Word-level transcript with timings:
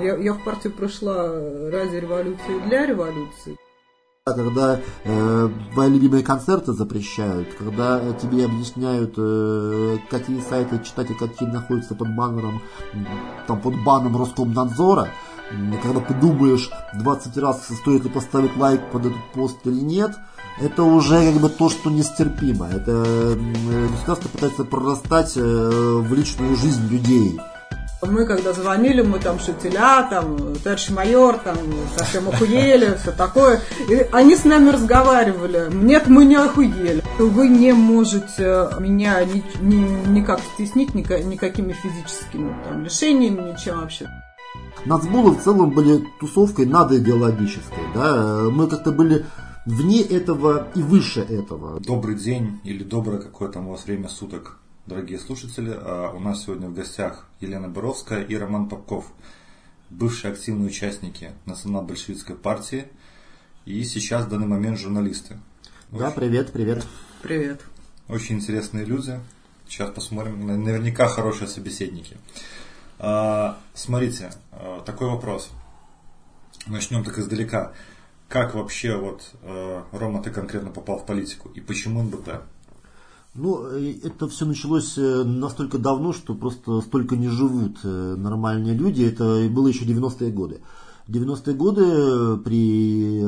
Я, 0.00 0.16
я 0.16 0.32
в 0.32 0.44
партию 0.44 0.72
пришла 0.72 1.28
ради 1.70 1.96
революции 1.96 2.66
для 2.66 2.86
революции. 2.86 3.56
Когда 4.26 4.80
э, 5.04 5.48
твои 5.74 5.90
любимые 5.90 6.24
концерты 6.24 6.72
запрещают, 6.72 7.52
когда 7.58 8.00
тебе 8.14 8.46
объясняют, 8.46 9.14
э, 9.18 9.98
какие 10.10 10.40
сайты 10.40 10.82
читать 10.82 11.10
и 11.10 11.14
какие 11.14 11.46
находятся 11.46 11.94
под 11.94 12.16
баннером, 12.16 12.62
там 13.46 13.60
под 13.60 13.74
баном 13.84 14.16
Роскомнадзора, 14.16 15.10
когда 15.82 16.00
ты 16.00 16.14
думаешь 16.14 16.70
20 16.94 17.36
раз, 17.36 17.66
стоит 17.68 18.04
ли 18.04 18.10
поставить 18.10 18.56
лайк 18.56 18.90
под 18.90 19.06
этот 19.06 19.32
пост 19.34 19.58
или 19.64 19.80
нет, 19.80 20.12
это 20.58 20.84
уже 20.84 21.32
как 21.32 21.42
бы 21.42 21.48
то, 21.50 21.68
что 21.68 21.90
нестерпимо. 21.90 22.68
Это 22.68 23.36
государство 23.90 24.28
пытается 24.30 24.64
прорастать 24.64 25.36
э, 25.36 25.40
в 25.40 26.14
личную 26.14 26.56
жизнь 26.56 26.88
людей. 26.88 27.38
Мы 28.06 28.26
когда 28.26 28.52
звонили, 28.52 29.02
мы 29.02 29.18
там 29.18 29.38
шутеля, 29.38 30.06
там, 30.08 30.54
товарищ 30.62 30.90
майор, 30.90 31.38
там, 31.38 31.56
совсем 31.96 32.28
охуели, 32.28 32.96
все 33.00 33.12
такое. 33.12 33.60
И 33.88 34.06
они 34.12 34.36
с 34.36 34.44
нами 34.44 34.70
разговаривали. 34.70 35.68
Нет, 35.72 36.06
мы 36.08 36.24
не 36.24 36.36
охуели. 36.36 37.02
Вы 37.18 37.48
не 37.48 37.72
можете 37.72 38.68
меня 38.78 39.24
ни, 39.24 39.42
ни, 39.60 40.08
никак 40.08 40.40
стеснить 40.54 40.94
ни, 40.94 41.02
никакими 41.22 41.72
физическими 41.72 42.54
там, 42.64 42.84
лишениями, 42.84 43.52
ничем 43.52 43.80
вообще. 43.80 44.08
Нацболы 44.84 45.32
в 45.32 45.42
целом 45.42 45.70
были 45.70 46.04
тусовкой 46.20 46.66
надоидеологической. 46.66 47.84
Да? 47.94 48.48
Мы 48.50 48.66
как-то 48.68 48.92
были 48.92 49.24
вне 49.66 50.02
этого 50.02 50.68
и 50.74 50.82
выше 50.82 51.20
этого. 51.20 51.80
Добрый 51.80 52.16
день 52.16 52.60
или 52.64 52.82
доброе 52.82 53.18
какое 53.18 53.48
там 53.48 53.68
у 53.68 53.72
вас 53.72 53.86
время 53.86 54.08
суток 54.08 54.58
дорогие 54.86 55.18
слушатели. 55.18 55.74
А 55.74 56.10
у 56.10 56.20
нас 56.20 56.44
сегодня 56.44 56.68
в 56.68 56.74
гостях 56.74 57.26
Елена 57.40 57.68
Боровская 57.68 58.22
и 58.22 58.36
Роман 58.36 58.68
Попков, 58.68 59.12
бывшие 59.90 60.32
активные 60.32 60.68
участники 60.68 61.32
Национал-большевистской 61.46 62.36
партии 62.36 62.86
и 63.64 63.82
сейчас 63.84 64.26
в 64.26 64.28
данный 64.28 64.46
момент 64.46 64.78
журналисты. 64.78 65.38
Да, 65.90 66.10
привет, 66.10 66.52
привет. 66.52 66.84
Привет. 67.22 67.62
Очень 68.08 68.36
интересные 68.36 68.84
люди. 68.84 69.18
Сейчас 69.68 69.90
посмотрим. 69.90 70.46
Наверняка 70.46 71.08
хорошие 71.08 71.48
собеседники. 71.48 72.16
А, 72.98 73.58
смотрите, 73.72 74.30
а, 74.52 74.82
такой 74.82 75.08
вопрос. 75.08 75.50
Начнем 76.66 77.04
так 77.04 77.18
издалека. 77.18 77.72
Как 78.28 78.54
вообще 78.54 78.96
вот, 78.96 79.32
Рома, 79.92 80.22
ты 80.22 80.30
конкретно 80.30 80.70
попал 80.70 80.98
в 80.98 81.06
политику 81.06 81.50
и 81.50 81.60
почему 81.60 82.02
НБП? 82.02 82.42
Ну, 83.34 83.66
э, 83.66 83.94
это 84.04 84.28
все 84.28 84.46
началось 84.46 84.96
э, 84.96 85.24
настолько 85.24 85.78
давно, 85.78 86.12
что 86.12 86.34
просто 86.34 86.80
столько 86.82 87.16
не 87.16 87.28
живут 87.28 87.78
э, 87.82 88.14
нормальные 88.16 88.74
люди. 88.74 89.02
Это 89.02 89.48
было 89.50 89.66
еще 89.66 89.84
90-е 89.84 90.30
годы. 90.30 90.60
90-е 91.08 91.54
годы 91.54 92.38
при 92.38 93.18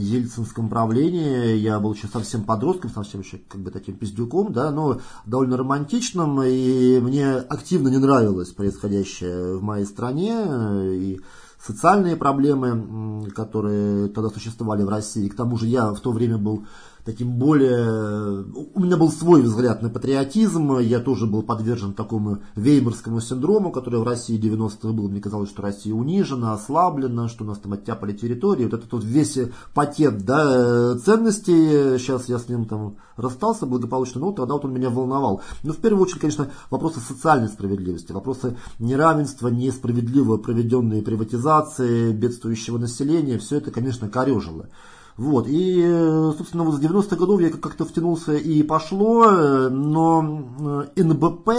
ельцинском 0.00 0.70
правлении 0.70 1.54
я 1.56 1.78
был 1.78 1.92
еще 1.92 2.06
совсем 2.06 2.44
подростком, 2.44 2.90
совсем 2.90 3.20
еще 3.20 3.38
как 3.46 3.60
бы 3.60 3.70
таким 3.70 3.96
пиздюком, 3.96 4.54
да, 4.54 4.70
но 4.70 5.00
довольно 5.26 5.58
романтичным, 5.58 6.42
и 6.42 6.98
мне 7.00 7.34
активно 7.34 7.88
не 7.88 7.98
нравилось 7.98 8.52
происходящее 8.52 9.58
в 9.58 9.62
моей 9.62 9.84
стране, 9.84 10.46
и 10.96 11.20
социальные 11.62 12.16
проблемы, 12.16 13.30
которые 13.32 14.08
тогда 14.08 14.30
существовали 14.30 14.82
в 14.82 14.88
России. 14.88 15.28
К 15.28 15.36
тому 15.36 15.58
же 15.58 15.66
я 15.66 15.92
в 15.92 16.00
то 16.00 16.12
время 16.12 16.38
был 16.38 16.64
таким 17.04 17.38
более... 17.38 18.44
У 18.74 18.80
меня 18.80 18.96
был 18.96 19.10
свой 19.10 19.42
взгляд 19.42 19.82
на 19.82 19.88
патриотизм, 19.88 20.78
я 20.78 21.00
тоже 21.00 21.26
был 21.26 21.42
подвержен 21.42 21.92
такому 21.92 22.38
веймарскому 22.56 23.20
синдрому, 23.20 23.72
который 23.72 24.00
в 24.00 24.04
России 24.04 24.40
90-х 24.40 24.92
был. 24.92 25.08
Мне 25.08 25.20
казалось, 25.20 25.50
что 25.50 25.62
Россия 25.62 25.94
унижена, 25.94 26.52
ослаблена, 26.52 27.28
что 27.28 27.44
у 27.44 27.46
нас 27.46 27.58
там 27.58 27.72
оттяпали 27.72 28.12
территории. 28.12 28.64
Вот 28.64 28.74
этот 28.74 28.92
вот 28.92 29.04
весь 29.04 29.38
пакет 29.74 30.24
да, 30.24 30.98
ценностей, 30.98 31.98
сейчас 31.98 32.28
я 32.28 32.38
с 32.38 32.48
ним 32.48 32.64
там 32.66 32.96
расстался 33.16 33.66
благополучно, 33.66 34.20
но 34.20 34.32
тогда 34.32 34.54
вот 34.54 34.64
он 34.64 34.72
меня 34.72 34.90
волновал. 34.90 35.42
Но 35.62 35.72
в 35.72 35.76
первую 35.76 36.02
очередь, 36.02 36.20
конечно, 36.20 36.48
вопросы 36.70 37.00
социальной 37.00 37.48
справедливости, 37.48 38.12
вопросы 38.12 38.56
неравенства, 38.78 39.48
несправедливо 39.48 40.36
проведенные 40.36 41.02
приватизации, 41.02 42.12
бедствующего 42.12 42.78
населения, 42.78 43.38
все 43.38 43.56
это, 43.56 43.70
конечно, 43.70 44.08
корежило. 44.08 44.68
Вот, 45.20 45.44
и, 45.48 45.82
собственно, 46.38 46.64
вот 46.64 46.76
с 46.76 46.80
90-х 46.80 47.14
годов 47.16 47.42
я 47.42 47.50
как-то 47.50 47.84
втянулся 47.84 48.32
и 48.32 48.62
пошло, 48.62 49.68
но 49.68 50.86
э, 50.96 51.02
НБП, 51.02 51.50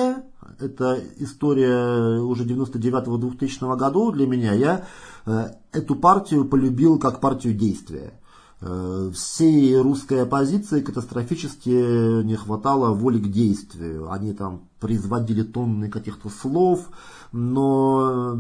это 0.60 1.00
история 1.20 2.20
уже 2.22 2.44
99-2000 2.44 3.78
года 3.78 4.18
для 4.18 4.26
меня, 4.26 4.54
я 4.54 4.88
э, 5.28 5.50
эту 5.74 5.94
партию 5.94 6.46
полюбил 6.46 6.98
как 6.98 7.20
партию 7.20 7.54
действия. 7.54 8.20
Э, 8.62 9.12
всей 9.14 9.80
русской 9.80 10.24
оппозиции 10.24 10.82
катастрофически 10.82 12.24
не 12.24 12.38
хватало 12.38 12.96
воли 12.96 13.20
к 13.20 13.32
действию. 13.32 14.12
Они 14.12 14.34
там 14.34 14.70
производили 14.80 15.44
тонны 15.44 15.88
каких-то 15.88 16.30
слов, 16.30 16.90
но 17.32 18.36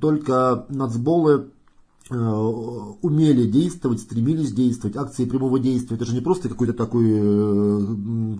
только 0.00 0.64
нацболы 0.70 1.50
Э, 1.63 1.63
умели 2.10 3.46
действовать, 3.46 4.00
стремились 4.00 4.52
действовать. 4.52 4.96
Акции 4.96 5.24
прямого 5.24 5.58
действия 5.58 5.96
это 5.96 6.04
же 6.04 6.14
не 6.14 6.20
просто 6.20 6.48
какой-то 6.50 6.74
такой 6.74 7.06
э, 7.08 8.36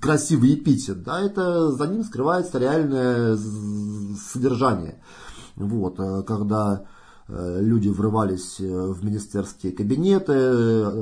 красивый 0.00 0.54
эпитет, 0.54 1.02
да, 1.02 1.20
это 1.20 1.72
за 1.72 1.86
ним 1.86 2.04
скрывается 2.04 2.58
реальное 2.58 3.36
содержание. 3.36 5.00
Вот, 5.56 5.98
э, 5.98 6.22
когда 6.24 6.84
люди 7.26 7.88
врывались 7.88 8.60
в 8.60 9.02
министерские 9.02 9.72
кабинеты, 9.72 10.34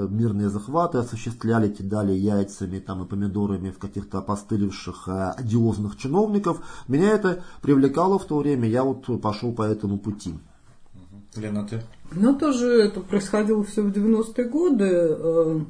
мирные 0.09 0.50
захваты 0.50 0.99
осуществляли, 0.99 1.69
кидали 1.69 2.12
яйцами 2.12 2.78
там, 2.78 3.03
и 3.03 3.09
помидорами 3.09 3.70
в 3.70 3.81
каких-то 3.81 4.19
опостылевших 4.19 5.09
одиозных 5.09 5.97
чиновников. 5.97 6.62
Меня 6.87 7.10
это 7.10 7.43
привлекало 7.60 8.20
в 8.20 8.25
то 8.25 8.38
время, 8.38 8.69
я 8.69 8.84
вот 8.84 9.20
пошел 9.20 9.53
по 9.53 9.62
этому 9.62 9.99
пути. 9.99 10.38
Лена, 11.37 11.66
ты? 11.66 11.82
Ну, 12.15 12.38
тоже 12.38 12.82
это 12.82 13.00
происходило 13.00 13.65
все 13.65 13.82
в 13.82 13.91
90-е 13.91 14.44
годы. 14.48 14.88
Э, 14.91 15.60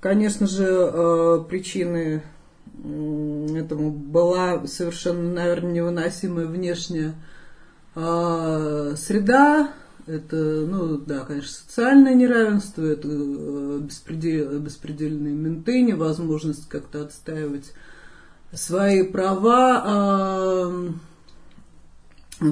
конечно 0.00 0.46
же, 0.46 0.64
э, 0.66 1.44
причины 1.48 2.22
этому 3.56 3.90
была 3.90 4.66
совершенно, 4.66 5.32
наверное, 5.32 5.72
невыносимая 5.72 6.46
внешняя 6.46 7.14
э, 7.94 8.94
среда. 8.96 9.72
Это, 10.06 10.36
ну, 10.36 10.98
да, 10.98 11.20
конечно, 11.20 11.50
социальное 11.50 12.14
неравенство, 12.14 12.82
это 12.82 13.08
беспредел, 13.80 14.58
беспредельные 14.58 15.34
менты, 15.34 15.82
невозможность 15.82 16.68
как-то 16.68 17.02
отстаивать 17.02 17.72
свои 18.52 19.02
права, 19.02 20.72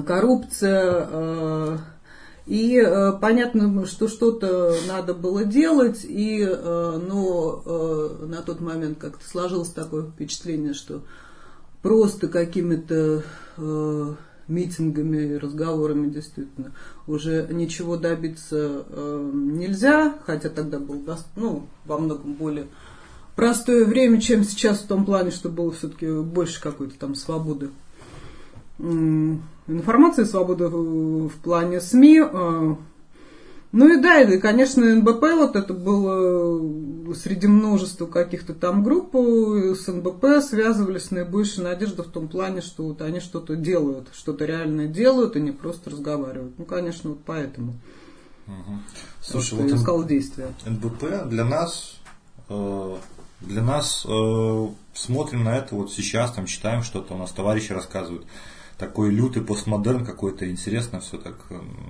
коррупция, 0.05 1.79
и 2.47 2.77
э, 2.77 3.11
понятно, 3.19 3.85
что 3.85 4.07
что-то 4.07 4.73
надо 4.87 5.13
было 5.13 5.43
делать, 5.43 6.05
и, 6.05 6.41
э, 6.41 7.01
но 7.07 7.61
э, 7.65 8.25
на 8.25 8.41
тот 8.41 8.61
момент 8.61 8.97
как-то 8.97 9.27
сложилось 9.27 9.69
такое 9.69 10.03
впечатление, 10.03 10.73
что 10.73 11.01
просто 11.81 12.29
какими-то 12.29 13.23
э, 13.57 14.13
митингами 14.47 15.33
и 15.33 15.37
разговорами 15.37 16.09
действительно 16.09 16.71
уже 17.05 17.47
ничего 17.51 17.97
добиться 17.97 18.85
э, 18.87 19.31
нельзя, 19.33 20.17
хотя 20.25 20.47
тогда 20.47 20.79
был 20.79 21.03
ну, 21.35 21.67
во 21.83 21.97
многом 21.97 22.33
более 22.35 22.67
простое 23.35 23.83
время, 23.83 24.21
чем 24.21 24.45
сейчас 24.45 24.79
в 24.79 24.87
том 24.87 25.05
плане, 25.05 25.31
что 25.31 25.49
было 25.49 25.73
все-таки 25.73 26.09
больше 26.21 26.61
какой-то 26.61 26.97
там 26.97 27.13
свободы 27.13 27.71
информации, 29.67 30.23
свобода 30.23 30.69
в 30.69 31.35
плане 31.43 31.81
СМИ. 31.81 32.19
А, 32.21 32.77
ну 33.73 33.93
и 33.93 34.01
да, 34.01 34.21
и, 34.21 34.39
конечно, 34.39 34.95
НБП 34.95 35.21
вот 35.35 35.55
это 35.55 35.73
было 35.73 37.13
среди 37.13 37.47
множества 37.47 38.05
каких-то 38.05 38.53
там 38.53 38.83
групп 38.83 39.13
с 39.13 39.87
НБП 39.87 40.41
связывались 40.41 41.11
наибольшей 41.11 41.63
надежда 41.63 42.03
в 42.03 42.07
том 42.07 42.27
плане, 42.27 42.61
что 42.61 42.83
вот 42.85 43.01
они 43.01 43.19
что-то 43.19 43.55
делают, 43.55 44.07
что-то 44.13 44.45
реальное 44.45 44.87
делают 44.87 45.35
и 45.35 45.41
не 45.41 45.51
просто 45.51 45.89
разговаривают. 45.89 46.57
Ну, 46.57 46.65
конечно, 46.65 47.11
вот 47.11 47.19
поэтому. 47.25 47.75
Угу. 48.47 48.77
Слушай, 49.21 49.59
вот 49.59 49.69
я 49.69 49.77
сказал 49.77 50.05
действия. 50.05 50.47
НБП 50.65 51.27
для 51.27 51.43
нас, 51.43 51.99
э, 52.47 52.95
для 53.41 53.61
нас 53.61 54.05
э, 54.07 54.67
смотрим 54.93 55.43
на 55.43 55.57
это 55.57 55.75
вот 55.75 55.91
сейчас, 55.91 56.31
там 56.31 56.45
читаем 56.45 56.83
что-то, 56.83 57.15
у 57.15 57.17
нас 57.17 57.31
товарищи 57.31 57.73
рассказывают 57.73 58.25
такой 58.77 59.09
лютый 59.09 59.41
постмодерн 59.41 60.05
какой-то, 60.05 60.49
интересно 60.49 60.99
все 60.99 61.17
так, 61.17 61.35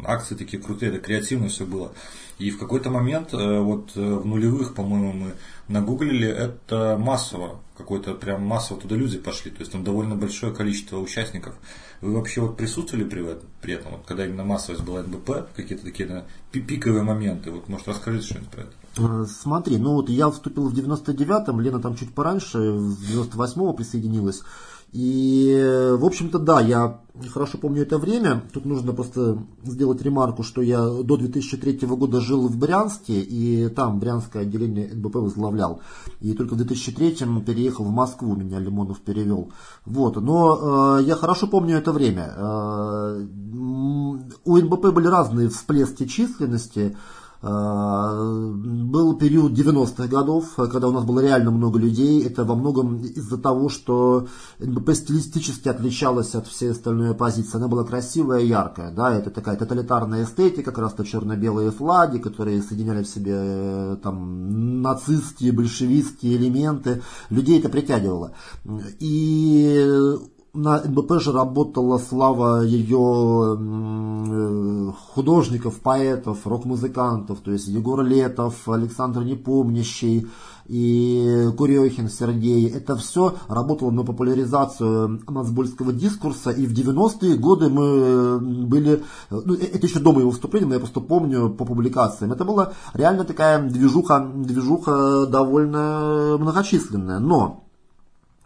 акции 0.05 0.35
такие 0.35 0.61
крутые, 0.61 0.91
это 0.91 0.99
креативно 0.99 1.49
все 1.49 1.65
было. 1.65 1.91
И 2.39 2.49
в 2.51 2.59
какой-то 2.59 2.89
момент, 2.89 3.33
э, 3.33 3.59
вот 3.59 3.91
э, 3.95 3.99
в 3.99 4.25
нулевых, 4.25 4.73
по-моему, 4.73 5.11
мы 5.11 5.33
нагуглили, 5.67 6.27
это 6.27 6.95
массово, 6.97 7.59
какой-то 7.77 8.13
прям 8.13 8.43
массово 8.43 8.79
туда 8.79 8.95
люди 8.95 9.17
пошли, 9.17 9.51
то 9.51 9.59
есть 9.59 9.71
там 9.71 9.83
довольно 9.83 10.15
большое 10.15 10.53
количество 10.53 10.97
участников. 10.99 11.55
Вы 11.99 12.13
вообще 12.13 12.41
вот 12.41 12.55
присутствовали 12.55 13.03
при, 13.03 13.25
при 13.61 13.73
этом, 13.73 13.93
вот, 13.93 14.01
когда 14.05 14.25
именно 14.25 14.43
массовость 14.43 14.83
была 14.83 15.01
НБП, 15.01 15.47
какие-то 15.55 15.83
такие 15.83 16.07
да, 16.07 16.25
пиковые 16.51 17.03
моменты, 17.03 17.51
вот 17.51 17.67
может 17.67 17.87
расскажите 17.87 18.25
что-нибудь 18.25 18.49
про 18.49 18.61
это? 18.61 18.71
Э, 18.97 19.25
смотри, 19.27 19.77
ну 19.77 19.93
вот 19.93 20.09
я 20.09 20.29
вступил 20.29 20.69
в 20.69 20.73
99-м, 20.73 21.59
Лена 21.59 21.81
там 21.81 21.95
чуть 21.95 22.13
пораньше, 22.13 22.59
в 22.59 23.01
98-го 23.01 23.73
присоединилась. 23.73 24.43
И, 24.93 25.95
в 25.99 26.05
общем-то, 26.05 26.39
да, 26.39 26.61
я 26.61 27.01
хорошо 27.33 27.57
помню 27.57 27.81
это 27.81 27.97
время. 27.97 28.43
Тут 28.53 28.65
нужно 28.65 28.93
просто 28.93 29.37
сделать 29.63 30.01
ремарку, 30.01 30.43
что 30.43 30.61
я 30.61 30.79
до 30.81 31.17
2003 31.17 31.87
года 31.87 32.21
жил 32.21 32.47
в 32.47 32.57
Брянске, 32.57 33.19
и 33.19 33.69
там 33.69 33.99
брянское 33.99 34.43
отделение 34.43 34.93
НБП 34.93 35.15
возглавлял. 35.15 35.81
И 36.21 36.33
только 36.33 36.53
в 36.53 36.57
2003 36.57 37.41
переехал 37.45 37.85
в 37.85 37.91
Москву, 37.91 38.35
меня 38.35 38.59
Лимонов 38.59 39.01
перевел. 39.01 39.51
Вот. 39.85 40.15
Но 40.17 40.99
э, 40.99 41.03
я 41.03 41.15
хорошо 41.15 41.47
помню 41.47 41.77
это 41.77 41.91
время. 41.91 42.33
Э, 42.35 43.25
у 44.45 44.57
НБП 44.57 44.93
были 44.93 45.07
разные 45.07 45.49
всплески 45.49 46.05
численности. 46.05 46.95
Э, 46.95 47.16
был 47.41 49.17
период 49.17 49.51
90-х 49.51 50.07
годов, 50.07 50.55
когда 50.55 50.87
у 50.87 50.91
нас 50.91 51.05
было 51.05 51.19
реально 51.19 51.51
много 51.51 51.79
людей. 51.79 52.23
Это 52.23 52.43
во 52.43 52.55
многом 52.55 52.97
из-за 53.01 53.37
того, 53.37 53.69
что 53.69 54.27
НБП 54.59 54.93
стилистически 54.93 55.69
отличалась 55.69 56.33
от 56.35 56.47
всей 56.47 56.71
остальной 56.71 57.11
оппозиции. 57.11 57.57
Она 57.57 57.67
была 57.67 57.83
красивая 57.83 58.39
яркая. 58.39 58.91
Да? 58.91 59.13
Это 59.13 59.29
такая 59.29 59.55
тоталитарная 59.55 60.23
эстетика, 60.23 60.71
как 60.71 60.79
раз-то 60.79 61.05
черно-белые 61.05 61.71
флаги, 61.71 62.19
которые 62.19 62.61
соединяли 62.61 63.03
в 63.03 63.07
себе 63.07 63.33
э, 63.35 63.97
там, 64.01 64.81
нацистские, 64.81 65.51
большевистские 65.51 66.37
элементы. 66.37 67.01
Людей 67.29 67.59
это 67.59 67.69
притягивало. 67.69 68.33
И 68.99 70.17
на 70.53 70.81
НБП 70.81 71.19
же 71.19 71.31
работала 71.31 71.97
слава 71.97 72.63
ее 72.63 73.57
э, 73.59 74.91
художников, 75.13 75.79
поэтов, 75.81 76.45
рок-музыкантов, 76.45 77.39
то 77.41 77.51
есть 77.51 77.67
Егор 77.67 78.03
Летов, 78.03 78.67
Александр 78.67 79.23
Непомнящий 79.23 80.27
и 80.67 81.49
Курехин 81.57 82.09
Сергей. 82.09 82.69
Это 82.69 82.95
все 82.95 83.35
работало 83.47 83.91
на 83.91 84.03
популяризацию 84.03 85.21
мазбольского 85.27 85.93
дискурса, 85.93 86.51
и 86.51 86.65
в 86.65 86.73
90-е 86.73 87.37
годы 87.37 87.69
мы 87.69 88.39
были, 88.39 89.03
ну, 89.29 89.53
э, 89.53 89.65
это 89.73 89.85
еще 89.85 89.99
до 89.99 90.11
моего 90.11 90.31
выступления, 90.31 90.67
но 90.67 90.73
я 90.73 90.79
просто 90.79 91.01
помню 91.01 91.49
по 91.49 91.65
публикациям, 91.65 92.31
это 92.31 92.45
была 92.45 92.73
реально 92.93 93.25
такая 93.25 93.61
движуха, 93.69 94.19
движуха 94.19 95.27
довольно 95.27 96.37
многочисленная, 96.39 97.19
но 97.19 97.66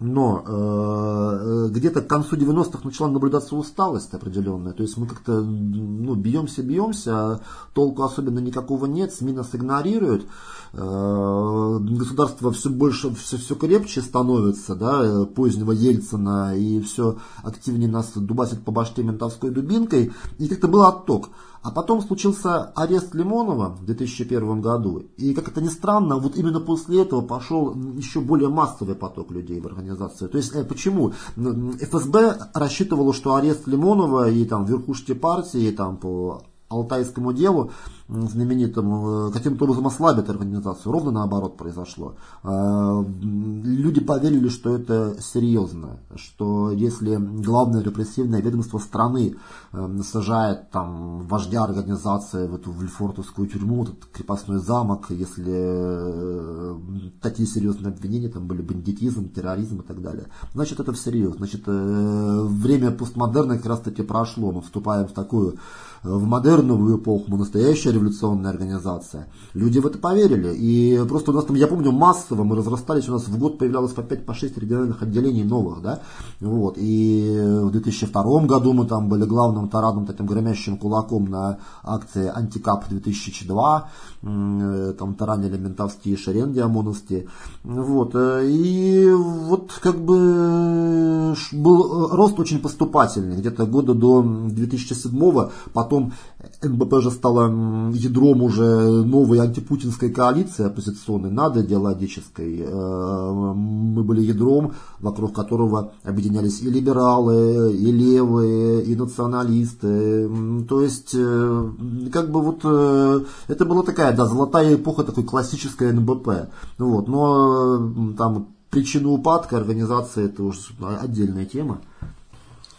но 0.02 0.44
э, 0.44 1.68
где-то 1.70 2.02
к 2.02 2.08
концу 2.08 2.36
90-х 2.36 2.80
начала 2.84 3.08
наблюдаться 3.08 3.56
усталость 3.56 4.12
определенная. 4.16 4.74
То 4.74 4.82
есть 4.82 4.98
мы 4.98 5.06
как-то 5.06 5.42
ну, 5.42 6.16
бьемся, 6.16 6.64
бьемся, 6.64 7.12
а 7.16 7.40
толку 7.76 8.02
особенно 8.02 8.40
никакого 8.40 8.88
нет, 8.88 9.14
СМИ 9.14 9.34
нас 9.34 9.50
игнорируют. 9.54 10.26
Э, 10.74 11.78
государство 11.80 12.52
все 12.52 12.72
больше, 12.72 13.14
все, 13.14 13.38
все 13.38 13.54
крепче 13.54 14.02
становится, 14.02 14.74
да, 14.74 15.26
позднего 15.26 15.72
Ельцина, 15.72 16.58
и 16.58 16.82
все 16.82 17.18
активнее 17.44 17.88
нас 17.88 18.12
дубасит 18.16 18.64
по 18.64 18.72
башке 18.72 19.04
ментовской 19.04 19.52
дубинкой. 19.52 20.14
И 20.40 20.48
как-то 20.48 20.68
был 20.68 20.82
отток. 20.82 21.30
А 21.64 21.70
потом 21.70 22.02
случился 22.02 22.72
арест 22.76 23.14
Лимонова 23.14 23.70
в 23.70 23.86
2001 23.86 24.62
году. 24.62 25.04
И, 25.18 25.34
как 25.34 25.48
это 25.48 25.62
ни 25.62 25.68
странно, 25.68 26.18
вот 26.18 26.36
именно 26.36 26.60
после 26.60 27.02
этого 27.02 27.22
пошел 27.22 27.76
еще 27.96 28.20
более 28.20 28.50
массовый 28.50 28.96
поток 28.96 29.32
людей 29.32 29.60
в 29.60 29.68
организацию. 29.68 30.30
То 30.30 30.38
есть, 30.38 30.56
э, 30.56 30.64
почему? 30.64 31.14
ФСБ 31.36 32.50
рассчитывало, 32.54 33.14
что 33.14 33.36
арест 33.36 33.68
Лимонова 33.68 34.30
и 34.30 34.44
там 34.46 34.66
верхушки 34.66 35.14
партии 35.14 35.72
там, 35.72 35.98
по 35.98 36.44
алтайскому 36.72 37.34
делу 37.34 37.72
знаменитому 38.12 39.30
э, 39.30 39.32
каким-то 39.32 39.66
образом 39.66 39.88
ослабит 39.88 40.30
организацию. 40.30 40.92
Ровно 40.92 41.12
наоборот 41.12 41.58
произошло. 41.58 42.16
Э, 42.44 43.04
люди 43.22 44.02
поверили, 44.02 44.50
что 44.50 44.76
это 44.76 45.16
серьезно, 45.22 46.00
что 46.16 46.72
если 46.72 47.16
главное 47.16 47.82
репрессивное 47.82 48.42
ведомство 48.42 48.80
страны 48.80 49.38
э, 49.72 50.00
сажает 50.04 50.72
там 50.72 51.22
вождя 51.22 51.64
организации 51.64 52.48
в 52.48 52.56
эту 52.56 52.72
Вильфортовскую 52.72 53.48
тюрьму, 53.48 53.84
этот 53.84 54.06
крепостной 54.12 54.60
замок, 54.60 55.08
если 55.10 57.12
такие 57.22 57.48
серьезные 57.48 57.94
обвинения, 57.94 58.30
там 58.30 58.48
были 58.48 58.62
бандитизм, 58.62 59.30
терроризм 59.30 59.82
и 59.82 59.84
так 59.84 60.02
далее, 60.02 60.28
значит 60.54 60.80
это 60.80 60.92
всерьез. 60.94 61.36
Значит, 61.36 61.64
время 61.66 62.92
постмодерна 62.92 63.58
как 63.58 63.66
раз 63.66 63.80
таки 63.80 64.04
прошло. 64.04 64.52
Мы 64.52 64.62
вступаем 64.62 65.08
в 65.08 65.14
такую 65.14 65.58
в 66.04 66.24
модерновую 66.26 66.98
эпоху, 66.98 67.26
мы 67.28 67.38
настоящая 67.38 67.92
революционная 67.92 68.50
организация. 68.50 69.28
Люди 69.54 69.80
в 69.80 69.86
это 69.86 70.00
поверили. 70.00 70.54
И 70.56 71.00
просто 71.08 71.32
у 71.32 71.34
нас 71.34 71.46
там, 71.46 71.56
я 71.56 71.68
помню, 71.68 71.92
массово 71.92 72.44
мы 72.44 72.56
разрастались, 72.56 73.08
у 73.08 73.12
нас 73.12 73.28
в 73.28 73.38
год 73.38 73.60
появлялось 73.60 73.92
по 73.92 74.02
5-6 74.02 74.54
по 74.54 74.60
региональных 74.60 75.02
отделений 75.04 75.44
новых, 75.44 75.82
да. 75.82 76.02
Вот. 76.40 76.76
И 76.78 77.40
в 77.64 77.72
2002 77.72 78.46
году 78.46 78.74
мы 78.74 78.88
там 78.88 79.10
были 79.10 79.26
главным 79.26 79.70
тарадным 79.70 80.06
таким 80.06 80.26
громящим 80.26 80.78
кулаком 80.78 81.26
на 81.26 81.60
акции 81.84 82.32
Антикап 82.34 82.90
2002, 82.90 83.90
там 84.22 85.16
таранили 85.16 85.58
ментовские 85.58 86.18
шеренги 86.18 86.60
ОМОНовские. 86.60 87.28
Вот. 87.64 88.16
И 88.16 89.10
вот 89.12 89.72
как 89.82 90.00
бы 90.00 91.36
был 91.54 92.08
рост 92.10 92.40
очень 92.40 92.60
поступательный. 92.60 93.38
Где-то 93.38 93.66
года 93.66 93.94
до 93.94 94.22
2007 94.22 95.50
потом 95.74 96.14
НБП 96.62 97.02
же 97.02 97.12
стала 97.12 97.48
ядром 97.94 98.44
уже 98.44 99.04
новой 99.04 99.40
антипутинской 99.40 100.10
коалиции 100.10 100.66
оппозиционной, 100.66 101.32
над 101.32 101.58
идеологической. 101.58 102.60
Э, 102.60 103.32
мы 103.54 104.04
были 104.04 104.22
ядром, 104.22 104.74
вокруг 105.00 105.34
которого 105.34 105.94
объединялись 106.04 106.62
и 106.62 106.70
либералы, 106.70 107.74
и 107.74 107.92
левые, 107.92 108.84
и 108.84 108.96
националисты. 108.96 110.30
То 110.68 110.82
есть, 110.82 111.16
э, 111.16 111.70
как 112.12 112.32
бы 112.32 112.42
вот, 112.42 112.62
э, 112.64 113.22
это 113.48 113.66
была 113.66 113.84
такая, 113.84 114.11
да, 114.14 114.26
золотая 114.26 114.76
эпоха 114.76 115.04
такой 115.04 115.24
классической 115.24 115.92
НБП. 115.92 116.52
Вот, 116.78 117.08
но 117.08 118.14
там 118.18 118.56
причину 118.70 119.12
упадка 119.12 119.58
организации 119.58 120.26
это 120.26 120.44
уже 120.44 120.60
отдельная 121.02 121.46
тема. 121.46 121.82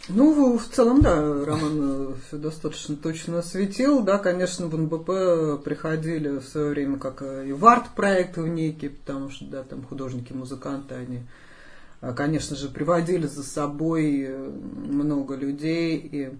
Ну, 0.09 0.57
в 0.57 0.67
целом, 0.67 1.01
да, 1.01 1.15
Роман 1.15 1.79
э, 1.79 2.13
все 2.27 2.37
достаточно 2.37 2.97
точно 2.97 3.39
осветил. 3.39 4.03
Да, 4.03 4.17
конечно, 4.17 4.67
в 4.67 4.77
НБП 4.77 5.63
приходили 5.63 6.39
в 6.39 6.43
свое 6.43 6.71
время 6.71 6.99
как 6.99 7.21
и 7.21 7.53
в 7.53 7.65
арт-проекты 7.65 8.41
в 8.41 8.47
некие, 8.49 8.91
потому 8.91 9.29
что, 9.29 9.45
да, 9.45 9.63
там 9.63 9.83
художники, 9.83 10.33
музыканты, 10.33 10.95
они, 10.95 11.19
а, 12.01 12.11
конечно 12.11 12.57
же, 12.57 12.67
приводили 12.67 13.27
за 13.27 13.43
собой 13.43 14.25
э, 14.27 14.51
много 14.89 15.35
людей, 15.35 15.97
и 15.97 16.37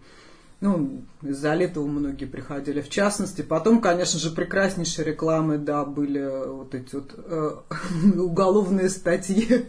ну, 0.64 1.02
из-за 1.22 1.56
этого 1.56 1.86
многие 1.86 2.24
приходили 2.24 2.80
в 2.80 2.90
частности. 2.90 3.42
Потом, 3.42 3.82
конечно 3.82 4.18
же, 4.18 4.32
прекраснейшие 4.32 5.04
рекламы, 5.04 5.58
да, 5.58 5.84
были 5.84 6.26
вот 6.48 6.74
эти 6.74 6.96
вот 6.96 7.14
э, 7.18 7.52
уголовные 8.18 8.88
статьи 8.88 9.66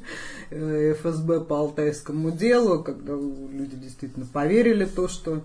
э, 0.51 0.95
ФСБ 0.95 1.41
по 1.41 1.59
Алтайскому 1.59 2.31
делу, 2.31 2.85
когда 2.85 3.15
люди 3.15 3.75
действительно 3.75 4.25
поверили 4.25 4.85
то, 4.85 5.09
что 5.09 5.43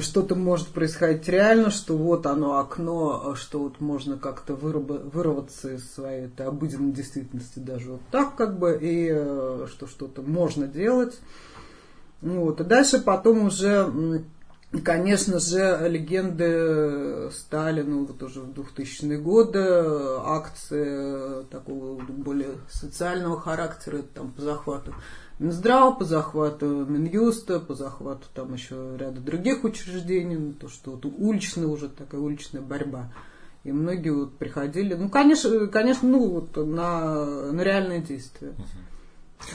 что-то 0.00 0.34
может 0.34 0.66
происходить 0.68 1.28
реально, 1.28 1.70
что 1.70 1.96
вот 1.96 2.26
оно 2.26 2.58
окно, 2.58 3.36
что 3.36 3.60
вот 3.60 3.80
можно 3.80 4.18
как-то 4.18 4.56
вырваться 4.56 5.74
из 5.74 5.88
своей 5.92 6.26
этой 6.26 6.46
обыденной 6.46 6.90
действительности 6.90 7.60
даже 7.60 7.92
вот 7.92 8.02
так 8.10 8.34
как 8.34 8.58
бы, 8.58 8.76
и 8.82 9.10
э, 9.12 9.66
что 9.70 9.86
что-то 9.86 10.22
можно 10.22 10.66
делать. 10.66 11.20
Вот. 12.20 12.60
И 12.60 12.64
дальше 12.64 13.00
потом 13.00 13.46
уже 13.46 14.24
конечно 14.78 15.40
же, 15.40 15.88
легенды 15.88 17.30
стали, 17.32 17.82
ну, 17.82 18.04
вот 18.04 18.22
уже 18.22 18.40
в 18.40 18.50
2000-е 18.50 19.18
годы, 19.18 19.58
акции 20.24 21.44
такого 21.50 22.00
более 22.00 22.54
социального 22.70 23.40
характера, 23.40 24.02
там, 24.14 24.30
по 24.30 24.42
захвату 24.42 24.94
Минздрава, 25.40 25.92
по 25.92 26.04
захвату 26.04 26.84
Минюста, 26.86 27.58
по 27.60 27.74
захвату 27.74 28.26
там 28.34 28.54
еще 28.54 28.96
ряда 28.98 29.20
других 29.20 29.64
учреждений, 29.64 30.36
ну, 30.36 30.52
то, 30.52 30.68
что 30.68 30.92
вот 30.92 31.04
уличная 31.04 31.66
уже 31.66 31.88
такая 31.88 32.20
уличная 32.20 32.62
борьба. 32.62 33.10
И 33.64 33.72
многие 33.72 34.10
вот 34.10 34.38
приходили, 34.38 34.94
ну, 34.94 35.08
конечно, 35.08 35.66
конечно, 35.66 36.08
ну, 36.08 36.28
вот 36.28 36.56
на, 36.56 37.52
на 37.52 37.60
реальные 37.60 38.00
действия. 38.00 38.54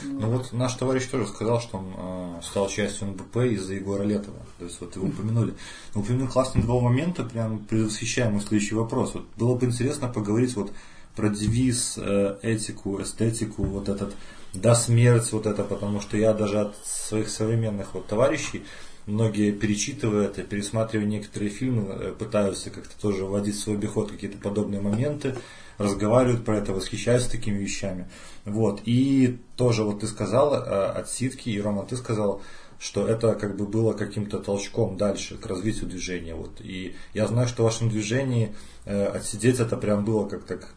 Ну 0.04 0.30
вот 0.30 0.52
наш 0.52 0.74
товарищ 0.74 1.06
тоже 1.06 1.26
сказал, 1.26 1.60
что 1.60 1.78
он 1.78 1.94
э, 1.96 2.40
стал 2.42 2.68
частью 2.68 3.08
НБП 3.08 3.36
из-за 3.36 3.74
Егора 3.74 4.02
Летова. 4.02 4.38
То 4.58 4.64
есть 4.64 4.80
вот 4.80 4.96
его 4.96 5.06
упомянули. 5.08 5.54
Но 5.94 6.00
упомянул 6.00 6.28
классный 6.28 6.62
два 6.62 6.80
момента, 6.80 7.24
прям 7.24 7.60
предвосхищаем 7.60 8.40
следующий 8.40 8.74
вопрос. 8.74 9.14
Вот 9.14 9.26
было 9.36 9.54
бы 9.54 9.66
интересно 9.66 10.08
поговорить 10.08 10.54
вот 10.56 10.72
про 11.14 11.28
девиз, 11.28 11.98
э, 11.98 12.36
этику, 12.42 13.00
эстетику, 13.00 13.64
вот 13.64 13.88
этот 13.88 14.14
до 14.52 14.74
смерти, 14.74 15.30
вот 15.32 15.46
это, 15.46 15.64
потому 15.64 16.00
что 16.00 16.16
я 16.16 16.32
даже 16.32 16.60
от 16.60 16.76
своих 16.84 17.28
современных 17.28 17.94
вот 17.94 18.06
товарищей 18.06 18.64
многие 19.06 19.52
перечитывая 19.52 20.26
это, 20.26 20.42
пересматривая 20.42 21.06
некоторые 21.06 21.50
фильмы, 21.50 21.92
э, 21.92 22.12
пытаются 22.12 22.70
как-то 22.70 23.00
тоже 23.00 23.24
вводить 23.24 23.56
в 23.56 23.60
свой 23.60 23.76
обиход 23.76 24.10
какие-то 24.10 24.38
подобные 24.38 24.80
моменты, 24.80 25.36
разговаривают 25.78 26.44
про 26.44 26.58
это, 26.58 26.72
восхищаются 26.72 27.30
такими 27.30 27.58
вещами. 27.58 28.08
Вот. 28.44 28.80
И 28.84 29.38
тоже 29.56 29.82
вот 29.82 30.00
ты 30.00 30.06
сказал 30.06 30.54
э, 30.54 30.58
от 30.58 31.08
ситки, 31.08 31.48
и 31.48 31.60
Рома, 31.60 31.84
ты 31.84 31.96
сказал, 31.96 32.40
что 32.78 33.06
это 33.06 33.34
как 33.34 33.56
бы 33.56 33.66
было 33.66 33.92
каким-то 33.92 34.38
толчком 34.38 34.96
дальше 34.96 35.36
к 35.36 35.46
развитию 35.46 35.88
движения. 35.88 36.34
Вот. 36.34 36.60
И 36.60 36.94
я 37.14 37.26
знаю, 37.26 37.48
что 37.48 37.62
в 37.62 37.66
вашем 37.66 37.88
движении 37.88 38.54
э, 38.84 39.06
отсидеть 39.06 39.60
это 39.60 39.76
прям 39.76 40.04
было 40.04 40.28
как 40.28 40.44
так 40.44 40.74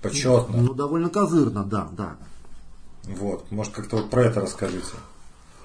почетно. 0.00 0.56
Ну, 0.56 0.74
довольно 0.74 1.08
козырно, 1.08 1.64
да, 1.64 1.88
да. 1.92 2.16
Вот, 3.04 3.50
может 3.50 3.72
как-то 3.72 3.96
вот 3.96 4.10
про 4.10 4.24
это 4.24 4.40
расскажите. 4.40 4.94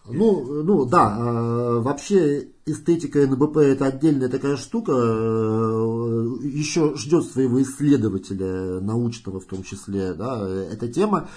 Ну, 0.06 0.64
ну 0.64 0.86
да, 0.86 1.18
э, 1.20 1.80
вообще 1.80 2.48
эстетика 2.68 3.26
НБП 3.26 3.58
это 3.58 3.86
отдельная 3.86 4.30
такая 4.30 4.58
штука, 4.58 4.92
э, 4.92 6.28
еще 6.44 6.96
ждет 6.96 7.24
своего 7.26 7.62
исследователя, 7.62 8.80
научного 8.82 9.40
в 9.40 9.46
том 9.46 9.64
числе, 9.64 10.14
да, 10.14 10.48
эта 10.48 10.88
тема. 10.88 11.30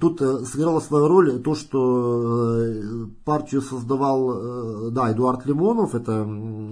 Тут 0.00 0.22
э, 0.22 0.44
сыграла 0.44 0.80
свою 0.80 1.08
роль 1.08 1.42
то, 1.42 1.54
что 1.54 2.54
э, 2.56 3.06
партию 3.24 3.60
создавал, 3.60 4.90
да, 4.92 5.12
Эдуард 5.12 5.44
Лимонов, 5.46 5.94
это 5.94 6.26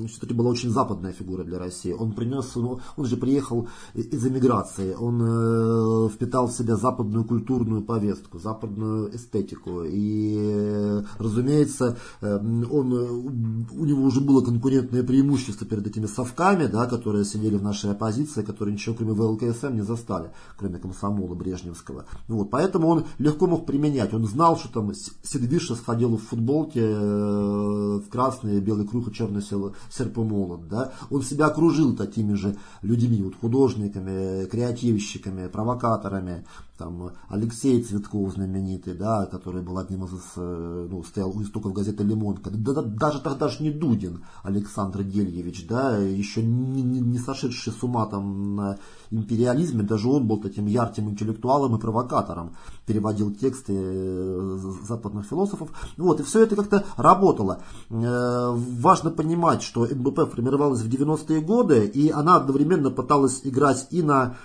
все-таки 0.08 0.34
была 0.34 0.50
очень 0.50 0.70
западная 0.70 1.12
фигура 1.12 1.42
для 1.42 1.58
России. 1.58 1.92
Он 1.92 2.12
принес, 2.12 2.54
ну, 2.54 2.80
он 2.96 3.06
же 3.06 3.16
приехал 3.16 3.68
из 3.94 4.24
эмиграции, 4.24 4.94
он 4.94 6.10
впитал 6.10 6.46
в 6.46 6.52
себя 6.52 6.76
западную 6.76 7.24
культурную 7.24 7.82
повестку, 7.82 8.38
западную 8.38 9.14
эстетику. 9.14 9.82
И, 9.84 11.02
разумеется, 11.18 11.96
он, 12.20 12.92
у 12.92 13.84
него 13.84 13.95
него 13.96 14.06
уже 14.06 14.20
было 14.20 14.42
конкурентное 14.42 15.02
преимущество 15.02 15.66
перед 15.66 15.86
этими 15.86 16.06
совками, 16.06 16.66
да, 16.66 16.86
которые 16.86 17.24
сидели 17.24 17.56
в 17.56 17.62
нашей 17.62 17.90
оппозиции, 17.90 18.42
которые 18.42 18.74
ничего 18.74 18.94
кроме 18.94 19.12
ВЛКСМ 19.12 19.74
не 19.74 19.82
застали, 19.82 20.30
кроме 20.56 20.78
комсомола 20.78 21.34
Брежневского. 21.34 22.06
Вот, 22.28 22.50
поэтому 22.50 22.88
он 22.88 23.04
легко 23.18 23.46
мог 23.46 23.66
применять. 23.66 24.14
Он 24.14 24.26
знал, 24.26 24.56
что 24.56 24.68
там 24.68 24.92
Сидвиша 24.94 25.74
сходил 25.74 26.16
в 26.16 26.22
футболке 26.22 26.80
э, 26.80 28.00
в 28.04 28.08
красный, 28.10 28.60
белый 28.60 28.86
круг 28.86 29.08
и 29.08 29.12
черный 29.12 29.42
серп 29.42 30.18
и 30.18 30.20
молот. 30.20 30.68
Да. 30.68 30.92
Он 31.10 31.22
себя 31.22 31.46
окружил 31.46 31.96
такими 31.96 32.34
же 32.34 32.56
людьми, 32.82 33.22
вот, 33.22 33.34
художниками, 33.40 34.46
креативщиками, 34.46 35.48
провокаторами 35.48 36.44
там 36.78 37.12
Алексей 37.28 37.82
Цветков 37.82 38.32
знаменитый, 38.34 38.94
да, 38.94 39.26
который 39.26 39.62
был 39.62 39.78
одним 39.78 40.04
из, 40.04 40.10
э, 40.36 40.88
ну, 40.90 41.02
стоял 41.04 41.30
у 41.30 41.42
истоков 41.42 41.72
газеты 41.72 42.04
«Лимонка», 42.04 42.50
да, 42.50 42.74
да, 42.74 42.82
даже 42.82 43.20
тогда 43.20 43.48
же 43.48 43.62
не 43.62 43.70
Дудин 43.86 44.24
Александр 44.42 45.02
Дельевич, 45.04 45.66
да, 45.68 45.96
еще 45.96 46.42
не, 46.42 46.82
не, 46.82 47.00
не 47.00 47.18
сошедший 47.18 47.72
с 47.72 47.82
ума 47.82 48.06
там 48.06 48.56
на 48.56 48.78
империализме, 49.10 49.82
даже 49.82 50.08
он 50.08 50.26
был 50.26 50.38
таким 50.40 50.66
ярким 50.66 51.08
интеллектуалом 51.08 51.76
и 51.76 51.80
провокатором, 51.80 52.56
переводил 52.84 53.32
тексты 53.32 53.74
э, 53.76 54.58
западных 54.88 55.26
философов, 55.26 55.70
вот, 55.96 56.20
и 56.20 56.24
все 56.24 56.42
это 56.42 56.56
как-то 56.56 56.84
работало. 56.96 57.62
Э, 57.90 58.52
важно 58.52 59.10
понимать, 59.10 59.62
что 59.62 59.86
МБП 59.86 60.32
формировалась 60.32 60.80
в 60.80 60.88
90-е 60.88 61.40
годы, 61.40 61.86
и 61.86 62.10
она 62.10 62.36
одновременно 62.36 62.90
пыталась 62.90 63.40
играть 63.44 63.86
и 63.90 64.02
на 64.02 64.36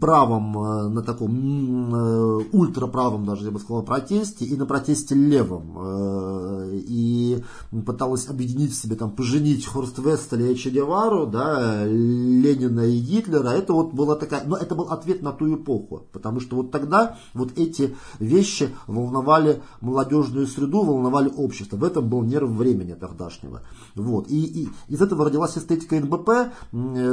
правом, 0.00 0.56
э, 0.56 0.88
на 0.88 1.02
таком 1.02 1.94
э, 1.94 2.44
ультраправом 2.52 3.24
даже, 3.24 3.46
я 3.46 3.50
бы 3.50 3.58
сказал, 3.58 3.82
протесте 3.82 4.44
и 4.44 4.56
на 4.56 4.66
протесте 4.66 5.14
левом. 5.14 5.76
Э, 5.76 6.70
и 6.72 7.42
пыталась 7.84 8.28
объединить 8.28 8.72
в 8.72 8.80
себе, 8.80 8.94
там, 8.94 9.10
поженить 9.10 9.66
Хорст 9.66 9.98
Вестеля 9.98 10.50
и 10.50 10.54
Че 10.54 10.70
Гевару, 10.70 11.26
да, 11.26 11.84
Ленина 11.86 12.82
и 12.82 13.00
Гитлера. 13.00 13.48
Это 13.48 13.72
вот 13.72 13.92
была 13.92 14.14
такая, 14.14 14.44
но 14.46 14.56
это 14.56 14.76
был 14.76 14.84
ответ 14.84 15.22
на 15.22 15.32
ту 15.32 15.52
эпоху, 15.56 16.06
потому 16.12 16.40
что 16.40 16.56
вот 16.56 16.70
тогда 16.70 17.18
вот 17.32 17.58
эти 17.58 17.96
вещи 18.20 18.70
волновали 18.86 19.60
молодежную 19.80 20.46
среду, 20.46 20.82
волновали 20.82 21.32
общество. 21.36 21.76
В 21.76 21.84
этом 21.84 22.08
был 22.08 22.22
нерв 22.22 22.50
времени 22.50 22.92
тогдашнего. 22.92 23.62
Вот. 23.96 24.30
И, 24.30 24.44
и 24.44 24.68
из 24.86 25.02
этого 25.02 25.24
родилась 25.24 25.58
эстетика 25.58 25.96
НБП, 25.96 26.52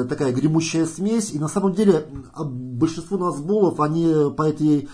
такая 0.08 0.32
гремущая 0.32 0.86
смесь, 0.86 1.32
и 1.32 1.40
на 1.40 1.48
самом 1.48 1.74
деле 1.74 2.06
большинство 2.52 3.18
назболов, 3.18 3.80
они 3.80 4.14
по 4.36 4.44
этой 4.44 4.90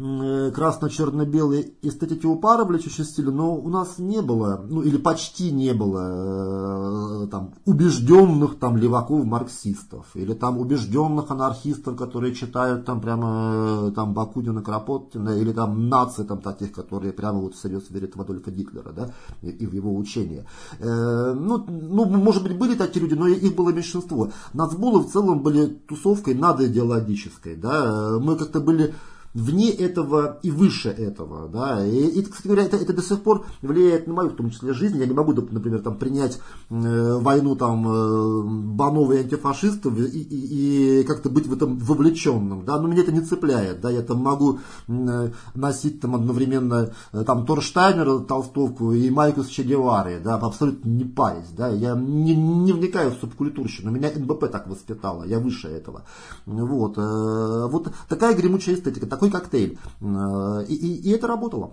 Э, 0.00 0.52
красно-черно-белой 0.54 1.74
эстетики 1.82 2.24
у 2.24 2.36
Парабля 2.36 2.78
стиля, 2.78 3.32
но 3.32 3.56
у 3.56 3.68
нас 3.68 3.98
не 3.98 4.22
было, 4.22 4.64
ну 4.68 4.80
или 4.82 4.96
почти 4.96 5.50
не 5.50 5.74
было 5.74 7.24
э, 7.24 7.26
там 7.26 7.54
убежденных 7.64 8.60
там 8.60 8.76
леваков-марксистов, 8.76 10.06
или 10.14 10.34
там 10.34 10.58
убежденных 10.58 11.32
анархистов, 11.32 11.96
которые 11.96 12.32
читают 12.32 12.84
там 12.84 13.00
прямо 13.00 13.88
э, 13.88 13.92
там 13.92 14.14
Бакунина, 14.14 14.62
Кропоткина, 14.62 15.30
или 15.30 15.50
там 15.50 15.88
нации 15.88 16.22
там 16.22 16.42
таких, 16.42 16.70
которые 16.70 17.12
прямо 17.12 17.40
вот 17.40 17.56
всерьез 17.56 17.90
верят 17.90 18.14
в 18.14 18.20
Адольфа 18.20 18.52
Гитлера, 18.52 18.92
да, 18.92 19.10
и, 19.42 19.50
и 19.50 19.66
в 19.66 19.72
его 19.72 19.96
учение. 19.96 20.46
Ну, 20.78 21.64
ну, 21.66 22.04
может 22.04 22.44
быть, 22.44 22.56
были 22.56 22.76
такие 22.76 23.00
люди, 23.04 23.14
но 23.14 23.26
их 23.26 23.56
было 23.56 23.70
меньшинство. 23.70 24.30
Нацбулы 24.52 25.00
в 25.00 25.10
целом 25.10 25.42
были 25.42 25.66
тусовкой 25.66 26.34
надоидеологической, 26.34 27.56
да, 27.56 28.16
мы 28.20 28.36
как-то 28.36 28.60
были 28.60 28.94
вне 29.34 29.70
этого 29.70 30.38
и 30.42 30.50
выше 30.50 30.88
этого. 30.88 31.48
Да? 31.48 31.86
И, 31.86 32.06
и 32.06 32.22
кстати 32.22 32.46
говоря, 32.46 32.64
это, 32.64 32.76
это 32.76 32.92
до 32.92 33.02
сих 33.02 33.22
пор 33.22 33.46
влияет 33.62 34.06
на 34.06 34.14
мою, 34.14 34.30
в 34.30 34.36
том 34.36 34.50
числе, 34.50 34.72
жизнь. 34.72 34.98
Я 34.98 35.06
не 35.06 35.12
могу, 35.12 35.32
например, 35.32 35.80
там, 35.80 35.96
принять 35.96 36.38
э, 36.70 37.18
войну 37.18 37.56
там, 37.56 37.86
э, 37.88 38.42
банов 38.74 39.10
и 39.12 39.18
антифашистов 39.18 39.98
и, 39.98 40.04
и, 40.04 41.00
и 41.00 41.04
как-то 41.04 41.30
быть 41.30 41.46
в 41.46 41.52
этом 41.52 41.78
вовлеченным. 41.78 42.64
Да? 42.64 42.80
Но 42.80 42.88
меня 42.88 43.02
это 43.02 43.12
не 43.12 43.20
цепляет. 43.20 43.80
Да? 43.80 43.90
Я 43.90 44.02
там 44.02 44.18
могу 44.18 44.60
э, 44.88 45.30
носить 45.54 46.00
там, 46.00 46.14
одновременно 46.14 46.92
э, 47.12 47.24
там, 47.24 47.46
Торштайнера, 47.46 48.20
толстовку 48.20 48.92
и 48.92 49.10
майку 49.10 49.42
с 49.42 49.48
Че 49.48 49.62
Гевары, 49.62 50.20
да? 50.22 50.36
абсолютно 50.36 50.88
не 50.88 51.04
парясь. 51.04 51.50
Да? 51.56 51.68
Я 51.68 51.94
не, 51.94 52.34
не 52.34 52.72
вникаю 52.72 53.10
в 53.10 53.18
субкультурщину. 53.20 53.90
Меня 53.90 54.10
НБП 54.14 54.50
так 54.50 54.66
воспитало. 54.66 55.24
Я 55.24 55.38
выше 55.38 55.68
этого. 55.68 56.04
Вот, 56.46 56.98
э, 56.98 57.68
вот 57.70 57.92
такая 58.08 58.34
гремучая 58.34 58.76
эстетика 58.76 59.06
такой 59.18 59.30
коктейль. 59.30 59.78
Э, 60.00 60.64
и, 60.68 60.74
и, 60.74 61.08
и 61.08 61.10
это 61.10 61.26
работало. 61.26 61.72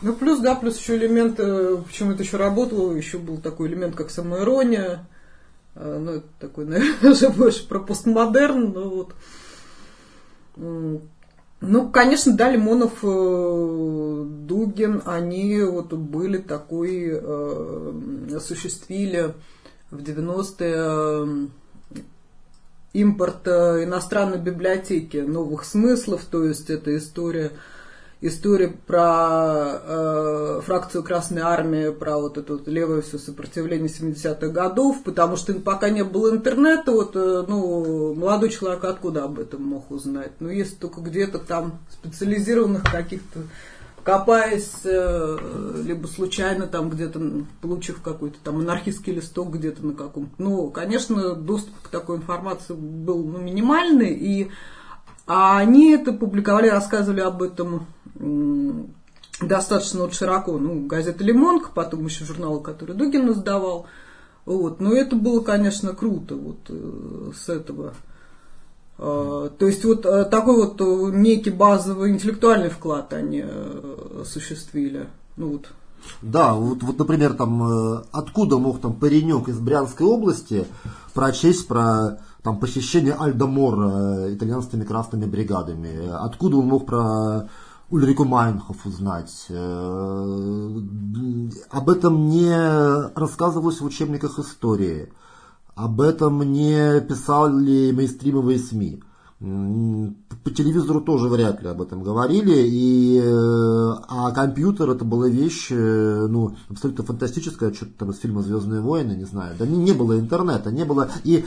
Ну, 0.00 0.14
плюс, 0.14 0.40
да, 0.40 0.54
плюс 0.54 0.78
еще 0.78 0.96
элемент, 0.96 1.38
э, 1.38 1.76
почему 1.86 2.12
это 2.12 2.22
еще 2.22 2.38
работало, 2.38 2.92
еще 2.92 3.18
был 3.18 3.38
такой 3.38 3.68
элемент, 3.68 3.94
как 3.94 4.10
самоирония. 4.10 5.06
Э, 5.74 5.98
ну, 6.02 6.12
это 6.12 6.26
такой, 6.40 6.64
наверное, 6.66 7.12
уже 7.12 7.28
больше 7.28 7.68
про 7.68 7.78
постмодерн, 7.78 8.72
но 8.72 8.88
вот. 8.88 9.14
Ну, 11.60 11.90
конечно, 11.90 12.34
да, 12.34 12.50
Лимонов, 12.50 13.02
Дугин, 13.02 15.02
они 15.04 15.62
вот 15.62 15.92
были 15.92 16.38
такой, 16.38 17.18
осуществили 18.34 19.34
в 19.90 19.98
90-е 19.98 21.48
импорт 23.00 23.46
иностранной 23.46 24.38
библиотеки 24.38 25.18
новых 25.18 25.64
смыслов, 25.64 26.24
то 26.30 26.44
есть 26.44 26.70
это 26.70 26.96
история 26.96 27.52
история 28.20 28.68
про 28.68 29.80
э, 29.82 30.60
фракцию 30.64 31.02
Красной 31.02 31.42
Армии, 31.42 31.90
про 31.90 32.18
вот 32.18 32.38
это 32.38 32.54
вот 32.54 32.66
левое 32.66 33.02
все 33.02 33.18
сопротивление 33.18 33.88
70-х 33.88 34.48
годов, 34.48 35.02
потому 35.04 35.36
что 35.36 35.54
пока 35.54 35.90
не 35.90 36.02
было 36.02 36.32
интернета, 36.32 36.92
вот, 36.92 37.14
э, 37.14 37.44
ну, 37.46 38.14
молодой 38.14 38.48
человек 38.48 38.84
откуда 38.84 39.24
об 39.24 39.38
этом 39.38 39.62
мог 39.62 39.90
узнать? 39.90 40.32
Ну, 40.40 40.48
если 40.48 40.74
только 40.76 41.00
где-то 41.00 41.38
там 41.38 41.80
специализированных 41.90 42.84
каких-то 42.90 43.40
копаясь, 44.06 44.82
э, 44.84 45.38
либо 45.84 46.06
случайно 46.06 46.68
там 46.68 46.90
где-то, 46.90 47.20
получив 47.60 48.00
какой-то 48.02 48.36
там 48.44 48.60
анархистский 48.60 49.12
листок 49.12 49.50
где-то 49.50 49.84
на 49.84 49.94
каком-то. 49.94 50.30
Ну, 50.38 50.70
конечно, 50.70 51.34
доступ 51.34 51.74
к 51.82 51.88
такой 51.88 52.18
информации 52.18 52.74
был 52.74 53.24
ну, 53.24 53.38
минимальный, 53.38 54.14
и 54.14 54.52
они 55.26 55.90
это 55.90 56.12
публиковали, 56.12 56.68
рассказывали 56.68 57.20
об 57.20 57.42
этом 57.42 57.88
достаточно 59.40 60.02
вот 60.02 60.14
широко. 60.14 60.56
Ну, 60.56 60.86
газета 60.86 61.24
«Лимонка», 61.24 61.70
потом 61.74 62.04
еще 62.04 62.24
журнал, 62.24 62.60
который 62.60 62.94
Дугин 62.94 63.32
издавал. 63.32 63.88
Вот. 64.44 64.78
Но 64.78 64.92
это 64.92 65.16
было, 65.16 65.40
конечно, 65.40 65.94
круто 65.94 66.36
вот 66.36 66.60
э, 66.68 67.32
с 67.34 67.48
этого 67.48 67.94
то 68.98 69.50
есть 69.60 69.84
вот 69.84 70.06
э, 70.06 70.24
такой 70.24 70.56
вот 70.56 70.80
э, 70.80 71.10
некий 71.14 71.50
базовый 71.50 72.12
интеллектуальный 72.12 72.70
вклад 72.70 73.12
они 73.12 73.44
осуществили. 74.22 75.06
Ну 75.36 75.52
вот. 75.52 75.66
Да, 76.22 76.54
вот, 76.54 76.82
вот, 76.82 76.98
например, 76.98 77.34
там, 77.34 78.04
откуда 78.12 78.58
мог 78.58 78.80
там 78.80 78.94
паренек 78.94 79.48
из 79.48 79.58
Брянской 79.58 80.06
области 80.06 80.66
прочесть 81.14 81.66
про 81.66 82.20
там, 82.42 82.58
посещение 82.58 83.12
Альдамора 83.12 84.32
итальянскими 84.32 84.84
красными 84.84 85.24
бригадами? 85.26 86.08
Откуда 86.12 86.58
он 86.58 86.66
мог 86.66 86.86
про 86.86 87.48
Ульрику 87.90 88.24
Майнхоф 88.24 88.86
узнать? 88.86 89.46
Об 91.70 91.90
этом 91.90 92.28
не 92.28 92.54
рассказывалось 93.18 93.80
в 93.80 93.84
учебниках 93.84 94.38
истории. 94.38 95.12
Об 95.76 96.00
этом 96.00 96.42
не 96.42 97.02
писали 97.02 97.92
мейнстримовые 97.92 98.58
СМИ. 98.58 99.02
По 99.38 100.50
телевизору 100.50 101.02
тоже 101.02 101.28
вряд 101.28 101.62
ли 101.62 101.68
об 101.68 101.82
этом 101.82 102.02
говорили, 102.02 102.66
и, 102.66 103.20
э, 103.22 103.92
а 104.08 104.30
компьютер 104.30 104.88
это 104.88 105.04
была 105.04 105.28
вещь 105.28 105.66
э, 105.70 106.26
ну, 106.26 106.56
абсолютно 106.70 107.04
фантастическая, 107.04 107.74
что-то 107.74 107.92
там 107.98 108.10
из 108.12 108.18
фильма 108.18 108.40
«Звездные 108.40 108.80
войны», 108.80 109.12
не 109.12 109.26
знаю, 109.26 109.54
да 109.58 109.66
не, 109.66 109.76
не 109.76 109.92
было 109.92 110.18
интернета, 110.18 110.72
не 110.72 110.84
было, 110.86 111.10
и 111.24 111.44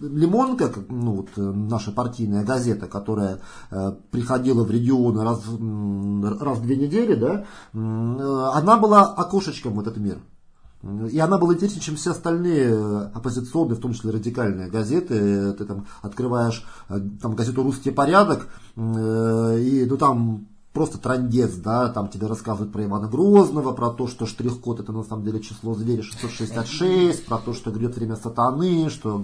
«Лимонка», 0.00 0.72
ну, 0.88 1.16
вот, 1.16 1.30
э, 1.36 1.40
наша 1.40 1.90
партийная 1.90 2.44
газета, 2.44 2.86
которая 2.86 3.40
э, 3.72 3.92
приходила 4.12 4.62
в 4.62 4.70
регионы 4.70 5.24
раз, 5.24 5.40
раз 6.40 6.58
в 6.58 6.62
две 6.62 6.76
недели, 6.76 7.14
да, 7.16 7.46
она 7.72 8.76
была 8.76 9.02
окошечком 9.02 9.74
в 9.74 9.80
этот 9.80 9.96
мир. 9.96 10.18
И 10.82 11.18
она 11.20 11.38
была 11.38 11.54
интереснее, 11.54 11.80
чем 11.80 11.94
все 11.94 12.10
остальные 12.10 12.70
э, 12.70 13.10
оппозиционные, 13.14 13.76
в 13.76 13.80
том 13.80 13.92
числе 13.92 14.10
радикальные 14.10 14.68
газеты. 14.68 15.52
Ты 15.52 15.64
там 15.64 15.86
открываешь 16.02 16.64
э, 16.88 16.98
там, 17.20 17.36
газету 17.36 17.62
«Русский 17.62 17.92
порядок», 17.92 18.48
э, 18.74 19.58
и 19.60 19.86
ну, 19.88 19.96
там 19.96 20.48
просто 20.72 20.98
трандец, 20.98 21.52
да, 21.54 21.88
там 21.88 22.08
тебе 22.08 22.26
рассказывают 22.26 22.72
про 22.72 22.84
Ивана 22.84 23.06
Грозного, 23.06 23.72
про 23.72 23.90
то, 23.90 24.06
что 24.06 24.26
штрих-код 24.26 24.80
это 24.80 24.92
на 24.92 25.04
самом 25.04 25.24
деле 25.24 25.40
число 25.40 25.74
зверя 25.74 26.02
666, 26.02 27.26
про 27.26 27.38
то, 27.38 27.52
что 27.52 27.70
грет 27.70 27.96
время 27.96 28.16
сатаны, 28.16 28.88
что 28.88 29.22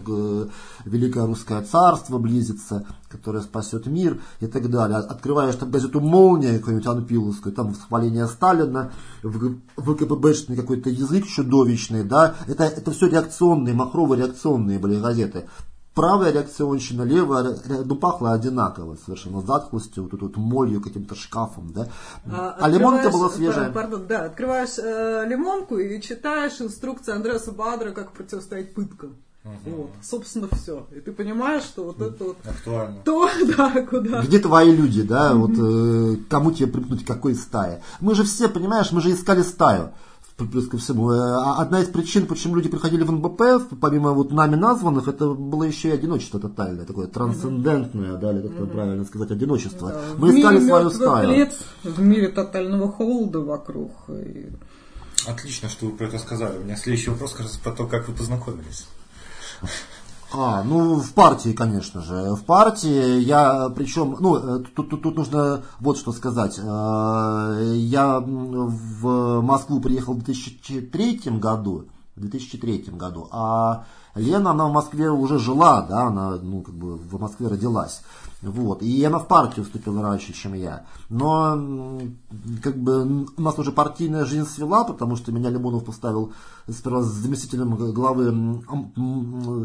Великое 0.84 1.26
Русское 1.26 1.62
Царство 1.62 2.18
близится, 2.18 2.86
которое 3.08 3.40
спасет 3.40 3.86
мир 3.86 4.20
и 4.40 4.46
так 4.46 4.68
далее. 4.70 4.98
Открываешь 4.98 5.56
там 5.56 5.70
газету 5.70 6.00
«Молния», 6.00 6.58
какую-нибудь 6.58 6.86
Анпиловскую, 6.86 7.54
там 7.54 7.70
восхваление 7.70 8.26
Сталина, 8.26 8.92
ВКПБшный 9.22 10.56
какой-то 10.56 10.90
язык 10.90 11.26
чудовищный, 11.26 12.04
да, 12.04 12.34
это, 12.46 12.64
это 12.64 12.90
все 12.90 13.08
реакционные, 13.08 13.74
махровые 13.74 14.22
реакционные 14.22 14.78
были 14.78 15.00
газеты 15.00 15.46
правая 15.94 16.32
реакционщина, 16.32 17.02
левая, 17.02 17.56
ну, 17.84 17.96
пахло 17.96 18.32
одинаково 18.32 18.96
совершенно, 19.04 19.40
затхлостью, 19.40 20.08
вот, 20.10 20.20
вот 20.20 20.36
молью, 20.36 20.80
каким-то 20.80 21.14
шкафом, 21.14 21.72
да. 21.72 21.88
А, 22.30 22.56
а 22.60 22.68
лимонка 22.68 23.10
была 23.10 23.30
свежая. 23.30 23.72
Пардон, 23.72 24.06
да, 24.06 24.26
открываешь 24.26 24.78
э, 24.78 25.24
лимонку 25.26 25.78
и 25.78 26.00
читаешь 26.00 26.60
инструкцию 26.60 27.16
Андреаса 27.16 27.52
Бадра, 27.52 27.90
как 27.90 28.12
противостоять 28.12 28.74
пыткам. 28.74 29.16
Угу. 29.44 29.76
Вот, 29.76 29.90
собственно, 30.02 30.48
все. 30.52 30.86
И 30.94 31.00
ты 31.00 31.12
понимаешь, 31.12 31.62
что 31.62 31.84
вот 31.84 32.00
это 32.00 32.24
вот... 32.24 32.36
Актуально. 32.44 33.00
То, 33.04 33.28
да, 33.56 33.82
куда. 33.82 34.22
Где 34.22 34.38
твои 34.38 34.74
люди, 34.74 35.02
да, 35.02 35.34
вот 35.34 35.52
э, 35.58 36.16
кому 36.28 36.52
тебе 36.52 36.68
припнуть, 36.68 37.04
какой 37.04 37.34
стае. 37.34 37.82
Мы 38.00 38.14
же 38.14 38.24
все, 38.24 38.48
понимаешь, 38.48 38.92
мы 38.92 39.00
же 39.00 39.12
искали 39.12 39.42
стаю 39.42 39.92
плюс 40.46 40.68
ко 40.68 40.78
всему. 40.78 41.10
Э, 41.10 41.18
а 41.18 41.60
одна 41.60 41.80
из 41.80 41.88
причин, 41.88 42.26
почему 42.26 42.56
люди 42.56 42.68
приходили 42.68 43.02
в 43.02 43.10
НБП, 43.10 43.76
помимо 43.80 44.12
вот 44.12 44.32
нами 44.32 44.54
названных, 44.54 45.08
это 45.08 45.30
было 45.30 45.64
еще 45.64 45.88
и 45.88 45.92
одиночество 45.92 46.38
тотальное, 46.38 46.84
такое 46.84 47.06
трансцендентное, 47.08 48.16
да, 48.16 48.32
или 48.32 48.42
как-то 48.46 48.66
правильно 48.66 49.04
сказать, 49.04 49.30
одиночество. 49.30 49.90
Да. 49.90 50.00
Мы 50.16 50.38
искали 50.38 50.60
свою 50.60 50.90
стаю. 50.90 51.28
Лет, 51.30 51.54
в 51.82 52.00
мире 52.00 52.28
тотального 52.28 52.90
холода 52.90 53.40
вокруг. 53.40 53.92
И... 54.08 54.48
Отлично, 55.26 55.68
что 55.68 55.86
вы 55.86 55.92
про 55.92 56.06
это 56.06 56.18
сказали. 56.18 56.58
У 56.58 56.64
меня 56.64 56.76
следующий 56.76 57.10
вопрос 57.10 57.32
как 57.32 57.42
раз 57.42 57.56
про 57.56 57.72
то, 57.72 57.86
как 57.86 58.08
вы 58.08 58.14
познакомились. 58.14 58.86
А, 60.32 60.62
ну 60.62 60.96
в 60.96 61.12
партии, 61.14 61.52
конечно 61.52 62.02
же. 62.02 62.34
В 62.34 62.44
партии 62.44 63.20
я, 63.20 63.70
причем, 63.74 64.16
ну, 64.20 64.36
э, 64.36 64.64
тут, 64.74 64.90
тут, 64.90 65.02
тут 65.02 65.16
нужно 65.16 65.62
вот 65.80 65.96
что 65.96 66.12
сказать. 66.12 66.58
Э, 66.58 67.72
я 67.74 68.20
в 68.20 69.40
Москву 69.40 69.80
приехал 69.80 70.12
в 70.12 70.22
2003 70.22 71.38
году, 71.38 71.86
в 72.14 72.20
2003 72.20 72.90
году, 72.92 73.28
а 73.30 73.86
Лена, 74.14 74.50
она 74.50 74.66
в 74.66 74.72
Москве 74.72 75.10
уже 75.10 75.38
жила, 75.38 75.82
да, 75.82 76.08
она, 76.08 76.36
ну, 76.42 76.60
как 76.60 76.74
бы 76.74 76.96
в 76.96 77.18
Москве 77.18 77.48
родилась. 77.48 78.02
Вот. 78.42 78.82
И 78.82 79.04
она 79.04 79.18
в 79.18 79.26
партию 79.26 79.64
вступила 79.64 80.00
раньше, 80.02 80.32
чем 80.32 80.54
я. 80.54 80.86
Но 81.08 82.00
как 82.62 82.76
бы 82.76 83.26
у 83.36 83.42
нас 83.42 83.58
уже 83.58 83.72
партийная 83.72 84.24
жизнь 84.24 84.46
свела, 84.46 84.84
потому 84.84 85.16
что 85.16 85.32
меня 85.32 85.50
Лимонов 85.50 85.84
поставил 85.84 86.32
сперва 86.68 87.02
заместителем 87.02 87.74
главы 87.92 88.62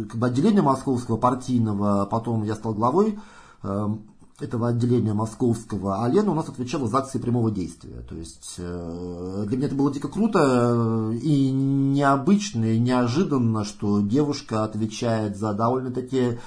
как 0.07 0.17
бы, 0.19 0.25
отделения 0.25 0.61
московского 0.61 1.17
партийного, 1.17 2.05
потом 2.05 2.43
я 2.43 2.55
стал 2.55 2.73
главой 2.73 3.19
эм, 3.61 4.01
этого 4.43 4.69
отделения 4.69 5.13
московского, 5.13 6.03
а 6.03 6.09
Лена 6.09 6.31
у 6.31 6.35
нас 6.35 6.49
отвечала 6.49 6.87
за 6.87 6.99
акции 6.99 7.19
прямого 7.19 7.51
действия. 7.51 8.01
То 8.07 8.15
есть 8.15 8.55
э, 8.57 9.45
для 9.47 9.57
меня 9.57 9.67
это 9.67 9.75
было 9.75 9.91
дико 9.91 10.07
круто 10.07 11.11
э, 11.11 11.15
и 11.21 11.51
необычно, 11.51 12.65
и 12.65 12.79
неожиданно, 12.79 13.63
что 13.63 14.01
девушка 14.01 14.63
отвечает 14.63 15.37
за 15.37 15.53
довольно-таки 15.53 16.39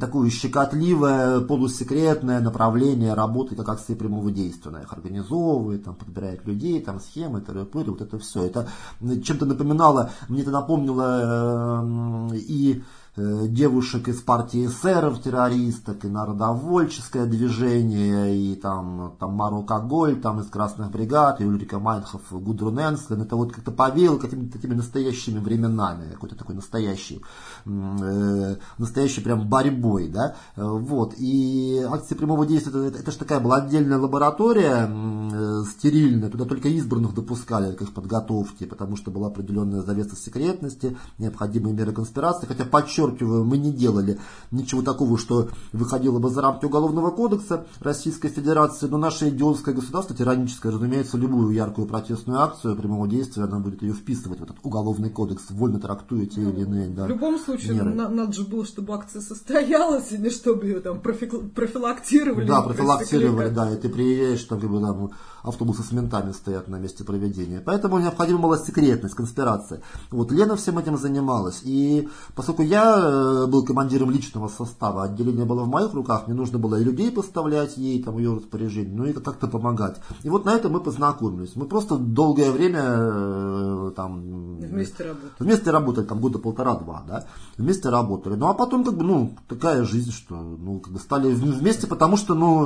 такое 0.00 0.30
щекотливое, 0.30 1.40
полусекретное 1.40 2.40
направление 2.40 3.14
работы, 3.14 3.54
как 3.54 3.68
акции 3.68 3.94
прямого 3.94 4.30
действия. 4.30 4.70
Она 4.70 4.82
их 4.82 4.92
организовывает, 4.92 5.84
там, 5.84 5.94
подбирает 5.94 6.46
людей, 6.46 6.80
там, 6.80 7.00
схемы, 7.00 7.40
терапевты, 7.40 7.90
вот 7.90 8.00
это 8.00 8.18
все. 8.18 8.44
Это 8.44 8.68
чем-то 9.00 9.46
напоминало, 9.46 10.10
мне 10.28 10.42
это 10.42 10.50
напомнило 10.50 12.30
э, 12.32 12.36
и 12.36 12.82
девушек 13.14 14.08
из 14.08 14.22
партии 14.22 14.66
эсеров, 14.66 15.22
террористок, 15.22 16.04
и 16.04 16.08
народовольческое 16.08 17.26
движение, 17.26 18.34
и 18.34 18.54
там, 18.54 19.16
там 19.20 19.34
Мару 19.34 19.62
Коголь, 19.64 20.18
там 20.18 20.40
из 20.40 20.46
Красных 20.46 20.90
бригад, 20.90 21.40
и 21.40 21.44
Ульрика 21.44 21.78
Майнхоф, 21.78 22.22
Гудрун 22.30 22.80
Энслен. 22.80 23.20
Это 23.20 23.36
вот 23.36 23.52
как-то 23.52 23.70
повеяло 23.70 24.16
какими-то 24.16 24.52
такими 24.54 24.72
настоящими 24.72 25.40
временами, 25.40 26.10
какой-то 26.10 26.36
такой 26.36 26.54
настоящий, 26.54 27.22
э, 27.66 28.56
настоящей 28.78 29.20
прям 29.20 29.46
борьбой, 29.46 30.08
да, 30.08 30.36
э, 30.56 30.64
вот. 30.64 31.14
И 31.18 31.84
акции 31.86 32.14
прямого 32.14 32.46
действия, 32.46 32.86
это, 32.86 32.98
это 32.98 33.10
же 33.10 33.18
такая 33.18 33.40
была 33.40 33.56
отдельная 33.56 33.98
лаборатория, 33.98 34.88
э, 34.88 35.64
стерильная, 35.70 36.30
туда 36.30 36.46
только 36.46 36.68
избранных 36.68 37.14
допускали 37.14 37.74
к 37.74 37.82
их 37.82 37.92
подготовке, 37.92 38.66
потому 38.66 38.96
что 38.96 39.10
была 39.10 39.26
определенная 39.26 39.82
завеса 39.82 40.16
секретности, 40.16 40.96
необходимые 41.18 41.74
меры 41.74 41.92
конспирации, 41.92 42.46
хотя 42.46 42.64
подсчет 42.64 43.01
подчеркиваю, 43.02 43.44
мы 43.44 43.58
не 43.58 43.72
делали 43.72 44.18
ничего 44.50 44.82
такого, 44.82 45.18
что 45.18 45.48
выходило 45.72 46.18
бы 46.18 46.30
за 46.30 46.42
рамки 46.42 46.64
Уголовного 46.64 47.10
кодекса 47.10 47.66
Российской 47.80 48.28
Федерации, 48.28 48.86
но 48.86 48.98
наше 48.98 49.28
идиотское 49.30 49.74
государство, 49.74 50.14
тираническое, 50.14 50.72
разумеется, 50.72 51.16
любую 51.16 51.54
яркую 51.54 51.86
протестную 51.86 52.40
акцию 52.40 52.76
прямого 52.76 53.08
действия, 53.08 53.44
она 53.44 53.58
будет 53.58 53.82
ее 53.82 53.94
вписывать 53.94 54.40
в 54.40 54.42
этот 54.42 54.56
Уголовный 54.62 55.10
кодекс, 55.10 55.44
вольно 55.50 55.80
трактуя 55.80 56.26
те 56.26 56.42
или 56.42 56.62
иные 56.62 56.88
да, 56.88 57.06
В 57.06 57.08
любом 57.08 57.38
случае, 57.38 57.74
меры. 57.74 57.94
надо 57.94 58.32
же 58.32 58.44
было, 58.44 58.64
чтобы 58.64 58.94
акция 58.94 59.22
состоялась, 59.22 60.12
и 60.12 60.18
не 60.18 60.30
чтобы 60.30 60.66
ее 60.66 60.80
там 60.80 61.00
профилактировали. 61.00 62.46
Да, 62.46 62.62
профилактировали, 62.62 63.48
да, 63.48 63.70
и 63.72 63.76
ты 63.76 63.88
приезжаешь, 63.88 64.44
там, 64.44 64.60
как 64.60 64.70
бы, 64.70 64.80
там, 64.80 65.10
автобусы 65.42 65.82
с 65.82 65.92
ментами 65.92 66.32
стоят 66.32 66.68
на 66.68 66.76
месте 66.76 67.04
проведения. 67.04 67.60
Поэтому 67.64 67.98
необходима 67.98 68.38
была 68.38 68.58
секретность, 68.58 69.14
конспирация. 69.14 69.82
Вот 70.10 70.30
Лена 70.30 70.56
всем 70.56 70.78
этим 70.78 70.96
занималась. 70.96 71.60
И 71.64 72.08
поскольку 72.34 72.62
я 72.62 72.91
э, 72.96 73.46
был 73.46 73.64
командиром 73.64 74.10
личного 74.10 74.48
состава, 74.48 75.04
отделение 75.04 75.44
было 75.44 75.62
в 75.62 75.68
моих 75.68 75.92
руках, 75.94 76.26
мне 76.26 76.36
нужно 76.36 76.58
было 76.58 76.76
и 76.76 76.84
людей 76.84 77.10
поставлять 77.10 77.76
ей, 77.76 78.02
там, 78.02 78.18
ее 78.18 78.34
распоряжение, 78.34 78.94
ну 78.94 79.04
и 79.04 79.12
как-то 79.12 79.46
помогать. 79.46 80.00
И 80.22 80.28
вот 80.28 80.44
на 80.44 80.54
этом 80.54 80.72
мы 80.72 80.80
познакомились. 80.80 81.56
Мы 81.56 81.66
просто 81.66 81.96
долгое 81.96 82.50
время 82.50 82.82
э, 82.84 83.92
там... 83.96 84.56
Вместе 84.56 85.04
работали. 85.04 85.32
Вместе 85.38 85.70
работали, 85.70 86.04
там 86.04 86.20
года 86.20 86.38
полтора-два, 86.38 87.04
да. 87.06 87.26
Вместе 87.56 87.88
работали. 87.88 88.34
Ну 88.34 88.48
а 88.48 88.54
потом, 88.54 88.84
как 88.84 88.96
бы, 88.96 89.04
ну, 89.04 89.36
такая 89.48 89.84
жизнь, 89.84 90.12
что, 90.12 90.36
ну, 90.36 90.80
как 90.80 90.92
бы 90.92 90.98
стали 90.98 91.32
вместе, 91.32 91.86
потому 91.86 92.16
что, 92.16 92.34
ну, 92.34 92.64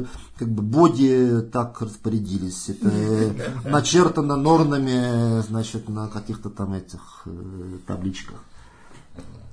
э, 0.00 0.04
как 0.38 0.48
бы, 0.48 0.62
боди 0.62 1.42
так 1.52 1.80
распорядились. 1.80 2.68
Это 2.68 3.32
начертано 3.64 4.36
норнами, 4.36 5.40
значит, 5.42 5.88
на 5.88 6.08
каких-то 6.08 6.50
там 6.50 6.72
этих 6.72 7.22
э, 7.26 7.78
табличках. 7.86 8.42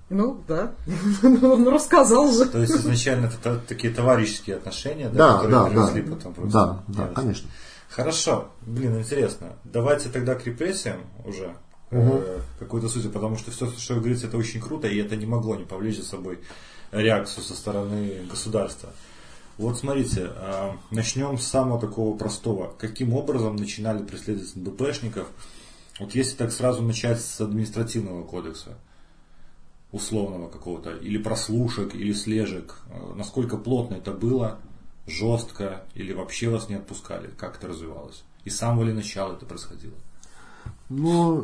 Ну, 0.10 0.44
да. 0.48 0.74
Он 1.24 1.68
рассказал 1.68 2.32
же. 2.32 2.46
То 2.46 2.60
есть 2.60 2.76
изначально 2.76 3.26
это 3.26 3.60
такие 3.68 3.94
товарищеские 3.94 4.58
отношения, 4.58 5.10
да, 5.10 5.38
которые 5.38 5.52
да, 5.52 5.92
да, 5.92 6.16
потом 6.16 6.34
просто. 6.34 6.52
Да, 6.52 6.84
да, 6.88 7.08
конечно. 7.14 7.50
Хорошо. 7.90 8.50
Блин, 8.62 9.00
интересно. 9.00 9.54
Давайте 9.64 10.10
тогда 10.10 10.36
к 10.36 10.46
репрессиям 10.46 11.02
уже. 11.24 11.56
э, 11.92 12.40
какой-то 12.60 12.90
сути, 12.90 13.08
потому 13.08 13.38
что 13.38 13.52
все, 13.52 13.70
что 13.72 13.94
вы 13.96 14.02
говорите, 14.02 14.28
это 14.28 14.38
очень 14.38 14.60
круто, 14.60 14.88
и 14.88 14.98
это 14.98 15.16
не 15.16 15.26
могло 15.26 15.56
не 15.56 15.66
повлечь 15.66 15.98
за 15.98 16.06
собой 16.06 16.40
реакцию 16.92 17.44
со 17.44 17.56
стороны 17.56 18.26
государства. 18.30 18.90
Вот 19.58 19.80
смотрите, 19.80 20.30
э, 20.36 20.72
начнем 20.92 21.38
с 21.38 21.48
самого 21.48 21.80
такого 21.80 22.18
простого. 22.18 22.74
Каким 22.78 23.14
образом 23.14 23.56
начинали 23.56 24.04
преследовать 24.04 24.56
НДПшников? 24.56 25.28
Вот 26.00 26.14
если 26.14 26.36
так 26.36 26.52
сразу 26.52 26.82
начать 26.82 27.22
с 27.22 27.40
административного 27.40 28.24
кодекса, 28.24 28.78
условного 29.96 30.50
какого-то, 30.50 30.92
или 30.92 31.18
прослушек, 31.18 31.96
или 31.96 32.12
слежек, 32.12 32.76
э, 32.90 33.14
насколько 33.16 33.58
плотно 33.58 33.96
это 33.96 34.12
было, 34.12 34.60
жестко, 35.08 35.86
или 35.94 36.14
вообще 36.14 36.50
вас 36.50 36.68
не 36.68 36.76
отпускали, 36.76 37.30
как 37.38 37.58
это 37.58 37.70
развивалось? 37.70 38.24
И 38.44 38.50
с 38.50 38.58
самого 38.58 38.84
ли 38.84 38.94
начала 38.94 39.34
это 39.34 39.46
происходило? 39.46 39.94
Ну, 40.90 41.36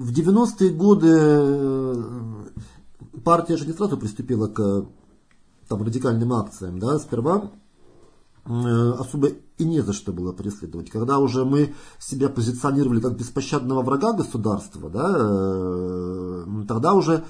в 0.00 0.10
90-е 0.10 0.70
годы 0.70 1.08
э, 1.10 1.94
партия 3.24 3.56
же 3.56 3.66
не 3.66 3.72
сразу 3.72 3.98
приступила 3.98 4.48
к 4.48 4.86
там, 5.68 5.82
радикальным 5.82 6.32
акциям. 6.32 6.78
Да? 6.78 6.98
Сперва 6.98 7.50
э, 8.46 8.50
особо 8.98 9.28
и 9.58 9.64
не 9.64 9.82
за 9.82 9.92
что 9.92 10.12
было 10.12 10.32
преследовать. 10.32 10.90
Когда 10.90 11.18
уже 11.18 11.44
мы 11.44 11.74
себя 11.98 12.28
позиционировали 12.28 13.00
как 13.00 13.18
беспощадного 13.18 13.82
врага 13.82 14.14
государства, 14.14 14.88
да, 14.88 15.14
э, 15.18 16.64
тогда 16.66 16.94
уже 16.94 17.18
Э, 17.18 17.24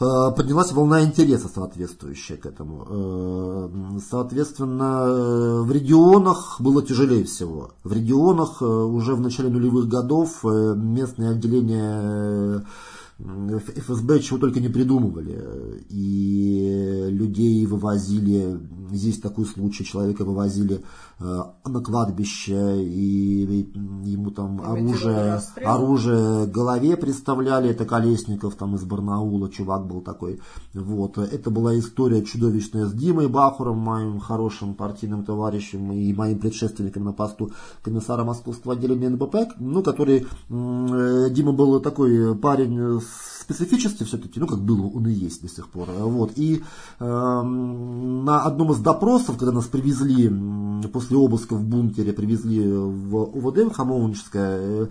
поднялась 0.00 0.72
волна 0.72 1.04
интереса 1.04 1.48
соответствующая 1.48 2.36
к 2.36 2.46
этому. 2.46 2.86
Э, 2.88 3.98
соответственно, 4.10 5.04
э, 5.04 5.60
в 5.60 5.70
регионах 5.70 6.56
было 6.58 6.82
тяжелее 6.82 7.24
всего. 7.24 7.72
В 7.84 7.92
регионах 7.92 8.62
уже 8.62 9.14
в 9.14 9.20
начале 9.20 9.50
нулевых 9.50 9.88
годов 9.88 10.42
местные 10.42 11.30
отделения 11.30 12.64
ФСБ 13.18 14.20
чего 14.20 14.38
только 14.38 14.60
не 14.60 14.68
придумывали. 14.68 15.84
И 15.90 17.06
людей 17.10 17.66
вывозили, 17.66 18.58
здесь 18.90 19.20
такой 19.20 19.44
случай, 19.46 19.84
человека 19.84 20.24
вывозили 20.24 20.82
э, 21.18 21.42
на 21.64 21.80
кладбище, 21.80 22.82
и 22.82 23.68
ему 24.04 24.30
там 24.30 24.60
оружие, 24.60 25.40
оружие 25.64 26.46
голове 26.46 26.96
представляли, 26.96 27.70
это 27.70 27.84
Колесников 27.84 28.54
там 28.54 28.74
из 28.74 28.84
Барнаула, 28.84 29.50
чувак 29.50 29.86
был 29.86 30.00
такой. 30.00 30.40
Вот. 30.74 31.18
Это 31.18 31.50
была 31.50 31.78
история 31.78 32.24
чудовищная 32.24 32.86
с 32.86 32.92
Димой 32.92 33.28
Бахуром, 33.28 33.78
моим 33.78 34.20
хорошим 34.20 34.74
партийным 34.74 35.24
товарищем 35.24 35.92
и 35.92 36.12
моим 36.12 36.38
предшественником 36.38 37.04
на 37.04 37.12
посту 37.12 37.50
комиссара 37.82 38.24
Московского 38.24 38.74
отделения 38.74 39.08
НБП, 39.08 39.36
ну, 39.58 39.82
который, 39.82 40.26
э, 40.48 41.30
Дима 41.30 41.52
был 41.52 41.80
такой 41.80 42.34
парень 42.36 43.00
специфически 43.50 44.04
все-таки, 44.04 44.40
ну 44.40 44.46
как 44.46 44.60
было, 44.60 44.86
он 44.86 45.06
и 45.06 45.12
есть 45.12 45.42
до 45.42 45.48
сих 45.48 45.68
пор. 45.68 45.88
Вот. 45.90 46.32
И 46.36 46.62
э, 46.98 47.04
на 47.04 48.42
одном 48.42 48.72
из 48.72 48.78
допросов, 48.78 49.36
когда 49.36 49.52
нас 49.52 49.66
привезли 49.66 50.30
после 50.88 51.16
обыска 51.16 51.54
в 51.54 51.64
бункере, 51.64 52.12
привезли 52.12 52.66
в 52.66 53.16
УВД 53.16 53.70
в 53.70 53.72
Хамовническое, 53.72 54.88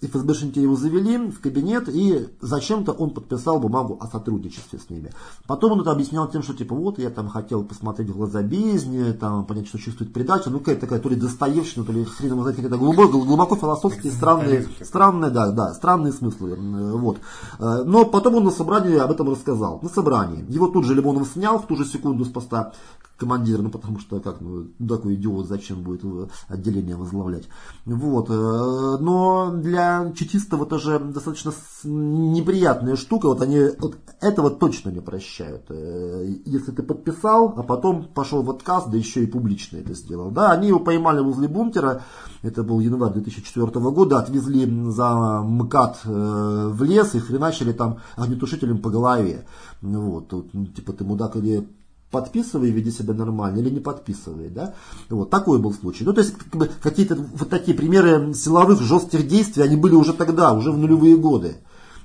ФСБшники 0.00 0.60
его 0.60 0.76
завели 0.76 1.18
в 1.18 1.40
кабинет, 1.40 1.88
и 1.88 2.28
зачем-то 2.40 2.92
он 2.92 3.10
подписал 3.10 3.58
бумагу 3.58 3.98
о 4.00 4.06
сотрудничестве 4.06 4.78
с 4.78 4.90
ними. 4.90 5.10
Потом 5.46 5.72
он 5.72 5.80
это 5.80 5.90
объяснял 5.90 6.28
тем, 6.28 6.42
что 6.42 6.54
типа 6.54 6.74
вот 6.74 6.98
я 6.98 7.10
там 7.10 7.28
хотел 7.28 7.64
посмотреть 7.64 8.08
в 8.10 8.16
глаза 8.16 8.42
бездни, 8.42 9.12
там 9.12 9.44
понять, 9.44 9.66
что 9.66 9.78
чувствует 9.78 10.12
предача, 10.12 10.50
ну 10.50 10.60
какая-то 10.60 10.82
такая 10.82 11.00
то 11.00 11.08
ли 11.08 11.16
достоевщина, 11.16 11.84
то 11.84 11.92
ли 11.92 12.04
хрен 12.04 12.30
его 12.30 12.42
знает, 12.42 12.56
какие-то 12.56 12.78
глубоко, 12.78 13.18
глубоко 13.18 13.56
философские, 13.56 14.12
странные, 14.12 14.68
странные, 14.82 15.30
да, 15.30 15.50
да, 15.50 15.74
странные 15.74 16.12
смыслы. 16.12 16.56
Вот. 16.56 17.18
Э, 17.58 17.82
но 17.84 18.04
потом 18.04 18.36
он 18.36 18.44
на 18.44 18.50
собрании 18.50 18.96
об 18.96 19.10
этом 19.10 19.30
рассказал. 19.30 19.80
На 19.82 19.88
собрании. 19.88 20.44
Его 20.48 20.68
тут 20.68 20.84
же 20.84 20.94
Лимонов 20.94 21.28
снял 21.28 21.58
в 21.58 21.66
ту 21.66 21.76
же 21.76 21.84
секунду 21.84 22.24
с 22.24 22.28
поста 22.28 22.72
командир, 23.18 23.60
ну 23.60 23.70
потому 23.70 23.98
что 23.98 24.20
как, 24.20 24.40
ну 24.40 24.68
такой 24.86 25.16
идиот, 25.16 25.46
зачем 25.46 25.82
будет 25.82 26.02
отделение 26.48 26.96
возглавлять. 26.96 27.48
Вот. 27.84 28.30
Э, 28.30 28.96
но 29.00 29.50
для 29.52 30.12
чекистов 30.16 30.62
это 30.62 30.78
же 30.78 30.98
достаточно 30.98 31.52
неприятная 31.84 32.96
штука, 32.96 33.26
вот 33.26 33.42
они 33.42 33.58
вот 33.78 33.96
этого 34.20 34.50
точно 34.50 34.90
не 34.90 35.00
прощают. 35.00 35.66
Э, 35.68 36.26
если 36.44 36.70
ты 36.70 36.82
подписал, 36.82 37.54
а 37.56 37.62
потом 37.62 38.04
пошел 38.04 38.42
в 38.42 38.50
отказ, 38.50 38.86
да 38.86 38.96
еще 38.96 39.24
и 39.24 39.26
публично 39.26 39.78
это 39.78 39.94
сделал. 39.94 40.30
Да, 40.30 40.52
они 40.52 40.68
его 40.68 40.80
поймали 40.80 41.20
возле 41.20 41.48
бункера, 41.48 42.02
это 42.42 42.62
был 42.62 42.80
январь 42.80 43.12
2004 43.12 43.66
года, 43.90 44.18
отвезли 44.18 44.64
за 44.90 45.42
МКАД 45.42 46.00
э, 46.04 46.68
в 46.72 46.82
лес 46.84 47.14
и 47.14 47.18
хреначили 47.18 47.72
там 47.72 47.98
огнетушителем 48.16 48.78
по 48.78 48.90
голове. 48.90 49.44
Вот, 49.82 50.32
вот, 50.32 50.48
ну, 50.52 50.66
типа 50.66 50.92
ты 50.92 51.04
мудак 51.04 51.36
или 51.36 51.68
подписывай, 52.10 52.70
веди 52.70 52.90
себя 52.90 53.14
нормально, 53.14 53.58
или 53.58 53.70
не 53.70 53.80
подписывай, 53.80 54.48
да, 54.48 54.74
вот, 55.10 55.30
такой 55.30 55.58
был 55.58 55.72
случай. 55.72 56.04
Ну, 56.04 56.12
то 56.12 56.20
есть, 56.20 56.34
как 56.34 56.56
бы, 56.56 56.70
какие-то 56.82 57.16
вот 57.16 57.48
такие 57.48 57.76
примеры 57.76 58.34
силовых 58.34 58.80
жестких 58.80 59.26
действий, 59.26 59.62
они 59.62 59.76
были 59.76 59.94
уже 59.94 60.12
тогда, 60.12 60.52
уже 60.52 60.72
в 60.72 60.78
нулевые 60.78 61.16
годы. 61.16 61.58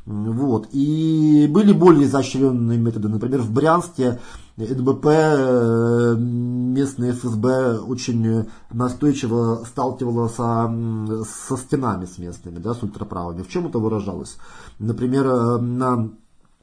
Вот. 0.06 0.68
И 0.74 1.48
были 1.50 1.72
более 1.72 2.06
изощренные 2.06 2.78
методы. 2.78 3.08
Например, 3.08 3.42
в 3.42 3.52
Брянске 3.54 4.20
НБП, 4.58 5.06
э, 5.06 6.16
местные 6.18 7.14
ФСБ 7.14 7.80
очень 7.80 8.46
настойчиво 8.72 9.64
сталкивало 9.66 10.28
со, 10.28 11.26
со 11.48 11.58
стенами 11.58 12.06
с 12.06 12.18
местными, 12.18 12.60
да, 12.60 12.74
с 12.74 12.84
ультраправыми. 12.84 13.44
В 13.44 13.48
чем 13.48 13.68
это 13.68 13.80
выражалось? 13.80 14.38
Например, 14.78 15.26
э, 15.26 15.58
на 15.60 16.10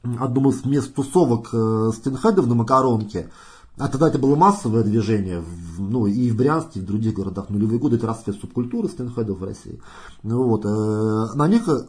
одном 0.03 0.49
из 0.49 0.65
мест 0.65 0.93
тусовок 0.93 1.49
э, 1.53 1.91
стенхедов 1.95 2.47
на 2.47 2.55
Макаронке. 2.55 3.29
А 3.77 3.87
тогда 3.87 4.09
это 4.09 4.19
было 4.19 4.35
массовое 4.35 4.83
движение, 4.83 5.41
ну 5.77 6.05
и 6.05 6.29
в 6.29 6.35
Брянске, 6.35 6.79
и 6.79 6.81
в 6.83 6.85
других 6.85 7.15
городах. 7.15 7.49
Нулевые 7.49 7.79
годы 7.79 7.95
это 7.95 8.05
расцвет 8.05 8.35
субкультуры 8.35 8.89
стенхедов 8.89 9.39
в 9.39 9.43
России. 9.43 9.79
Ну, 10.23 10.43
вот, 10.43 10.65
э, 10.65 11.27
на 11.35 11.47
них 11.47 11.67
э, 11.67 11.83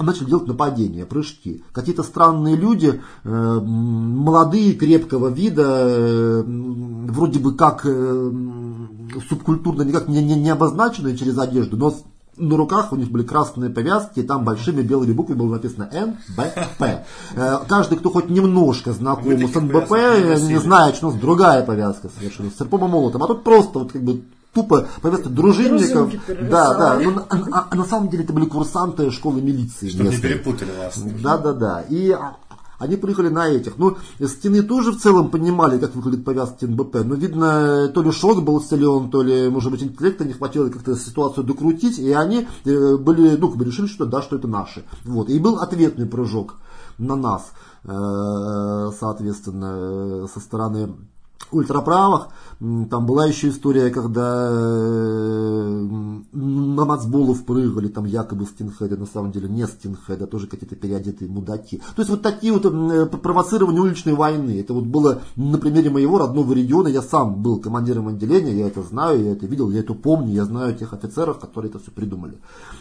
начали 0.00 0.24
делать 0.24 0.48
нападения, 0.48 1.04
прыжки. 1.04 1.62
Какие-то 1.72 2.02
странные 2.02 2.56
люди, 2.56 3.00
молодые, 3.24 4.72
крепкого 4.72 5.28
вида, 5.28 6.42
вроде 6.46 7.38
бы 7.38 7.54
как 7.54 7.86
субкультурно 9.28 9.82
никак 9.82 10.08
не, 10.08 10.22
не, 10.22 10.34
не 10.34 10.50
обозначенные 10.50 11.16
через 11.16 11.38
одежду, 11.38 11.76
но 11.76 11.94
на 12.36 12.56
руках 12.56 12.92
у 12.92 12.96
них 12.96 13.10
были 13.10 13.24
красные 13.24 13.70
повязки, 13.70 14.20
и 14.20 14.22
там 14.22 14.44
большими 14.44 14.82
белыми 14.82 15.12
буквами 15.12 15.38
было 15.38 15.54
написано 15.54 15.88
НБП. 15.92 16.40
Э, 17.34 17.58
каждый, 17.68 17.98
кто 17.98 18.10
хоть 18.10 18.28
немножко 18.28 18.92
знаком 18.92 19.32
с 19.32 19.54
НБП, 19.54 19.90
не 19.90 20.58
знает, 20.58 20.96
что 20.96 21.08
у 21.08 21.10
нас 21.10 21.20
другая 21.20 21.64
повязка 21.64 22.10
совершенно, 22.16 22.50
с 22.50 22.58
серпом 22.58 22.84
и 22.84 22.88
молотом. 22.88 23.22
А 23.22 23.26
тут 23.26 23.44
просто 23.44 23.78
вот 23.78 23.92
как 23.92 24.02
бы 24.02 24.22
тупо 24.52 24.86
повестка 25.00 25.28
дружинников. 25.28 26.12
Да, 26.50 26.74
да. 26.74 27.00
Но, 27.00 27.24
а, 27.28 27.36
а, 27.52 27.66
а 27.70 27.74
на 27.74 27.84
самом 27.84 28.08
деле 28.08 28.24
это 28.24 28.32
были 28.32 28.44
курсанты 28.46 29.10
школы 29.10 29.40
милиции. 29.40 29.88
Чтобы 29.88 30.10
местные. 30.10 30.22
не 30.22 30.22
перепутали 30.22 30.70
вас. 30.78 30.98
Да, 31.22 31.38
да, 31.38 31.52
да. 31.52 31.84
И 31.88 32.16
они 32.82 32.96
приехали 32.96 33.28
на 33.28 33.48
этих. 33.48 33.78
Ну, 33.78 33.96
стены 34.20 34.62
тоже 34.62 34.90
в 34.90 34.98
целом 34.98 35.30
понимали, 35.30 35.78
как 35.78 35.94
выглядит 35.94 36.24
повязки 36.24 36.64
НБП. 36.64 36.96
Но, 37.04 37.14
видно, 37.14 37.88
то 37.88 38.02
ли 38.02 38.10
шок 38.10 38.42
был 38.42 38.60
силен, 38.60 39.08
то 39.10 39.22
ли, 39.22 39.48
может 39.48 39.70
быть, 39.70 39.82
интеллекта 39.82 40.24
не 40.24 40.32
хватило 40.32 40.68
как-то 40.68 40.96
ситуацию 40.96 41.44
докрутить. 41.44 41.98
И 41.98 42.10
они 42.12 42.48
э, 42.64 42.96
были, 42.96 43.36
ну, 43.36 43.48
как 43.48 43.58
бы 43.58 43.64
решили, 43.64 43.86
что 43.86 44.04
да, 44.04 44.20
что 44.20 44.36
это 44.36 44.48
наши. 44.48 44.84
Вот. 45.04 45.30
И 45.30 45.38
был 45.38 45.58
ответный 45.58 46.06
прыжок 46.06 46.56
на 46.98 47.14
нас, 47.14 47.52
э, 47.84 48.90
соответственно, 48.98 50.26
со 50.26 50.40
стороны 50.40 50.94
ультраправых. 51.52 52.28
Там 52.58 53.06
была 53.06 53.26
еще 53.26 53.48
история, 53.48 53.90
когда 53.90 54.48
э, 54.50 55.86
на 56.32 56.84
Мацболов 56.84 57.44
прыгали, 57.44 57.88
там 57.88 58.04
якобы 58.04 58.44
стинхеды, 58.46 58.96
на 58.96 59.06
самом 59.06 59.32
деле 59.32 59.48
не 59.48 59.66
стинхеды, 59.66 60.24
а 60.24 60.26
тоже 60.26 60.46
какие-то 60.46 60.76
переодетые 60.76 61.28
мудаки. 61.28 61.78
То 61.96 62.02
есть 62.02 62.10
вот 62.10 62.22
такие 62.22 62.52
вот 62.52 62.64
э, 62.64 63.06
провоцирования 63.06 63.80
уличной 63.80 64.14
войны. 64.14 64.60
Это 64.60 64.74
вот 64.74 64.84
было 64.84 65.22
на 65.34 65.58
примере 65.58 65.90
моего 65.90 66.18
родного 66.18 66.52
региона. 66.52 66.88
Я 66.88 67.02
сам 67.02 67.42
был 67.42 67.58
командиром 67.58 68.08
отделения, 68.08 68.52
я 68.52 68.68
это 68.68 68.82
знаю, 68.82 69.24
я 69.24 69.32
это 69.32 69.46
видел, 69.46 69.70
я 69.70 69.80
это 69.80 69.94
помню, 69.94 70.32
я 70.32 70.44
знаю 70.44 70.76
тех 70.76 70.92
офицеров, 70.92 71.40
которые 71.40 71.70
это 71.70 71.80
все 71.80 71.90
придумали. 71.90 72.38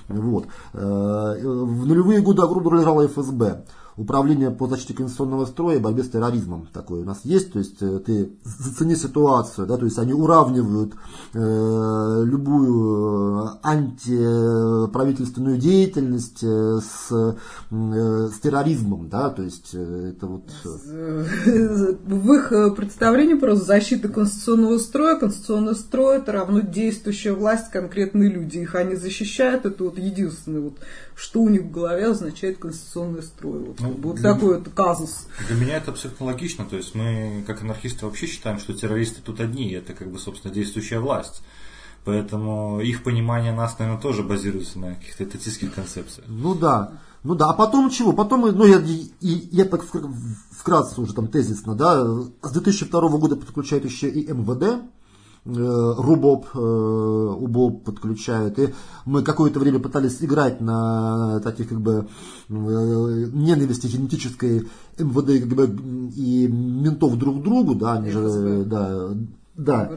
Вот. 0.08 0.46
Э, 0.74 1.38
в 1.42 1.88
нулевые 1.88 2.22
годы 2.22 2.44
огромную 2.44 2.72
роль 2.72 2.82
играла 2.82 3.08
ФСБ. 3.08 3.64
Управление 4.02 4.52
по 4.52 4.68
защите 4.68 4.94
конституционного 4.94 5.46
строя 5.46 5.78
и 5.78 5.80
борьбе 5.80 6.04
с 6.04 6.10
терроризмом 6.10 6.68
такое 6.74 7.02
у 7.02 7.06
нас 7.06 7.22
есть, 7.24 7.54
то 7.54 7.60
есть 7.60 7.82
э, 7.82 8.00
ты 8.00 8.32
зацени 8.44 8.96
ситуацию, 8.96 9.68
да, 9.68 9.78
то 9.78 9.86
есть 9.86 10.00
они 10.00 10.14
уравнивают 10.14 10.94
э, 11.34 12.24
любую 12.26 13.50
антиправительственную 13.64 15.58
деятельность 15.58 16.44
э, 16.44 16.80
с, 16.80 17.12
э, 17.12 18.30
с 18.30 18.40
терроризмом, 18.40 19.10
да, 19.10 19.30
то 19.30 19.44
есть 19.44 19.72
э, 19.74 20.14
это 20.16 20.28
вот... 20.28 20.44
В 20.64 22.34
их 22.34 22.76
представлении 22.76 23.36
просто 23.36 23.66
защита 23.66 24.10
конституционного 24.10 24.78
строя, 24.78 25.18
конституционный 25.18 25.76
строй 25.76 26.18
это 26.18 26.32
равно 26.32 26.62
действующая 26.62 27.34
власть, 27.34 27.72
конкретные 27.72 28.30
люди, 28.30 28.60
их 28.60 28.76
они 28.76 28.96
защищают, 28.96 29.66
это 29.66 29.84
вот 29.84 29.98
единственное 29.98 30.62
вот 30.62 30.80
что 31.22 31.42
у 31.42 31.50
них 31.50 31.62
в 31.62 31.72
голове 31.72 32.08
означает 32.08 32.58
конституционный 32.58 33.22
строй. 33.22 33.60
Вот, 33.60 33.80
ну, 33.80 33.92
вот 33.92 34.16
для, 34.16 34.34
такой 34.34 34.58
вот 34.58 34.70
казус. 34.70 35.28
Для 35.48 35.56
меня 35.56 35.78
это 35.78 35.92
абсолютно 35.92 36.26
логично. 36.26 36.66
То 36.66 36.78
есть 36.78 36.96
мы, 36.96 37.44
как 37.46 37.62
анархисты, 37.62 38.08
вообще 38.08 38.26
считаем, 38.26 38.58
что 38.58 38.74
террористы 38.74 39.22
тут 39.22 39.40
одни. 39.40 39.70
Это 39.70 39.94
как 39.94 40.12
бы, 40.12 40.18
собственно, 40.18 40.52
действующая 40.52 41.00
власть. 41.00 41.44
Поэтому 42.06 42.82
их 42.82 43.04
понимание 43.04 43.54
нас, 43.54 43.78
наверное, 43.78 44.02
тоже 44.02 44.24
базируется 44.24 44.80
на 44.80 44.96
каких-то 44.96 45.24
этатистских 45.24 45.76
концепциях. 45.76 46.26
Ну 46.28 46.56
да. 46.56 46.94
Ну 47.24 47.36
да, 47.36 47.52
а 47.52 47.54
потом 47.54 47.92
чего? 47.92 48.14
Потом, 48.14 48.42
ну 48.42 48.66
я, 48.66 48.80
и, 48.80 49.50
я 49.52 49.66
так 49.66 49.84
вкратце 50.50 51.00
уже 51.00 51.14
там 51.14 51.28
тезисно, 51.28 51.76
да, 51.76 52.04
с 52.42 52.52
2002 52.52 53.10
года 53.10 53.36
подключают 53.36 53.86
еще 53.86 54.10
и 54.10 54.26
МВД, 54.34 54.82
Э, 55.44 55.94
Рубоп, 55.98 56.50
э, 56.54 56.60
УБОП 56.60 57.84
подключают. 57.84 58.60
И 58.60 58.70
мы 59.06 59.24
какое-то 59.24 59.60
время 59.60 59.80
пытались 59.80 60.22
играть 60.22 60.62
на 60.62 61.40
таких 61.40 61.70
как 61.70 61.82
бы 61.82 62.08
э, 62.48 62.54
ненависти 62.54 63.88
генетической 63.88 64.70
МВД 65.00 65.44
как 65.44 65.56
бы, 65.58 66.12
и 66.16 66.48
ментов 66.48 67.18
друг 67.18 67.40
к 67.40 67.44
другу, 67.44 67.74
да, 67.74 67.94
они 67.94 68.12
же, 68.12 68.66
да, 68.66 69.16
да, 69.56 69.92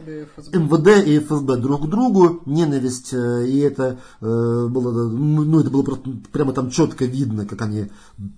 МВД 0.55 1.07
и 1.07 1.19
ФСБ 1.19 1.59
друг 1.59 1.83
к 1.83 1.91
другу, 1.91 2.41
ненависть, 2.47 3.13
и 3.13 3.59
это 3.59 3.99
э, 4.23 4.25
было, 4.69 5.11
ну, 5.11 5.61
это 5.61 5.69
было 5.69 5.83
просто 5.83 6.11
прямо 6.33 6.55
там 6.55 6.71
четко 6.71 7.05
видно, 7.05 7.45
как 7.45 7.61
они 7.61 7.91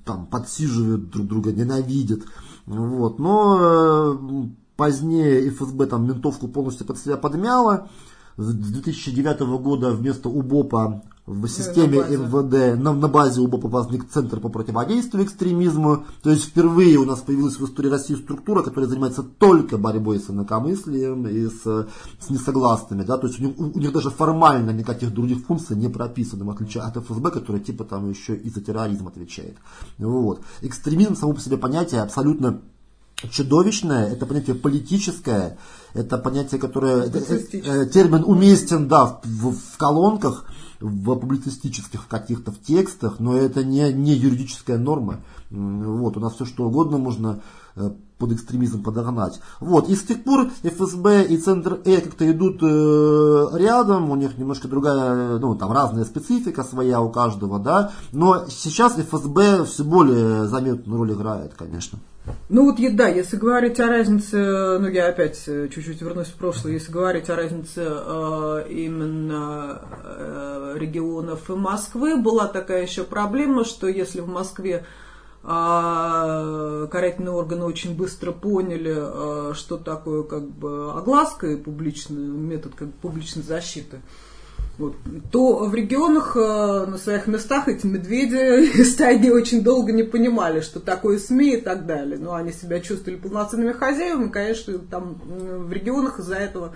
там 0.05 0.27
подсиживают 0.27 1.11
друг 1.11 1.29
друга, 1.29 1.53
ненавидят. 1.53 2.23
Вот. 2.67 3.21
Но 3.21 4.51
Позднее 4.77 5.49
ФСБ 5.51 5.87
там 5.87 6.07
ментовку 6.07 6.49
полностью 6.49 6.87
под 6.87 6.99
себя 6.99 7.17
подмяла. 7.17 7.89
С 8.37 8.53
2009 8.53 9.41
года 9.59 9.91
вместо 9.93 10.29
УБОПа 10.29 11.03
в 11.27 11.49
системе 11.49 12.05
на 12.05 12.17
МВД 12.17 12.79
на, 12.79 12.93
на 12.93 13.09
базе 13.09 13.41
УБОПа 13.41 13.67
возник 13.69 14.09
Центр 14.09 14.39
по 14.39 14.49
противодействию 14.49 15.25
экстремизму. 15.25 16.05
То 16.23 16.31
есть 16.31 16.45
впервые 16.45 16.99
у 16.99 17.05
нас 17.05 17.19
появилась 17.21 17.59
в 17.59 17.65
истории 17.65 17.89
России 17.89 18.15
структура, 18.15 18.63
которая 18.63 18.89
занимается 18.89 19.25
только 19.25 19.77
борьбой 19.77 20.21
с 20.21 20.31
инакомыслием 20.31 21.27
и 21.27 21.47
с, 21.47 21.89
с 22.21 22.31
несогласными. 22.31 23.03
Да? 23.03 23.19
То 23.19 23.27
есть 23.27 23.41
у 23.41 23.45
них, 23.45 23.59
у 23.59 23.79
них 23.79 23.93
даже 23.93 24.11
формально 24.11 24.71
никаких 24.71 25.13
других 25.13 25.45
функций 25.45 25.77
не 25.77 25.89
прописано, 25.89 26.45
в 26.45 26.51
отличие 26.51 26.85
от 26.85 26.97
ФСБ, 26.97 27.31
которая 27.33 27.61
типа 27.61 27.85
там 27.85 28.09
еще 28.09 28.37
и 28.37 28.49
за 28.49 28.61
терроризм 28.61 29.09
отвечает. 29.09 29.57
Вот. 29.99 30.43
Экстремизм 30.61 31.17
само 31.17 31.33
по 31.33 31.41
себе 31.41 31.57
понятие 31.57 32.03
абсолютно 32.03 32.61
чудовищное, 33.31 34.09
это 34.09 34.27
понятие 34.27 34.57
политическое, 34.57 35.59
это 35.95 36.19
понятие, 36.19 36.61
которое, 36.61 37.05
э, 37.07 37.41
э, 37.53 37.87
термин 37.87 38.25
уместен, 38.25 38.89
да, 38.89 39.21
в, 39.25 39.53
в 39.53 39.77
колонках, 39.79 40.45
в 40.81 41.15
публицистических 41.15 42.07
каких-то 42.09 42.53
в 42.53 42.61
текстах, 42.61 43.19
но 43.19 43.37
это 43.37 43.65
не, 43.65 43.93
не 43.93 44.13
юридическая 44.13 44.77
норма. 44.77 45.21
Вот, 45.51 46.17
у 46.17 46.21
нас 46.21 46.35
все 46.35 46.45
что 46.45 46.67
угодно 46.67 46.99
можно 46.99 47.43
э, 47.77 47.91
под 48.19 48.33
экстремизм 48.33 48.83
подогнать. 48.83 49.41
Вот, 49.61 49.89
и 49.89 49.95
с 49.95 50.03
тех 50.03 50.25
пор 50.25 50.49
ФСБ 50.63 51.25
и 51.25 51.37
Центр 51.37 51.81
Э 51.85 52.01
как-то 52.01 52.31
идут 52.31 52.63
э, 52.63 53.47
рядом, 53.59 54.11
у 54.11 54.17
них 54.17 54.39
немножко 54.39 54.69
другая, 54.69 55.39
ну, 55.39 55.55
там 55.55 55.73
разная 55.73 56.05
специфика 56.05 56.65
своя 56.65 57.01
у 57.01 57.11
каждого, 57.11 57.59
да, 57.59 57.93
но 58.13 58.47
сейчас 58.49 58.95
ФСБ 58.95 59.65
все 59.65 59.85
более 59.85 60.47
заметную 60.47 60.99
роль 60.99 61.13
играет, 61.13 61.55
конечно. 61.55 61.99
Ну 62.49 62.65
вот, 62.65 62.77
да, 62.97 63.09
если 63.09 63.37
говорить 63.37 63.79
о 63.81 63.87
разнице, 63.87 64.79
ну 64.81 64.89
я 64.89 65.09
опять 65.09 65.43
э, 65.47 65.69
чуть-чуть 65.69 66.01
вернусь 66.01 66.29
в 66.29 66.35
прошлое, 66.35 66.75
если 66.75 66.91
говорить 66.91 67.31
о 67.31 67.37
разнице 67.37 67.83
э, 67.87 68.67
именно 68.71 69.81
э, 70.05 70.75
регионов 70.77 71.49
и 71.51 71.55
Москвы, 71.55 72.17
была 72.17 72.47
такая 72.47 72.83
еще 72.83 73.05
проблема, 73.05 73.65
что 73.65 73.87
если 73.87 74.21
в 74.21 74.29
Москве 74.29 74.85
э, 75.43 76.89
карательные 76.91 77.33
органы 77.33 77.65
очень 77.65 77.97
быстро 77.97 78.33
поняли, 78.33 78.95
э, 78.97 79.55
что 79.55 79.77
такое 79.77 80.23
как 80.23 80.47
бы 80.49 80.93
огласка 80.93 81.47
и 81.49 81.57
публичный 81.57 82.27
метод 82.27 82.75
как 82.75 82.89
бы, 82.89 82.95
публичной 83.03 83.43
защиты, 83.43 84.01
вот, 84.79 84.95
то 85.33 85.65
в 85.65 85.75
регионах 85.75 86.37
э, 86.37 86.87
на 86.87 86.99
своих 86.99 87.27
местах 87.27 87.69
эти 87.69 87.87
медведи 87.87 88.71
и 88.79 88.85
стаи 88.85 89.31
очень 89.31 89.63
долго 89.63 89.93
не 89.93 90.03
понимали, 90.03 90.61
что 90.61 90.81
такое 90.81 91.19
СМИ 91.19 91.55
и 91.55 91.61
так 91.61 91.87
далее. 91.87 92.19
Но 92.19 92.35
они 92.35 92.53
себя 92.53 92.81
чувствовали 92.81 93.19
полноценными 93.19 93.73
хозяевами, 93.73 94.29
конечно, 94.29 94.79
там 94.79 95.15
в 95.25 95.73
регионах 95.73 96.19
из-за 96.19 96.37
этого 96.37 96.75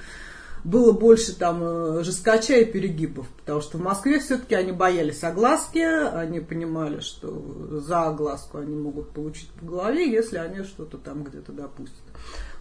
было 0.65 0.93
больше 0.93 1.35
там 1.37 1.61
э, 1.63 2.05
жесткача 2.05 2.55
и 2.55 2.65
перегибов, 2.65 3.29
потому 3.29 3.61
что 3.61 3.79
в 3.79 3.83
Москве 3.83 4.21
все-таки 4.21 4.55
они 4.55 4.73
боялись 4.73 5.25
огласки, 5.25 5.79
они 5.79 6.41
понимали, 6.41 7.01
что 7.01 7.81
за 7.81 8.05
огласку 8.05 8.59
они 8.59 8.77
могут 8.77 9.11
получить 9.11 9.51
по 9.53 9.67
голове, 9.67 10.11
если 10.11 10.39
они 10.39 10.65
что-то 10.65 10.99
там 10.99 11.25
где-то 11.25 11.53
допустят. 11.53 12.03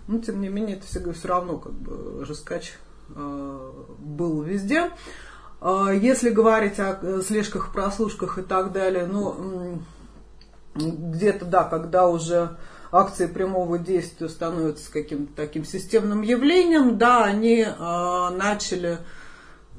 Но 0.08 0.20
тем 0.20 0.42
не 0.42 0.50
менее 0.50 0.78
это 0.78 0.86
все, 0.88 1.12
все 1.12 1.28
равно 1.28 1.58
как 1.58 1.74
бы 1.74 2.26
жесткач 2.26 2.74
э, 3.16 3.72
был 4.00 4.42
везде. 4.42 4.92
А, 5.62 5.92
если 5.92 6.30
говорить 6.30 6.80
о 6.80 6.98
э, 7.02 7.22
слежках, 7.26 7.74
прослушках 7.74 8.40
и 8.40 8.42
так 8.42 8.72
далее, 8.72 9.06
ну, 9.06 9.80
где-то, 10.76 11.46
да, 11.46 11.64
когда 11.64 12.08
уже 12.08 12.58
акции 12.92 13.28
прямого 13.28 13.78
действия 13.78 14.30
становятся 14.30 14.92
каким-то 14.92 15.34
таким 15.36 15.64
системным 15.66 16.22
явлением, 16.22 16.98
да, 16.98 17.24
они 17.24 17.62
э, 17.62 18.30
начали, 18.36 19.00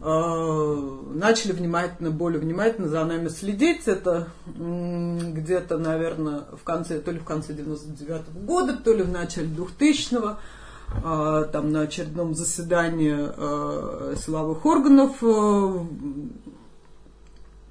э, 0.03 1.01
начали 1.15 1.53
внимательно, 1.53 2.11
более 2.11 2.41
внимательно 2.41 2.89
за 2.89 3.05
нами 3.05 3.29
следить. 3.29 3.89
Это 3.89 4.29
э, 4.47 5.19
где-то, 5.33 5.79
наверное, 5.79 6.45
в 6.53 6.63
конце, 6.63 7.01
то 7.01 7.11
ли 7.11 7.19
в 7.19 7.25
конце 7.25 7.53
99 7.53 8.23
-го 8.29 8.45
года, 8.45 8.77
то 8.77 8.93
ли 8.93 9.03
в 9.03 9.11
начале 9.11 9.49
2000-го 9.49 10.39
а, 11.05 11.45
там 11.45 11.71
на 11.71 11.83
очередном 11.83 12.35
заседании 12.35 13.15
силовых 14.17 14.67
органов 14.67 15.23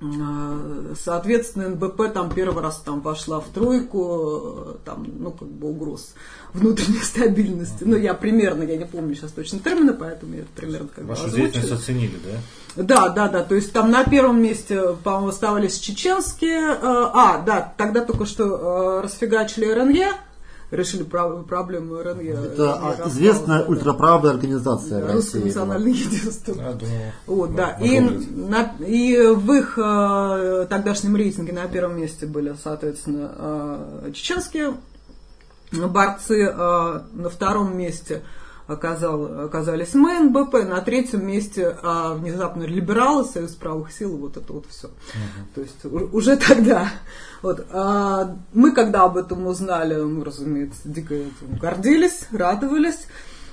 соответственно, 0.02 1.70
НБП 1.70 2.14
там 2.14 2.32
первый 2.32 2.64
раз 2.64 2.82
там 2.86 3.02
вошла 3.02 3.42
в 3.42 3.50
тройку, 3.50 4.78
там, 4.86 5.06
ну, 5.20 5.32
как 5.32 5.48
бы 5.48 5.70
угроз 5.70 6.14
внутренней 6.54 7.00
стабильности. 7.04 7.84
Ну, 7.84 7.98
я 7.98 8.14
примерно, 8.14 8.64
я 8.64 8.78
не 8.78 8.86
помню 8.86 9.14
сейчас 9.16 9.32
точно 9.32 9.60
термины, 9.60 9.94
поэтому 9.94 10.36
я 10.36 10.42
это 10.42 10.50
примерно 10.56 10.88
как 10.88 11.04
Вашу 11.06 11.26
бы 11.26 11.32
деятельность 11.32 11.72
оценили, 11.72 12.18
да? 12.24 12.84
Да, 12.84 13.10
да, 13.10 13.28
да. 13.28 13.44
То 13.44 13.56
есть 13.56 13.74
там 13.74 13.92
на 13.92 14.06
первом 14.06 14.42
месте, 14.42 14.96
по-моему, 15.04 15.30
оставались 15.30 15.80
чеченские. 15.80 16.78
А, 16.82 17.42
да, 17.42 17.74
тогда 17.76 18.06
только 18.06 18.26
что 18.26 19.02
расфигачили 19.02 19.66
РНЕ, 19.66 20.14
решили 20.72 21.04
проблему 21.04 21.98
РНЕ. 22.02 22.30
Это 22.30 22.74
а, 22.74 23.08
известная 23.08 23.64
ультраправая 23.64 24.34
организация 24.34 25.12
Русское 25.12 25.44
национальное 25.44 25.92
единство. 25.92 26.56
Да, 26.60 26.78
вот, 27.26 27.56
да. 27.56 27.72
И, 27.82 28.00
на, 28.00 28.76
и 28.80 29.18
в 29.34 29.52
их 29.54 29.78
э, 29.78 30.68
тогдашнем 30.70 31.16
рейтинге 31.16 31.54
на 31.54 31.68
первом 31.68 31.98
месте 31.98 32.26
были, 32.26 32.56
соответственно, 32.62 33.32
э, 33.36 34.12
чеченские 34.14 34.76
борцы, 35.72 36.44
э, 36.44 36.54
на 37.14 37.30
втором 37.30 37.78
месте 37.78 38.22
оказал, 38.70 39.46
оказались 39.46 39.94
мы, 39.94 40.20
НБП, 40.20 40.54
на 40.66 40.82
третьем 40.82 41.26
месте 41.26 41.76
а, 41.82 42.14
внезапно 42.14 42.64
либералы, 42.64 43.26
Союз 43.26 43.56
правых 43.56 43.92
сил, 43.92 44.16
вот 44.18 44.38
это 44.38 44.54
вот 44.54 44.66
все. 44.70 44.88
Uh-huh. 44.88 45.56
То 45.56 45.62
есть 45.62 46.14
уже 46.14 46.38
тогда. 46.38 46.92
Вот, 47.42 47.66
а, 47.72 48.36
мы 48.54 48.72
когда 48.72 49.04
об 49.04 49.18
этом 49.18 49.48
узнали, 49.48 49.96
мы, 49.96 50.24
разумеется, 50.24 50.82
дико 50.86 51.16
гордились, 51.60 52.28
радовались. 52.32 53.08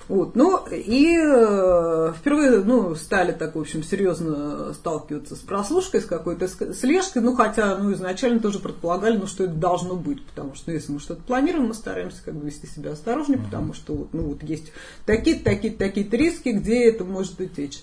Вот, 0.08 0.36
ну 0.36 0.64
и 0.68 1.16
э, 1.18 2.12
впервые 2.16 2.62
ну, 2.62 2.94
стали 2.94 3.32
так, 3.32 3.56
в 3.56 3.60
общем, 3.60 3.82
серьезно 3.82 4.72
сталкиваться 4.72 5.34
с 5.34 5.40
прослушкой, 5.40 6.00
с 6.00 6.04
какой-то 6.04 6.46
слежкой, 6.46 7.22
ну 7.22 7.34
хотя 7.34 7.76
ну, 7.76 7.92
изначально 7.92 8.38
тоже 8.38 8.60
предполагали, 8.60 9.16
ну, 9.16 9.26
что 9.26 9.44
это 9.44 9.54
должно 9.54 9.96
быть, 9.96 10.24
потому 10.24 10.54
что 10.54 10.70
ну, 10.70 10.74
если 10.74 10.92
мы 10.92 11.00
что-то 11.00 11.22
планируем, 11.22 11.66
мы 11.68 11.74
стараемся 11.74 12.22
как 12.24 12.34
бы 12.34 12.46
вести 12.46 12.68
себя 12.68 12.92
осторожнее, 12.92 13.38
uh-huh. 13.38 13.44
потому 13.46 13.74
что 13.74 13.94
вот, 13.94 14.08
ну, 14.12 14.22
вот 14.22 14.44
есть 14.44 14.70
такие-то, 15.06 15.42
такие-то, 15.42 15.78
такие-то 15.78 16.16
риски, 16.16 16.50
где 16.50 16.88
это 16.88 17.02
может 17.02 17.40
утечь. 17.40 17.82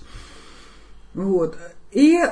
Вот. 1.14 1.58
И 1.94 2.18
э, 2.18 2.26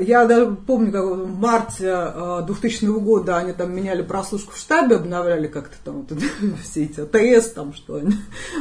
я 0.00 0.26
даже 0.26 0.56
помню, 0.66 0.90
как 0.90 1.04
в 1.04 1.38
марте 1.38 1.86
э, 1.86 2.42
2000 2.44 2.84
года 2.98 3.36
они 3.36 3.52
там 3.52 3.72
меняли 3.74 4.02
прослушку 4.02 4.52
в 4.52 4.58
штабе, 4.58 4.96
обновляли 4.96 5.46
как-то 5.46 5.76
там 5.84 6.06
вот, 6.08 6.18
все 6.62 6.84
эти 6.84 7.00
АТС, 7.00 7.52
там 7.52 7.72
что 7.72 7.96
они. 7.96 8.14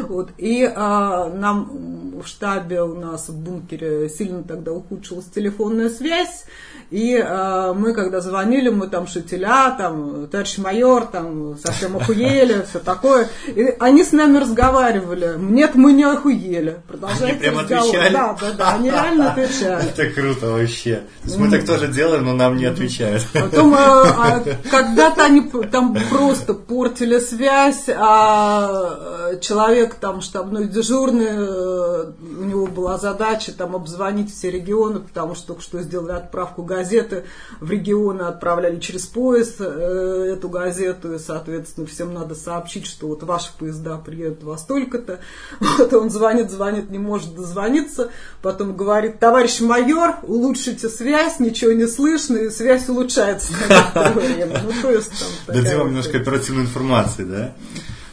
Вот. 0.08 0.30
И 0.38 0.63
э, 0.63 0.76
нам 0.76 2.22
в 2.22 2.28
штабе 2.28 2.84
у 2.84 2.94
нас 2.94 3.30
в 3.30 3.36
бункере 3.36 4.08
сильно 4.10 4.44
тогда 4.44 4.72
ухудшилась 4.72 5.26
телефонная 5.26 5.89
связь. 5.89 6.46
И 6.91 7.15
э, 7.15 7.73
мы, 7.73 7.93
когда 7.93 8.19
звонили, 8.19 8.67
мы 8.67 8.88
там 8.88 9.08
шутеля, 9.08 9.73
там, 9.77 10.27
товарищ 10.27 10.58
майор, 10.58 11.06
там, 11.06 11.58
совсем 11.58 11.95
охуели, 11.95 12.65
все 12.69 12.80
такое. 12.80 13.30
И 13.47 13.73
они 13.80 14.04
с 14.04 14.12
нами 14.12 14.39
разговаривали. 14.39 15.36
Нет, 15.38 15.75
мы 15.75 15.93
не 15.93 16.04
охуели. 16.04 16.82
Продолжайте 16.89 17.25
Они 17.32 17.39
прям 17.39 17.60
разговор. 17.60 17.86
отвечали? 17.86 18.13
Да, 18.13 18.38
да, 18.41 18.51
да, 18.58 18.73
они 18.73 18.91
реально 18.91 19.32
отвечали. 19.32 19.89
Это 19.89 20.10
круто 20.10 20.47
вообще. 20.51 20.95
То 21.21 21.27
есть 21.27 21.38
мы 21.38 21.49
так 21.49 21.65
тоже 21.65 21.88
делаем, 21.88 22.25
но 22.25 22.34
нам 22.34 22.58
не 22.58 22.65
отвечают. 22.65 23.25
Потом, 23.34 23.73
а, 23.73 24.01
а, 24.01 24.43
когда-то 24.69 25.23
они 25.23 25.49
там 25.71 25.97
просто 26.10 26.54
портили 26.54 27.19
связь, 27.19 27.86
а 27.88 29.30
э, 29.32 29.39
человек 29.39 29.95
там 29.95 30.19
штабной 30.19 30.67
дежурный, 30.67 31.27
э, 31.30 32.12
у 32.19 32.43
него 32.43 32.67
была 32.67 32.97
задача 32.97 33.54
там 33.54 33.77
обзвонить 33.77 34.36
все 34.36 34.51
регионы, 34.51 34.99
потому 34.99 35.36
что 35.36 35.47
только 35.47 35.62
что 35.62 35.82
сделали 35.82 36.12
отправку 36.12 36.63
газеты 36.63 36.81
в 37.60 37.70
регионы, 37.70 38.24
отправляли 38.24 38.80
через 38.80 39.06
поезд 39.06 39.56
э, 39.60 40.34
эту 40.34 40.50
газету, 40.50 41.13
и, 41.13 41.20
соответственно, 41.20 41.88
всем 41.88 42.13
надо 42.13 42.36
сообщить, 42.36 42.86
что 42.86 43.08
вот 43.08 43.24
ваши 43.24 43.52
поезда 43.58 43.98
приедут 43.98 44.44
во 44.44 44.58
столько-то. 44.58 45.20
Вот 45.78 45.94
он 45.94 46.10
звонит, 46.10 46.52
звонит, 46.52 46.89
не 46.89 47.00
может 47.00 47.36
дозвониться, 47.36 48.10
потом 48.41 48.76
говорит, 48.76 49.20
товарищ 49.20 49.62
майор, 49.62 50.17
улучшите 50.24 50.89
связь, 50.89 51.39
ничего 51.39 51.72
не 51.72 51.88
слышно, 51.88 52.38
и 52.38 52.50
связь 52.50 52.88
улучшается 52.89 53.54
на 53.54 53.76
некоторое 53.76 54.10
время. 54.12 54.62
Ну, 54.63 54.72
то 54.82 54.91
есть 54.91 55.12
там 55.12 55.30
такая 55.48 55.63
Дадим 55.63 55.80
вам 55.80 55.88
немножко 55.89 56.17
оперативной 56.17 56.63
информации, 56.63 57.24
да? 57.24 57.56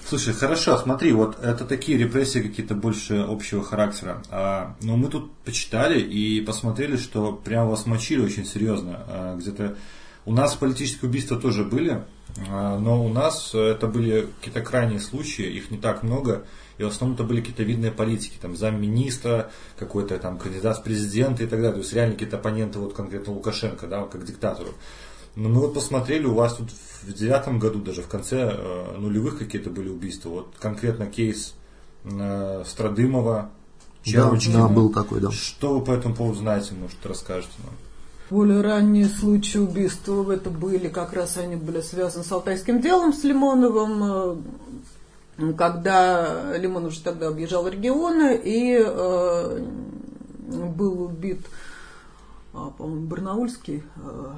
Слушай, 0.08 0.32
хорошо, 0.32 0.78
смотри, 0.78 1.12
вот 1.12 1.38
это 1.38 1.66
такие 1.66 1.98
репрессии 1.98 2.38
какие-то 2.38 2.74
больше 2.74 3.16
общего 3.16 3.62
характера. 3.62 4.22
А, 4.30 4.74
но 4.80 4.96
мы 4.96 5.08
тут 5.08 5.30
почитали 5.44 6.00
и 6.00 6.40
посмотрели, 6.40 6.96
что 6.96 7.34
прям 7.34 7.68
вас 7.68 7.84
мочили 7.84 8.22
очень 8.22 8.46
серьезно. 8.46 9.04
А, 9.06 9.36
где-то 9.36 9.76
у 10.24 10.32
нас 10.32 10.54
политические 10.54 11.10
убийства 11.10 11.38
тоже 11.38 11.62
были, 11.62 12.04
а, 12.48 12.78
но 12.78 13.04
у 13.04 13.10
нас 13.10 13.54
это 13.54 13.86
были 13.86 14.28
какие-то 14.38 14.62
крайние 14.62 14.98
случаи, 14.98 15.44
их 15.44 15.70
не 15.70 15.76
так 15.76 16.02
много. 16.02 16.46
И 16.78 16.84
в 16.84 16.86
основном 16.86 17.14
это 17.14 17.24
были 17.24 17.40
какие-то 17.40 17.64
видные 17.64 17.92
политики, 17.92 18.38
там 18.40 18.56
замминистра, 18.56 19.50
какой-то 19.78 20.18
там 20.18 20.38
кандидат 20.38 20.78
в 20.78 20.84
президенты 20.84 21.44
и 21.44 21.46
так 21.46 21.58
далее. 21.58 21.74
То 21.74 21.80
есть 21.80 21.92
реально 21.92 22.14
какие-то 22.14 22.38
оппоненты 22.38 22.78
вот 22.78 22.94
конкретно 22.94 23.34
Лукашенко, 23.34 23.86
да, 23.86 24.04
как 24.04 24.24
диктатору. 24.24 24.70
Но 25.38 25.48
мы 25.48 25.60
вот 25.60 25.74
посмотрели, 25.74 26.26
у 26.26 26.34
вас 26.34 26.54
тут 26.54 26.68
в 27.04 27.12
девятом 27.12 27.60
году, 27.60 27.78
даже 27.78 28.02
в 28.02 28.08
конце 28.08 28.50
э, 28.52 28.96
нулевых 28.98 29.38
какие-то 29.38 29.70
были 29.70 29.88
убийства. 29.88 30.30
Вот 30.30 30.54
конкретно 30.58 31.06
кейс 31.06 31.54
э, 32.02 32.64
Страдымова, 32.66 33.48
Да, 34.04 34.10
Червочкина. 34.10 34.66
да, 34.66 34.68
был 34.68 34.90
такой, 34.90 35.20
да. 35.20 35.30
Что 35.30 35.78
вы 35.78 35.84
по 35.84 35.92
этому 35.92 36.16
поводу 36.16 36.40
знаете, 36.40 36.74
может, 36.74 36.98
расскажете 37.04 37.52
нам? 37.58 37.74
Более 38.30 38.62
ранние 38.62 39.06
случаи 39.06 39.58
убийства 39.58 40.28
это 40.32 40.50
были, 40.50 40.88
как 40.88 41.12
раз 41.12 41.36
они 41.36 41.54
были 41.54 41.82
связаны 41.82 42.24
с 42.24 42.32
Алтайским 42.32 42.80
делом, 42.80 43.12
с 43.12 43.22
Лимоновым, 43.22 44.40
э, 45.38 45.52
когда 45.56 46.56
Лимонов 46.56 46.90
уже 46.90 47.00
тогда 47.00 47.28
объезжал 47.28 47.68
регионы 47.68 48.36
и 48.42 48.76
э, 48.76 49.64
был 50.48 51.02
убит, 51.04 51.46
а, 52.52 52.70
по-моему, 52.70 53.06
Барнаульский, 53.06 53.84
э, 54.04 54.32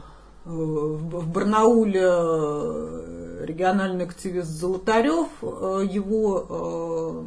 в 0.50 1.28
Барнауле 1.28 2.02
э, 2.02 3.44
региональный 3.44 4.04
активист 4.04 4.48
Золотарев, 4.48 5.28
э, 5.42 5.86
его 5.88 7.24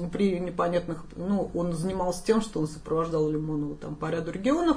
э, 0.00 0.08
при 0.12 0.38
непонятных, 0.38 1.04
ну, 1.16 1.50
он 1.54 1.72
занимался 1.72 2.24
тем, 2.24 2.40
что 2.40 2.60
он 2.60 2.68
сопровождал 2.68 3.28
Лимонова 3.28 3.74
там 3.76 3.94
по 3.96 4.10
ряду 4.10 4.30
регионов, 4.30 4.76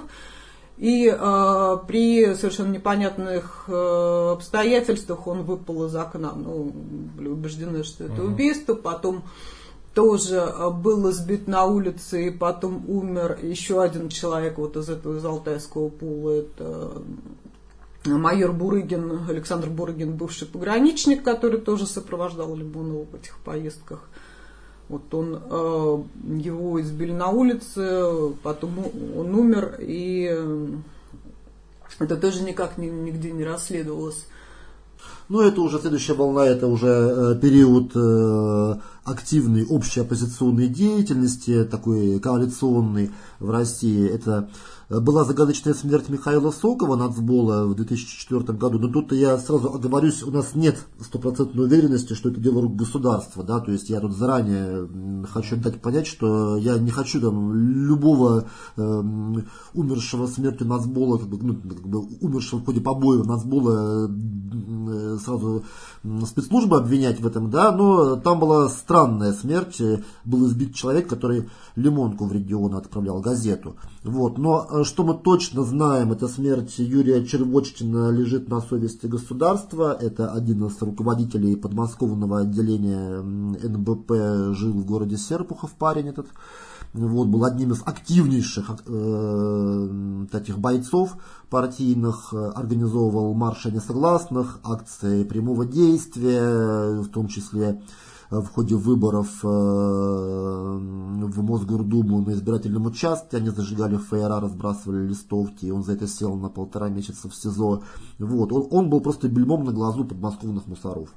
и 0.77 1.08
э, 1.08 1.77
при 1.88 2.34
совершенно 2.34 2.71
непонятных 2.71 3.65
э, 3.67 4.29
обстоятельствах 4.34 5.27
он 5.27 5.43
выпал 5.43 5.86
из 5.86 5.95
окна. 5.95 6.34
Ну, 6.36 6.71
были 7.15 7.27
убеждены, 7.27 7.84
что 7.84 8.06
это 8.06 8.23
убийство. 8.23 8.73
Потом 8.73 9.23
тоже 9.93 10.51
был 10.82 11.12
избит 11.12 11.47
на 11.47 11.65
улице, 11.65 12.27
и 12.27 12.32
потом 12.32 12.89
умер 12.89 13.38
еще 13.43 13.84
один 13.84 14.10
человек 14.10 14.58
вот 14.58 14.75
из 14.75 14.89
этого 14.89 15.17
из 15.17 15.23
Алтайского 15.23 15.89
пула. 15.89 16.32
Это 16.32 17.03
майор 18.05 18.51
Бурыгин, 18.51 19.21
Александр 19.29 19.69
Бурыгин, 19.69 20.15
бывший 20.15 20.47
пограничник, 20.47 21.23
который 21.23 21.59
тоже 21.59 21.85
сопровождал 21.85 22.55
Лимонова 22.55 23.05
в 23.05 23.15
этих 23.15 23.37
поездках. 23.39 24.01
Вот 24.89 25.13
он, 25.13 25.39
э, 25.49 26.03
его 26.39 26.81
избили 26.81 27.11
на 27.11 27.29
улице, 27.29 28.33
потом 28.43 28.71
он 29.17 29.33
умер, 29.33 29.77
и 29.79 30.37
это 31.99 32.17
тоже 32.17 32.43
никак 32.43 32.77
ни- 32.77 32.87
нигде 32.87 33.31
не 33.31 33.43
расследовалось. 33.43 34.27
Ну, 35.29 35.41
это 35.41 35.61
уже 35.61 35.79
следующая 35.79 36.13
волна, 36.13 36.45
это 36.45 36.67
уже 36.67 36.87
э, 36.87 37.39
период 37.41 37.91
э, 37.95 38.75
активной 39.05 39.65
общей 39.65 40.01
оппозиционной 40.01 40.67
деятельности, 40.67 41.63
такой 41.63 42.19
коалиционной 42.19 43.09
в 43.39 43.49
России. 43.49 44.07
Это 44.07 44.49
была 44.89 45.23
загадочная 45.23 45.73
смерть 45.73 46.09
Михаила 46.09 46.51
Сокова, 46.51 46.95
нацбола 46.95 47.65
в 47.65 47.75
2004 47.75 48.57
году. 48.57 48.79
Но 48.79 48.87
тут 48.89 49.11
я 49.13 49.37
сразу 49.37 49.73
оговорюсь, 49.73 50.23
у 50.23 50.31
нас 50.31 50.55
нет 50.55 50.77
стопроцентной 50.99 51.65
уверенности, 51.65 52.13
что 52.13 52.29
это 52.29 52.39
дело 52.39 52.61
рук 52.61 52.75
государства. 52.75 53.43
Да? 53.43 53.59
То 53.59 53.71
есть 53.71 53.89
я 53.89 53.99
тут 53.99 54.15
заранее 54.15 54.87
хочу 55.31 55.55
дать 55.55 55.81
понять, 55.81 56.07
что 56.07 56.57
я 56.57 56.77
не 56.77 56.91
хочу 56.91 57.21
там 57.21 57.53
любого 57.53 58.47
эм, 58.77 59.45
умершего 59.73 60.27
смертью 60.27 60.67
нацбола, 60.67 61.17
как 61.17 61.29
бы, 61.29 61.37
ну, 61.41 61.55
как 61.55 61.87
бы 61.87 61.99
умершего 62.21 62.59
в 62.59 62.65
ходе 62.65 62.81
побоев 62.81 63.25
нацбола 63.25 64.07
м, 64.07 64.89
э, 64.89 65.17
сразу 65.17 65.63
спецслужбы 66.25 66.77
обвинять 66.77 67.19
в 67.19 67.27
этом, 67.27 67.49
да, 67.49 67.71
но 67.71 68.17
там 68.17 68.39
была 68.39 68.69
странная 68.69 69.33
смерть, 69.33 69.79
э, 69.81 70.03
был 70.25 70.47
избит 70.47 70.75
человек, 70.75 71.07
который 71.07 71.49
Лимонку 71.75 72.25
в 72.25 72.33
регион 72.33 72.75
отправлял 72.75 73.19
газету. 73.19 73.75
Вот. 74.03 74.37
Но 74.37 74.67
э, 74.69 74.72
что 74.83 75.03
мы 75.03 75.13
точно 75.13 75.63
знаем, 75.63 76.12
это 76.12 76.27
смерть 76.27 76.79
Юрия 76.79 77.23
Червочкина 77.23 78.09
лежит 78.09 78.49
на 78.49 78.59
совести 78.62 79.05
государства. 79.05 79.95
Это 79.99 80.31
один 80.31 80.65
из 80.65 80.81
руководителей 80.81 81.55
подмосковного 81.55 82.39
отделения 82.39 83.21
НБП, 83.21 84.55
жил 84.55 84.73
в 84.73 84.86
городе 84.86 85.17
Серпухов 85.17 85.73
парень 85.73 86.07
этот. 86.07 86.27
Вот, 86.93 87.27
был 87.27 87.43
одним 87.43 87.71
из 87.71 87.81
активнейших 87.83 88.69
э, 88.86 90.25
таких 90.31 90.59
бойцов 90.59 91.17
партийных, 91.49 92.29
э, 92.33 92.51
организовывал 92.55 93.33
марши 93.33 93.71
несогласных, 93.71 94.59
акции 94.63 95.23
прямого 95.23 95.65
действия, 95.65 97.01
в 97.01 97.09
том 97.09 97.27
числе 97.27 97.63
э, 97.63 97.81
в 98.41 98.47
ходе 98.49 98.75
выборов 98.75 99.27
э, 99.43 99.47
в 99.47 101.43
Мосгордуму 101.43 102.21
на 102.21 102.31
избирательном 102.31 102.85
участке. 102.85 103.37
Они 103.37 103.49
зажигали 103.49 103.97
ФРА, 103.97 104.39
разбрасывали 104.39 105.07
листовки, 105.07 105.65
и 105.65 105.71
он 105.71 105.83
за 105.83 105.93
это 105.93 106.07
сел 106.07 106.35
на 106.35 106.49
полтора 106.49 106.89
месяца 106.89 107.29
в 107.29 107.35
СИЗО. 107.35 107.83
Вот. 108.19 108.51
Он, 108.51 108.67
он 108.71 108.89
был 108.89 109.01
просто 109.01 109.29
бельмом 109.29 109.63
на 109.65 109.71
глазу 109.71 110.05
подмосковных 110.05 110.67
мусоров. 110.67 111.09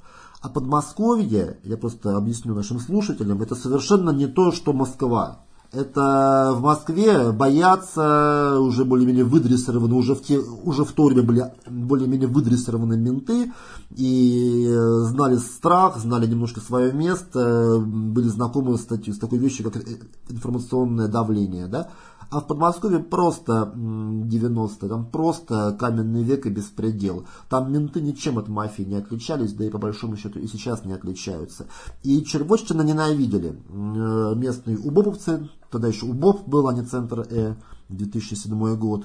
А 0.42 0.48
Подмосковье, 0.48 1.58
я 1.64 1.76
просто 1.76 2.16
объясню 2.16 2.54
нашим 2.54 2.78
слушателям, 2.78 3.40
это 3.42 3.54
совершенно 3.54 4.10
не 4.10 4.26
то, 4.26 4.52
что 4.52 4.72
Москва. 4.72 5.45
Это 5.72 6.52
в 6.56 6.62
Москве 6.62 7.32
боятся, 7.32 8.58
уже 8.60 8.84
более-менее 8.84 9.24
выдрессированы, 9.24 9.94
уже 9.94 10.14
в, 10.14 10.22
те, 10.22 10.38
уже 10.38 10.84
в 10.84 10.92
то 10.92 11.04
время 11.04 11.22
были 11.22 11.44
более-менее 11.68 12.28
выдрессированы 12.28 12.96
менты 12.96 13.52
и 13.90 14.66
э, 14.68 15.00
знали 15.08 15.36
страх, 15.36 15.98
знали 15.98 16.26
немножко 16.26 16.60
свое 16.60 16.92
место, 16.92 17.40
э, 17.40 17.78
были 17.78 18.28
знакомы 18.28 18.78
с, 18.78 18.86
с 18.86 19.18
такой 19.18 19.38
вещью, 19.38 19.70
как 19.70 19.76
э, 19.76 19.96
информационное 20.28 21.08
давление. 21.08 21.66
Да? 21.66 21.90
А 22.30 22.40
в 22.40 22.46
Подмосковье 22.46 23.00
просто 23.00 23.70
м, 23.74 24.28
90 24.28 24.88
там 24.88 25.06
просто 25.06 25.76
каменный 25.78 26.22
век 26.22 26.46
и 26.46 26.50
беспредел. 26.50 27.26
Там 27.48 27.72
менты 27.72 28.00
ничем 28.00 28.38
от 28.38 28.48
мафии 28.48 28.82
не 28.82 28.96
отличались, 28.96 29.52
да 29.52 29.64
и 29.64 29.70
по 29.70 29.78
большому 29.78 30.16
счету 30.16 30.38
и 30.38 30.46
сейчас 30.46 30.84
не 30.84 30.92
отличаются. 30.92 31.66
И 32.02 32.24
Червочкина 32.24 32.82
ненавидели 32.82 33.50
э, 33.68 34.34
местные 34.34 34.78
убоповцы, 34.78 35.48
тогда 35.70 35.88
еще 35.88 36.06
УБОП 36.06 36.48
был, 36.48 36.68
а 36.68 36.74
не 36.74 36.82
Центр 36.82 37.26
Э, 37.30 37.54
2007 37.88 38.76
год. 38.76 39.04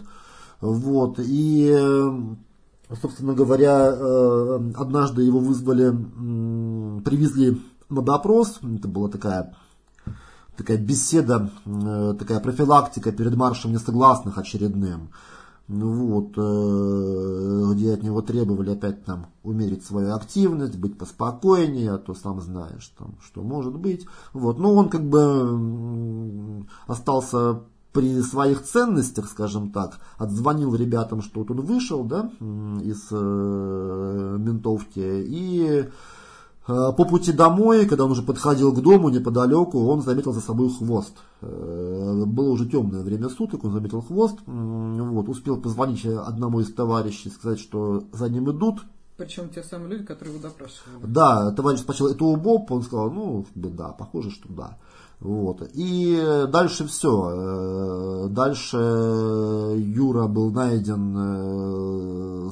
Вот, 0.60 1.20
и, 1.20 1.72
э, 1.72 2.12
собственно 3.02 3.34
говоря, 3.34 3.92
э, 3.92 4.72
однажды 4.76 5.24
его 5.24 5.40
вызвали, 5.40 5.90
привезли 7.04 7.62
на 7.90 8.02
допрос, 8.02 8.60
это 8.62 8.88
была 8.88 9.10
такая 9.10 9.56
такая 10.58 10.78
беседа, 10.78 11.52
э, 11.66 12.16
такая 12.18 12.40
профилактика 12.40 13.12
перед 13.12 13.36
маршем 13.36 13.72
несогласных 13.72 14.38
очередным. 14.38 15.10
Ну 15.68 15.94
вот, 15.94 16.34
э, 16.38 17.74
где 17.74 17.94
от 17.94 18.04
него 18.04 18.22
требовали 18.22 18.72
опять 18.72 19.06
там 19.06 19.28
умерить 19.44 19.86
свою 19.86 20.14
активность, 20.14 20.78
быть 20.78 20.98
поспокойнее, 20.98 21.94
а 21.94 21.98
то 21.98 22.14
сам 22.14 22.42
знаешь, 22.42 22.92
там, 22.98 23.16
что 23.24 23.42
может 23.42 23.78
быть. 23.78 24.06
Вот, 24.34 24.60
но 24.60 24.74
он 24.74 24.90
как 24.90 25.08
бы 25.08 26.66
остался 26.88 27.62
при 27.94 28.22
своих 28.22 28.64
ценностях, 28.64 29.28
скажем 29.30 29.72
так, 29.72 30.00
отзвонил 30.18 30.76
ребятам, 30.76 31.22
что 31.22 31.42
он 31.42 31.62
вышел 31.62 32.04
да, 32.04 32.32
из 32.82 33.08
э, 33.12 34.36
ментовки 34.40 35.00
и 35.00 35.90
по 36.66 37.06
пути 37.06 37.32
домой, 37.32 37.88
когда 37.88 38.06
он 38.06 38.12
уже 38.12 38.22
подходил 38.22 38.72
к 38.72 38.82
дому 38.82 39.10
неподалеку, 39.10 39.84
он 39.88 40.04
заметил 40.04 40.32
за 40.32 40.42
собой 40.42 40.70
хвост. 40.70 41.14
Э, 41.42 42.24
было 42.26 42.52
уже 42.52 42.70
темное 42.70 43.02
время 43.02 43.30
суток, 43.30 43.64
он 43.64 43.74
заметил 43.74 44.02
хвост, 44.02 44.38
вот, 44.46 45.28
успел 45.28 45.60
позвонить 45.60 46.06
одному 46.06 46.60
из 46.60 46.72
товарищей, 46.74 47.32
сказать, 47.32 47.60
что 47.60 48.04
за 48.12 48.30
ним 48.30 48.52
идут. 48.52 48.82
Причем 49.18 49.50
те 49.50 49.64
самые 49.64 49.90
люди, 49.90 50.06
которые 50.06 50.36
его 50.36 50.48
допрашивали. 50.48 51.04
Да, 51.04 51.52
товарищ 51.52 51.80
спросил, 51.80 52.08
это 52.08 52.24
УБОП? 52.26 52.72
Он 52.72 52.84
сказал, 52.84 53.10
ну, 53.10 53.46
да, 53.56 53.90
похоже, 53.90 54.30
что 54.30 54.52
да. 54.52 54.78
Вот. 55.20 55.68
И 55.74 56.46
дальше 56.48 56.88
все. 56.88 57.32
Э, 57.32 58.28
дальше 58.30 58.78
Юра 58.78 60.28
был 60.28 60.52
найден 60.52 62.52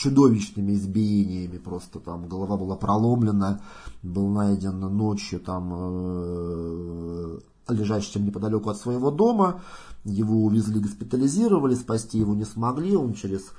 чудовищными 0.00 0.72
избиениями, 0.72 1.58
просто 1.58 2.00
там. 2.00 2.26
Голова 2.26 2.56
была 2.56 2.76
проломлена, 2.76 3.60
был 4.02 4.28
найден 4.28 4.80
ночью 4.80 5.40
там 5.40 5.72
э, 5.74 7.38
лежащим 7.68 8.24
неподалеку 8.24 8.70
от 8.70 8.78
своего 8.78 9.10
дома, 9.10 9.60
его 10.04 10.44
увезли, 10.44 10.80
госпитализировали, 10.80 11.74
спасти 11.74 12.18
его 12.18 12.34
не 12.34 12.46
смогли, 12.46 12.96
он 12.96 13.12
через 13.12 13.52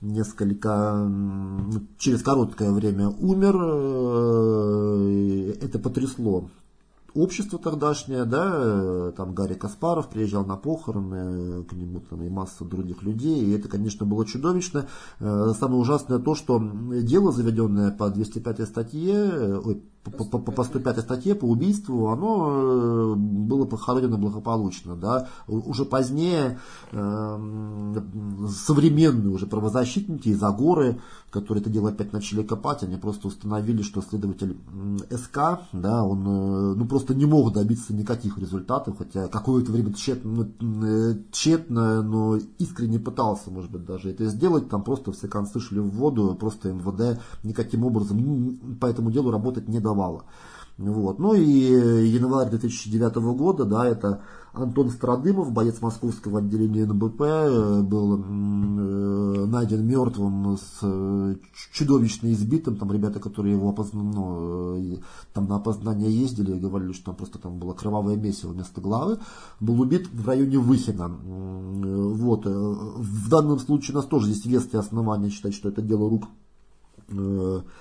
несколько, 0.00 1.10
через 1.98 2.22
короткое 2.22 2.72
время 2.72 3.08
умер, 3.08 3.54
э, 3.60 5.52
это 5.60 5.78
потрясло 5.78 6.48
общество 7.14 7.58
тогдашнее, 7.58 8.24
да, 8.24 8.52
э, 8.54 9.12
там 9.16 9.34
Гарри 9.34 9.54
Каспаров 9.54 10.08
приезжал 10.08 10.44
на 10.44 10.56
похороны, 10.56 11.64
к 11.64 11.72
нему 11.72 12.00
там 12.00 12.22
и 12.22 12.28
масса 12.28 12.64
других 12.64 13.02
людей, 13.02 13.44
и 13.44 13.52
это, 13.52 13.68
конечно, 13.68 14.06
было 14.06 14.26
чудовищно. 14.26 14.88
Э, 15.20 15.52
самое 15.58 15.80
ужасное 15.80 16.18
то, 16.18 16.34
что 16.34 16.58
дело, 17.02 17.32
заведенное 17.32 17.90
по 17.90 18.08
205 18.08 18.66
статье, 18.66 19.60
ой, 19.64 19.82
по, 20.04 20.24
по, 20.24 20.38
по 20.38 20.64
105 20.64 21.00
статье 21.00 21.34
по 21.34 21.44
убийству, 21.44 22.08
оно 22.08 22.48
э, 22.50 23.14
было 23.14 23.64
похоронено 23.64 24.18
благополучно. 24.18 24.96
Да. 24.96 25.28
Уже 25.46 25.84
позднее 25.84 26.58
э, 26.90 28.00
современные 28.48 29.32
уже 29.32 29.46
правозащитники 29.46 30.28
из 30.28 30.42
Агоры, 30.42 31.00
которые 31.30 31.62
это 31.62 31.70
дело 31.70 31.90
опять 31.90 32.12
начали 32.12 32.42
копать, 32.42 32.82
они 32.82 32.96
просто 32.96 33.28
установили, 33.28 33.82
что 33.82 34.02
следователь 34.02 34.58
СК, 35.10 35.60
да, 35.72 36.04
он 36.04 36.26
э, 36.26 36.74
ну, 36.74 36.84
просто 36.86 37.14
не 37.14 37.26
мог 37.26 37.52
добиться 37.52 37.94
никаких 37.94 38.38
результатов, 38.38 38.98
хотя 38.98 39.28
какое-то 39.28 39.70
время 39.70 39.92
тщетно, 39.92 40.48
э, 40.60 41.14
тщетно, 41.30 42.02
но 42.02 42.36
искренне 42.58 42.98
пытался, 42.98 43.50
может 43.50 43.70
быть, 43.70 43.84
даже 43.84 44.10
это 44.10 44.26
сделать, 44.26 44.68
там 44.68 44.82
просто 44.82 45.12
все 45.12 45.28
концы 45.28 45.60
шли 45.60 45.78
в 45.78 45.90
воду, 45.90 46.36
просто 46.38 46.72
МВД 46.72 47.20
никаким 47.44 47.84
образом 47.84 48.78
по 48.80 48.86
этому 48.86 49.10
делу 49.10 49.30
работать 49.30 49.68
не 49.68 49.80
дал 49.80 49.91
давала. 49.92 50.24
Вот. 50.78 51.18
Ну 51.18 51.34
и 51.34 51.42
январь 51.42 52.50
2009 52.50 53.14
года, 53.36 53.64
да, 53.64 53.86
это 53.86 54.22
Антон 54.54 54.90
Страдымов, 54.90 55.52
боец 55.52 55.80
московского 55.80 56.40
отделения 56.40 56.86
НБП, 56.86 57.20
э, 57.20 57.82
был 57.82 58.18
э, 58.18 59.46
найден 59.46 59.86
мертвым 59.86 60.56
с 60.56 60.78
э, 60.82 61.36
чудовищно 61.72 62.32
избитым. 62.32 62.76
Там 62.76 62.90
ребята, 62.90 63.20
которые 63.20 63.54
его 63.54 63.68
опознали, 63.68 64.14
ну, 64.14 64.98
там 65.34 65.46
на 65.46 65.56
опознание 65.56 66.10
ездили, 66.10 66.58
говорили, 66.58 66.92
что 66.92 67.06
там 67.06 67.16
просто 67.16 67.38
там 67.38 67.58
было 67.58 67.74
кровавое 67.74 68.16
месиво 68.16 68.52
вместо 68.52 68.80
главы, 68.80 69.18
был 69.60 69.80
убит 69.80 70.08
в 70.12 70.26
районе 70.26 70.58
Выхина. 70.58 71.08
Вот. 71.08 72.44
В 72.44 73.28
данном 73.28 73.58
случае 73.58 73.94
у 73.94 73.98
нас 73.98 74.06
тоже 74.06 74.30
есть 74.30 74.46
веские 74.46 74.80
основания 74.80 75.30
считать, 75.30 75.54
что 75.54 75.68
это 75.68 75.80
дело 75.80 76.08
рук 76.10 76.24
Э, 76.24 76.41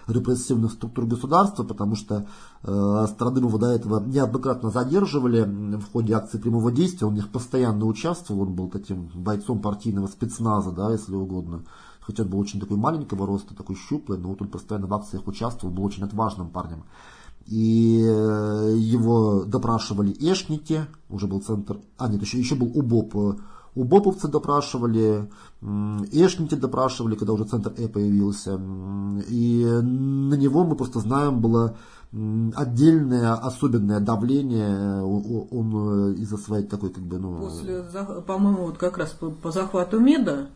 репрессивных 0.08 0.72
структур 0.74 1.06
государства, 1.06 1.64
потому 1.64 1.96
что 1.96 2.28
э, 2.64 3.06
Страдымова 3.10 3.60
до 3.60 3.68
этого 3.68 4.04
неоднократно 4.04 4.70
задерживали 4.70 5.44
в 5.44 5.92
ходе 5.92 6.14
акции 6.14 6.38
прямого 6.38 6.72
действия, 6.72 7.08
он 7.08 7.14
в 7.14 7.16
них 7.18 7.30
постоянно 7.30 7.86
участвовал, 7.86 8.42
он 8.42 8.54
был 8.54 8.70
таким 8.70 9.10
бойцом 9.14 9.62
партийного 9.62 10.08
спецназа, 10.08 10.72
да, 10.72 10.92
если 10.92 11.16
угодно. 11.16 11.64
Хотя 12.02 12.24
он 12.24 12.30
был 12.30 12.40
очень 12.40 12.60
такой 12.60 12.78
маленького 12.78 13.28
роста, 13.28 13.56
такой 13.56 13.76
щуплый, 13.76 14.18
но 14.18 14.30
вот 14.30 14.42
он 14.42 14.48
постоянно 14.48 14.88
в 14.88 14.94
акциях 14.94 15.28
участвовал, 15.28 15.74
был 15.74 15.84
очень 15.84 16.04
отважным 16.04 16.50
парнем. 16.50 16.84
И 17.46 18.02
э, 18.04 18.76
его 18.78 19.44
допрашивали 19.46 20.16
эшники, 20.20 20.86
уже 21.10 21.28
был 21.28 21.42
центр, 21.42 21.80
а 21.98 22.08
нет, 22.08 22.22
еще, 22.22 22.40
еще 22.40 22.56
был 22.56 22.72
УБОП, 22.74 23.40
у 23.74 23.84
Боповцы 23.84 24.28
допрашивали, 24.28 25.30
Эшнити 26.12 26.56
допрашивали, 26.56 27.16
когда 27.16 27.34
уже 27.34 27.46
центр 27.46 27.74
Э 27.78 27.88
появился. 27.88 28.58
И 29.28 29.64
на 29.66 30.36
него 30.36 30.64
мы 30.64 30.76
просто 30.76 31.00
знаем 31.00 31.40
было 31.40 31.76
отдельное 32.12 33.34
особенное 33.34 34.02
давление 34.02 35.02
он 35.02 36.14
из-за 36.16 36.36
своей 36.38 36.66
такой 36.66 36.90
как 36.90 37.04
бы 37.04 37.18
ну 37.18 37.40
после 37.40 37.84
по-моему 38.28 38.66
вот 38.66 38.78
как 38.78 38.98
раз 38.98 39.12
по, 39.12 39.52
захвату 39.52 39.98
МИДа 40.02 40.50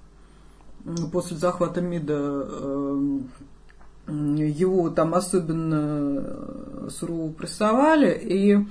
после 1.13 1.37
захвата 1.37 1.79
МИДа 1.79 2.45
э, 2.45 3.19
его 4.07 4.89
там 4.89 5.15
особенно 5.15 6.89
сурово 6.89 7.31
прессовали 7.31 8.11
и 8.11 8.67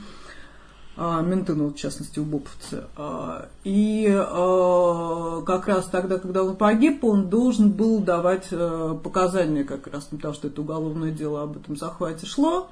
менты, 0.96 1.54
ну, 1.54 1.70
в 1.70 1.74
частности, 1.74 2.20
убоповцы. 2.20 2.84
А, 2.96 3.48
и 3.64 4.06
а, 4.08 5.42
как 5.42 5.66
раз 5.66 5.86
тогда, 5.86 6.18
когда 6.18 6.44
он 6.44 6.56
погиб, 6.56 7.04
он 7.04 7.28
должен 7.28 7.70
был 7.70 7.98
давать 7.98 8.46
э, 8.50 8.96
показания 9.02 9.64
как 9.64 9.88
раз, 9.88 10.04
потому 10.04 10.34
что 10.34 10.48
это 10.48 10.60
уголовное 10.60 11.10
дело 11.10 11.42
об 11.42 11.56
этом 11.56 11.76
захвате 11.76 12.26
шло. 12.26 12.68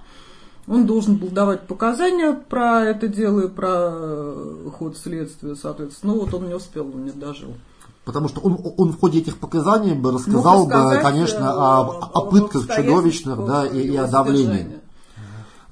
Он 0.68 0.86
должен 0.86 1.16
был 1.16 1.28
давать 1.28 1.66
показания 1.66 2.32
про 2.32 2.84
это 2.84 3.08
дело 3.08 3.40
и 3.40 3.48
про 3.48 3.90
э, 3.92 4.68
ход 4.78 4.96
следствия, 4.96 5.56
соответственно. 5.56 6.14
Ну 6.14 6.20
вот 6.20 6.34
он 6.34 6.46
не 6.46 6.54
успел, 6.54 6.86
он 6.86 7.04
не 7.04 7.10
дожил. 7.10 7.54
Потому 8.04 8.28
что 8.28 8.40
он, 8.40 8.58
он 8.76 8.92
в 8.92 8.98
ходе 8.98 9.20
этих 9.20 9.38
показаний 9.38 9.94
бы 9.94 10.12
рассказал 10.12 10.66
бы, 10.66 11.00
конечно, 11.02 11.52
о, 11.52 11.80
о, 11.82 12.10
о 12.14 12.30
пытках 12.30 12.68
чудовищных 12.68 13.44
да, 13.44 13.66
и, 13.66 13.80
и 13.80 13.96
о 13.96 14.06
давлении. 14.08 14.81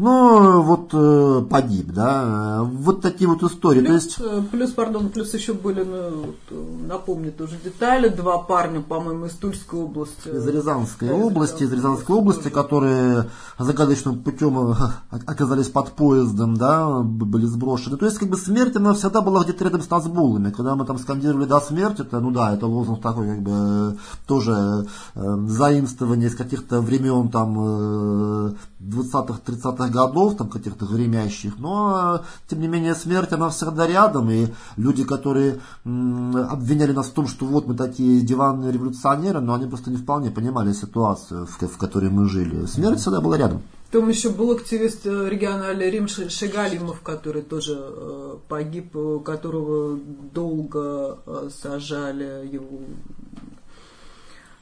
Ну, 0.00 0.62
вот 0.62 0.94
э, 0.94 1.44
погиб, 1.50 1.92
да. 1.92 2.62
Вот 2.62 3.02
такие 3.02 3.28
вот 3.28 3.42
истории. 3.42 3.80
Плюс, 3.80 4.16
То 4.16 4.22
есть... 4.24 4.32
Э, 4.32 4.42
плюс, 4.50 4.70
пардон, 4.70 5.10
плюс 5.10 5.34
еще 5.34 5.52
были, 5.52 5.82
ну, 5.82 6.24
вот, 6.24 6.58
напомню 6.88 7.32
тоже 7.32 7.58
детали, 7.62 8.08
два 8.08 8.38
парня, 8.38 8.80
по-моему, 8.80 9.26
из 9.26 9.32
Тульской 9.32 9.78
области. 9.78 10.28
Из 10.28 10.46
Рязанской 10.48 11.08
да, 11.08 11.14
области, 11.14 11.64
из 11.64 11.72
Рязанской 11.74 12.16
области, 12.16 12.48
которые 12.48 13.28
загадочным 13.58 14.20
путем 14.20 14.70
э, 14.70 14.74
оказались 15.10 15.68
под 15.68 15.90
поездом, 15.90 16.56
да, 16.56 17.00
были 17.00 17.44
сброшены. 17.44 17.98
То 17.98 18.06
есть, 18.06 18.16
как 18.16 18.30
бы 18.30 18.38
смерть, 18.38 18.76
она 18.76 18.94
всегда 18.94 19.20
была 19.20 19.44
где-то 19.44 19.64
рядом 19.64 19.82
с 19.82 19.90
Назбулами. 19.90 20.50
Когда 20.50 20.76
мы 20.76 20.86
там 20.86 20.96
скандировали 20.96 21.44
«до 21.44 21.60
смерти», 21.60 22.00
это, 22.00 22.20
ну 22.20 22.30
да, 22.30 22.54
это 22.54 22.66
лозунг 22.66 23.02
такой, 23.02 23.28
как 23.28 23.42
бы, 23.42 23.98
тоже 24.26 24.86
э, 25.14 25.36
заимствование 25.46 26.30
из 26.30 26.36
каких-то 26.36 26.80
времен 26.80 27.28
там 27.28 27.56
э, 27.58 28.52
20-х, 28.80 29.40
30-х 29.44 29.88
годов, 29.88 30.36
там 30.36 30.48
каких-то 30.48 30.86
гремящих, 30.86 31.58
но 31.58 32.22
тем 32.48 32.60
не 32.60 32.68
менее 32.68 32.94
смерть, 32.94 33.32
она 33.32 33.50
всегда 33.50 33.86
рядом, 33.86 34.30
и 34.30 34.48
люди, 34.76 35.04
которые 35.04 35.60
обвиняли 35.84 36.92
нас 36.92 37.08
в 37.08 37.12
том, 37.12 37.26
что 37.26 37.44
вот 37.46 37.66
мы 37.66 37.74
такие 37.74 38.20
диванные 38.22 38.72
революционеры, 38.72 39.40
но 39.40 39.54
они 39.54 39.66
просто 39.66 39.90
не 39.90 39.96
вполне 39.96 40.30
понимали 40.30 40.72
ситуацию, 40.72 41.46
в, 41.46 41.58
в 41.60 41.76
которой 41.76 42.10
мы 42.10 42.28
жили. 42.28 42.66
Смерть 42.66 43.00
всегда 43.00 43.20
была 43.20 43.36
рядом. 43.36 43.62
Там 43.90 44.08
еще 44.08 44.30
был 44.30 44.52
активист 44.52 45.04
э, 45.04 45.28
региональный 45.28 45.90
Рим 45.90 46.06
Шигалимов, 46.06 47.00
который 47.00 47.42
тоже 47.42 47.76
э, 47.76 48.36
погиб, 48.48 48.94
э, 48.94 49.18
которого 49.24 49.98
долго 50.32 51.18
сажали, 51.60 52.48
его 52.52 52.68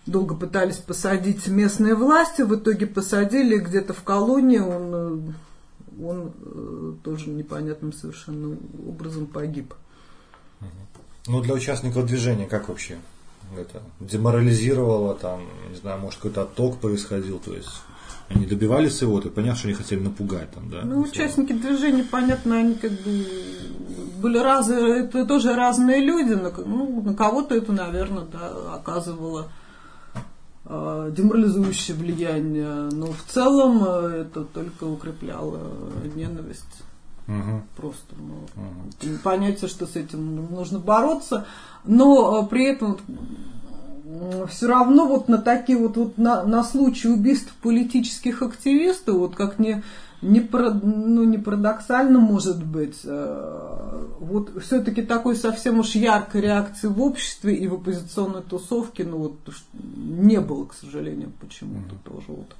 долго 0.08 0.34
пытались 0.34 0.78
посадить 0.78 1.46
местные 1.46 1.94
власти, 1.94 2.42
в 2.42 2.54
итоге 2.54 2.86
посадили 2.86 3.58
где-то 3.58 3.92
в 3.92 4.02
колонии, 4.02 4.58
он, 4.58 4.94
э, 4.94 6.02
он 6.04 6.32
э, 6.40 6.92
тоже 7.04 7.30
непонятным 7.30 7.92
совершенно 7.92 8.56
образом 8.86 9.26
погиб. 9.26 9.74
Ну, 11.26 11.42
для 11.42 11.54
участников 11.54 12.06
движения 12.06 12.46
как 12.46 12.68
вообще? 12.68 12.96
Это 13.56 13.82
деморализировало, 14.00 15.14
там, 15.14 15.42
не 15.70 15.76
знаю, 15.76 16.00
может, 16.00 16.18
какой-то 16.18 16.42
отток 16.42 16.78
происходил, 16.78 17.38
то 17.38 17.54
есть 17.54 17.82
Они 18.28 18.44
добивались 18.44 18.96
своего-то, 18.96 19.30
понятно, 19.30 19.58
что 19.58 19.68
они 19.68 19.76
хотели 19.76 20.00
напугать 20.00 20.50
там, 20.50 20.68
да? 20.68 20.82
Ну, 20.84 21.00
участники 21.00 21.52
движения, 21.52 22.04
понятно, 22.04 22.58
они 22.58 22.74
как 22.74 22.92
бы 22.92 23.26
были 24.20 24.38
разные, 24.38 25.04
это 25.04 25.24
тоже 25.24 25.54
разные 25.54 26.04
люди. 26.04 26.32
Ну, 26.32 27.02
на 27.02 27.14
кого-то 27.14 27.54
это, 27.54 27.72
наверное, 27.72 28.26
да, 28.30 28.74
оказывало 28.74 29.48
деморализующее 30.68 31.96
влияние. 31.96 32.88
Но 32.92 33.06
в 33.06 33.22
целом 33.26 33.82
э, 33.84 34.26
это 34.26 34.44
только 34.44 34.84
укрепляло 34.84 35.60
ненависть. 36.14 36.64
Угу. 37.26 37.62
Просто 37.76 38.14
ну, 38.18 38.34
угу. 38.54 39.18
понятие, 39.22 39.68
что 39.68 39.86
с 39.86 39.96
этим 39.96 40.50
нужно 40.50 40.78
бороться, 40.78 41.46
но 41.84 42.42
э, 42.42 42.48
при 42.48 42.66
этом 42.66 42.98
все 44.48 44.66
равно 44.66 45.06
вот 45.06 45.28
на 45.28 45.38
такие 45.38 45.78
вот, 45.78 45.96
вот 45.96 46.18
на, 46.18 46.42
на 46.44 46.64
случай 46.64 47.08
убийств 47.08 47.52
политических 47.62 48.42
активистов, 48.42 49.16
вот 49.16 49.36
как 49.36 49.58
не, 49.58 49.82
не, 50.22 50.40
ну, 50.82 51.24
не 51.24 51.38
парадоксально 51.38 52.18
может 52.18 52.64
быть, 52.64 53.00
э, 53.04 53.77
вот 54.18 54.62
все-таки 54.62 55.02
такой 55.02 55.36
совсем 55.36 55.78
уж 55.78 55.94
яркой 55.94 56.42
реакции 56.42 56.88
в 56.88 57.00
обществе 57.00 57.54
и 57.54 57.66
в 57.66 57.74
оппозиционной 57.74 58.42
тусовке, 58.42 59.04
ну 59.04 59.18
вот 59.18 59.38
не 59.96 60.40
было, 60.40 60.66
к 60.66 60.74
сожалению, 60.74 61.32
почему-то 61.40 61.94
mm 61.94 61.98
тоже 62.04 62.26
вот. 62.28 62.56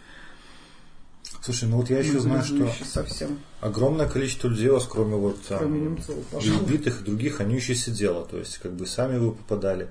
Слушай, 1.41 1.69
ну 1.69 1.79
вот 1.79 1.91
я 1.91 2.01
еще 2.01 2.19
знаю, 2.19 2.43
что 2.43 2.69
совсем. 2.85 3.39
огромное 3.61 4.09
количество 4.09 4.49
людей 4.49 4.69
у 4.69 4.75
вас, 4.75 4.87
кроме 4.87 5.17
вот 5.17 5.41
там, 5.43 5.73
немцев, 5.73 6.17
и 6.43 6.51
убитых, 6.51 7.01
и 7.01 7.05
других, 7.05 7.41
они 7.41 7.57
еще 7.57 7.75
сидело. 7.75 8.25
То 8.25 8.39
есть, 8.39 8.59
как 8.59 8.73
бы 8.73 8.87
сами 8.87 9.19
вы 9.19 9.33
попадали. 9.33 9.89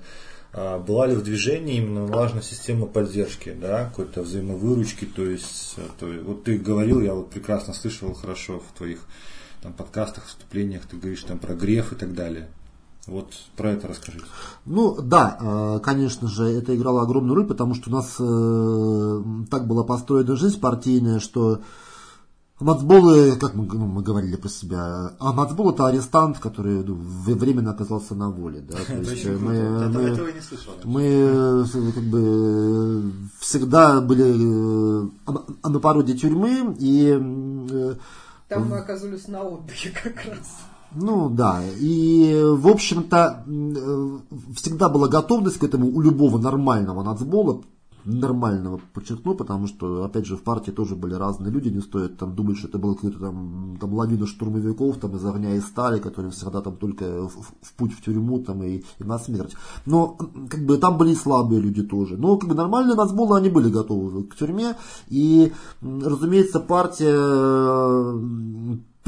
А 0.52 0.78
была 0.78 1.06
ли 1.06 1.14
в 1.14 1.22
движении 1.22 1.76
именно 1.76 2.06
важная 2.06 2.42
система 2.42 2.86
поддержки, 2.86 3.52
да, 3.52 3.84
какой-то 3.84 4.22
взаимовыручки, 4.22 5.04
то 5.04 5.24
есть, 5.24 5.74
э, 5.76 5.82
то, 5.98 6.06
вот 6.06 6.44
ты 6.44 6.58
говорил, 6.58 7.00
я 7.00 7.12
вот 7.12 7.30
прекрасно 7.30 7.74
слышал 7.74 8.12
хорошо 8.14 8.60
в 8.60 8.76
твоих 8.76 9.00
там, 9.62 9.72
подкастах, 9.72 10.24
выступлениях, 10.24 10.82
ты 10.86 10.96
говоришь 10.96 11.22
там 11.24 11.38
про 11.38 11.54
греф 11.54 11.92
и 11.92 11.96
так 11.96 12.14
далее. 12.14 12.48
Вот 13.06 13.32
про 13.56 13.72
это 13.72 13.88
расскажите. 13.88 14.26
Ну 14.66 15.00
да, 15.00 15.38
э, 15.40 15.80
конечно 15.82 16.28
же, 16.28 16.44
это 16.44 16.76
играло 16.76 17.02
огромную 17.02 17.36
роль, 17.36 17.46
потому 17.46 17.74
что 17.74 17.88
у 17.88 17.92
нас 17.92 18.16
э, 18.20 19.46
так 19.50 19.66
была 19.66 19.82
построена 19.82 20.36
жизнь 20.36 20.60
партийная, 20.60 21.18
что 21.18 21.62
Мацболы, 22.60 23.36
как 23.36 23.54
мы, 23.54 23.66
ну, 23.66 23.86
мы 23.86 24.02
говорили 24.02 24.34
про 24.34 24.48
себя, 24.48 25.12
а 25.20 25.32
Мацбол 25.32 25.70
это 25.70 25.86
арестант, 25.86 26.38
который 26.38 26.82
ну, 26.82 26.96
временно 26.96 27.70
оказался 27.70 28.16
на 28.16 28.30
воле. 28.30 28.60
Да? 28.68 28.76
То 28.84 29.10
есть 29.10 29.26
мы, 29.26 29.88
мы, 29.88 31.64
мы 31.64 31.92
как 31.92 32.02
бы 32.02 33.12
всегда 33.38 34.00
были 34.00 35.08
на 35.62 35.78
породе 35.80 36.14
тюрьмы 36.14 36.76
и 36.80 37.96
там 38.48 38.68
мы 38.68 38.78
оказались 38.78 39.28
на 39.28 39.42
отдыхе 39.42 39.90
как 39.90 40.24
раз. 40.24 40.56
Ну 40.92 41.28
да, 41.28 41.62
и 41.78 42.34
в 42.42 42.66
общем-то 42.66 43.44
всегда 44.56 44.88
была 44.88 45.08
готовность 45.08 45.58
к 45.58 45.64
этому 45.64 45.88
у 45.88 46.00
любого 46.00 46.38
нормального 46.38 47.02
нацбола, 47.02 47.62
нормального, 48.04 48.80
подчеркну, 48.94 49.34
потому 49.34 49.66
что, 49.66 50.04
опять 50.04 50.26
же, 50.26 50.36
в 50.36 50.42
партии 50.42 50.70
тоже 50.70 50.96
были 50.96 51.14
разные 51.14 51.52
люди, 51.52 51.68
не 51.68 51.80
стоит 51.80 52.16
там 52.18 52.34
думать, 52.34 52.58
что 52.58 52.68
это 52.68 52.78
был 52.78 52.94
какой-то 52.94 53.18
там, 53.18 53.76
там 53.80 53.94
лавина 53.94 54.26
штурмовиков 54.26 54.98
там, 54.98 55.16
из 55.16 55.24
огня 55.24 55.54
и 55.54 55.60
стали, 55.60 55.98
которые 55.98 56.30
всегда 56.30 56.60
там 56.60 56.76
только 56.76 57.04
в, 57.28 57.52
в 57.60 57.74
путь 57.76 57.92
в 57.92 58.02
тюрьму 58.02 58.38
там, 58.40 58.62
и, 58.62 58.84
и 58.98 59.04
на 59.04 59.18
смерть. 59.18 59.54
Но 59.86 60.16
как 60.48 60.64
бы 60.64 60.78
там 60.78 60.98
были 60.98 61.12
и 61.12 61.16
слабые 61.16 61.60
люди 61.60 61.82
тоже. 61.82 62.16
Но 62.16 62.36
как 62.36 62.48
бы 62.48 62.54
нормальные 62.54 62.96
нацболы, 62.96 63.36
они 63.36 63.48
были 63.48 63.70
готовы 63.70 64.24
к 64.24 64.36
тюрьме. 64.36 64.76
И, 65.08 65.52
разумеется, 65.80 66.60
партия 66.60 67.18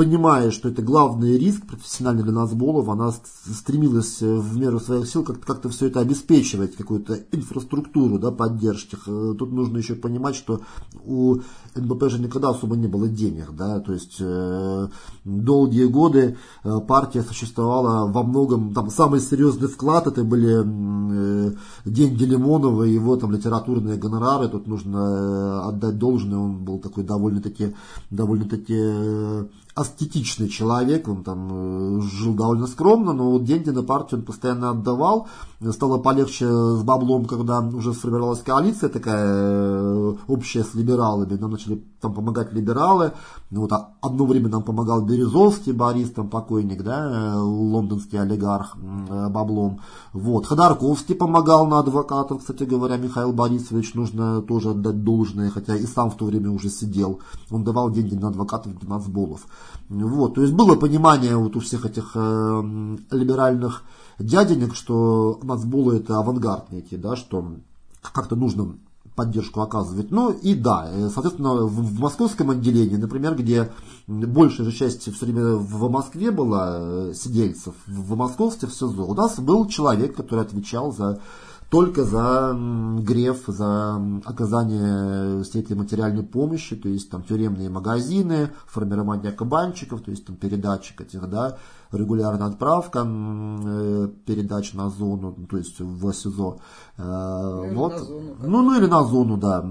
понимая, 0.00 0.50
что 0.50 0.70
это 0.70 0.80
главный 0.80 1.36
риск 1.36 1.66
профессиональный 1.66 2.22
для 2.22 2.32
Назболов, 2.32 2.88
она 2.88 3.12
стремилась 3.12 4.22
э, 4.22 4.34
в 4.34 4.56
меру 4.56 4.80
своих 4.80 5.06
сил 5.06 5.22
как-то 5.22 5.44
как 5.44 5.70
все 5.70 5.88
это 5.88 6.00
обеспечивать, 6.00 6.74
какую-то 6.74 7.18
инфраструктуру 7.32 8.18
да, 8.18 8.30
поддержки. 8.30 8.96
Э, 9.06 9.34
тут 9.38 9.52
нужно 9.52 9.76
еще 9.76 9.96
понимать, 9.96 10.36
что 10.36 10.62
у 11.04 11.40
НБП 11.74 12.08
же 12.08 12.18
никогда 12.18 12.48
особо 12.48 12.76
не 12.76 12.86
было 12.86 13.08
денег. 13.08 13.50
Да? 13.54 13.80
То 13.80 13.92
есть 13.92 14.16
э, 14.20 14.88
долгие 15.26 15.84
годы 15.84 16.38
э, 16.64 16.80
партия 16.88 17.22
существовала 17.22 18.10
во 18.10 18.22
многом, 18.22 18.72
там 18.72 18.88
самый 18.88 19.20
серьезный 19.20 19.68
вклад 19.68 20.06
это 20.06 20.24
были 20.24 20.64
э, 20.64 21.52
деньги 21.84 22.24
Лимонова 22.24 22.84
и 22.84 22.94
его 22.94 23.16
там 23.16 23.32
литературные 23.32 23.98
гонорары. 23.98 24.48
Тут 24.48 24.66
нужно 24.66 25.68
отдать 25.68 25.98
должное, 25.98 26.38
он 26.38 26.64
был 26.64 26.78
такой 26.78 27.04
довольно-таки 27.04 27.74
довольно-таки 28.08 29.50
аскетичный 29.80 30.48
человек, 30.48 31.08
он 31.08 31.24
там 31.24 31.98
э, 31.98 32.00
жил 32.02 32.34
довольно 32.34 32.66
скромно, 32.66 33.12
но 33.12 33.30
вот 33.30 33.44
деньги 33.44 33.70
на 33.70 33.82
партию 33.82 34.20
он 34.20 34.26
постоянно 34.26 34.70
отдавал. 34.70 35.28
Стало 35.70 35.98
полегче 35.98 36.46
с 36.46 36.82
баблом, 36.82 37.24
когда 37.24 37.60
уже 37.60 37.94
сформировалась 37.94 38.42
коалиция 38.42 38.88
такая 38.88 39.26
э, 39.26 40.14
общая 40.26 40.64
с 40.64 40.74
либералами. 40.74 41.36
Нам 41.36 41.52
начали 41.52 41.82
там 42.00 42.14
помогать 42.14 42.52
либералы. 42.52 43.12
Вот 43.50 43.72
а 43.72 43.94
одно 44.00 44.26
время 44.26 44.48
нам 44.48 44.62
помогал 44.62 45.02
Березовский 45.02 45.72
Борис, 45.72 46.10
там 46.10 46.28
покойник, 46.28 46.82
да, 46.82 47.34
лондонский 47.42 48.20
олигарх 48.20 48.76
э, 48.76 49.28
баблом. 49.28 49.80
Вот. 50.12 50.46
Ходорковский 50.46 51.14
помогал 51.14 51.66
на 51.66 51.80
адвокатов, 51.80 52.40
кстати 52.40 52.64
говоря, 52.64 52.96
Михаил 52.96 53.32
Борисович, 53.32 53.94
нужно 53.94 54.42
тоже 54.42 54.70
отдать 54.70 55.04
должное, 55.04 55.50
хотя 55.50 55.76
и 55.76 55.86
сам 55.86 56.10
в 56.10 56.16
то 56.16 56.24
время 56.24 56.50
уже 56.50 56.70
сидел. 56.70 57.20
Он 57.50 57.64
давал 57.64 57.90
деньги 57.90 58.14
на 58.14 58.28
адвокатов 58.28 58.78
для 58.78 58.88
нацболов. 58.88 59.46
Вот. 59.88 60.34
То 60.34 60.42
есть 60.42 60.54
было 60.54 60.76
понимание 60.76 61.36
вот 61.36 61.56
у 61.56 61.60
всех 61.60 61.84
этих 61.84 62.12
э, 62.14 62.96
либеральных 63.10 63.82
дяденек, 64.18 64.74
что 64.74 65.38
нацболы 65.42 65.96
это 65.96 66.18
авангард 66.18 66.70
некий, 66.70 66.96
да, 66.96 67.16
что 67.16 67.44
как-то 68.02 68.36
нужно 68.36 68.76
поддержку 69.20 69.60
оказывать. 69.60 70.10
Ну 70.10 70.30
и 70.30 70.54
да, 70.54 70.88
э, 70.90 71.10
соответственно, 71.12 71.66
в, 71.66 72.00
московском 72.00 72.48
отделении, 72.48 72.96
например, 72.96 73.34
где 73.36 73.70
большая 74.06 74.70
часть 74.70 75.12
все 75.14 75.26
время 75.26 75.56
в 75.56 75.90
Москве 75.90 76.30
была 76.30 76.78
э, 76.80 77.12
сидельцев, 77.14 77.74
в 77.86 78.16
московстве 78.16 78.66
в 78.66 78.72
СИЗО, 78.72 79.04
у 79.04 79.14
нас 79.14 79.38
был 79.38 79.66
человек, 79.66 80.16
который 80.16 80.40
отвечал 80.40 80.90
за 80.90 81.20
только 81.68 82.04
за 82.04 82.56
греф, 83.00 83.44
за 83.46 84.02
оказание 84.24 85.44
всей 85.44 85.62
этой 85.62 85.76
материальной 85.76 86.24
помощи, 86.24 86.74
то 86.74 86.88
есть 86.88 87.10
там 87.10 87.22
тюремные 87.22 87.68
магазины, 87.68 88.50
формирование 88.66 89.32
кабанчиков, 89.32 90.00
то 90.00 90.10
есть 90.10 90.24
там 90.24 90.36
передатчик 90.36 91.02
этих, 91.02 91.28
да, 91.28 91.58
регулярная 91.92 92.48
отправка 92.48 93.04
э, 93.06 94.08
передач 94.24 94.72
на 94.74 94.90
зону, 94.90 95.36
то 95.48 95.56
есть 95.56 95.80
в 95.80 96.12
СИЗО. 96.12 96.58
Э, 96.96 97.62
или 97.66 97.74
вот. 97.74 97.98
зону, 97.98 98.36
ну, 98.44 98.62
ну 98.62 98.78
или 98.78 98.86
на 98.86 99.04
зону, 99.04 99.36
да. 99.36 99.64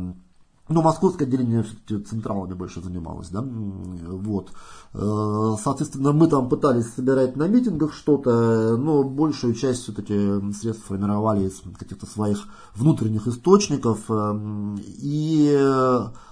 Но 0.72 0.84
московское 0.84 1.28
отделение 1.28 1.64
все-таки 1.64 1.98
централами 2.04 2.54
больше 2.54 2.80
занималось, 2.80 3.30
да, 3.30 3.44
вот. 3.44 4.52
Э, 4.94 5.56
соответственно, 5.64 6.12
мы 6.12 6.28
там 6.28 6.48
пытались 6.48 6.94
собирать 6.94 7.36
на 7.36 7.48
митингах 7.48 7.92
что-то, 7.94 8.78
но 8.78 9.04
большую 9.04 9.56
часть 9.56 9.84
все-таки 9.84 10.14
средств 10.54 10.86
формировали 10.86 11.48
из 11.48 11.62
каких-то 11.76 12.06
своих 12.06 12.44
внутренних 12.76 13.28
источников. 13.28 14.12
И 14.78 15.58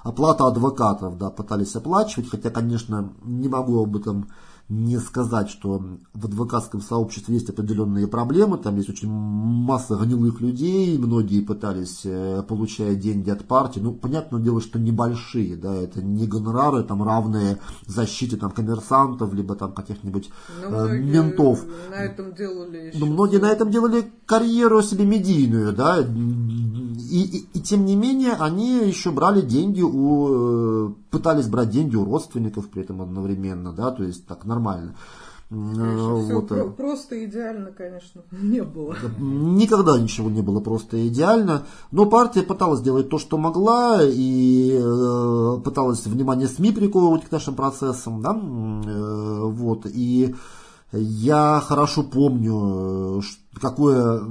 оплата 0.04 0.46
адвокатов, 0.46 1.18
да, 1.18 1.32
пытались 1.32 1.76
оплачивать, 1.76 2.30
хотя, 2.30 2.52
конечно, 2.52 3.14
не 3.24 3.48
могу 3.48 3.82
об 3.82 3.96
этом 3.96 4.28
не 4.70 5.00
сказать, 5.00 5.50
что 5.50 5.82
в 6.14 6.26
адвокатском 6.26 6.82
сообществе 6.82 7.36
есть 7.36 7.50
определенные 7.50 8.06
проблемы, 8.06 8.58
там 8.58 8.76
есть 8.76 8.90
очень 8.90 9.08
масса 9.10 9.96
гнилых 9.96 10.42
людей, 10.42 10.98
многие 10.98 11.42
пытались, 11.42 12.02
э, 12.04 12.44
получая 12.46 12.96
деньги 12.96 13.30
от 13.30 13.46
партии, 13.46 13.80
ну, 13.80 13.94
понятное 13.94 14.42
дело, 14.42 14.60
что 14.60 14.78
небольшие, 14.78 15.56
да, 15.56 15.74
это 15.74 16.02
не 16.02 16.28
гонорары, 16.28 16.84
там, 16.84 17.02
равные 17.02 17.60
защите, 17.86 18.36
там, 18.36 18.52
коммерсантов, 18.52 19.34
либо 19.34 19.56
там 19.56 19.72
каких-нибудь 19.72 20.30
э, 20.62 20.98
ментов. 20.98 21.64
на 21.90 22.04
этом 22.04 22.36
делали. 22.36 22.92
Но 22.94 23.06
многие 23.06 23.38
на 23.38 23.50
этом 23.50 23.72
делали 23.72 24.12
карьеру 24.26 24.82
себе 24.82 25.06
медийную, 25.06 25.72
да, 25.72 26.04
и, 27.10 27.38
и, 27.38 27.48
и 27.54 27.62
тем 27.62 27.86
не 27.86 27.96
менее 27.96 28.34
они 28.34 28.88
еще 28.88 29.12
брали 29.12 29.42
деньги 29.42 29.82
у, 29.82 30.90
э, 30.90 30.94
пытались 31.10 31.48
брать 31.48 31.70
деньги 31.70 31.96
у 31.96 32.06
родственников 32.06 32.70
при 32.70 32.84
этом 32.84 33.02
одновременно, 33.02 33.72
да, 33.74 33.92
то 33.92 34.04
есть 34.04 34.26
так 34.28 34.46
нормально. 34.46 34.96
Вот. 35.50 36.50
Про- 36.50 36.70
просто 36.72 37.24
идеально, 37.26 37.72
конечно, 37.72 38.24
не 38.32 38.64
было. 38.64 38.96
Никогда 39.18 39.98
ничего 39.98 40.30
не 40.30 40.42
было 40.42 40.60
просто 40.60 41.08
идеально. 41.08 41.64
Но 41.92 42.06
партия 42.06 42.44
пыталась 42.44 42.82
делать 42.82 43.10
то, 43.10 43.18
что 43.18 43.38
могла, 43.38 44.02
и 44.04 44.78
э, 44.78 45.62
пыталась 45.64 46.06
внимание 46.06 46.50
СМИ 46.50 46.72
приковывать 46.72 47.26
к 47.26 47.32
нашим 47.32 47.56
процессам. 47.56 48.22
Да? 48.22 48.34
Э, 48.34 49.42
вот. 49.46 49.86
И 49.86 50.36
я 50.92 51.62
хорошо 51.66 52.04
помню, 52.04 53.22
какое 53.60 54.22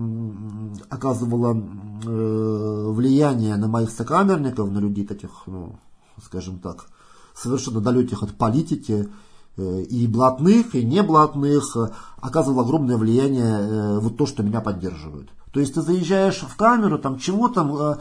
оказывало 0.89 1.55
э, 1.55 1.61
влияние 2.05 3.57
на 3.57 3.69
моих 3.69 3.91
сокамерников, 3.91 4.71
на 4.71 4.79
людей 4.79 5.07
таких 5.07 5.31
ну, 5.47 5.77
скажем 6.23 6.59
так, 6.59 6.87
совершенно 7.35 7.81
далеких 7.81 8.23
от 8.23 8.35
политики, 8.35 9.09
э, 9.57 9.83
и 9.83 10.07
блатных, 10.07 10.75
и 10.75 10.85
неблатных, 10.85 11.77
э, 11.77 11.91
оказывал 12.21 12.61
огромное 12.61 12.97
влияние 12.97 14.01
вот 14.01 14.17
то, 14.17 14.27
что 14.27 14.43
меня 14.43 14.61
поддерживают. 14.61 15.31
То 15.57 15.61
есть 15.61 15.73
ты 15.73 15.81
заезжаешь 15.81 16.43
в 16.43 16.55
камеру, 16.55 16.99
там 16.99 17.19
чего 17.19 17.49
там, 17.49 17.75
э, 17.75 17.97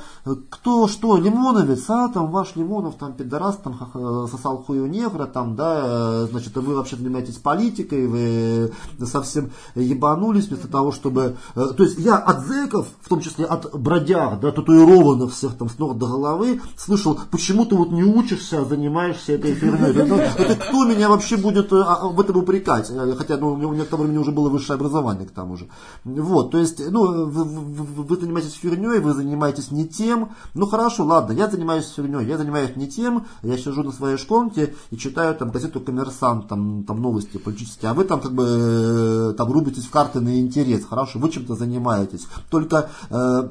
кто 0.49 0.89
что, 0.89 1.15
Лимоновец, 1.15 1.89
а 1.89 2.09
там 2.09 2.29
ваш 2.29 2.57
Лимонов, 2.57 2.95
там 2.95 3.13
пидорас, 3.13 3.55
там 3.55 3.79
э, 3.93 4.27
сосал 4.29 4.57
хуй 4.57 4.79
у 4.79 4.87
негра, 4.87 5.25
там, 5.25 5.55
да, 5.55 5.81
э, 5.85 6.27
значит, 6.29 6.53
вы 6.57 6.75
вообще 6.75 6.97
занимаетесь 6.97 7.37
политикой, 7.37 8.07
вы 8.07 8.73
совсем 9.05 9.51
ебанулись 9.73 10.49
вместо 10.49 10.67
того, 10.67 10.91
чтобы... 10.91 11.37
То 11.53 11.81
есть 11.81 11.97
я 11.97 12.17
от 12.17 12.45
зэков, 12.45 12.87
в 12.99 13.07
том 13.07 13.21
числе 13.21 13.45
от 13.45 13.73
бродяг, 13.73 14.41
да, 14.41 14.51
татуированных 14.51 15.31
всех 15.31 15.57
там 15.57 15.69
с 15.69 15.79
ног 15.79 15.97
до 15.97 16.07
головы, 16.07 16.59
слышал, 16.75 17.17
почему 17.31 17.65
ты 17.65 17.75
вот 17.75 17.89
не 17.91 18.03
учишься, 18.03 18.63
а 18.63 18.65
занимаешься 18.65 19.31
этой. 19.31 19.53
Это, 19.53 20.13
это 20.13 20.55
кто 20.55 20.83
меня 20.83 21.07
вообще 21.07 21.37
будет 21.37 21.71
а, 21.71 22.09
в 22.09 22.19
этом 22.19 22.35
упрекать? 22.35 22.91
Хотя 23.17 23.37
ну, 23.37 23.53
у 23.53 23.71
меня 23.71 23.85
к 23.85 23.87
тому 23.87 24.03
времени 24.03 24.17
уже 24.17 24.33
было 24.33 24.49
высшее 24.49 24.75
образование 24.75 25.25
к 25.25 25.31
тому 25.31 25.55
же. 25.55 25.69
Вот, 26.03 26.51
то 26.51 26.57
есть, 26.57 26.81
ну, 26.91 27.44
вы 27.45 28.17
занимаетесь 28.17 28.53
фигней, 28.53 28.99
вы 28.99 29.13
занимаетесь 29.13 29.71
не 29.71 29.87
тем. 29.87 30.31
Ну 30.53 30.65
хорошо, 30.65 31.05
ладно, 31.05 31.33
я 31.33 31.49
занимаюсь 31.49 31.87
фигней, 31.87 32.25
я 32.25 32.37
занимаюсь 32.37 32.75
не 32.75 32.87
тем, 32.87 33.25
я 33.43 33.57
сижу 33.57 33.83
на 33.83 33.91
своей 33.91 34.17
шконке 34.17 34.75
и 34.91 34.97
читаю 34.97 35.35
там 35.35 35.51
газету 35.51 35.79
«Коммерсант», 35.79 36.47
там, 36.47 36.83
там 36.83 37.01
новости 37.01 37.37
политические, 37.37 37.91
а 37.91 37.93
вы 37.93 38.03
там 38.03 38.19
как 38.21 38.33
бы 38.33 38.45
э, 38.45 39.33
там 39.37 39.51
рубитесь 39.51 39.85
в 39.85 39.91
карты 39.91 40.19
на 40.19 40.39
интерес. 40.39 40.85
Хорошо, 40.85 41.19
вы 41.19 41.29
чем-то 41.29 41.55
занимаетесь. 41.55 42.27
Только 42.49 42.89
э, 43.09 43.49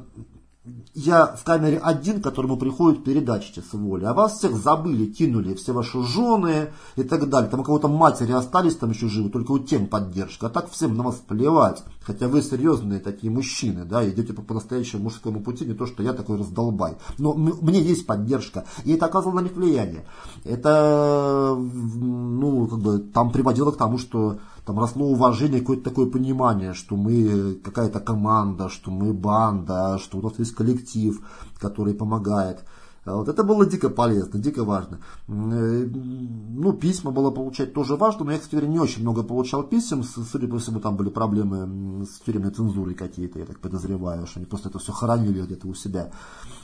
я 0.95 1.27
в 1.27 1.45
камере 1.45 1.79
один, 1.79 2.23
которому 2.23 2.57
приходят 2.57 3.05
передачи 3.05 3.53
часы 3.53 3.77
воли, 3.77 4.05
а 4.05 4.15
вас 4.15 4.39
всех 4.39 4.57
забыли, 4.57 5.07
кинули, 5.07 5.55
все 5.55 5.73
ваши 5.73 6.03
жены 6.03 6.73
и 6.97 7.03
так 7.03 7.29
далее. 7.29 7.51
Там 7.51 7.61
у 7.61 7.65
кого-то 7.65 7.89
матери 7.89 8.33
остались 8.33 8.77
там 8.77 8.91
еще 8.91 9.09
живы, 9.09 9.29
только 9.29 9.53
у 9.53 9.59
тем 9.59 9.87
поддержка. 9.87 10.47
А 10.47 10.51
так 10.51 10.71
всем 10.71 10.97
на 10.97 11.03
вас 11.03 11.17
плевать. 11.17 11.85
Хотя 12.01 12.29
вы 12.29 12.41
серьезные 12.41 13.01
такие 13.01 13.31
мужчины, 13.31 13.85
да, 13.85 14.09
идете 14.09 14.33
по, 14.33 14.41
по-настоящему 14.41 15.05
мужскому 15.05 15.41
пути, 15.41 15.67
не 15.67 15.75
то, 15.75 15.87
что 15.87 16.03
я 16.03 16.15
такой 16.15 16.39
раздолбай. 16.39 16.97
Но 17.19 17.35
мне 17.35 17.81
есть 17.81 18.07
поддержка, 18.07 18.65
и 18.85 18.93
это 18.93 19.07
оказывало 19.07 19.41
на 19.41 19.45
них 19.45 19.53
влияние. 19.53 20.07
Это, 20.45 21.57
ну, 21.59 22.67
как 22.69 22.79
бы, 22.79 22.99
там 23.01 23.33
приводило 23.33 23.71
к 23.71 23.77
тому, 23.77 23.99
что 23.99 24.39
там 24.65 24.79
росло 24.79 25.07
уважение, 25.07 25.61
какое-то 25.61 25.85
такое 25.85 26.07
понимание, 26.07 26.73
что 26.73 26.97
мы 26.97 27.55
какая-то 27.63 28.01
команда, 28.01 28.69
что 28.69 28.91
мы 28.91 29.13
банда, 29.13 29.99
что 29.99 30.19
у 30.19 30.23
нас 30.23 30.39
есть 30.39 30.55
коллектив, 30.55 31.21
который 31.59 31.95
помогает. 31.95 32.65
А 33.05 33.17
вот 33.17 33.29
это 33.29 33.45
было 33.45 33.67
дико 33.67 33.91
полезно, 33.91 34.39
дико 34.39 34.65
важно. 34.65 35.01
Э, 35.29 35.31
ну, 35.31 36.73
письма 36.73 37.11
было 37.11 37.31
получать 37.31 37.75
тоже 37.75 37.97
важно, 37.97 38.25
но 38.25 38.33
я, 38.33 38.39
кстати, 38.39 38.65
не 38.65 38.79
очень 38.79 39.03
много 39.03 39.23
получал 39.23 39.63
писем. 39.63 40.03
Судя 40.03 40.49
по 40.49 40.59
всему, 40.59 40.81
там 40.81 40.97
были 40.97 41.11
проблемы 41.11 42.07
с 42.07 42.21
тюремной 42.25 42.51
цензурой 42.51 42.95
какие-то, 42.95 43.39
я 43.39 43.45
так 43.45 43.61
подозреваю, 43.61 44.27
что 44.27 44.41
они 44.41 44.47
просто 44.47 44.71
это 44.71 44.79
все 44.79 44.93
хоронили 44.93 45.43
где-то 45.43 45.69
у 45.69 45.75
себя. 45.75 46.11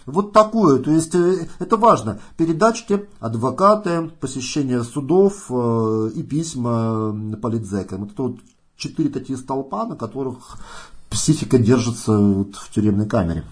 Вот 0.06 0.32
такое, 0.32 0.78
то 0.78 0.90
есть 0.90 1.14
э, 1.14 1.46
это 1.58 1.76
важно. 1.76 2.20
Передачки, 2.36 3.06
адвокаты, 3.20 4.10
посещение 4.20 4.82
судов 4.82 5.46
э, 5.50 6.10
и 6.14 6.22
письма 6.22 7.36
политзекам. 7.40 8.04
Это 8.04 8.22
вот 8.22 8.40
четыре 8.76 9.10
такие 9.10 9.36
столпа, 9.36 9.84
на 9.84 9.96
которых 9.96 10.58
психика 11.10 11.58
держится 11.58 12.16
вот 12.16 12.54
в 12.54 12.70
тюремной 12.70 13.06
камере. 13.06 13.44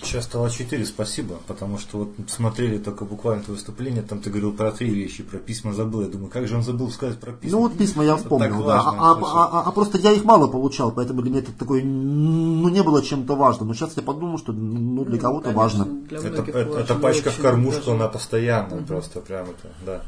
Сейчас 0.00 0.24
стало 0.24 0.48
4, 0.48 0.86
спасибо, 0.86 1.38
потому 1.48 1.76
что 1.76 1.98
вот 1.98 2.10
смотрели 2.28 2.78
только 2.78 3.04
буквально 3.04 3.42
это 3.42 3.50
выступление, 3.50 4.02
там 4.02 4.20
ты 4.20 4.30
говорил 4.30 4.52
про 4.52 4.70
три 4.70 4.90
вещи, 4.90 5.24
про 5.24 5.38
письма 5.38 5.72
забыл. 5.72 6.02
Я 6.02 6.06
думаю, 6.06 6.30
как 6.30 6.46
же 6.46 6.54
он 6.54 6.62
забыл 6.62 6.88
сказать 6.90 7.18
про 7.18 7.32
письма? 7.32 7.58
Ну 7.58 7.62
вот 7.64 7.76
письма 7.76 8.04
я 8.04 8.16
вспомнил, 8.16 8.62
да. 8.62 8.80
Важно, 8.80 8.92
а, 8.92 9.10
а, 9.12 9.60
а, 9.60 9.62
а 9.66 9.72
просто 9.72 9.98
я 9.98 10.12
их 10.12 10.24
мало 10.24 10.46
получал, 10.46 10.92
поэтому 10.92 11.22
для 11.22 11.32
меня 11.32 11.40
это 11.40 11.52
такой, 11.52 11.82
ну 11.82 12.68
не 12.68 12.84
было 12.84 13.02
чем-то 13.02 13.34
важным. 13.34 13.68
Но 13.68 13.74
сейчас 13.74 13.96
я 13.96 14.02
подумал, 14.04 14.38
что 14.38 14.52
ну, 14.52 15.04
для 15.04 15.16
ну, 15.16 15.20
кого-то 15.20 15.50
важно. 15.50 15.84
Для 15.84 16.18
это, 16.18 16.42
это, 16.42 16.58
это 16.58 16.94
пачка 16.94 17.30
в 17.30 17.38
кормушку, 17.38 17.90
она 17.90 18.06
постоянно, 18.06 18.76
угу. 18.76 18.84
просто 18.84 19.20
прямо 19.20 19.48
это, 19.48 19.68
да. 19.84 20.02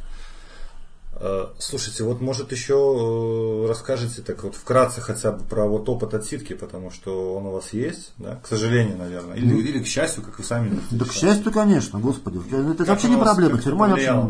Э, 1.23 1.49
слушайте, 1.59 2.03
вот 2.03 2.23
может 2.23 2.51
еще 2.51 2.75
э, 2.75 3.69
расскажите 3.69 4.23
так 4.23 4.43
вот 4.43 4.55
вкратце 4.55 5.03
хотя 5.03 5.33
бы 5.33 5.45
про 5.45 5.67
вот 5.67 5.87
опыт 5.91 6.15
отсидки, 6.15 6.55
потому 6.55 6.91
что 6.91 7.35
он 7.35 7.45
у 7.45 7.51
вас 7.53 7.75
есть, 7.75 8.15
да, 8.17 8.37
к 8.37 8.47
сожалению, 8.47 8.97
наверное, 8.97 9.37
или, 9.37 9.55
mm. 9.55 9.61
или 9.61 9.83
к 9.83 9.87
счастью, 9.87 10.23
как 10.23 10.39
вы 10.39 10.45
сами. 10.45 10.81
Да 10.91 11.05
к 11.05 11.13
счастью, 11.13 11.53
конечно, 11.53 11.99
господи, 11.99 12.41
это 12.49 12.79
как 12.79 12.89
вообще 12.89 13.09
не 13.09 13.19
проблема, 13.19 13.61
тюрьма 13.61 13.89
вообще, 13.89 14.27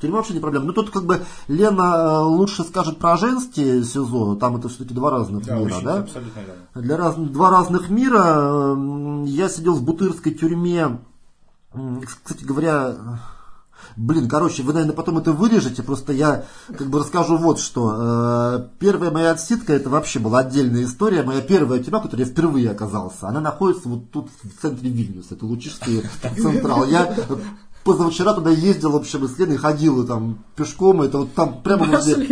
тюрьма 0.00 0.16
вообще 0.16 0.34
не 0.34 0.40
проблема. 0.40 0.66
Ну 0.66 0.72
тут 0.72 0.90
как 0.90 1.04
бы 1.04 1.22
Лена 1.46 1.94
э, 1.94 2.18
лучше 2.24 2.64
скажет 2.64 2.98
про 2.98 3.16
женские 3.16 3.84
СИЗО, 3.84 4.34
там 4.34 4.56
это 4.56 4.68
все-таки 4.68 4.94
два 4.94 5.12
разных 5.12 5.44
да, 5.44 5.54
мира, 5.56 5.76
да? 5.80 5.98
Абсолютно 6.00 6.40
верно. 6.40 6.54
Для 6.74 6.96
раз, 6.96 7.14
два 7.14 7.50
разных 7.50 7.88
мира. 7.88 8.76
Я 9.26 9.48
сидел 9.48 9.76
в 9.76 9.84
Бутырской 9.84 10.34
тюрьме, 10.34 10.98
кстати 12.04 12.42
говоря, 12.42 12.96
Блин, 13.96 14.28
короче, 14.28 14.62
вы, 14.62 14.74
наверное, 14.74 14.94
потом 14.94 15.18
это 15.18 15.32
вырежете, 15.32 15.82
просто 15.82 16.12
я 16.12 16.44
как 16.68 16.88
бы 16.88 16.98
расскажу 16.98 17.38
вот 17.38 17.58
что. 17.58 17.94
Э, 17.98 18.68
первая 18.78 19.10
моя 19.10 19.30
отсидка, 19.30 19.72
это 19.72 19.88
вообще 19.88 20.18
была 20.18 20.40
отдельная 20.40 20.84
история. 20.84 21.22
Моя 21.22 21.40
первая 21.40 21.82
тюрьма, 21.82 22.00
в 22.00 22.02
которой 22.02 22.20
я 22.20 22.26
впервые 22.26 22.70
оказался, 22.70 23.28
она 23.28 23.40
находится 23.40 23.88
вот 23.88 24.10
тут 24.10 24.28
в 24.42 24.60
центре 24.60 24.90
Вильнюса, 24.90 25.34
это 25.34 25.46
Лучишский 25.46 26.02
централ. 26.36 26.84
Я 26.84 27.14
позавчера 27.86 28.34
туда 28.34 28.50
ездил, 28.50 28.90
в 28.90 28.96
общем, 28.96 29.28
с 29.28 29.38
Леной 29.38 29.56
ходил 29.56 30.04
там 30.04 30.44
пешком, 30.56 31.02
это 31.02 31.18
вот 31.18 31.34
там 31.34 31.62
прямо 31.62 31.86
возле... 31.86 32.26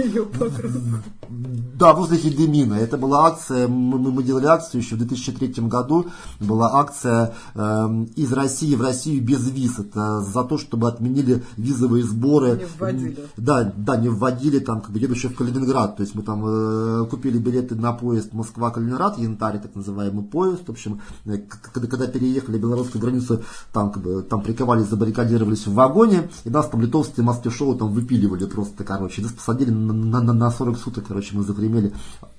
Да, 1.74 1.92
возле 1.92 2.18
Хидемина. 2.18 2.74
Это 2.74 2.96
была 2.96 3.26
акция, 3.26 3.66
мы, 3.66 3.98
мы 3.98 4.22
делали 4.22 4.46
акцию 4.46 4.80
еще 4.80 4.94
в 4.96 4.98
2003 4.98 5.54
году, 5.68 6.06
была 6.38 6.78
акция 6.80 7.34
э, 7.54 8.04
из 8.16 8.32
России 8.32 8.74
в 8.74 8.82
Россию 8.82 9.22
без 9.22 9.50
виз. 9.50 9.78
Это 9.78 10.20
за 10.20 10.44
то, 10.44 10.58
чтобы 10.58 10.88
отменили 10.88 11.42
визовые 11.56 12.04
сборы. 12.04 12.58
Не 12.58 12.66
вводили. 12.78 13.18
Да, 13.36 13.72
да, 13.76 13.96
не 13.96 14.08
вводили, 14.08 14.58
там, 14.58 14.80
как 14.80 14.92
бы 14.92 14.98
едущие 14.98 15.32
в 15.32 15.36
Калининград. 15.36 15.96
То 15.96 16.02
есть 16.02 16.14
мы 16.14 16.22
там 16.22 16.44
э, 16.46 17.06
купили 17.06 17.38
билеты 17.38 17.74
на 17.74 17.92
поезд 17.92 18.32
Москва-Калининград, 18.32 19.18
Янтарь, 19.18 19.58
так 19.58 19.74
называемый 19.74 20.24
поезд. 20.24 20.66
В 20.66 20.70
общем, 20.70 21.00
э, 21.26 21.38
когда, 21.38 21.88
когда 21.88 22.06
переехали 22.06 22.58
белорусскую 22.58 23.02
границу, 23.02 23.42
там, 23.72 23.90
как 23.90 24.02
бы, 24.02 24.22
там 24.22 24.42
приковали, 24.42 24.82
забаррикадировали 24.82 25.43
забаррикадировались 25.44 25.66
в 25.66 25.74
вагоне, 25.74 26.28
и 26.44 26.50
нас 26.50 26.68
там 26.68 26.80
литовские 26.80 27.24
маски 27.24 27.48
шоу 27.48 27.74
там 27.76 27.92
выпиливали 27.92 28.46
просто, 28.46 28.84
короче. 28.84 29.22
Нас 29.22 29.32
посадили 29.32 29.70
на, 29.70 30.20
на, 30.20 30.32
на 30.32 30.50
40 30.50 30.78
суток, 30.78 31.04
короче, 31.08 31.36
мы 31.36 31.42
загремели 31.42 31.92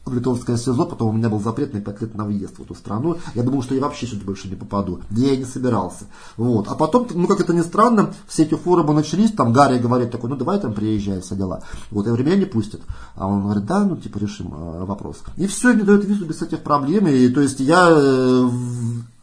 в 0.06 0.14
литовское 0.14 0.58
СИЗО, 0.58 0.86
потом 0.86 1.10
у 1.10 1.12
меня 1.14 1.30
был 1.30 1.40
запрет 1.40 1.74
на 1.74 1.82
5 1.82 2.02
лет 2.02 2.16
на 2.16 2.26
въезд 2.26 2.58
в 2.58 2.62
эту 2.62 2.76
страну. 2.76 3.18
Я 3.34 3.44
думал, 3.44 3.64
что 3.64 3.74
я 3.74 3.82
вообще 3.82 4.06
сюда 4.06 4.26
больше 4.26 4.48
не 4.48 4.56
попаду. 4.56 5.00
Да 5.10 5.22
я 5.22 5.34
и 5.34 5.38
не 5.38 5.46
собирался. 5.46 6.06
Вот. 6.38 6.68
А 6.68 6.76
потом, 6.76 7.08
ну 7.14 7.28
как 7.28 7.40
это 7.40 7.54
ни 7.54 7.62
странно, 7.62 8.14
все 8.28 8.44
эти 8.44 8.56
форумы 8.56 8.94
начались, 8.94 9.32
там 9.32 9.52
Гарри 9.52 9.80
говорит 9.80 10.12
такой, 10.12 10.30
ну 10.30 10.36
давай 10.36 10.60
там 10.60 10.74
приезжай, 10.74 11.22
все 11.22 11.36
дела. 11.36 11.64
Вот, 11.90 12.06
я 12.06 12.12
говорю, 12.12 12.26
меня 12.26 12.38
не 12.38 12.46
пустят. 12.46 12.82
А 13.16 13.28
он 13.28 13.44
говорит, 13.44 13.66
да, 13.66 13.84
ну 13.84 13.98
типа 13.98 14.20
решим 14.20 14.54
э, 14.54 14.86
вопрос. 14.86 15.18
И 15.38 15.48
все, 15.48 15.74
мне 15.74 15.84
дают 15.84 16.06
визу 16.06 16.26
без 16.26 16.42
этих 16.42 16.62
проблем. 16.62 17.08
И 17.08 17.30
то 17.30 17.42
есть 17.42 17.60
я 17.60 17.88
э, 17.90 18.50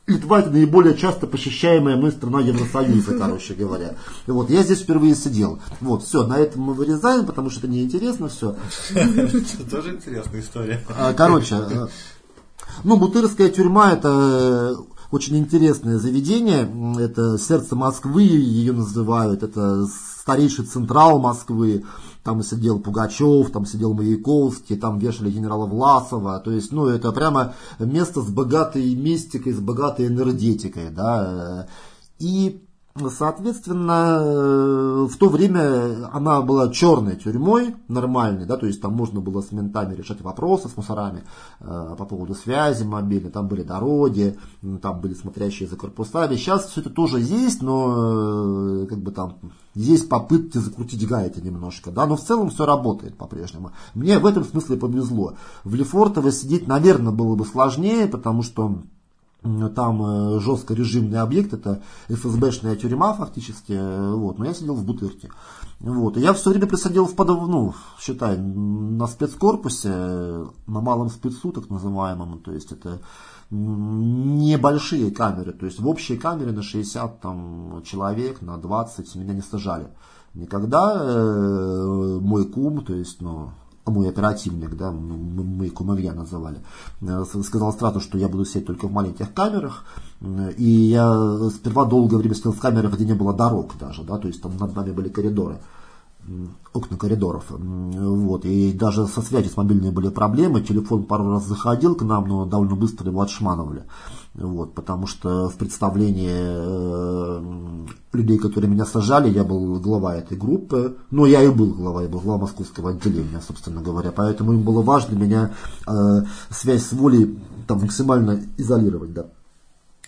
Литва 0.06 0.40
это 0.40 0.50
наиболее 0.50 0.96
часто 0.96 1.28
посещаемая 1.28 1.96
мной 1.96 2.10
страна 2.10 2.40
Евросоюза, 2.40 3.16
короче 3.18 3.54
говоря. 3.54 3.94
И 4.26 4.32
вот 4.32 4.50
я 4.50 4.64
здесь 4.64 4.80
впервые 4.80 5.14
сидел. 5.14 5.60
Вот, 5.80 6.02
все, 6.02 6.26
на 6.26 6.38
этом 6.38 6.62
мы 6.62 6.74
вырезаем, 6.74 7.24
потому 7.24 7.50
что 7.50 7.60
это 7.60 7.68
неинтересно 7.68 8.28
все. 8.28 8.56
Это 8.90 9.70
тоже 9.70 9.94
интересная 9.94 10.40
история. 10.40 10.84
А, 10.98 11.12
короче, 11.12 11.54
э, 11.54 11.86
ну, 12.82 12.96
Бутырская 12.96 13.48
тюрьма 13.48 13.92
это 13.92 14.76
очень 15.12 15.36
интересное 15.36 15.98
заведение. 15.98 16.68
Это 16.98 17.38
сердце 17.38 17.76
Москвы 17.76 18.22
ее 18.22 18.72
называют. 18.72 19.44
Это 19.44 19.86
старейший 19.86 20.64
централ 20.64 21.20
Москвы 21.20 21.84
там 22.22 22.42
сидел 22.42 22.78
Пугачев, 22.78 23.50
там 23.50 23.66
сидел 23.66 23.94
Маяковский, 23.94 24.76
там 24.76 24.98
вешали 24.98 25.30
генерала 25.30 25.66
Власова, 25.66 26.38
то 26.40 26.50
есть, 26.50 26.72
ну, 26.72 26.86
это 26.86 27.12
прямо 27.12 27.54
место 27.78 28.22
с 28.22 28.30
богатой 28.30 28.94
мистикой, 28.94 29.52
с 29.52 29.60
богатой 29.60 30.06
энергетикой, 30.06 30.90
да, 30.90 31.66
и 32.18 32.62
Соответственно, 32.94 34.20
э, 34.20 35.06
в 35.10 35.16
то 35.16 35.30
время 35.30 36.10
она 36.12 36.42
была 36.42 36.70
черной 36.70 37.16
тюрьмой, 37.16 37.74
нормальной, 37.88 38.44
да, 38.44 38.58
то 38.58 38.66
есть 38.66 38.82
там 38.82 38.92
можно 38.92 39.22
было 39.22 39.40
с 39.40 39.50
ментами 39.50 39.94
решать 39.94 40.20
вопросы 40.20 40.68
с 40.68 40.76
мусорами 40.76 41.24
э, 41.60 41.94
по 41.96 42.04
поводу 42.04 42.34
связи 42.34 42.84
мобильной, 42.84 43.30
там 43.30 43.48
были 43.48 43.62
дороги, 43.62 44.38
там 44.82 45.00
были 45.00 45.14
смотрящие 45.14 45.70
за 45.70 45.76
корпусами. 45.76 46.36
Сейчас 46.36 46.66
все 46.66 46.82
это 46.82 46.90
тоже 46.90 47.18
есть, 47.18 47.62
но 47.62 48.82
э, 48.82 48.86
как 48.86 48.98
бы 48.98 49.10
там 49.10 49.38
есть 49.74 50.10
попытки 50.10 50.58
закрутить 50.58 51.08
гайки 51.08 51.40
немножко, 51.40 51.90
да, 51.90 52.04
но 52.04 52.16
в 52.16 52.20
целом 52.20 52.50
все 52.50 52.66
работает 52.66 53.16
по-прежнему. 53.16 53.72
Мне 53.94 54.18
в 54.18 54.26
этом 54.26 54.44
смысле 54.44 54.76
повезло. 54.76 55.32
В 55.64 55.74
Лефортово 55.74 56.30
сидеть, 56.30 56.68
наверное, 56.68 57.12
было 57.12 57.36
бы 57.36 57.46
сложнее, 57.46 58.06
потому 58.06 58.42
что 58.42 58.82
там 59.42 60.02
э, 60.02 60.40
жестко 60.40 60.74
режимный 60.74 61.18
объект, 61.18 61.52
это 61.52 61.82
ФСБшная 62.08 62.76
тюрьма 62.76 63.12
фактически, 63.14 63.72
вот, 64.14 64.38
но 64.38 64.44
я 64.44 64.54
сидел 64.54 64.74
в 64.74 64.84
Бутырке. 64.84 65.30
Вот, 65.80 66.16
и 66.16 66.20
я 66.20 66.32
все 66.32 66.50
время 66.50 66.66
присадил 66.66 67.06
в 67.06 67.16
подов, 67.16 67.48
ну, 67.48 67.74
считай, 67.98 68.38
на 68.38 69.06
спецкорпусе, 69.08 69.90
на 69.90 70.80
малом 70.80 71.10
спецу, 71.10 71.50
так 71.50 71.70
называемом, 71.70 72.38
то 72.38 72.52
есть 72.52 72.70
это 72.70 73.00
небольшие 73.50 75.10
камеры, 75.10 75.52
то 75.52 75.66
есть 75.66 75.78
в 75.78 75.86
общей 75.86 76.16
камере 76.16 76.52
на 76.52 76.62
60 76.62 77.20
там, 77.20 77.82
человек, 77.84 78.40
на 78.40 78.56
20 78.56 79.14
меня 79.16 79.34
не 79.34 79.42
сажали. 79.42 79.88
Никогда 80.34 80.94
э, 80.94 82.18
мой 82.20 82.46
кум, 82.46 82.82
то 82.84 82.94
есть, 82.94 83.20
ну, 83.20 83.50
мой 83.86 84.08
оперативник, 84.08 84.76
да, 84.76 84.90
мы 84.92 85.68
кумовья 85.70 86.12
называли, 86.12 86.60
э, 87.00 87.24
сказал 87.42 87.72
сразу, 87.72 88.00
что 88.00 88.18
я 88.18 88.28
буду 88.28 88.44
сидеть 88.44 88.66
только 88.66 88.86
в 88.86 88.92
маленьких 88.92 89.32
камерах, 89.34 89.84
и 90.56 90.64
я 90.64 91.50
сперва 91.50 91.84
долгое 91.84 92.18
время 92.18 92.34
сидел 92.34 92.52
в 92.52 92.60
камерах, 92.60 92.94
где 92.94 93.04
не 93.04 93.14
было 93.14 93.32
дорог 93.32 93.72
даже, 93.78 94.04
да, 94.04 94.18
то 94.18 94.28
есть 94.28 94.40
там 94.40 94.56
над 94.56 94.74
нами 94.76 94.92
были 94.92 95.08
коридоры 95.08 95.58
окна 96.72 96.96
коридоров. 96.96 97.44
Вот. 97.50 98.44
И 98.44 98.72
даже 98.72 99.06
со 99.06 99.22
связью 99.22 99.50
с 99.50 99.56
мобильной 99.56 99.90
были 99.90 100.08
проблемы. 100.08 100.62
Телефон 100.62 101.04
пару 101.04 101.30
раз 101.30 101.46
заходил 101.46 101.94
к 101.94 102.02
нам, 102.02 102.26
но 102.28 102.46
довольно 102.46 102.76
быстро 102.76 103.08
его 103.08 103.20
отшмановали. 103.20 103.84
Вот, 104.34 104.74
потому 104.74 105.06
что 105.06 105.50
в 105.50 105.56
представлении 105.56 106.32
э, 106.32 107.86
людей, 108.14 108.38
которые 108.38 108.70
меня 108.70 108.86
сажали, 108.86 109.28
я 109.28 109.44
был 109.44 109.78
глава 109.78 110.16
этой 110.16 110.38
группы. 110.38 110.96
Но 111.10 111.26
я 111.26 111.42
и 111.42 111.50
был 111.50 111.74
глава, 111.74 112.02
я 112.02 112.08
был 112.08 112.20
глава 112.20 112.42
московского 112.42 112.90
отделения, 112.90 113.42
собственно 113.46 113.82
говоря. 113.82 114.10
Поэтому 114.10 114.54
им 114.54 114.62
было 114.62 114.80
важно 114.80 115.16
меня 115.16 115.52
э, 115.86 115.92
связь 116.48 116.86
с 116.86 116.92
волей 116.92 117.38
там, 117.66 117.80
максимально 117.82 118.40
изолировать. 118.56 119.12
Да. 119.12 119.26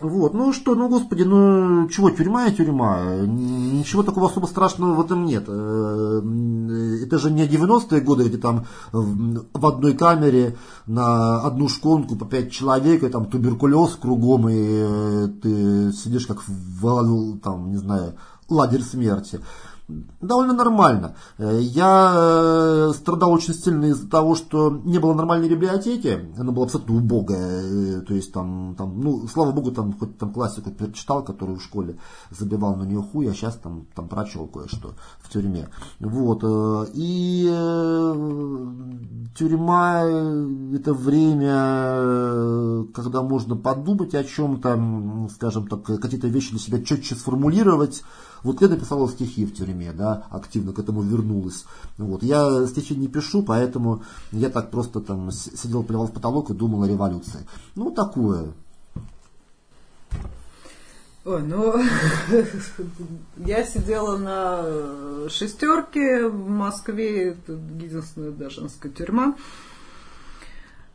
Вот, 0.00 0.34
ну 0.34 0.52
что, 0.52 0.74
ну 0.74 0.88
господи, 0.88 1.22
ну 1.22 1.88
чего, 1.88 2.10
тюрьма 2.10 2.46
и 2.48 2.52
тюрьма. 2.52 3.14
Ничего 3.20 4.02
такого 4.02 4.26
особо 4.26 4.46
страшного 4.46 4.94
в 4.94 5.00
этом 5.00 5.24
нет. 5.24 5.44
Э, 5.46 6.20
это 7.04 7.18
же 7.20 7.30
не 7.30 7.46
90-е 7.46 8.00
годы, 8.00 8.24
где 8.24 8.36
там 8.36 8.66
в 8.90 9.66
одной 9.66 9.92
камере 9.92 10.56
на 10.86 11.40
одну 11.42 11.68
шконку 11.68 12.16
по 12.16 12.24
пять 12.24 12.50
человек, 12.50 13.04
и 13.04 13.08
там 13.08 13.26
туберкулез 13.26 13.94
кругом, 13.94 14.48
и 14.48 14.54
э, 14.56 15.28
ты 15.40 15.92
сидишь 15.92 16.26
как 16.26 16.42
в, 16.44 17.38
там, 17.38 17.70
не 17.70 17.76
знаю, 17.76 18.14
лагерь 18.48 18.82
смерти 18.82 19.40
довольно 19.88 20.54
нормально. 20.54 21.14
Э, 21.38 21.58
я 21.60 22.12
э, 22.14 22.92
страдал 22.94 23.32
очень 23.32 23.54
сильно 23.54 23.86
из-за 23.86 24.08
того, 24.08 24.34
что 24.34 24.70
не 24.70 24.98
было 24.98 25.14
нормальной 25.14 25.48
библиотеки, 25.48 26.30
она 26.38 26.52
была 26.52 26.66
абсолютно 26.66 26.96
убогая, 26.96 27.62
э, 27.62 28.00
то 28.00 28.14
есть 28.14 28.32
там, 28.32 28.74
там 28.78 29.00
ну, 29.00 29.28
слава 29.28 29.52
богу, 29.52 29.72
там 29.72 29.92
хоть 29.92 30.16
там 30.18 30.32
классику 30.32 30.70
перечитал, 30.70 31.22
которую 31.22 31.58
в 31.58 31.62
школе 31.62 31.98
забивал 32.30 32.76
на 32.76 32.84
нее 32.84 33.02
хуй, 33.02 33.28
а 33.28 33.34
сейчас 33.34 33.56
там, 33.56 33.86
там 33.94 34.08
прочел 34.08 34.46
кое-что 34.46 34.94
в 35.20 35.28
тюрьме. 35.30 35.68
Вот, 36.00 36.42
и 36.94 37.44
тюрьма 39.36 40.02
это 40.02 40.94
время, 40.94 42.86
когда 42.94 43.22
можно 43.22 43.56
подумать 43.56 44.14
о 44.14 44.24
чем-то, 44.24 45.28
скажем 45.34 45.68
так, 45.68 45.84
какие-то 45.84 46.28
вещи 46.28 46.50
для 46.50 46.58
себя 46.58 46.82
четче 46.82 47.14
сформулировать, 47.14 48.02
вот 48.44 48.60
Лена 48.60 48.76
писала 48.76 49.08
стихи 49.08 49.46
в 49.46 49.54
тюрьме, 49.54 49.92
да, 49.92 50.26
активно 50.30 50.72
к 50.72 50.78
этому 50.78 51.02
вернулась. 51.02 51.64
Вот. 51.96 52.22
Я 52.22 52.66
стихи 52.66 52.94
не 52.94 53.08
пишу, 53.08 53.42
поэтому 53.42 54.02
я 54.32 54.50
так 54.50 54.70
просто 54.70 55.00
там 55.00 55.30
сидел, 55.32 55.82
плевал 55.82 56.06
в 56.06 56.12
потолок 56.12 56.50
и 56.50 56.54
думал 56.54 56.82
о 56.82 56.88
революции. 56.88 57.46
Ну, 57.74 57.90
такое. 57.90 58.52
Ой, 61.24 61.42
ну, 61.42 61.74
я 63.38 63.64
сидела 63.64 64.18
на 64.18 65.30
шестерке 65.30 66.28
в 66.28 66.50
Москве, 66.50 67.30
это 67.30 67.52
единственная 67.52 68.32
да, 68.32 68.50
женская 68.50 68.90
тюрьма. 68.90 69.34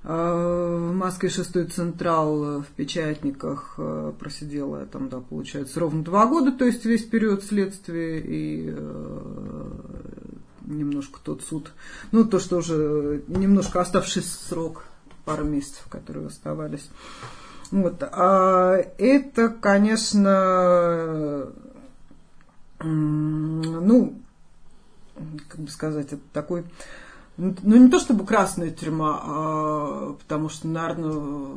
Э, 0.03 0.77
в 0.79 0.93
Москве 0.93 1.29
шестой 1.29 1.65
централ 1.65 2.61
в 2.61 2.67
печатниках 2.75 3.75
э, 3.77 4.13
просидела 4.17 4.79
я 4.79 4.85
там, 4.85 5.09
да, 5.09 5.19
получается, 5.19 5.79
ровно 5.79 6.03
два 6.03 6.25
года, 6.25 6.53
то 6.53 6.65
есть 6.65 6.85
весь 6.85 7.03
период 7.03 7.43
следствия 7.43 8.19
и 8.19 8.73
э, 8.75 9.69
немножко 10.65 11.19
тот 11.21 11.43
суд. 11.43 11.73
Ну, 12.11 12.23
то, 12.23 12.39
что 12.39 12.57
уже 12.57 13.23
немножко 13.27 13.81
оставшийся 13.81 14.37
срок, 14.47 14.85
пару 15.25 15.43
месяцев, 15.43 15.85
которые 15.89 16.27
оставались. 16.27 16.89
Вот. 17.71 18.01
А 18.01 18.77
это, 18.97 19.49
конечно, 19.49 21.51
ну, 22.81 24.17
как 25.49 25.59
бы 25.59 25.69
сказать, 25.69 26.13
это 26.13 26.21
такой 26.31 26.63
ну, 27.39 27.77
не 27.77 27.89
то 27.89 27.99
чтобы 27.99 28.25
красная 28.25 28.69
тюрьма, 28.69 29.21
а, 29.23 30.13
потому 30.19 30.49
что, 30.49 30.67
наверное, 30.67 31.55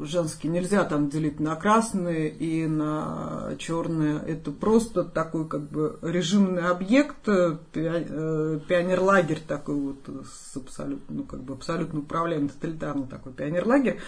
женские 0.00 0.52
нельзя 0.52 0.84
там 0.84 1.08
делить 1.08 1.40
на 1.40 1.56
красные 1.56 2.28
и 2.28 2.66
на 2.66 3.54
черные. 3.58 4.20
Это 4.26 4.52
просто 4.52 5.02
такой 5.02 5.48
как 5.48 5.62
бы 5.62 5.98
режимный 6.02 6.68
объект, 6.68 7.28
э, 7.28 7.56
пионерлагерь 7.72 9.40
такой 9.46 9.74
вот 9.74 10.08
с 10.24 10.56
абсолютно, 10.56 11.16
ну, 11.16 11.22
как 11.24 11.40
бы 11.40 11.54
абсолютно 11.54 12.00
управляемый, 12.00 12.50
тоталитарный 12.50 13.06
такой 13.06 13.32
пионерлагерь. 13.32 13.98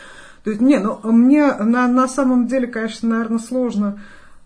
То 0.44 0.50
есть, 0.50 0.62
не, 0.62 0.78
ну, 0.78 1.00
мне 1.02 1.54
на, 1.54 1.88
на 1.88 2.06
самом 2.06 2.46
деле, 2.46 2.68
конечно, 2.68 3.08
наверное, 3.08 3.38
сложно 3.38 4.00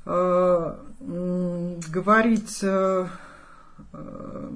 э, 0.06 0.74
говорить... 1.00 2.60
Э, 2.62 3.06
э 3.92 4.50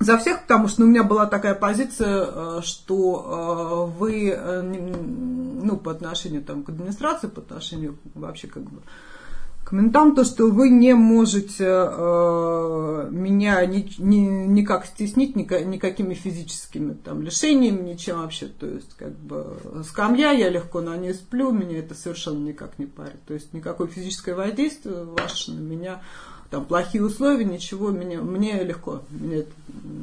за 0.00 0.18
всех, 0.18 0.42
потому 0.42 0.68
что 0.68 0.82
ну, 0.82 0.86
у 0.86 0.90
меня 0.90 1.02
была 1.02 1.26
такая 1.26 1.54
позиция, 1.54 2.26
э, 2.26 2.60
что 2.62 3.90
э, 3.94 3.98
вы, 3.98 4.30
э, 4.30 4.62
ну, 4.62 5.76
по 5.76 5.92
отношению 5.92 6.42
там, 6.42 6.62
к 6.62 6.68
администрации, 6.70 7.28
по 7.28 7.40
отношению 7.40 7.96
вообще 8.14 8.48
как 8.48 8.64
бы 8.64 8.82
к 9.64 9.72
ментам, 9.72 10.14
то, 10.14 10.24
что 10.24 10.50
вы 10.50 10.68
не 10.68 10.92
можете 10.92 11.64
меня 13.10 13.64
ни, 13.64 13.88
ни, 13.98 14.46
никак 14.46 14.84
стеснить 14.84 15.36
ни, 15.36 15.44
никакими 15.64 16.12
физическими 16.12 16.92
там, 16.92 17.22
лишениями, 17.22 17.92
ничем 17.92 18.18
вообще. 18.18 18.48
То 18.48 18.66
есть, 18.66 18.94
как 18.98 19.16
бы, 19.16 19.56
скамья, 19.88 20.32
я 20.32 20.50
легко 20.50 20.82
на 20.82 20.94
ней 20.98 21.14
сплю, 21.14 21.50
меня 21.50 21.78
это 21.78 21.94
совершенно 21.94 22.46
никак 22.46 22.78
не 22.78 22.84
парит. 22.84 23.24
То 23.26 23.32
есть, 23.32 23.54
никакое 23.54 23.86
физическое 23.86 24.34
воздействие 24.34 25.04
ваше 25.04 25.52
на 25.52 25.60
меня 25.60 26.02
там 26.50 26.64
плохие 26.64 27.04
условия, 27.04 27.44
ничего, 27.44 27.88
мне, 27.88 28.18
мне 28.20 28.62
легко, 28.62 29.02
мне 29.10 29.38
это 29.38 29.52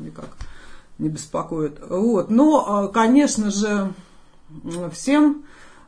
никак 0.03 0.29
не 0.97 1.09
беспокоит. 1.09 1.79
Вот. 1.89 2.29
Но, 2.29 2.65
а, 2.67 2.87
конечно 2.87 3.51
же, 3.51 3.93
всем, 4.91 5.43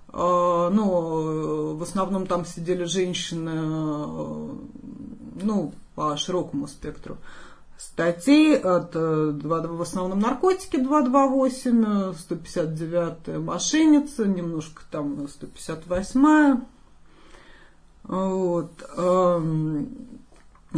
а, 0.09 0.69
ну, 0.69 1.75
в 1.75 1.83
основном 1.83 2.27
там 2.27 2.45
сидели 2.45 2.83
женщины, 2.85 3.51
а, 3.53 4.55
ну, 5.41 5.73
по 5.95 6.17
широкому 6.17 6.67
спектру 6.67 7.17
статей, 7.77 8.57
от, 8.57 8.95
в 8.95 9.81
основном 9.81 10.19
наркотики 10.19 10.77
228, 10.77 12.13
159 12.13 13.37
мошенница, 13.39 14.25
немножко 14.25 14.83
там 14.89 15.27
158 15.27 16.63
вот. 18.03 18.71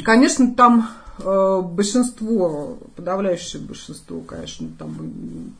Конечно, 0.04 0.54
там 0.54 0.89
э, 1.20 1.62
большинство, 1.62 2.78
подавляющее 2.96 3.62
большинство, 3.62 4.20
конечно, 4.22 4.68
там 4.78 5.54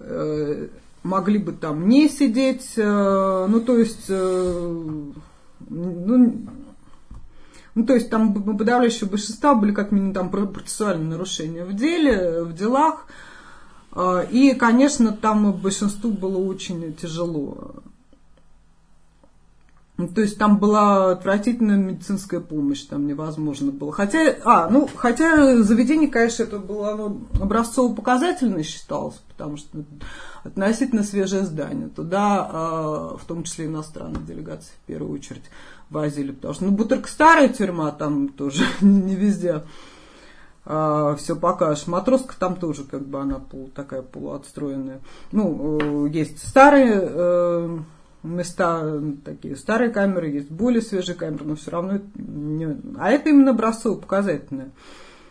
э, 0.00 0.66
могли 1.04 1.38
бы 1.38 1.52
там 1.52 1.88
не 1.88 2.08
сидеть, 2.08 2.72
э, 2.76 3.46
ну 3.48 3.60
то 3.60 3.78
есть, 3.78 4.08
ну, 4.08 4.56
ну, 7.74 7.86
то 7.86 7.94
есть 7.94 8.10
там 8.10 8.34
подавляющее 8.34 9.08
большинство 9.08 9.54
были 9.54 9.72
как 9.72 9.92
минимум 9.92 10.12
там 10.14 10.30
процессуальные 10.30 11.10
нарушения 11.10 11.64
в 11.64 11.74
деле, 11.74 12.42
в 12.42 12.52
делах. 12.54 13.06
И, 14.30 14.54
конечно, 14.58 15.12
там 15.12 15.52
большинству 15.52 16.10
было 16.10 16.36
очень 16.38 16.94
тяжело. 16.94 17.76
Ну, 19.98 20.08
то 20.08 20.20
есть 20.20 20.36
там 20.36 20.58
была 20.58 21.12
отвратительная 21.12 21.78
медицинская 21.78 22.40
помощь, 22.40 22.82
там 22.82 23.06
невозможно 23.06 23.72
было. 23.72 23.92
Хотя, 23.92 24.36
а, 24.44 24.68
ну, 24.68 24.86
хотя 24.94 25.62
заведение, 25.62 26.08
конечно, 26.08 26.42
это 26.42 26.58
было 26.58 26.92
оно 26.92 27.18
образцово-показательное 27.40 28.62
считалось, 28.62 29.22
потому 29.28 29.56
что 29.56 29.84
относительно 30.44 31.02
свежее 31.02 31.44
здание. 31.44 31.88
Туда, 31.88 32.46
а, 32.50 33.16
в 33.16 33.24
том 33.24 33.44
числе 33.44 33.66
иностранные 33.66 34.22
делегации, 34.22 34.72
в 34.84 34.86
первую 34.86 35.14
очередь, 35.14 35.44
возили. 35.88 36.32
Потому 36.32 36.52
что, 36.52 36.64
ну, 36.66 36.72
Бутырка 36.72 37.08
старая 37.08 37.48
тюрьма, 37.48 37.90
там 37.90 38.28
тоже 38.28 38.64
не 38.82 39.14
везде 39.14 39.62
а, 40.66 41.14
все 41.16 41.36
покажешь. 41.36 41.86
Матроска 41.86 42.34
там 42.38 42.56
тоже, 42.56 42.84
как 42.84 43.06
бы, 43.06 43.20
она 43.20 43.38
полу, 43.38 43.68
такая 43.68 44.02
полуотстроенная. 44.02 45.00
Ну, 45.32 46.06
э, 46.06 46.10
есть 46.10 46.46
старые 46.46 47.00
э, 47.00 47.78
места 48.34 49.00
такие 49.24 49.56
старые 49.56 49.90
камеры, 49.90 50.28
есть 50.28 50.50
более 50.50 50.82
свежие 50.82 51.16
камеры, 51.16 51.44
но 51.44 51.56
все 51.56 51.70
равно 51.70 52.00
не... 52.14 52.76
А 52.98 53.10
это 53.10 53.30
именно 53.30 53.52
образцово-показательное. 53.52 54.70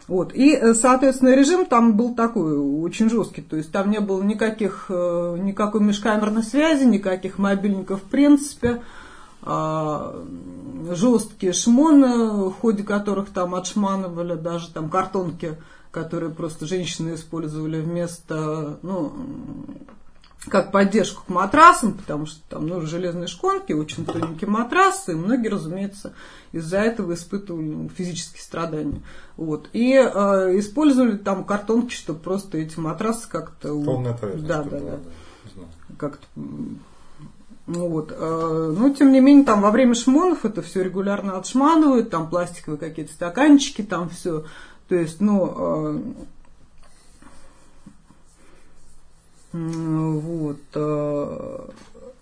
Вот. 0.07 0.33
И, 0.33 0.53
э, 0.53 0.73
соответственно, 0.73 1.35
режим 1.35 1.65
там 1.65 1.97
был 1.97 2.15
такой 2.15 2.57
очень 2.57 3.09
жесткий. 3.09 3.41
То 3.41 3.55
есть 3.57 3.71
там 3.71 3.89
не 3.89 3.99
было 3.99 4.21
никаких, 4.21 4.85
э, 4.89 5.37
никакой 5.39 5.81
межкамерной 5.81 6.43
связи, 6.43 6.83
никаких 6.83 7.37
мобильников 7.37 8.01
в 8.01 8.05
принципе. 8.05 8.81
А, 9.47 10.25
жесткие 10.89 11.53
шмоны, 11.53 12.49
в 12.49 12.53
ходе 12.53 12.81
которых 12.81 13.29
там 13.29 13.53
отшманывали 13.53 14.33
даже 14.33 14.71
там 14.71 14.89
картонки, 14.89 15.55
которые 15.91 16.31
просто 16.31 16.65
женщины 16.65 17.13
использовали 17.13 17.79
вместо, 17.79 18.79
ну, 18.81 19.13
как 20.49 20.71
поддержку 20.71 21.23
к 21.25 21.29
матрасам, 21.29 21.93
потому 21.93 22.25
что 22.25 22.41
там 22.49 22.67
ну, 22.67 22.81
железные 22.81 23.27
шконки, 23.27 23.73
очень 23.73 24.05
тоненькие 24.05 24.49
матрасы, 24.49 25.13
и 25.13 25.15
многие, 25.15 25.47
разумеется, 25.47 26.13
из-за 26.51 26.79
этого 26.79 27.13
испытывали 27.13 27.87
физические 27.89 28.41
страдания. 28.41 29.01
Вот. 29.37 29.69
И 29.73 29.93
э, 29.93 30.59
использовали 30.59 31.17
там 31.17 31.43
картонки, 31.43 31.93
чтобы 31.93 32.19
просто 32.19 32.57
эти 32.57 32.79
матрасы 32.79 33.27
как-то... 33.29 33.69
Полная 33.83 34.13
поверхность. 34.13 34.47
Да, 34.47 34.63
да, 34.63 34.79
да. 34.79 34.99
Как-то 35.97 36.25
ну 37.67 37.89
вот. 37.89 38.13
Э, 38.15 38.73
но, 38.77 38.89
тем 38.91 39.11
не 39.11 39.19
менее, 39.19 39.43
там 39.43 39.61
во 39.61 39.71
время 39.71 39.95
шмонов 39.95 40.45
это 40.45 40.61
все 40.61 40.83
регулярно 40.83 41.37
отшманывают, 41.37 42.11
там 42.11 42.29
пластиковые 42.29 42.77
какие-то 42.77 43.13
стаканчики, 43.13 43.81
там 43.81 44.09
все. 44.09 44.45
То 44.87 44.95
есть, 44.95 45.19
ну, 45.19 45.53
э, 45.57 45.99
вот, 49.55 50.59
э, 50.73 51.67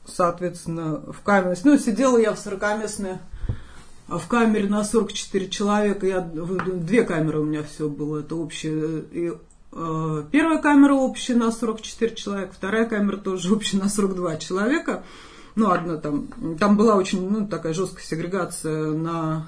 соответственно, 0.05 1.01
в 1.11 1.21
камере, 1.21 1.57
ну, 1.63 1.77
сидела 1.77 2.17
я 2.17 2.33
в 2.33 2.45
40-местной 2.45 3.17
в 4.07 4.27
камере 4.27 4.67
на 4.67 4.83
44 4.83 5.49
человека, 5.49 6.05
я, 6.05 6.21
две 6.21 7.03
камеры 7.03 7.39
у 7.39 7.45
меня 7.45 7.63
все 7.63 7.87
было, 7.87 8.19
это 8.19 8.35
общее, 8.35 9.03
и, 9.11 9.31
э, 9.71 10.23
первая 10.31 10.59
камера 10.59 10.93
общая 10.93 11.35
на 11.35 11.51
44 11.51 12.15
человека, 12.15 12.53
вторая 12.53 12.85
камера 12.85 13.17
тоже 13.17 13.53
общая 13.53 13.77
на 13.77 13.89
42 13.89 14.37
человека, 14.37 15.03
ну, 15.55 15.71
одна 15.71 15.97
там, 15.97 16.27
там 16.59 16.77
была 16.77 16.95
очень, 16.95 17.29
ну, 17.29 17.47
такая 17.47 17.73
жесткая 17.73 18.03
сегрегация 18.03 18.91
на 18.91 19.47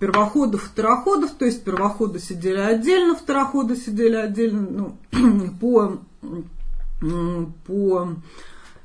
первоходов, 0.00 0.64
второходов, 0.64 1.32
то 1.32 1.44
есть 1.44 1.64
первоходы 1.64 2.20
сидели 2.20 2.60
отдельно, 2.60 3.16
второходы 3.16 3.76
сидели 3.76 4.14
отдельно, 4.14 4.66
ну, 4.70 5.50
по, 5.60 5.98
по 7.00 8.08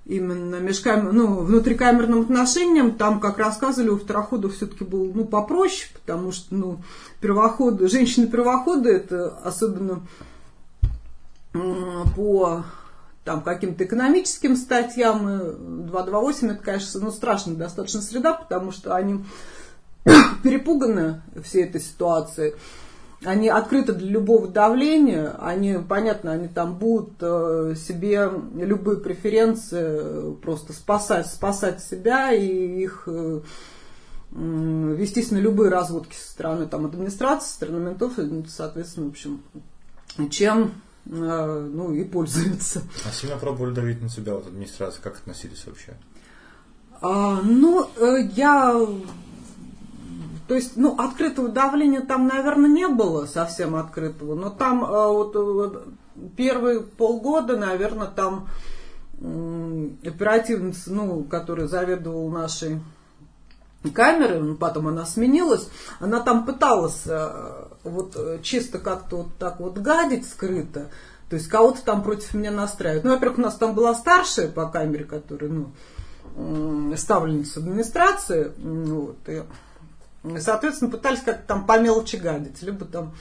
именно 0.06 0.58
межкамер, 0.58 1.14
ну, 1.14 1.40
внутрикамерным 1.42 2.22
отношениям, 2.22 2.96
там, 2.96 3.20
как 3.20 3.38
рассказывали, 3.38 3.90
у 3.90 3.98
второходов 3.98 4.56
все-таки 4.56 4.84
был, 4.84 5.12
ну, 5.14 5.26
попроще, 5.26 5.90
потому 5.94 6.32
что, 6.32 6.54
ну, 6.56 6.82
первоходы, 7.22 7.88
женщины-первоходы, 7.88 8.92
это 8.92 9.30
особенно 9.44 10.02
по 12.16 12.66
там 13.24 13.42
каким-то 13.42 13.86
экономическим 13.86 14.56
статьям. 14.58 15.86
228 15.88 16.50
это, 16.50 16.64
конечно, 16.64 17.00
ну, 17.00 17.12
страшная 17.12 17.56
достаточно 17.56 18.02
среда, 18.02 18.34
потому 18.34 18.72
что 18.72 18.96
они 18.96 19.24
перепуганы 20.44 21.22
всей 21.44 21.64
этой 21.64 21.80
ситуацией. 21.80 22.56
Они 23.26 23.50
открыты 23.50 23.94
для 23.94 24.10
любого 24.10 24.48
давления, 24.48 25.36
они, 25.40 25.78
понятно, 25.88 26.32
они 26.32 26.48
там 26.48 26.78
будут 26.78 27.14
э, 27.22 27.76
себе 27.78 28.30
любые 28.56 29.00
преференции 29.00 30.34
просто 30.42 30.74
спасать, 30.74 31.28
спасать 31.28 31.84
себя 31.84 32.34
и 32.34 32.46
их 32.84 33.04
э, 33.08 33.42
вестись 34.32 35.32
на 35.32 35.38
любые 35.38 35.70
разводки 35.70 36.16
со 36.16 36.32
стороны 36.32 36.66
там, 36.68 36.86
администрации, 36.86 37.48
со 37.48 37.54
стороны 37.54 37.80
ментов, 37.80 38.14
соответственно, 38.48 39.08
в 39.08 39.10
общем, 39.12 39.42
чем 40.30 40.74
Э, 41.06 41.70
ну 41.72 41.94
и 41.94 42.04
пользуются. 42.04 42.82
А 43.06 43.12
сильно 43.12 43.38
пробовали 43.38 43.74
давить 43.74 44.02
на 44.02 44.10
себя 44.10 44.36
вот 44.36 44.48
администрация, 44.48 45.02
как 45.02 45.18
относились 45.18 45.66
вообще? 45.66 45.94
А, 47.02 47.42
ну, 47.42 47.90
э, 47.98 48.30
я 48.36 48.80
то 50.48 50.56
есть, 50.56 50.76
ну, 50.76 50.96
открытого 51.00 51.50
давления 51.50 52.02
там, 52.02 52.28
наверное, 52.28 52.70
не 52.70 52.88
было 52.88 53.26
совсем 53.26 53.76
открытого, 53.76 54.36
но 54.36 54.50
там 54.50 54.84
э, 54.84 55.08
вот 55.08 55.88
первые 56.36 56.82
полгода, 56.82 57.58
наверное, 57.58 58.08
там 58.08 58.48
оперативница, 60.04 60.92
ну, 60.92 61.24
которая 61.24 61.68
заведовала 61.68 62.30
нашей 62.30 62.82
камеры, 63.94 64.40
ну, 64.40 64.56
потом 64.56 64.88
она 64.88 65.06
сменилась, 65.06 65.70
она 66.00 66.20
там 66.20 66.46
пыталась 66.46 67.04
э, 67.06 67.66
вот 67.84 68.16
э, 68.16 68.40
чисто 68.42 68.80
как-то 68.80 69.18
вот 69.18 69.28
так 69.38 69.60
вот 69.60 69.78
гадить 69.78 70.28
скрыто, 70.28 70.90
то 71.30 71.36
есть 71.36 71.48
кого-то 71.48 71.84
там 71.84 72.04
против 72.04 72.34
меня 72.34 72.52
настраивать. 72.52 73.04
Ну, 73.04 73.12
во-первых, 73.12 73.40
у 73.40 73.42
нас 73.42 73.56
там 73.56 73.74
была 73.74 73.94
старшая 73.94 74.50
по 74.50 74.68
камере, 74.68 75.06
которая, 75.06 75.52
ну, 75.52 76.96
ставленница 76.96 77.60
администрации, 77.60 78.52
вот, 78.58 79.18
и, 79.28 79.44
соответственно, 80.40 80.92
пытались 80.92 81.22
как-то 81.22 81.48
там 81.48 81.66
по 81.66 81.80
мелочи 81.80 82.16
гадить, 82.16 82.62
либо 82.62 82.86
там 82.86 83.14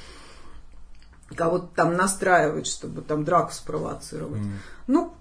кого-то 1.35 1.69
там 1.75 1.95
настраивать, 1.95 2.67
чтобы 2.67 3.03
там 3.03 3.25
драку 3.25 3.53
спровоцировать. 3.53 4.43
Mm. 4.43 4.53
Ну, 4.89 5.15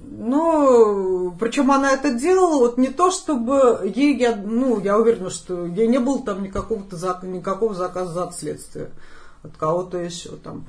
но 0.00 1.34
причем 1.38 1.70
она 1.70 1.92
это 1.92 2.12
делала 2.12 2.58
вот 2.58 2.78
не 2.78 2.88
то, 2.88 3.10
чтобы 3.10 3.90
ей, 3.94 4.18
я, 4.18 4.36
ну, 4.36 4.80
я 4.80 4.98
уверена, 4.98 5.30
что 5.30 5.66
ей 5.66 5.86
не 5.86 5.98
было 5.98 6.22
там 6.22 6.42
никакого, 6.42 6.82
никакого 7.22 7.74
заказа 7.74 8.12
за 8.12 8.24
отследствие 8.24 8.90
от 9.42 9.56
кого-то 9.56 9.98
еще 9.98 10.30
там. 10.30 10.66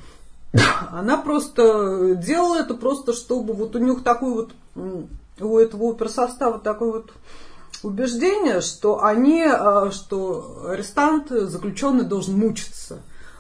Она 0.92 1.18
просто 1.18 2.16
делала 2.16 2.58
это 2.58 2.76
просто, 2.76 3.14
чтобы 3.14 3.54
вот 3.54 3.76
у 3.76 3.80
них 3.80 4.04
такой 4.04 4.34
вот, 4.34 4.52
у 5.40 5.58
этого 5.58 5.92
оперсостава 5.92 6.60
такой 6.60 6.92
вот 6.92 7.12
убеждение, 7.86 8.62
что 8.62 9.04
они, 9.04 9.44
а, 9.44 9.92
что 9.92 10.68
арестант, 10.70 11.30
заключенный 11.30 12.04
должен 12.04 12.38
мучиться. 12.38 13.00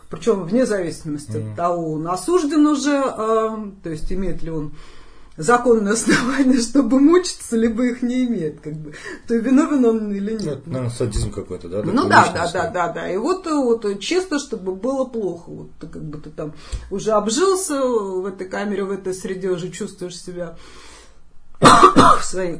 Причем 0.10 0.44
вне 0.44 0.66
зависимости 0.66 1.32
mm. 1.32 1.52
от 1.52 1.56
того, 1.56 1.94
он 1.94 2.08
осужден 2.08 2.66
уже, 2.68 2.96
а, 2.96 3.72
то 3.84 3.90
есть 3.90 4.12
имеет 4.12 4.44
ли 4.44 4.52
он 4.52 4.74
законное 5.38 5.94
основание, 5.94 6.60
чтобы 6.62 7.00
мучиться, 7.00 7.56
либо 7.56 7.84
их 7.86 8.02
не 8.02 8.26
имеет, 8.26 8.62
как 8.62 8.74
бы, 8.74 8.94
то 9.28 9.36
виновен 9.36 9.84
он 9.86 10.12
или 10.14 10.34
нет. 10.34 10.44
Ну, 10.44 10.52
это, 10.52 10.70
наверное, 10.70 10.96
садизм 10.96 11.32
какой-то, 11.32 11.68
да? 11.68 11.82
Ну 11.84 12.08
да, 12.08 12.32
да, 12.34 12.52
да, 12.52 12.70
да, 12.70 12.90
да. 12.90 13.10
И 13.12 13.18
вот, 13.18 13.46
вот 13.46 14.00
чисто, 14.00 14.40
чтобы 14.40 14.76
было 14.76 15.06
плохо. 15.06 15.50
Вот 15.50 15.72
ты 15.80 15.88
как 15.88 16.04
бы 16.04 16.20
ты 16.20 16.30
там 16.30 16.54
уже 16.92 17.12
обжился 17.12 17.82
в 17.82 18.26
этой 18.26 18.48
камере, 18.48 18.84
в 18.84 18.92
этой 18.92 19.14
среде, 19.14 19.50
уже 19.50 19.70
чувствуешь 19.72 20.22
себя 20.22 20.56
в 21.60 22.24
своей 22.24 22.60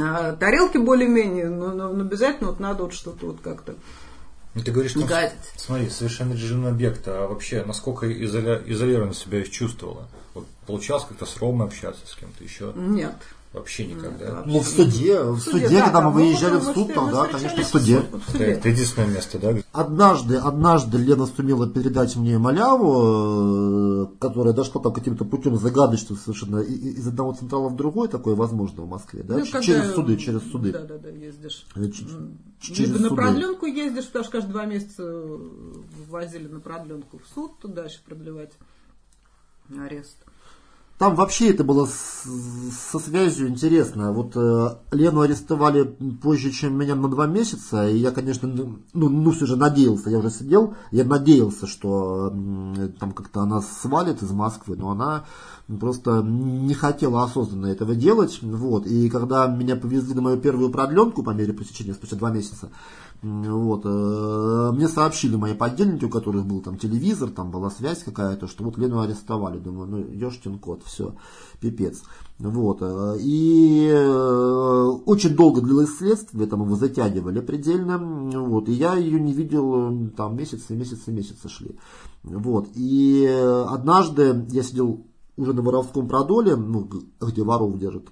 а, 0.00 0.32
тарелке 0.32 0.78
более-менее, 0.78 1.48
но, 1.48 1.68
но, 1.68 1.92
но 1.92 2.02
обязательно 2.02 2.50
вот 2.50 2.60
надо 2.60 2.84
вот 2.84 2.94
что-то 2.94 3.26
вот 3.26 3.40
как-то 3.40 3.74
ну, 4.54 4.62
ты 4.62 4.72
говоришь, 4.72 4.92
что, 4.92 5.06
смотри, 5.56 5.88
совершенно 5.90 6.32
режимный 6.32 6.70
объект, 6.70 7.06
а 7.06 7.28
вообще 7.28 7.62
насколько 7.64 8.12
изоля, 8.24 8.60
изолированно 8.66 9.14
себя 9.14 9.44
чувствовала? 9.44 10.08
Вот 10.34 10.46
получалось 10.66 11.04
как-то 11.08 11.24
с 11.24 11.36
Ромой 11.36 11.68
общаться, 11.68 12.04
с 12.04 12.16
кем-то 12.16 12.42
еще? 12.42 12.72
Нет. 12.74 13.14
Вообще 13.52 13.86
никогда. 13.86 14.44
Ну, 14.46 14.60
в 14.60 14.64
суде, 14.64 15.20
в 15.22 15.40
суде, 15.40 15.64
суде 15.66 15.78
да, 15.78 15.84
когда 15.86 16.02
мы 16.02 16.12
выезжали 16.12 16.60
в 16.60 16.64
суд, 16.72 16.94
тогда, 16.94 17.26
конечно, 17.26 17.64
в 17.64 17.66
суде. 17.66 18.04
Это, 18.32 18.44
это 18.44 18.68
единственное 18.68 19.08
место, 19.08 19.40
да? 19.40 19.54
Однажды, 19.72 20.36
однажды 20.36 20.98
Лена 20.98 21.26
сумела 21.26 21.68
передать 21.68 22.14
мне 22.14 22.38
маляву, 22.38 24.04
э, 24.04 24.06
которая 24.20 24.54
дошла 24.54 24.80
там 24.80 24.92
каким-то 24.92 25.24
путем 25.24 25.56
загадочным 25.56 26.16
совершенно 26.16 26.58
из 26.58 27.04
одного 27.08 27.32
централа 27.32 27.70
в 27.70 27.76
другой, 27.76 28.06
такое 28.06 28.36
возможно 28.36 28.84
в 28.84 28.88
Москве, 28.88 29.24
да? 29.24 29.38
Ну, 29.38 29.44
через 29.44 29.80
когда, 29.80 29.94
суды, 29.94 30.16
через 30.16 30.48
суды. 30.52 30.70
Да, 30.70 30.84
да, 30.84 30.98
да, 30.98 31.08
ездишь. 31.08 31.66
Э, 31.74 31.88
через 32.60 32.78
Либо 32.78 32.98
суды. 32.98 33.10
на 33.10 33.16
продленку 33.16 33.66
ездишь, 33.66 34.06
потому 34.06 34.22
что 34.22 34.32
каждые 34.32 34.52
два 34.52 34.66
месяца 34.66 35.24
возили 36.08 36.46
на 36.46 36.60
продленку 36.60 37.18
в 37.18 37.26
суд, 37.34 37.58
туда 37.58 37.86
еще 37.86 37.98
продлевать 38.06 38.52
арест. 39.76 40.18
Там 41.00 41.14
вообще 41.14 41.48
это 41.48 41.64
было 41.64 41.88
со 41.88 42.98
связью 42.98 43.48
интересно. 43.48 44.12
Вот 44.12 44.36
э, 44.36 44.76
Лену 44.92 45.22
арестовали 45.22 45.84
позже, 45.84 46.50
чем 46.50 46.76
меня 46.76 46.94
на 46.94 47.08
два 47.08 47.26
месяца, 47.26 47.88
и 47.88 47.96
я, 47.96 48.10
конечно, 48.10 48.46
ну, 48.46 48.78
ну 48.92 49.30
все 49.30 49.46
же 49.46 49.56
надеялся, 49.56 50.10
я 50.10 50.18
уже 50.18 50.28
сидел, 50.28 50.74
я 50.90 51.04
надеялся, 51.04 51.66
что 51.66 52.30
э, 52.76 52.88
там 53.00 53.12
как-то 53.12 53.40
она 53.40 53.62
свалит 53.62 54.22
из 54.22 54.30
Москвы, 54.32 54.76
но 54.76 54.90
она 54.90 55.24
просто 55.78 56.20
не 56.22 56.74
хотела 56.74 57.22
осознанно 57.22 57.68
этого 57.68 57.94
делать. 57.94 58.40
Вот. 58.42 58.86
И 58.86 59.08
когда 59.08 59.46
меня 59.46 59.76
повезли 59.76 60.12
на 60.12 60.20
мою 60.20 60.36
первую 60.36 60.68
продленку 60.68 61.22
по 61.22 61.30
мере 61.30 61.54
посещения 61.54 61.94
спустя 61.94 62.16
два 62.16 62.30
месяца, 62.30 62.68
Вот. 63.22 63.82
Э, 63.84 64.72
мне 64.72 64.88
сообщили 64.88 65.36
мои 65.36 65.54
подельники, 65.54 66.06
у 66.06 66.08
которых 66.08 66.46
был 66.46 66.62
там 66.62 66.78
телевизор, 66.78 67.30
там 67.30 67.50
была 67.50 67.70
связь 67.70 68.02
какая-то, 68.02 68.46
что 68.46 68.64
вот 68.64 68.78
Лену 68.78 69.00
арестовали. 69.00 69.58
Думаю, 69.58 69.88
ну, 69.88 69.98
ешкин 69.98 70.58
кот, 70.58 70.82
все, 70.84 71.14
пипец. 71.60 72.02
Вот. 72.38 72.78
Э, 72.80 73.16
и 73.20 73.88
э, 73.92 74.84
очень 75.04 75.36
долго 75.36 75.60
длилось 75.60 75.98
следствие, 75.98 76.46
там 76.46 76.62
его 76.62 76.76
затягивали 76.76 77.40
предельно. 77.40 77.98
Вот. 77.98 78.68
И 78.70 78.72
я 78.72 78.94
ее 78.94 79.20
не 79.20 79.34
видел, 79.34 80.10
там 80.16 80.36
месяцы, 80.36 80.74
месяцы, 80.74 81.12
месяцы 81.12 81.48
шли. 81.48 81.78
Вот. 82.22 82.68
И 82.74 83.26
однажды 83.26 84.46
я 84.50 84.62
сидел 84.62 85.04
уже 85.36 85.52
на 85.52 85.60
воровском 85.60 86.08
продоле, 86.08 86.56
ну, 86.56 86.88
где 87.20 87.42
воров 87.42 87.78
держат. 87.78 88.08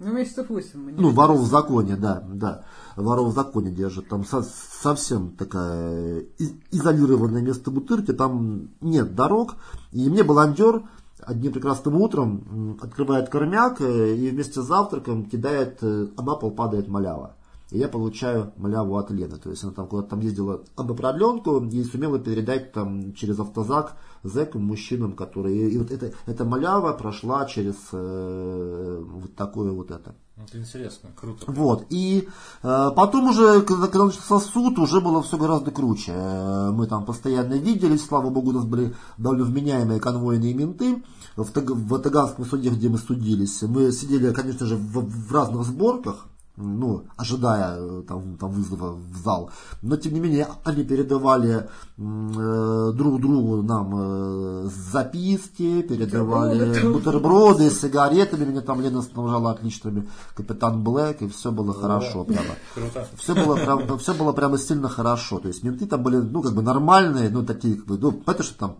Ну, 0.00 0.12
месяцев 0.12 0.48
восемь. 0.48 0.94
Ну, 0.96 1.10
воров 1.10 1.40
в 1.40 1.46
законе, 1.46 1.94
да, 1.96 2.24
да 2.26 2.64
воров 2.96 3.28
в 3.28 3.34
законе 3.34 3.70
держат. 3.70 4.08
Там 4.08 4.24
со 4.24 4.42
совсем 4.42 5.30
такая 5.36 6.24
изолированное 6.70 7.42
место 7.42 7.70
Бутырки, 7.70 8.12
там 8.12 8.70
нет 8.80 9.14
дорог. 9.14 9.56
И 9.92 10.08
мне 10.08 10.24
баландер 10.24 10.82
одним 11.20 11.52
прекрасным 11.52 11.96
утром 11.96 12.78
открывает 12.80 13.28
кормяк 13.28 13.80
э, 13.80 14.14
и 14.14 14.30
вместе 14.30 14.62
с 14.62 14.64
завтраком 14.64 15.26
кидает, 15.26 15.78
э, 15.82 16.08
а 16.16 16.22
на 16.22 16.34
пол 16.34 16.50
падает 16.50 16.88
малява. 16.88 17.36
И 17.70 17.78
я 17.78 17.88
получаю 17.88 18.52
маляву 18.56 18.96
от 18.96 19.10
Лены. 19.10 19.36
То 19.36 19.50
есть 19.50 19.62
она 19.62 19.72
там 19.72 19.86
куда-то 19.86 20.10
там 20.10 20.20
ездила 20.20 20.62
об 20.76 20.96
продленку 20.96 21.64
и 21.64 21.84
сумела 21.84 22.18
передать 22.18 22.72
там 22.72 23.12
через 23.14 23.38
автозак 23.38 23.96
зэкам, 24.22 24.62
мужчинам, 24.62 25.12
которые... 25.12 25.70
И 25.70 25.78
вот 25.78 25.90
эта, 25.90 26.12
эта 26.26 26.44
малява 26.44 26.92
прошла 26.92 27.44
через 27.46 27.76
э, 27.92 29.04
вот 29.04 29.34
такое 29.34 29.72
вот 29.72 29.90
это. 29.90 30.14
Это 30.36 30.58
интересно, 30.58 31.10
круто. 31.20 31.44
Вот. 31.48 31.86
И 31.90 32.28
э, 32.62 32.90
потом 32.96 33.28
уже, 33.28 33.60
когда, 33.62 33.86
когда 33.88 34.06
начался 34.06 34.40
суд, 34.40 34.78
уже 34.78 35.00
было 35.00 35.22
все 35.22 35.36
гораздо 35.36 35.70
круче. 35.70 36.12
Э, 36.14 36.70
мы 36.70 36.86
там 36.86 37.04
постоянно 37.04 37.54
виделись, 37.54 38.04
слава 38.04 38.30
богу, 38.30 38.50
у 38.50 38.54
нас 38.54 38.64
были 38.64 38.94
довольно 39.18 39.44
вменяемые 39.44 40.00
конвойные 40.00 40.54
менты. 40.54 41.02
В, 41.36 41.52
в 41.54 41.98
Таганском 42.00 42.44
суде, 42.44 42.70
где 42.70 42.88
мы 42.88 42.98
судились, 42.98 43.62
мы 43.62 43.92
сидели, 43.92 44.32
конечно 44.32 44.66
же, 44.66 44.76
в, 44.76 45.28
в 45.28 45.32
разных 45.32 45.64
сборках 45.64 46.26
ну, 46.60 47.04
ожидая 47.16 47.76
э, 47.78 48.02
там, 48.06 48.36
там 48.36 48.50
вызова 48.50 48.92
в 48.92 49.16
зал. 49.16 49.50
Но 49.82 49.96
тем 49.96 50.14
не 50.14 50.20
менее 50.20 50.48
они 50.64 50.84
передавали 50.84 51.66
э, 51.96 52.92
друг 52.94 53.20
другу 53.20 53.62
нам 53.62 53.92
э, 53.94 54.68
записки, 54.92 55.82
передавали 55.82 56.66
бутерброды, 56.66 56.92
бутерброды 56.92 57.70
с 57.70 57.80
сигаретами. 57.80 58.44
Меня 58.44 58.60
там 58.60 58.80
Лена 58.80 59.02
снабжала 59.02 59.52
отличными 59.52 60.08
капитан 60.34 60.82
Блэк, 60.82 61.22
и 61.22 61.28
все 61.28 61.50
было 61.50 61.74
хорошо. 61.74 62.24
Прямо. 62.24 62.54
Круто. 62.74 63.06
Все 63.16 63.34
было, 63.34 63.56
прям, 63.56 63.98
все 63.98 64.14
было 64.14 64.32
прямо 64.32 64.58
сильно 64.58 64.88
хорошо. 64.88 65.38
То 65.38 65.48
есть 65.48 65.62
менты 65.62 65.86
там 65.86 66.02
были, 66.02 66.16
ну, 66.16 66.42
как 66.42 66.54
бы 66.54 66.62
нормальные, 66.62 67.30
ну, 67.30 67.44
такие, 67.44 67.76
как 67.76 67.86
бы, 67.86 67.98
ну, 67.98 68.22
это 68.26 68.42
что 68.42 68.58
там 68.58 68.76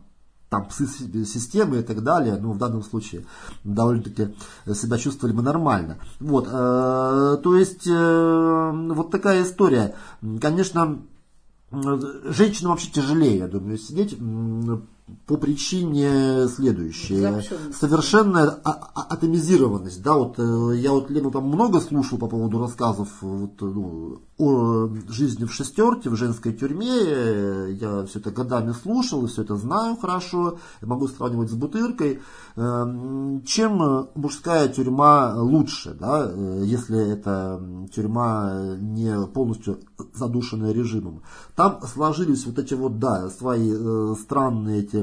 там 0.50 0.68
системы 0.70 1.78
и 1.78 1.82
так 1.82 2.02
далее, 2.02 2.36
но 2.36 2.52
в 2.52 2.58
данном 2.58 2.82
случае 2.82 3.24
довольно-таки 3.62 4.34
себя 4.74 4.98
чувствовали 4.98 5.34
мы 5.34 5.42
нормально. 5.42 5.98
Вот, 6.18 6.48
э, 6.48 7.36
то 7.42 7.56
есть 7.56 7.86
э, 7.86 8.70
вот 8.92 9.10
такая 9.12 9.44
история. 9.44 9.94
Конечно, 10.40 10.98
женщинам 11.70 12.72
вообще 12.72 12.90
тяжелее, 12.90 13.38
я 13.38 13.48
думаю, 13.48 13.78
сидеть 13.78 14.16
по 15.26 15.36
причине 15.36 16.48
следующей. 16.48 17.42
Совершенная 17.72 18.48
а, 18.64 18.90
а, 18.94 19.06
атомизированность. 19.14 20.02
Да, 20.02 20.14
вот, 20.14 20.38
э, 20.38 20.76
я 20.76 20.92
вот 20.92 21.10
Лену 21.10 21.30
там 21.30 21.44
много 21.44 21.80
слушал 21.80 22.18
по 22.18 22.26
поводу 22.26 22.58
рассказов 22.58 23.08
вот, 23.20 23.60
ну, 23.60 24.20
о 24.38 24.88
жизни 25.08 25.44
в 25.44 25.52
шестерке, 25.52 26.10
в 26.10 26.16
женской 26.16 26.52
тюрьме. 26.52 27.72
Я 27.72 28.04
все 28.06 28.18
это 28.18 28.30
годами 28.30 28.72
слушал, 28.72 29.26
все 29.26 29.42
это 29.42 29.56
знаю 29.56 29.96
хорошо. 29.96 30.58
Могу 30.80 31.08
сравнивать 31.08 31.50
с 31.50 31.54
бутыркой. 31.54 32.20
Эм, 32.56 33.42
чем 33.44 34.08
мужская 34.14 34.68
тюрьма 34.68 35.34
лучше, 35.36 35.94
да, 35.98 36.30
э, 36.30 36.62
если 36.64 37.12
это 37.12 37.62
тюрьма 37.94 38.76
не 38.78 39.26
полностью 39.26 39.80
задушенная 40.14 40.72
режимом. 40.72 41.22
Там 41.54 41.80
сложились 41.86 42.46
вот 42.46 42.58
эти 42.58 42.74
вот, 42.74 42.98
да, 42.98 43.28
свои 43.30 43.70
э, 43.72 44.14
странные 44.20 44.80
эти 44.80 44.96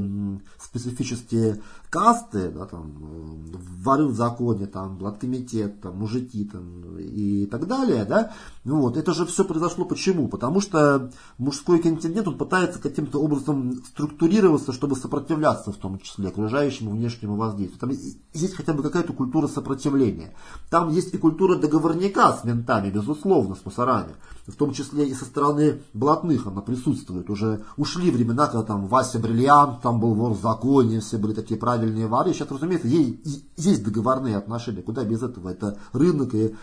специфические 0.59 1.59
касты, 1.89 2.49
да, 2.49 2.65
там, 2.65 3.45
воры 3.83 4.07
в 4.07 4.15
законе, 4.15 4.67
там, 4.67 4.97
блаткомитет, 4.97 5.81
там, 5.81 5.97
мужики 5.97 6.45
там, 6.45 6.97
и 6.97 7.45
так 7.45 7.67
далее, 7.67 8.05
да, 8.05 8.33
ну 8.67 8.81
вот, 8.81 8.97
это 8.97 9.13
же 9.13 9.25
все 9.25 9.45
произошло 9.45 9.85
почему? 9.85 10.27
Потому 10.27 10.59
что 10.59 11.09
мужской 11.37 11.79
континент, 11.79 12.27
он 12.27 12.37
пытается 12.37 12.79
каким-то 12.79 13.19
образом 13.21 13.81
структурироваться, 13.85 14.73
чтобы 14.73 14.97
сопротивляться 14.97 15.71
в 15.71 15.77
том 15.77 15.99
числе 15.99 16.27
окружающему 16.27 16.91
внешнему 16.91 17.37
воздействию. 17.37 17.79
Там 17.79 17.91
есть 18.33 18.55
хотя 18.55 18.73
бы 18.73 18.83
какая-то 18.83 19.13
культура 19.13 19.47
сопротивления. 19.47 20.33
Там 20.69 20.89
есть 20.89 21.13
и 21.13 21.17
культура 21.17 21.55
договорника 21.55 22.33
с 22.33 22.43
ментами, 22.43 22.89
безусловно, 22.89 23.55
с 23.55 23.63
мусорами. 23.63 24.15
В 24.47 24.55
том 24.55 24.73
числе 24.73 25.07
и 25.07 25.13
со 25.13 25.25
стороны 25.25 25.81
блатных 25.93 26.47
она 26.47 26.61
присутствует. 26.61 27.29
Уже 27.29 27.63
ушли 27.77 28.11
времена, 28.11 28.47
когда 28.47 28.63
там 28.63 28.87
Вася 28.87 29.19
Бриллиант, 29.19 29.81
там 29.81 29.99
был 29.99 30.13
вор 30.13 30.33
в 30.33 30.41
законе, 30.41 30.99
все 30.99 31.17
были 31.17 31.33
такие 31.33 31.57
правильные 31.57 31.76
воры. 31.77 32.33
Сейчас, 32.33 32.49
разумеется, 32.49 32.87
есть, 32.87 33.83
договорные 33.83 34.37
отношения. 34.37 34.81
Куда 34.81 35.03
без 35.03 35.23
этого? 35.23 35.49
Это 35.49 35.77
рынок 35.93 36.33
и 36.33 36.55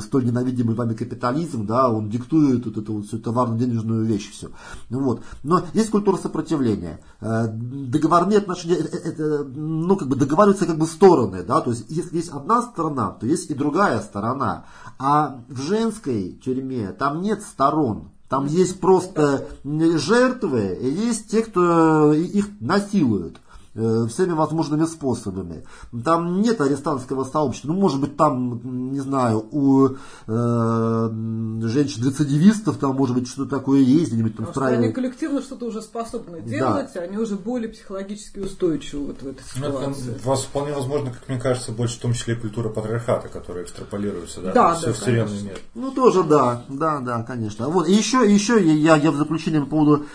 столь 0.00 0.26
ненавидимый 0.26 0.74
вами 0.74 0.94
капитализм, 0.94 1.66
да, 1.66 1.88
он 1.90 2.08
диктует 2.10 2.64
вот 2.66 2.76
эту 2.76 2.94
вот 2.94 3.06
всю 3.06 3.18
товарно-денежную 3.18 4.04
вещь 4.04 4.30
все. 4.30 4.50
Вот. 4.90 5.22
Но 5.42 5.62
есть 5.72 5.90
культура 5.90 6.16
сопротивления. 6.16 7.00
Э, 7.20 7.48
договорные 7.48 8.38
отношения, 8.38 8.76
это, 8.76 8.96
это, 8.96 9.44
ну, 9.44 9.96
как 9.96 10.08
бы 10.08 10.16
договариваются 10.16 10.66
как 10.66 10.78
бы 10.78 10.86
стороны, 10.86 11.42
да, 11.42 11.60
то 11.60 11.70
есть 11.70 11.86
если 11.88 12.16
есть 12.16 12.30
одна 12.30 12.62
сторона, 12.62 13.10
то 13.10 13.26
есть 13.26 13.50
и 13.50 13.54
другая 13.54 14.00
сторона. 14.00 14.66
А 14.98 15.40
в 15.48 15.60
женской 15.60 16.38
тюрьме 16.44 16.92
там 16.92 17.22
нет 17.22 17.42
сторон. 17.42 18.10
Там 18.28 18.46
есть 18.46 18.80
просто 18.80 19.46
жертвы, 19.64 20.78
и 20.80 20.88
есть 20.88 21.30
те, 21.30 21.42
кто 21.42 22.12
их 22.12 22.48
насилует. 22.60 23.36
Э, 23.76 24.06
всеми 24.08 24.30
возможными 24.30 24.84
способами. 24.84 25.64
Там 26.04 26.42
нет 26.42 26.60
арестантского 26.60 27.24
сообщества. 27.24 27.72
Ну, 27.72 27.74
может 27.74 28.00
быть, 28.00 28.16
там, 28.16 28.92
не 28.92 29.00
знаю, 29.00 29.44
у 29.50 29.88
э, 29.88 29.94
женщин-рецидивистов 30.28 32.76
там, 32.76 32.94
может 32.94 33.16
быть, 33.16 33.26
что-то 33.26 33.56
такое 33.56 33.80
есть, 33.80 34.12
где-нибудь 34.12 34.36
там 34.36 34.46
Потому 34.46 34.66
они 34.66 34.92
коллективно 34.92 35.42
что-то 35.42 35.66
уже 35.66 35.82
способны 35.82 36.40
делать, 36.40 36.90
да. 36.94 37.00
они 37.00 37.18
уже 37.18 37.34
более 37.34 37.68
психологически 37.68 38.38
устойчивы 38.38 39.06
вот 39.06 39.22
в 39.22 39.26
этой 39.26 39.42
ситуации. 39.42 40.04
Ну, 40.06 40.12
это 40.12 40.28
вас 40.28 40.44
вполне 40.44 40.72
возможно, 40.72 41.10
как 41.10 41.28
мне 41.28 41.40
кажется, 41.40 41.72
больше 41.72 41.98
в 41.98 42.02
том 42.02 42.12
числе 42.12 42.34
и 42.34 42.36
культура 42.36 42.68
патриархата, 42.68 43.26
которая 43.26 43.64
экстраполируется, 43.64 44.40
да? 44.40 44.52
Да, 44.52 44.74
Все 44.76 44.86
да, 44.86 44.92
в 44.92 45.00
тюремный 45.00 45.42
мир. 45.42 45.58
Ну, 45.74 45.90
тоже 45.90 46.22
да, 46.22 46.62
да, 46.68 47.00
да, 47.00 47.24
конечно. 47.24 47.68
Вот, 47.68 47.88
и 47.88 47.92
еще, 47.92 48.24
еще 48.32 48.64
я, 48.64 48.94
я 48.94 49.10
в 49.10 49.16
заключение 49.16 49.62
по 49.62 49.66
поводу 49.66 50.06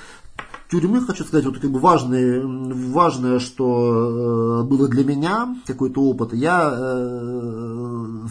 тюрьмы, 0.70 1.01
хочу 1.01 1.24
сказать, 1.24 1.45
вот 1.45 1.59
как 1.59 1.72
бы 1.72 1.80
важное, 1.80 2.43
важное, 2.43 3.39
что 3.39 4.61
э, 4.61 4.63
было 4.63 4.88
для 4.88 5.03
меня, 5.03 5.55
какой-то 5.65 6.01
опыт, 6.01 6.34
я 6.34 6.72
э, 6.72 8.28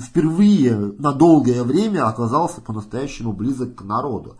впервые 0.00 0.94
на 0.98 1.12
долгое 1.12 1.62
время 1.62 2.06
оказался 2.06 2.60
по-настоящему 2.60 3.32
близок 3.32 3.74
к 3.74 3.82
народу. 3.82 4.36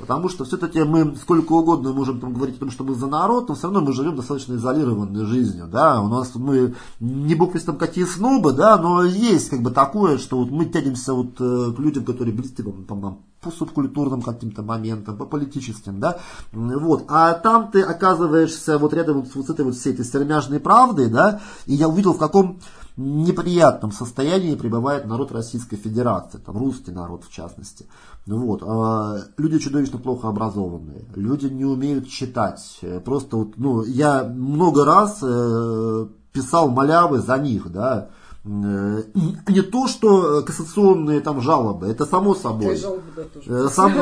Потому 0.00 0.30
что 0.30 0.44
все-таки 0.44 0.82
мы 0.82 1.14
сколько 1.16 1.52
угодно 1.52 1.92
можем 1.92 2.20
там 2.20 2.32
говорить 2.32 2.56
о 2.56 2.60
том, 2.60 2.70
что 2.70 2.84
мы 2.84 2.94
за 2.94 3.06
народ, 3.06 3.48
но 3.48 3.54
все 3.54 3.64
равно 3.64 3.82
мы 3.82 3.92
живем 3.92 4.16
достаточно 4.16 4.54
изолированной 4.54 5.26
жизнью. 5.26 5.68
Да? 5.70 6.00
У 6.00 6.08
нас 6.08 6.34
мы 6.34 6.74
не 7.00 7.34
бог 7.34 7.50
там 7.60 7.76
какие 7.76 8.04
снобы, 8.04 8.52
да, 8.52 8.78
но 8.78 9.02
есть 9.02 9.50
как 9.50 9.60
бы 9.60 9.70
такое, 9.70 10.16
что 10.16 10.38
вот 10.38 10.50
мы 10.50 10.64
тянемся 10.64 11.12
вот, 11.12 11.38
э, 11.38 11.72
к 11.76 11.78
людям, 11.78 12.04
которые 12.04 12.34
близки 12.34 12.62
там, 12.62 12.84
там, 12.86 13.18
по 13.42 13.50
субкультурным 13.50 14.22
каким-то 14.22 14.62
моментам, 14.62 15.16
по 15.16 15.26
политическим, 15.26 16.00
да, 16.00 16.18
вот, 16.52 17.04
а 17.08 17.32
там 17.34 17.70
ты 17.70 17.82
оказываешься 17.82 18.78
вот 18.78 18.94
рядом 18.94 19.22
вот, 19.22 19.46
с 19.46 19.50
этой 19.50 19.64
вот 19.64 19.74
всей 19.74 19.92
этой 19.92 20.04
сермяжной 20.04 20.60
правдой, 20.60 21.08
да, 21.08 21.40
и 21.66 21.74
я 21.74 21.88
увидел, 21.88 22.14
в 22.14 22.18
каком 22.18 22.60
неприятном 22.96 23.92
состоянии 23.92 24.54
пребывает 24.54 25.06
народ 25.06 25.32
Российской 25.32 25.76
Федерации, 25.76 26.38
там 26.38 26.56
русский 26.56 26.92
народ 26.92 27.24
в 27.24 27.32
частности. 27.32 27.86
Вот. 28.26 28.62
А 28.62 29.18
люди 29.36 29.58
чудовищно 29.58 29.98
плохо 29.98 30.28
образованные, 30.28 31.04
люди 31.14 31.46
не 31.46 31.64
умеют 31.64 32.08
читать. 32.08 32.80
Просто 33.04 33.36
вот, 33.36 33.56
ну, 33.56 33.82
я 33.84 34.24
много 34.24 34.84
раз 34.84 35.18
э, 35.22 36.06
писал 36.32 36.70
малявы 36.70 37.20
за 37.20 37.38
них, 37.38 37.70
да, 37.72 38.10
не 38.42 39.60
то, 39.60 39.86
что 39.86 40.42
кассационные 40.42 41.20
там 41.20 41.42
жалобы, 41.42 41.86
это 41.88 42.06
само 42.06 42.34
собой. 42.34 42.76
жалобы. 42.76 43.02
Э, 43.46 43.68
сам, 43.70 43.92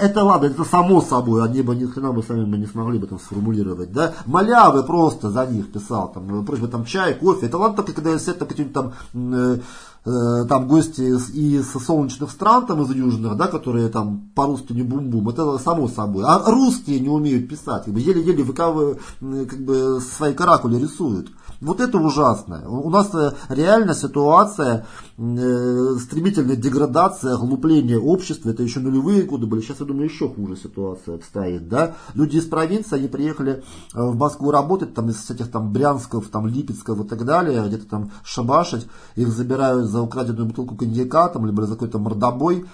это 0.00 0.22
ладно, 0.22 0.46
это 0.46 0.64
само 0.64 1.00
собой, 1.00 1.42
они 1.44 1.62
бы 1.62 1.74
ни 1.74 1.86
хрена 1.86 2.12
бы 2.12 2.22
сами 2.22 2.44
бы 2.44 2.56
не 2.56 2.66
смогли 2.66 3.00
бы 3.00 3.08
там 3.08 3.18
сформулировать, 3.18 3.92
да. 3.92 4.14
Малявы 4.26 4.84
просто 4.84 5.30
за 5.30 5.44
них 5.46 5.72
писал, 5.72 6.12
там, 6.12 6.44
просьба 6.46 6.68
там 6.68 6.84
чай, 6.84 7.14
кофе. 7.14 7.46
Это 7.46 7.58
ладно 7.58 7.78
только, 7.78 7.94
когда 7.94 8.16
сидят 8.18 8.38
какие-нибудь 8.38 8.74
там 8.74 8.92
э, 9.14 10.44
там 10.48 10.68
гости 10.68 11.00
из, 11.00 11.72
солнечных 11.72 12.30
стран, 12.30 12.64
там 12.64 12.82
из 12.82 12.94
южных, 12.94 13.36
да, 13.36 13.48
которые 13.48 13.88
там 13.88 14.30
по-русски 14.36 14.72
не 14.72 14.82
бум-бум, 14.82 15.28
это 15.30 15.58
само 15.58 15.88
собой. 15.88 16.24
А 16.24 16.48
русские 16.48 17.00
не 17.00 17.08
умеют 17.08 17.48
писать, 17.48 17.86
как 17.86 17.92
бы 17.92 18.00
еле-еле 18.00 18.44
как 18.44 19.60
бы 19.64 20.00
свои 20.00 20.32
каракули 20.32 20.80
рисуют. 20.80 21.30
Вот 21.60 21.80
это 21.80 21.98
ужасно. 21.98 22.68
У 22.68 22.88
нас 22.88 23.12
э, 23.14 23.32
реально 23.48 23.92
ситуация 23.94 24.86
э, 25.16 25.96
стремительная 26.00 26.54
деградация, 26.54 27.34
оглупление 27.34 27.98
общества. 27.98 28.50
Это 28.50 28.62
еще 28.62 28.78
нулевые 28.78 29.24
годы 29.24 29.46
были. 29.46 29.60
Сейчас, 29.60 29.80
я 29.80 29.86
думаю, 29.86 30.04
еще 30.04 30.28
хуже 30.28 30.56
ситуация 30.56 31.16
обстоит. 31.16 31.68
Да? 31.68 31.96
Люди 32.14 32.36
из 32.36 32.44
провинции, 32.44 32.96
они 32.96 33.08
приехали 33.08 33.64
э, 33.92 34.00
в 34.00 34.16
Москву 34.16 34.52
работать, 34.52 34.94
там, 34.94 35.10
из 35.10 35.28
этих 35.28 35.50
там 35.50 35.72
Брянсков, 35.72 36.28
там, 36.28 36.46
Липецков 36.46 37.04
и 37.04 37.08
так 37.08 37.24
далее, 37.24 37.66
где-то 37.66 37.86
там 37.86 38.12
шабашить. 38.22 38.86
Их 39.16 39.28
забирают 39.28 39.90
за 39.90 40.00
украденную 40.00 40.46
бутылку 40.46 40.76
коньяка, 40.76 41.28
там, 41.28 41.44
либо 41.44 41.66
за 41.66 41.74
какой-то 41.74 41.98
мордобой. 41.98 42.66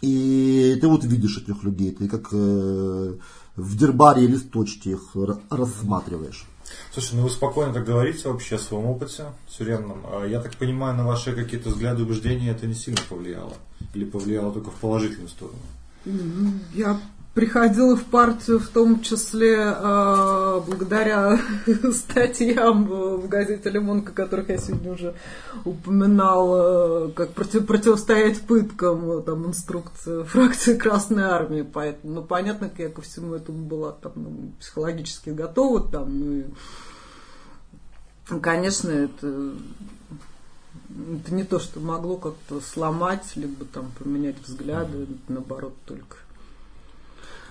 И 0.00 0.78
ты 0.80 0.86
вот 0.86 1.02
видишь 1.02 1.38
этих 1.38 1.64
людей, 1.64 1.90
ты 1.90 2.08
как 2.08 2.28
э, 2.32 3.14
в 3.56 3.76
дербаре 3.76 4.28
листочки 4.28 4.90
их 4.90 5.16
рассматриваешь. 5.50 6.46
Слушай, 6.92 7.14
ну 7.14 7.22
вы 7.22 7.30
спокойно 7.30 7.72
так 7.72 7.84
говорите 7.84 8.28
вообще 8.28 8.56
о 8.56 8.58
своем 8.58 8.86
опыте 8.86 9.26
тюремном. 9.56 10.02
А 10.04 10.26
я 10.26 10.40
так 10.40 10.56
понимаю, 10.56 10.96
на 10.96 11.06
ваши 11.06 11.32
какие-то 11.32 11.70
взгляды, 11.70 12.02
убеждения 12.02 12.50
это 12.50 12.66
не 12.66 12.74
сильно 12.74 13.00
повлияло? 13.08 13.54
Или 13.94 14.04
повлияло 14.04 14.52
только 14.52 14.70
в 14.70 14.74
положительную 14.74 15.28
сторону? 15.28 15.58
Я 16.74 17.00
приходила 17.34 17.96
в 17.96 18.04
партию 18.04 18.58
в 18.58 18.68
том 18.68 19.00
числе 19.02 19.56
э, 19.56 20.60
благодаря 20.66 21.38
статьям 21.92 22.84
в 22.86 23.28
газете 23.28 23.70
«Лимонка», 23.70 24.12
которых 24.12 24.48
я 24.48 24.58
сегодня 24.58 24.92
уже 24.92 25.14
упоминал, 25.64 27.08
э, 27.08 27.12
как 27.12 27.32
против, 27.32 27.66
противостоять 27.66 28.40
пыткам, 28.40 29.22
там, 29.22 29.46
инструкция 29.46 30.24
фракции 30.24 30.76
Красной 30.76 31.22
Армии. 31.22 31.62
Поэтому, 31.62 32.14
ну, 32.14 32.22
понятно, 32.22 32.68
как 32.68 32.78
я 32.80 32.88
ко 32.88 33.00
всему 33.00 33.34
этому 33.34 33.58
была 33.58 33.92
там, 33.92 34.12
ну, 34.16 34.52
психологически 34.58 35.30
готова. 35.30 35.88
Там, 35.88 36.18
ну, 36.18 36.32
и, 36.32 36.44
ну, 38.28 38.40
конечно, 38.40 38.90
это 38.90 39.52
это 40.90 41.32
не 41.32 41.44
то, 41.44 41.60
что 41.60 41.78
могло 41.78 42.16
как-то 42.16 42.60
сломать, 42.60 43.36
либо 43.36 43.64
там 43.64 43.92
поменять 43.96 44.36
взгляды, 44.44 45.06
наоборот, 45.28 45.74
только 45.84 46.16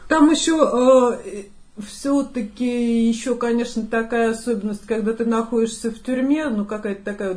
там 0.10 0.32
еще 0.32 1.14
э, 1.24 1.44
все-таки 1.82 3.08
еще, 3.08 3.36
конечно, 3.36 3.86
такая 3.86 4.32
особенность, 4.32 4.86
когда 4.86 5.14
ты 5.14 5.24
находишься 5.24 5.92
в 5.92 6.00
тюрьме, 6.00 6.50
ну 6.50 6.66
какая-то 6.66 7.04
такая 7.06 7.36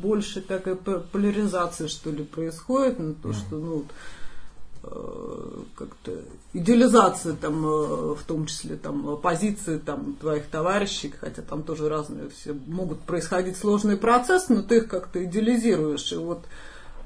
больше 0.00 0.40
такая 0.40 0.76
поляризация, 0.76 1.88
что 1.88 2.10
ли, 2.10 2.22
происходит, 2.22 3.00
ну, 3.00 3.14
то, 3.20 3.32
что, 3.32 3.56
ну, 3.56 3.84
э, 4.84 5.62
как-то 5.74 6.20
идеализация 6.52 7.34
там, 7.34 7.66
э, 7.66 8.14
в 8.14 8.22
том 8.28 8.46
числе 8.46 8.76
там 8.76 9.16
позиции 9.16 9.78
там 9.78 10.14
твоих 10.20 10.46
товарищей, 10.46 11.12
хотя 11.20 11.42
там 11.42 11.64
тоже 11.64 11.88
разные 11.88 12.28
все 12.28 12.56
могут 12.68 13.00
происходить 13.00 13.56
сложные 13.56 13.96
процессы, 13.96 14.54
но 14.54 14.62
ты 14.62 14.76
их 14.76 14.86
как-то 14.88 15.24
идеализируешь. 15.24 16.12
И 16.12 16.16
вот 16.16 16.44
а, 16.44 16.48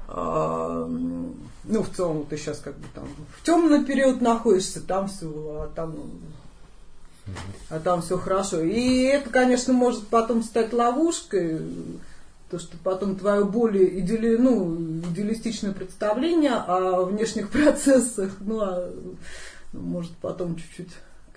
ну, 0.07 1.81
в 1.81 1.89
целом, 1.89 2.25
ты 2.25 2.37
сейчас 2.37 2.59
как 2.59 2.75
бы 2.75 2.85
там 2.93 3.07
в 3.37 3.43
темный 3.43 3.85
период 3.85 4.21
находишься, 4.21 4.81
там 4.81 5.07
все, 5.07 5.27
а 5.27 5.71
там, 5.73 5.95
а 7.69 7.79
там 7.79 8.01
все 8.01 8.17
хорошо. 8.17 8.61
И 8.61 9.03
это, 9.03 9.29
конечно, 9.29 9.73
может 9.73 10.07
потом 10.07 10.43
стать 10.43 10.73
ловушкой, 10.73 11.61
то, 12.51 12.59
что 12.59 12.77
потом 12.83 13.15
твое 13.15 13.45
более 13.45 13.99
идеали, 13.99 14.37
ну, 14.37 14.75
идеалистичное 15.09 15.71
представление 15.71 16.53
о 16.53 17.05
внешних 17.05 17.49
процессах, 17.51 18.31
ну, 18.41 18.59
а, 18.59 18.91
ну, 19.71 19.79
может 19.81 20.11
потом 20.17 20.55
чуть-чуть, 20.57 20.91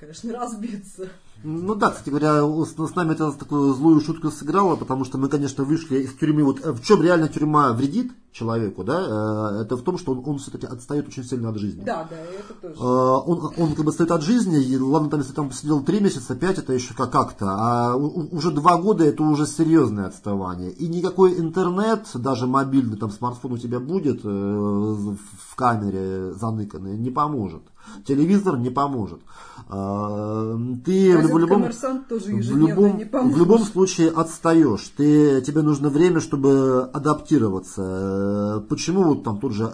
конечно, 0.07 0.33
разбиться. 0.33 1.09
Ну 1.43 1.75
да, 1.75 1.91
кстати 1.91 2.09
говоря, 2.09 2.43
с, 2.65 2.95
нами 2.95 3.13
это 3.13 3.31
такую 3.33 3.75
злую 3.75 4.01
шутку 4.01 4.31
сыграло, 4.31 4.77
потому 4.77 5.05
что 5.05 5.19
мы, 5.19 5.29
конечно, 5.29 5.65
вышли 5.65 5.99
из 5.99 6.15
тюрьмы. 6.15 6.45
Вот 6.45 6.65
э, 6.65 6.73
в 6.73 6.83
чем 6.83 7.03
реально 7.03 7.29
тюрьма 7.29 7.73
вредит 7.73 8.13
человеку, 8.33 8.85
да, 8.85 9.59
э, 9.59 9.63
это 9.63 9.77
в 9.77 9.83
том, 9.83 9.99
что 9.99 10.13
он, 10.13 10.23
он 10.25 10.39
все-таки 10.39 10.67
отстает 10.67 11.09
очень 11.09 11.25
сильно 11.25 11.51
от 11.51 11.59
жизни. 11.59 11.85
Да, 11.85 12.09
да, 12.09 12.17
это 12.17 12.55
тоже. 12.55 12.75
Э, 12.75 12.83
он, 12.83 13.53
он 13.57 13.75
как 13.75 13.85
бы 13.85 13.91
отстает 13.91 14.13
от 14.13 14.23
жизни, 14.23 14.63
и 14.63 14.79
ладно, 14.79 15.11
там, 15.11 15.21
если 15.21 15.35
там 15.35 15.53
сидел 15.53 15.83
три 15.83 16.01
месяца, 16.01 16.35
пять, 16.35 16.59
это 16.59 16.73
еще 16.73 16.95
как-то, 16.95 17.47
а 17.49 17.97
уже 17.97 18.51
два 18.51 18.79
года 18.79 19.05
это 19.05 19.23
уже 19.23 19.47
серьезное 19.47 20.07
отставание. 20.07 20.71
И 20.73 20.89
никакой 20.89 21.39
интернет, 21.39 22.07
даже 22.15 22.47
мобильный, 22.47 22.97
там 22.97 23.11
смартфон 23.11 23.53
у 23.53 23.59
тебя 23.59 23.79
будет 23.79 24.25
в 24.25 25.17
камере 25.55 26.33
заныканный, 26.33 26.97
не 26.97 27.11
поможет. 27.11 27.63
Телевизор 28.07 28.59
не 28.59 28.71
поможет. 28.71 29.21
Ты 29.69 31.19
в 31.19 31.39
любом, 31.39 31.65
тоже 32.09 32.35
в, 32.35 32.57
любом, 32.57 33.31
в 33.31 33.37
любом 33.37 33.61
случае 33.61 34.11
отстаешь. 34.11 34.93
Ты, 34.97 35.41
тебе 35.41 35.63
нужно 35.63 35.89
время, 35.89 36.21
чтобы 36.21 36.89
адаптироваться. 36.93 38.65
Почему 38.69 39.03
вот 39.03 39.25
там 39.25 39.41
тот 39.41 39.53
же 39.53 39.73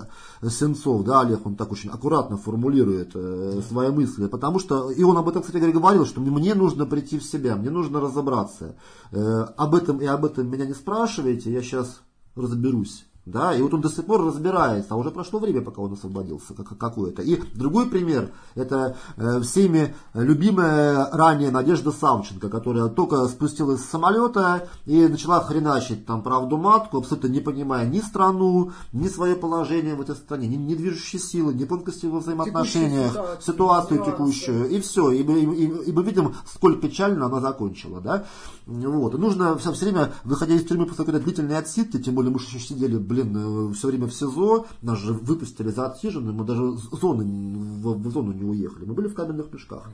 Сенцов, 0.48 1.04
да, 1.04 1.20
Олег, 1.20 1.46
он 1.46 1.54
так 1.54 1.70
очень 1.70 1.90
аккуратно 1.90 2.36
формулирует 2.36 3.12
э, 3.14 3.60
свои 3.68 3.90
мысли, 3.90 4.26
потому 4.26 4.58
что, 4.58 4.90
и 4.90 5.02
он 5.04 5.16
об 5.16 5.28
этом, 5.28 5.42
кстати 5.42 5.58
говоря, 5.58 5.72
говорил, 5.72 6.04
что 6.04 6.20
мне 6.20 6.54
нужно 6.54 6.84
прийти 6.84 7.18
в 7.18 7.24
себя, 7.24 7.54
мне 7.54 7.70
нужно 7.70 8.00
разобраться. 8.00 8.74
Э, 9.12 9.46
об 9.56 9.74
этом 9.74 9.98
и 9.98 10.06
об 10.06 10.24
этом 10.24 10.50
меня 10.50 10.66
не 10.66 10.74
спрашивайте, 10.74 11.52
я 11.52 11.62
сейчас 11.62 12.02
разберусь. 12.34 13.04
Да, 13.24 13.54
и 13.54 13.62
вот 13.62 13.72
он 13.72 13.80
до 13.80 13.88
сих 13.88 14.04
пор 14.04 14.24
разбирается, 14.24 14.94
а 14.94 14.96
уже 14.96 15.12
прошло 15.12 15.38
время, 15.38 15.62
пока 15.62 15.80
он 15.80 15.92
освободился 15.92 16.54
как, 16.54 16.76
какое-то. 16.76 17.22
И 17.22 17.40
другой 17.54 17.88
пример, 17.88 18.32
это 18.56 18.96
э, 19.16 19.40
всеми 19.42 19.94
любимая 20.12 21.08
ранее 21.12 21.52
Надежда 21.52 21.92
Савченко, 21.92 22.48
которая 22.48 22.88
только 22.88 23.24
спустилась 23.28 23.80
с 23.80 23.88
самолета 23.88 24.68
и 24.86 25.06
начала 25.06 25.38
хреначить 25.38 26.04
там 26.04 26.22
правду 26.22 26.56
матку, 26.56 26.98
абсолютно 26.98 27.28
не 27.28 27.38
понимая 27.38 27.88
ни 27.88 28.00
страну, 28.00 28.72
ни 28.92 29.06
свое 29.06 29.36
положение 29.36 29.94
в 29.94 30.00
этой 30.00 30.16
стране, 30.16 30.48
ни, 30.48 30.56
ни 30.56 30.74
движущие 30.74 31.22
силы, 31.22 31.54
ни 31.54 31.64
тонкости 31.64 32.06
во 32.06 32.18
взаимоотношениях, 32.18 33.12
ситуацию, 33.12 33.40
ситуацию 33.40 34.04
текущую, 34.04 34.68
и 34.68 34.80
все. 34.80 35.12
И, 35.12 35.22
и, 35.22 35.44
и, 35.44 35.90
и 35.90 35.92
мы 35.92 36.02
видим, 36.02 36.34
сколь 36.52 36.80
печально 36.80 37.26
она 37.26 37.40
закончила. 37.40 38.00
Да? 38.00 38.24
Вот. 38.66 39.14
И 39.14 39.18
нужно 39.18 39.56
все, 39.58 39.72
все 39.72 39.84
время, 39.84 40.12
выходя 40.24 40.54
из 40.54 40.64
тюрьмы 40.64 40.86
после 40.86 41.04
какой-то 41.04 41.24
длительной 41.24 41.58
отсидки, 41.58 42.02
тем 42.02 42.16
более 42.16 42.32
мы 42.32 42.40
еще 42.40 42.58
сидели 42.58 42.96
блин, 43.12 43.70
э, 43.70 43.74
все 43.74 43.88
время 43.88 44.06
в 44.06 44.14
СИЗО, 44.14 44.66
нас 44.80 44.98
же 44.98 45.12
выпустили 45.12 45.70
за 45.70 45.86
отсиженные, 45.86 46.32
мы 46.32 46.44
даже 46.44 46.72
зоны, 46.72 47.24
в, 47.24 48.08
в 48.08 48.10
зону 48.10 48.32
не 48.32 48.44
уехали, 48.44 48.84
мы 48.86 48.94
были 48.94 49.08
в 49.08 49.14
каменных 49.14 49.52
мешках. 49.52 49.88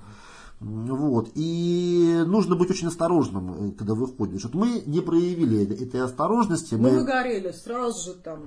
Вот. 0.61 1.31
И 1.37 2.25
нужно 2.27 2.57
быть 2.57 2.71
очень 2.71 2.89
осторожным, 2.89 3.71
э, 3.71 3.73
когда 3.73 3.95
выходишь. 3.95 4.43
Вот 4.45 4.55
мы 4.55 4.83
не 4.87 5.01
проявили 5.01 5.62
этой 5.62 6.01
осторожности. 6.01 6.75
Мы, 6.75 6.91
мы 6.91 6.99
выгорели 6.99 7.53
сразу 7.53 8.11
же 8.11 8.14
там. 8.14 8.41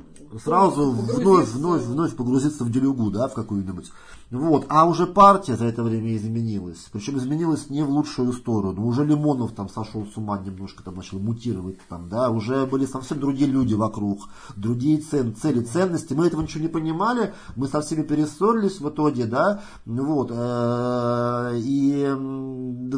Сразу 0.43 0.91
вновь, 0.91 1.49
вновь, 1.53 1.84
вновь 1.84 2.15
погрузиться 2.15 2.65
в 2.65 2.72
делюгу, 2.72 3.11
да, 3.11 3.30
в 3.30 3.34
какую-нибудь. 3.34 3.91
Вот. 4.32 4.65
А 4.69 4.86
уже 4.86 5.07
партия 5.07 5.57
за 5.57 5.65
это 5.65 5.84
время 5.84 6.15
изменилась. 6.15 6.88
Причем 6.93 7.17
изменилась 7.17 7.69
не 7.69 7.84
в 7.84 7.89
лучшую 7.89 8.32
сторону. 8.32 8.86
Уже 8.88 9.03
Лимонов 9.03 9.51
там 9.51 9.67
сошел 9.67 10.05
с 10.05 10.15
ума 10.15 10.39
немножко, 10.39 10.84
там 10.84 10.95
начал 10.95 11.19
мутировать. 11.19 11.79
Там, 11.89 12.07
да. 12.07 12.29
Уже 12.29 12.65
были 12.65 12.86
совсем 12.86 13.19
другие 13.19 13.49
люди 13.49 13.73
вокруг. 13.73 14.29
Другие 14.55 14.99
цен, 14.99 15.36
цели, 15.36 15.59
ценности. 15.59 16.13
Мы 16.13 16.27
этого 16.27 16.41
ничего 16.41 16.63
не 16.63 16.69
понимали. 16.69 17.34
Мы 17.57 17.67
со 17.67 17.82
всеми 17.82 18.03
перессорились 18.03 18.79
в 18.79 18.88
итоге. 18.88 19.25
Да. 19.25 19.63
Вот. 19.86 20.32
Э, 20.32 21.51
и 21.57 22.03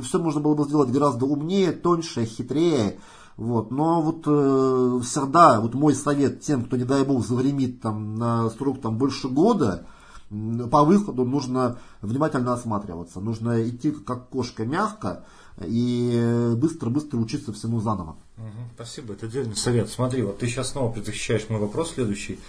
все 0.04 0.20
можно 0.20 0.40
было 0.40 0.54
бы 0.54 0.66
сделать 0.66 0.92
гораздо 0.92 1.26
умнее, 1.26 1.72
тоньше, 1.72 2.26
хитрее. 2.26 3.00
Вот. 3.38 3.72
Но 3.72 4.04
вот 4.04 4.24
э, 4.28 5.00
всегда 5.04 5.60
вот 5.62 5.74
мой 5.74 5.96
совет 5.96 6.42
тем, 6.42 6.66
кто, 6.66 6.78
не 6.78 6.84
дай 6.84 7.04
бог, 7.04 7.26
загремит 7.26 7.82
там, 7.82 8.14
на 8.14 8.52
срок 8.52 8.82
там, 8.82 9.00
больше 9.00 9.30
года, 9.30 9.88
по 10.72 10.84
выходу 10.84 11.26
нужно 11.26 11.80
внимательно 12.02 12.54
осматриваться, 12.54 13.20
нужно 13.20 13.68
идти 13.68 13.92
как 13.92 14.30
кошка 14.30 14.66
мягко 14.66 15.26
и 15.62 16.54
быстро-быстро 16.56 17.18
учиться 17.18 17.54
всему 17.54 17.80
заново. 17.80 18.18
Угу, 18.38 18.72
спасибо, 18.76 19.14
это 19.14 19.28
отдельный 19.28 19.56
совет. 19.56 19.90
Смотри, 19.90 20.24
вот 20.24 20.40
ты 20.40 20.48
сейчас 20.48 20.72
снова 20.72 20.92
предвосхищаешь 20.92 21.50
мой 21.50 21.60
вопрос 21.60 21.94
следующий. 21.94 22.40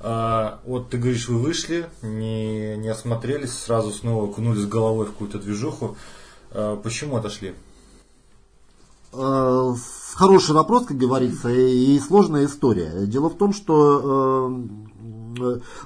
А, 0.00 0.60
вот 0.64 0.90
ты 0.90 0.98
говоришь, 0.98 1.28
вы 1.28 1.38
вышли, 1.38 1.88
не, 2.02 2.76
не 2.76 2.88
осмотрелись, 2.88 3.52
сразу 3.52 3.90
снова 3.92 4.30
кунулись 4.32 4.66
головой 4.66 5.06
в 5.06 5.12
какую-то 5.12 5.38
движуху. 5.38 5.96
А, 6.50 6.76
почему 6.76 7.16
отошли? 7.16 7.54
Э, 9.12 9.74
хороший 10.14 10.54
вопрос, 10.54 10.86
как 10.86 10.96
говорится, 10.96 11.50
и 11.50 11.98
сложная 12.00 12.46
история. 12.46 13.06
Дело 13.06 13.28
в 13.28 13.36
том, 13.36 13.52
что 13.52 14.50
э, 14.50 14.91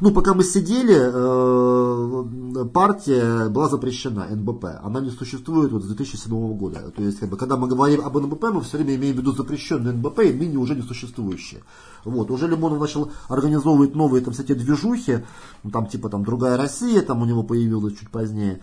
ну, 0.01 0.13
пока 0.13 0.35
мы 0.35 0.45
сидели, 0.45 0.97
э, 0.97 1.86
партия 2.73 3.49
была 3.49 3.69
запрещена, 3.69 4.27
НБП. 4.31 4.65
Она 4.83 5.01
не 5.01 5.11
существует 5.11 5.73
вот 5.73 5.83
с 5.83 5.87
2007 5.87 6.57
года. 6.57 6.93
То 6.95 7.03
есть, 7.03 7.19
как 7.19 7.29
бы, 7.29 7.37
когда 7.37 7.57
мы 7.57 7.69
говорим 7.69 8.05
об 8.05 8.17
НБП, 8.17 8.45
мы 8.53 8.61
все 8.63 8.79
время 8.79 8.97
имеем 8.97 9.17
в 9.17 9.19
виду 9.19 9.33
запрещенный 9.33 9.93
НБП 9.93 10.21
и 10.21 10.33
ныне 10.33 10.57
уже 10.59 10.75
не 10.75 10.83
существующие. 10.83 11.63
Вот. 12.07 12.31
Уже 12.31 12.47
Лимонов 12.47 12.81
начал 12.81 13.11
организовывать 13.29 13.97
новые 13.97 14.23
там, 14.23 14.33
кстати, 14.33 14.55
движухи, 14.55 15.25
ну, 15.65 15.71
там 15.71 15.87
типа 15.87 16.09
там 16.09 16.25
другая 16.25 16.57
Россия, 16.57 17.03
там 17.03 17.21
у 17.23 17.25
него 17.25 17.43
появилась 17.43 17.99
чуть 17.99 18.11
позднее 18.11 18.61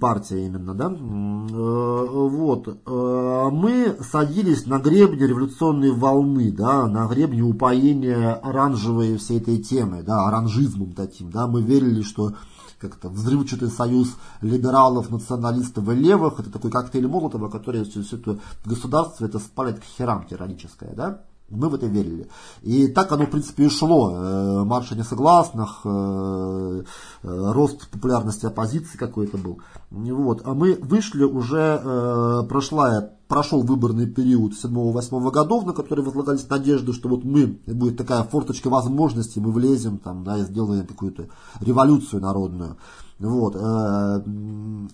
партия 0.00 0.46
именно, 0.46 0.72
да. 0.72 0.86
Э, 0.86 2.06
вот. 2.08 2.68
Э, 2.68 3.48
мы 3.50 3.96
садились 4.00 4.66
на 4.66 4.78
гребне 4.78 5.26
революционной 5.26 5.90
волны, 5.90 6.52
да, 6.52 6.86
на 6.86 7.08
гребне 7.08 7.42
упоения 7.42 8.34
оранжевой 8.34 9.16
всей 9.16 9.38
этой 9.38 9.58
темы, 9.58 10.04
да, 10.04 10.28
оранжизмом 10.28 10.92
таким, 10.92 11.30
да. 11.32 11.48
Мы 11.48 11.62
верили, 11.62 12.02
что 12.02 12.34
как-то 12.78 13.08
взрывчатый 13.08 13.70
союз 13.70 14.14
либералов, 14.40 15.10
националистов 15.10 15.88
и 15.88 15.94
левых, 15.94 16.40
это 16.40 16.50
такой 16.50 16.70
коктейль 16.70 17.06
Молотова, 17.06 17.48
который 17.48 17.84
все, 17.84 18.02
все 18.02 18.16
это 18.16 18.38
государство 18.64 19.24
это 19.24 19.38
спалит 19.38 19.80
к 19.80 19.84
херам 19.84 20.26
тираническое, 20.26 20.94
да. 20.94 21.22
Мы 21.48 21.68
в 21.68 21.74
это 21.76 21.86
верили. 21.86 22.28
И 22.62 22.88
так 22.88 23.12
оно, 23.12 23.26
в 23.26 23.30
принципе, 23.30 23.66
и 23.66 23.68
шло. 23.68 24.10
Э, 24.12 24.64
марша 24.64 24.96
несогласных, 24.96 25.82
э, 25.84 26.82
э, 27.22 27.52
рост 27.52 27.88
популярности 27.88 28.46
оппозиции 28.46 28.98
какой-то 28.98 29.38
был. 29.38 29.60
Вот. 29.90 30.42
А 30.44 30.54
мы 30.54 30.74
вышли 30.74 31.22
уже, 31.22 32.44
прошла, 32.48 33.10
прошел 33.28 33.62
выборный 33.62 34.06
период 34.06 34.52
7-8 34.52 35.30
годов, 35.30 35.66
на 35.66 35.72
который 35.72 36.04
возлагались 36.04 36.48
надежды, 36.48 36.92
что 36.92 37.08
вот 37.08 37.24
мы, 37.24 37.58
будет 37.66 37.96
такая 37.96 38.22
форточка 38.22 38.68
возможностей, 38.70 39.40
мы 39.40 39.52
влезем 39.52 39.98
там, 39.98 40.24
да, 40.24 40.38
и 40.38 40.42
сделаем 40.42 40.86
какую-то 40.86 41.28
революцию 41.60 42.22
народную. 42.22 42.76
Вот. 43.18 43.56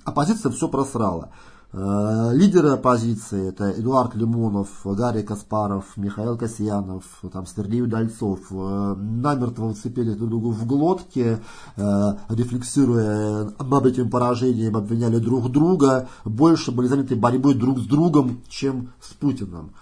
Оппозиция 0.04 0.52
все 0.52 0.68
просрала. 0.68 1.30
Э, 1.74 2.32
лидеры 2.34 2.68
оппозиции 2.68 3.48
это 3.48 3.70
Эдуард 3.70 4.14
Лимонов, 4.14 4.68
Гарри 4.84 5.22
Каспаров, 5.22 5.96
Михаил 5.96 6.36
Касьянов, 6.36 7.04
там 7.32 7.46
Сергей 7.46 7.80
Удальцов. 7.80 8.40
Э, 8.50 8.94
намертво 8.94 9.72
вцепились 9.72 10.16
друг 10.16 10.28
другу 10.28 10.50
в 10.50 10.66
глотки, 10.66 11.38
э, 11.76 12.12
рефлексируя 12.28 13.52
об 13.58 13.86
этим 13.86 14.10
поражением, 14.10 14.76
обвиняли 14.76 15.18
друг 15.18 15.50
друга, 15.50 16.08
больше 16.26 16.72
были 16.72 16.88
заняты 16.88 17.16
борьбой 17.16 17.54
друг 17.54 17.78
с 17.78 17.86
другом, 17.86 18.42
чем 18.48 18.92
с 19.00 19.14
Путиным. 19.14 19.72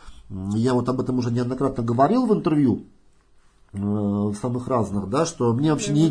Я 0.55 0.75
вот 0.75 0.89
об 0.89 1.01
этом 1.01 1.19
уже 1.19 1.33
неоднократно 1.33 1.83
говорил 1.83 2.25
в 2.27 2.33
интервью 2.33 2.85
в 3.73 4.35
самых 4.35 4.67
разных, 4.67 5.09
да, 5.09 5.25
что 5.25 5.53
мне 5.53 5.73
вообще 5.73 5.93
не, 5.93 6.09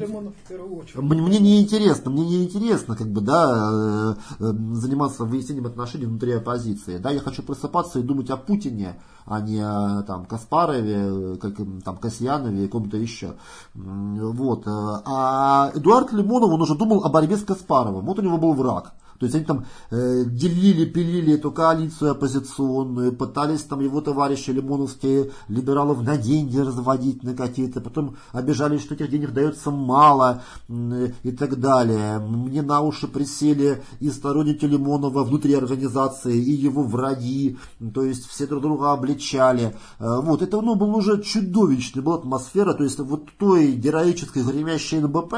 мне, 0.95 1.21
мне 1.21 1.39
не 1.39 1.61
интересно, 1.61 2.09
мне 2.09 2.25
не 2.25 2.43
интересно, 2.45 2.95
как 2.95 3.11
бы, 3.11 3.19
да, 3.19 4.15
э, 4.39 4.43
э, 4.43 4.53
заниматься 4.75 5.25
выяснением 5.25 5.65
отношений 5.65 6.05
внутри 6.05 6.31
оппозиции, 6.31 6.99
да, 6.99 7.11
я 7.11 7.19
хочу 7.19 7.43
просыпаться 7.43 7.99
и 7.99 8.03
думать 8.03 8.29
о 8.29 8.37
Путине, 8.37 9.01
а 9.25 9.41
не 9.41 9.59
о 9.59 10.03
там 10.03 10.25
Каспарове, 10.25 11.35
как, 11.35 11.57
там 11.83 11.97
Касьянове 11.97 12.63
и 12.63 12.67
ком-то 12.69 12.95
еще, 12.95 13.35
вот, 13.73 14.65
э, 14.65 14.71
а 14.71 15.71
Эдуард 15.75 16.13
Лимонов, 16.13 16.51
он 16.51 16.61
уже 16.61 16.75
думал 16.75 17.03
о 17.03 17.09
борьбе 17.09 17.35
с 17.35 17.43
Каспаровым, 17.43 18.05
вот 18.05 18.19
у 18.19 18.21
него 18.21 18.37
был 18.37 18.53
враг, 18.53 18.93
то 19.19 19.25
есть 19.25 19.35
они 19.35 19.45
там 19.45 19.65
э, 19.91 20.23
делили, 20.25 20.85
пилили 20.85 21.33
эту 21.33 21.51
коалицию 21.51 22.11
оппозиционную, 22.11 23.13
пытались 23.13 23.63
там 23.63 23.81
его 23.81 23.99
товарищи 23.99 24.51
лимоновские 24.51 25.31
либералов 25.49 26.01
на 26.03 26.17
деньги 26.17 26.57
разводить 26.57 27.23
на 27.23 27.35
какие-то, 27.35 27.81
потом 27.81 28.15
обижались, 28.31 28.81
что 28.81 28.95
этих 28.95 29.09
денег 29.09 29.33
дается 29.33 29.71
мало 29.71 30.43
э, 30.69 31.09
и 31.23 31.31
так 31.31 31.59
далее. 31.59 32.19
Мне 32.19 32.61
на 32.61 32.81
уши 32.81 33.07
присели 33.07 33.83
и 33.99 34.09
сторонники 34.09 34.65
Лимонова 34.65 35.23
внутри 35.23 35.53
организации, 35.53 36.37
и 36.37 36.51
его 36.51 36.83
враги, 36.83 37.57
то 37.93 38.03
есть 38.03 38.25
все 38.25 38.47
друг 38.47 38.63
друга 38.63 38.93
обличали. 38.93 39.75
Э, 39.99 40.21
вот, 40.21 40.41
это 40.41 40.61
ну, 40.61 40.75
был 40.75 40.95
уже 40.95 41.21
чудовищный 41.21 42.01
была 42.01 42.15
атмосфера, 42.15 42.73
то 42.73 42.83
есть 42.83 42.99
вот 42.99 43.25
той 43.37 43.73
героической 43.73 44.43
гремящей 44.43 44.99
НБП, 44.99 45.33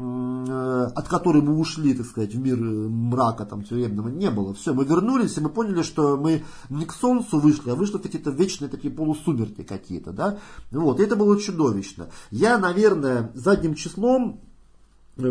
от 0.00 1.08
которой 1.08 1.42
мы 1.42 1.58
ушли, 1.58 1.94
так 1.94 2.06
сказать, 2.06 2.34
в 2.34 2.38
мир 2.38 2.58
э, 2.58 2.88
мрака 2.88 3.44
там 3.44 3.62
тюремного 3.62 4.08
не 4.08 4.30
было. 4.30 4.54
Все, 4.54 4.72
мы 4.72 4.84
вернулись, 4.84 5.36
и 5.36 5.40
мы 5.40 5.50
поняли, 5.50 5.82
что 5.82 6.16
мы 6.16 6.42
не 6.70 6.86
к 6.86 6.92
солнцу 6.92 7.38
вышли, 7.38 7.70
а 7.70 7.74
вышли 7.74 7.98
какие-то 7.98 8.30
вечные 8.30 8.68
такие 8.68 8.92
полусумерки 8.92 9.62
какие-то, 9.62 10.12
да. 10.12 10.38
Вот, 10.70 11.00
и 11.00 11.02
это 11.02 11.16
было 11.16 11.38
чудовищно. 11.38 12.08
Я, 12.30 12.58
наверное, 12.58 13.30
задним 13.34 13.74
числом 13.74 14.40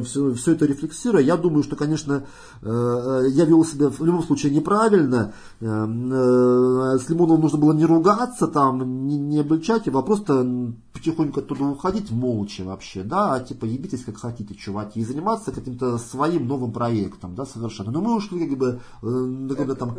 все, 0.03 0.33
все 0.33 0.51
это 0.51 0.65
рефлексируя, 0.65 1.23
я 1.23 1.37
думаю, 1.37 1.63
что, 1.63 1.75
конечно, 1.75 2.25
э, 2.61 3.23
я 3.29 3.45
вел 3.45 3.65
себя 3.65 3.89
в 3.89 4.03
любом 4.03 4.23
случае 4.23 4.53
неправильно. 4.53 5.33
Э, 5.59 5.65
э, 5.65 6.99
с 6.99 7.09
Лимоновым 7.09 7.41
нужно 7.41 7.57
было 7.57 7.73
не 7.73 7.85
ругаться, 7.85 8.47
там, 8.47 9.07
не, 9.07 9.17
не 9.17 9.39
обличать 9.39 9.87
его, 9.87 9.99
а 9.99 10.03
просто 10.03 10.73
потихоньку 10.99 11.39
оттуда 11.39 11.63
уходить 11.65 12.11
молча 12.11 12.63
вообще, 12.63 13.03
да, 13.03 13.33
а 13.33 13.39
типа 13.39 13.65
ебитесь 13.65 14.03
как 14.03 14.17
хотите, 14.17 14.53
чуваки, 14.53 14.99
и 14.99 15.05
заниматься 15.05 15.51
каким-то 15.51 15.97
своим 15.97 16.47
новым 16.47 16.71
проектом, 16.71 17.35
да, 17.35 17.45
совершенно. 17.45 17.91
Но 17.91 18.01
мы 18.01 18.15
ушли 18.15 18.47
как 18.47 18.57
бы 18.57 18.81
на 19.01 19.49
каком-то 19.49 19.75
там 19.75 19.97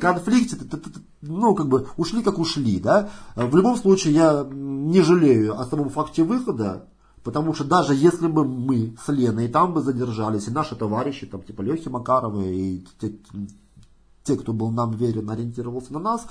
конфликте, 0.00 0.56
ну, 1.22 1.54
как 1.54 1.68
бы 1.68 1.88
ушли 1.96 2.22
как 2.22 2.38
ушли, 2.38 2.78
да. 2.78 3.10
В 3.34 3.56
любом 3.56 3.76
случае 3.76 4.14
я 4.14 4.46
не 4.50 5.02
жалею 5.02 5.58
о 5.58 5.64
самом 5.64 5.88
факте 5.88 6.22
выхода, 6.22 6.88
Потому 7.24 7.54
что 7.54 7.64
даже 7.64 7.94
если 7.94 8.26
бы 8.26 8.44
мы 8.44 8.96
с 9.00 9.08
Леной 9.12 9.46
там 9.48 9.74
бы 9.74 9.80
задержались, 9.80 10.48
и 10.48 10.50
наши 10.50 10.74
товарищи, 10.74 11.26
там, 11.26 11.42
типа 11.42 11.62
Лехи 11.62 11.88
Макаровы 11.88 12.52
и 12.52 12.86
те, 14.24 14.36
кто 14.36 14.52
был 14.52 14.70
нам 14.70 14.92
верен, 14.92 15.30
ориентировался 15.30 15.92
на 15.92 15.98
нас, 15.98 16.26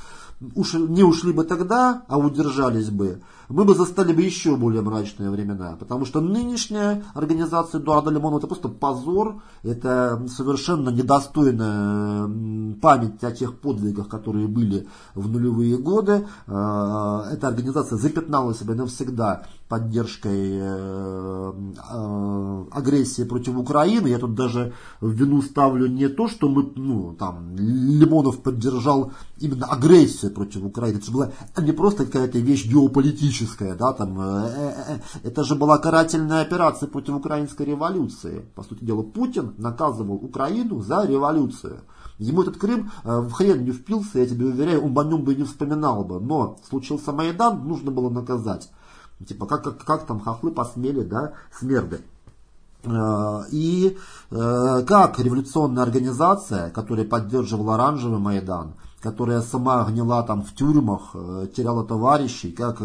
уж, 0.55 0.73
не 0.73 1.03
ушли 1.03 1.34
бы 1.34 1.43
тогда, 1.43 2.03
а 2.07 2.18
удержались 2.18 2.89
бы, 2.89 3.22
мы 3.49 3.65
бы 3.65 3.76
застали 3.76 4.13
бы 4.13 4.22
еще 4.22 4.55
более 4.55 4.81
мрачные 4.81 5.30
времена. 5.30 5.76
Потому 5.77 6.05
что 6.05 6.22
нынешняя 6.22 7.03
организация 7.13 7.81
Эдуарда 7.81 8.09
Лимонова 8.09 8.39
это 8.39 8.47
просто 8.47 8.69
позор, 8.69 9.41
это 9.63 10.26
совершенно 10.27 10.89
недостойная 10.89 12.76
память 12.81 13.23
о 13.23 13.31
тех 13.31 13.59
подвигах, 13.59 14.07
которые 14.07 14.47
были 14.47 14.88
в 15.15 15.30
нулевые 15.30 15.77
годы. 15.77 16.27
Э, 16.47 17.23
эта 17.31 17.47
организация 17.47 17.97
запятнала 17.97 18.53
себя 18.53 18.76
навсегда 18.76 19.45
поддержкой 19.72 20.60
э, 20.60 21.53
э, 21.93 22.65
агрессии 22.72 23.23
против 23.23 23.57
Украины. 23.57 24.10
Я 24.10 24.19
тут 24.19 24.35
даже 24.35 24.73
вину 24.99 25.41
ставлю 25.41 25.88
не 25.88 26.10
то, 26.10 26.27
что 26.27 26.49
мы, 26.49 26.73
ну, 26.76 27.15
там, 27.18 27.56
Лимонов 27.56 28.41
поддержал 28.41 29.14
именно 29.39 29.68
агрессию 29.68 30.34
против 30.34 30.65
Украины. 30.65 30.98
Это 30.98 31.06
же 31.06 31.11
была 31.14 31.31
не 31.57 31.72
просто 31.72 32.06
какая-то 32.06 32.39
вещь 32.39 32.68
геополитическая, 32.68 33.76
да, 33.76 33.93
там, 33.93 34.19
это 35.23 35.43
же 35.45 35.56
была 35.56 35.77
карательная 35.77 36.41
операция 36.41 36.89
против 36.89 37.15
украинской 37.15 37.65
революции. 37.65 38.45
По 38.56 38.64
сути 38.64 38.84
дела, 38.84 39.03
Путин 39.03 39.53
наказывал 39.57 40.15
Украину 40.15 40.81
за 40.81 41.06
революцию. 41.06 41.80
Ему 42.19 42.41
этот 42.41 42.57
Крым 42.57 42.91
в 43.06 43.31
хрен 43.31 43.64
не 43.64 43.72
впился, 43.72 44.19
я 44.19 44.26
тебе 44.26 44.48
уверяю, 44.48 44.84
он 44.84 44.99
о 44.99 45.03
нем 45.03 45.23
бы 45.23 45.34
не 45.34 45.43
вспоминал 45.43 46.03
бы. 46.03 46.19
Но 46.19 46.57
случился 46.69 47.14
Майдан, 47.14 47.65
нужно 47.65 47.89
было 47.89 48.10
наказать. 48.10 48.69
Типа, 49.27 49.45
как, 49.45 49.64
как, 49.64 49.84
как 49.84 50.06
там 50.06 50.19
хохлы 50.19 50.52
посмели, 50.52 51.03
да, 51.03 51.34
смерды. 51.57 52.02
Э, 52.84 53.43
и 53.52 53.98
э, 54.31 54.84
как 54.88 55.19
революционная 55.19 55.84
организация, 55.84 56.69
которая 56.72 57.06
поддерживала 57.06 57.76
оранжевый 57.76 58.19
Майдан, 58.19 58.73
которая 59.02 59.41
сама 59.41 59.84
гнила 59.86 60.23
там 60.23 60.44
в 60.44 60.53
тюрьмах, 60.53 61.11
э, 61.14 61.48
теряла 61.56 61.84
товарищей, 61.84 62.52
как 62.52 62.82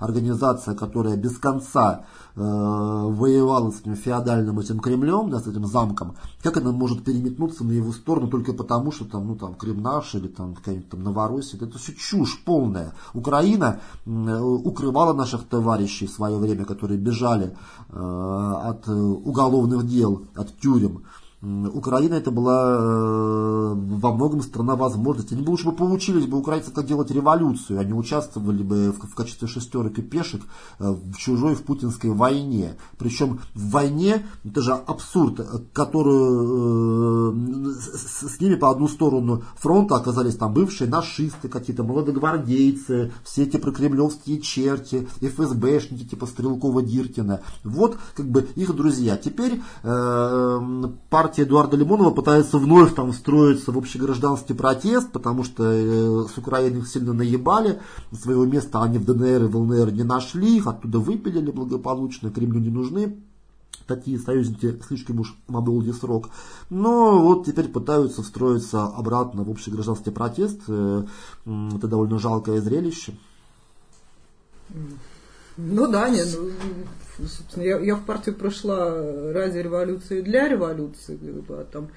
организация, 0.00 0.74
которая 0.74 1.16
без 1.16 1.38
конца 1.38 2.04
воевала 2.36 3.70
с 3.72 3.80
этим 3.80 3.96
феодальным 3.96 4.60
этим 4.60 4.78
Кремлем, 4.78 5.28
да, 5.30 5.40
с 5.40 5.46
этим 5.48 5.66
замком, 5.66 6.14
как 6.42 6.56
она 6.56 6.70
может 6.70 7.02
переметнуться 7.02 7.64
на 7.64 7.72
его 7.72 7.92
сторону 7.92 8.28
только 8.28 8.52
потому, 8.52 8.92
что 8.92 9.06
там, 9.06 9.26
ну, 9.26 9.34
там, 9.34 9.54
Крым 9.54 9.82
наш 9.82 10.14
или 10.14 10.28
там 10.28 10.54
какая-нибудь 10.54 10.88
там 10.88 11.02
Новороссия, 11.02 11.58
это 11.60 11.78
все 11.78 11.94
чушь 11.94 12.42
полная. 12.44 12.92
Украина 13.12 13.80
укрывала 14.06 15.14
наших 15.14 15.48
товарищей 15.48 16.06
в 16.06 16.12
свое 16.12 16.38
время, 16.38 16.64
которые 16.64 16.98
бежали 16.98 17.56
от 17.90 18.88
уголовных 18.88 19.86
дел, 19.86 20.22
от 20.36 20.56
тюрем. 20.58 21.02
Украина 21.40 22.14
это 22.14 22.32
была 22.32 22.72
э, 22.72 23.74
во 23.74 24.12
многом 24.12 24.42
страна 24.42 24.74
возможностей. 24.74 25.36
Они 25.36 25.44
бы 25.44 25.50
лучше 25.50 25.66
бы 25.66 25.72
поучились 25.72 26.26
бы 26.26 26.36
украинцы, 26.36 26.72
как 26.72 26.84
делать 26.86 27.12
революцию. 27.12 27.78
Они 27.78 27.92
участвовали 27.92 28.64
бы 28.64 28.90
в, 28.90 29.06
в 29.06 29.14
качестве 29.14 29.46
шестерок 29.46 29.96
и 29.98 30.02
пешек 30.02 30.42
э, 30.80 30.90
в 30.90 31.16
чужой, 31.16 31.54
в 31.54 31.62
путинской 31.62 32.10
войне. 32.10 32.76
Причем 32.98 33.38
в 33.54 33.70
войне, 33.70 34.26
это 34.44 34.62
же 34.62 34.72
абсурд, 34.72 35.40
которую, 35.72 37.32
э, 37.32 37.70
с, 37.82 38.34
с 38.34 38.40
ними 38.40 38.56
по 38.56 38.70
одну 38.70 38.88
сторону 38.88 39.44
фронта 39.54 39.94
оказались 39.94 40.34
там 40.34 40.52
бывшие 40.52 40.90
нашисты 40.90 41.48
какие-то, 41.48 41.84
молодогвардейцы, 41.84 43.12
все 43.22 43.44
эти 43.44 43.58
прокремлевские 43.58 44.40
черти, 44.40 45.06
ФСБшники 45.20 46.02
типа 46.02 46.26
Стрелкова-Диркина. 46.26 47.42
Вот 47.62 47.96
как 48.16 48.26
бы 48.26 48.48
их 48.56 48.74
друзья. 48.74 49.16
Теперь 49.16 49.62
э, 49.84 50.58
партия 51.28 51.42
Эдуарда 51.42 51.76
Лимонова 51.76 52.10
пытается 52.10 52.56
вновь 52.56 52.94
там 52.94 53.12
встроиться 53.12 53.70
в 53.70 53.76
общегражданский 53.76 54.54
протест, 54.54 55.12
потому 55.12 55.44
что 55.44 55.62
э, 55.62 56.24
с 56.26 56.38
Украины 56.38 56.78
их 56.78 56.88
сильно 56.88 57.12
наебали, 57.12 57.80
своего 58.18 58.46
места 58.46 58.82
они 58.82 58.96
в 58.96 59.04
ДНР 59.04 59.44
и 59.44 59.46
в 59.46 59.56
ЛНР 59.56 59.92
не 59.92 60.04
нашли, 60.04 60.56
их 60.56 60.66
оттуда 60.66 61.00
выпилили 61.00 61.50
благополучно, 61.50 62.30
Кремлю 62.30 62.60
не 62.60 62.70
нужны 62.70 63.18
такие 63.86 64.18
союзники 64.18 64.78
слишком 64.86 65.20
уж 65.20 65.34
на 65.48 65.60
долгий 65.60 65.92
срок. 65.92 66.30
Но 66.70 67.22
вот 67.22 67.44
теперь 67.44 67.68
пытаются 67.68 68.22
встроиться 68.22 68.84
обратно 68.84 69.44
в 69.44 69.50
общий 69.50 69.70
гражданский 69.70 70.10
протест. 70.10 70.60
Э, 70.68 71.04
это 71.44 71.88
довольно 71.88 72.18
жалкое 72.18 72.62
зрелище. 72.62 73.14
Ну 75.60 75.88
да, 75.88 76.08
не, 76.08 76.22
ну, 77.18 77.26
собственно, 77.26 77.64
я, 77.64 77.78
я 77.80 77.96
в 77.96 78.04
партию 78.04 78.36
прошла 78.36 78.94
ради 79.32 79.58
революции 79.58 80.20
для 80.20 80.46
революции, 80.46 81.18
а 81.48 81.66
там 81.70 81.88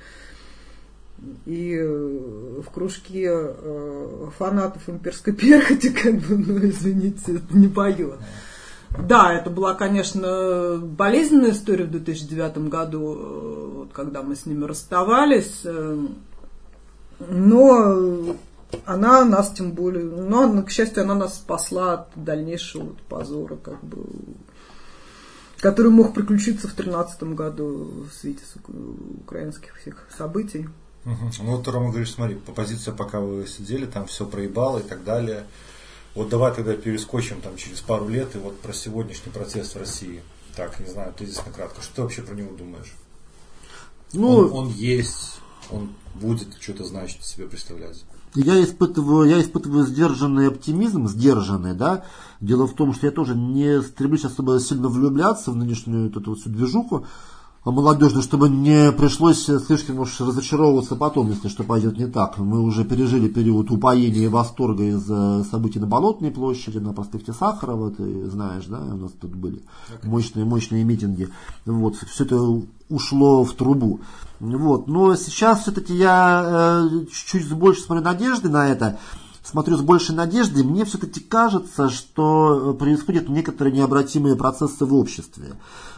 и 1.46 1.76
э, 1.76 2.62
в 2.66 2.72
кружке 2.72 3.30
э, 3.30 4.30
фанатов 4.36 4.90
имперской 4.90 5.34
перхоти, 5.34 5.90
как 5.94 6.16
бы, 6.16 6.38
ну, 6.38 6.58
извините, 6.68 7.36
это 7.36 7.56
не 7.56 7.68
поет. 7.68 8.16
Да, 9.08 9.32
это 9.32 9.52
была, 9.52 9.76
конечно, 9.76 10.80
болезненная 10.82 11.52
история 11.52 11.86
в 11.86 11.92
2009 11.92 12.68
году, 12.68 13.14
э, 13.14 13.72
вот, 13.76 13.94
когда 13.94 14.24
мы 14.24 14.36
с 14.36 14.48
ними 14.48 14.66
расставались, 14.66 15.64
но 17.20 18.36
она 18.86 19.26
нас 19.26 19.52
тем 19.52 19.72
более, 19.72 20.04
но, 20.04 20.64
к 20.64 20.72
счастью, 20.72 21.04
она 21.04 21.16
нас 21.16 21.36
спасла 21.36 21.94
от 21.94 22.10
дальнейшего 22.16 22.84
вот 22.84 23.02
позора, 23.04 23.56
как 23.56 23.84
бы, 23.84 24.06
который 25.60 25.92
мог 25.92 26.14
приключиться 26.14 26.68
в 26.68 26.76
2013 26.76 27.24
году 27.36 28.08
в 28.10 28.14
свете 28.14 28.42
украинских 29.22 29.78
всех 29.78 30.08
событий. 30.18 30.68
Угу. 31.06 31.32
Ну 31.44 31.58
вот 31.58 31.68
Рома 31.68 31.90
говоришь, 31.90 32.14
смотри, 32.14 32.36
по 32.36 32.52
позиции, 32.52 32.92
пока 32.92 33.20
вы 33.20 33.48
сидели, 33.48 33.86
там 33.86 34.06
все 34.06 34.26
проебало 34.26 34.80
и 34.80 34.84
так 34.84 35.04
далее. 35.04 35.46
Вот 36.14 36.30
давай 36.30 36.54
тогда 36.54 36.74
перескочим 36.76 37.42
там 37.42 37.56
через 37.56 37.80
пару 37.82 38.08
лет 38.08 38.36
и 38.36 38.40
вот 38.40 38.60
про 38.60 38.74
сегодняшний 38.74 39.32
процесс 39.32 39.74
в 39.74 39.80
России. 39.80 40.22
Так, 40.56 40.80
не 40.80 40.88
знаю, 40.88 41.14
тезисно 41.14 41.52
кратко. 41.52 41.82
Что 41.82 41.96
ты 41.96 42.02
вообще 42.02 42.22
про 42.22 42.36
него 42.36 42.54
думаешь? 42.56 42.94
Ну, 44.14 44.30
он, 44.30 44.52
он 44.52 44.70
есть, 44.70 45.40
он 45.70 45.96
будет 46.14 46.62
что-то 46.62 46.84
значить 46.84 47.24
себе 47.24 47.48
представлять. 47.48 48.04
Я 48.36 48.64
испытываю, 48.64 49.30
я 49.30 49.42
испытываю 49.42 49.86
сдержанный 49.86 50.48
оптимизм, 50.48 51.08
сдержанный, 51.08 51.74
да. 51.74 52.06
Дело 52.40 52.66
в 52.66 52.74
том, 52.74 52.94
что 52.94 53.08
я 53.08 53.12
тоже 53.12 53.36
не 53.36 53.82
стремлюсь 53.82 54.24
особо 54.24 54.60
сильно 54.60 54.88
влюбляться 54.88 55.52
в 55.52 55.56
нынешнюю 55.58 56.10
эту, 56.10 56.22
эту 56.22 56.36
всю 56.36 56.50
движуху 56.50 57.06
молодежно, 57.64 58.22
чтобы 58.22 58.50
не 58.50 58.92
пришлось 58.92 59.46
слишком 59.46 60.00
уж 60.00 60.20
разочаровываться 60.20 60.96
потом, 60.96 61.30
если 61.30 61.48
что 61.48 61.64
пойдет 61.64 61.98
не 61.98 62.08
так. 62.08 62.38
Мы 62.40 62.62
уже 62.62 62.84
пережили 62.84 63.28
период 63.28 63.70
упоения 63.70 64.24
и 64.24 64.28
восторга 64.28 64.84
из 64.84 65.06
событий 65.50 65.80
на 65.80 65.86
Болотной 65.86 66.32
площади, 66.32 66.80
на 66.80 66.94
проспекте 66.94 67.34
Сахарова, 67.34 67.92
ты 67.92 68.30
знаешь, 68.30 68.66
да, 68.66 68.80
у 68.80 68.98
нас 68.98 69.12
тут 69.20 69.36
были 69.36 69.62
мощные, 70.04 70.46
мощные 70.46 70.84
митинги. 70.84 71.30
Вот, 71.66 71.98
все 71.98 72.24
это 72.24 72.38
ушло 72.90 73.44
в 73.44 73.54
трубу. 73.54 74.00
Вот. 74.40 74.88
Но 74.88 75.16
сейчас 75.16 75.62
все-таки 75.62 75.96
я 75.96 76.90
э, 76.92 77.06
чуть-чуть 77.12 77.46
с 77.46 77.52
большей 77.52 77.84
смотрю 77.84 78.04
надежды 78.04 78.50
на 78.50 78.68
это 78.68 78.98
смотрю 79.52 79.78
с 79.78 79.82
большей 79.82 80.16
надеждой, 80.16 80.64
мне 80.64 80.86
все-таки 80.86 81.20
кажется, 81.20 81.90
что 81.90 82.76
происходят 82.80 83.30
некоторые 83.30 83.76
необратимые 83.76 84.36
процессы 84.36 84.86
в 84.86 84.94
обществе. 84.96 85.56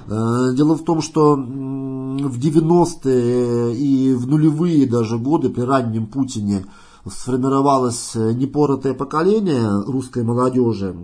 Э, 0.07 0.53
дело 0.53 0.75
в 0.75 0.83
том, 0.83 1.01
что 1.01 1.35
в 1.35 2.39
90-е 2.39 3.75
и 3.75 4.13
в 4.13 4.27
нулевые 4.27 4.87
даже 4.87 5.17
годы 5.17 5.49
при 5.49 5.61
раннем 5.61 6.07
Путине 6.07 6.65
сформировалось 7.05 8.15
непоротое 8.15 8.93
поколение 8.93 9.69
русской 9.85 10.23
молодежи, 10.23 10.95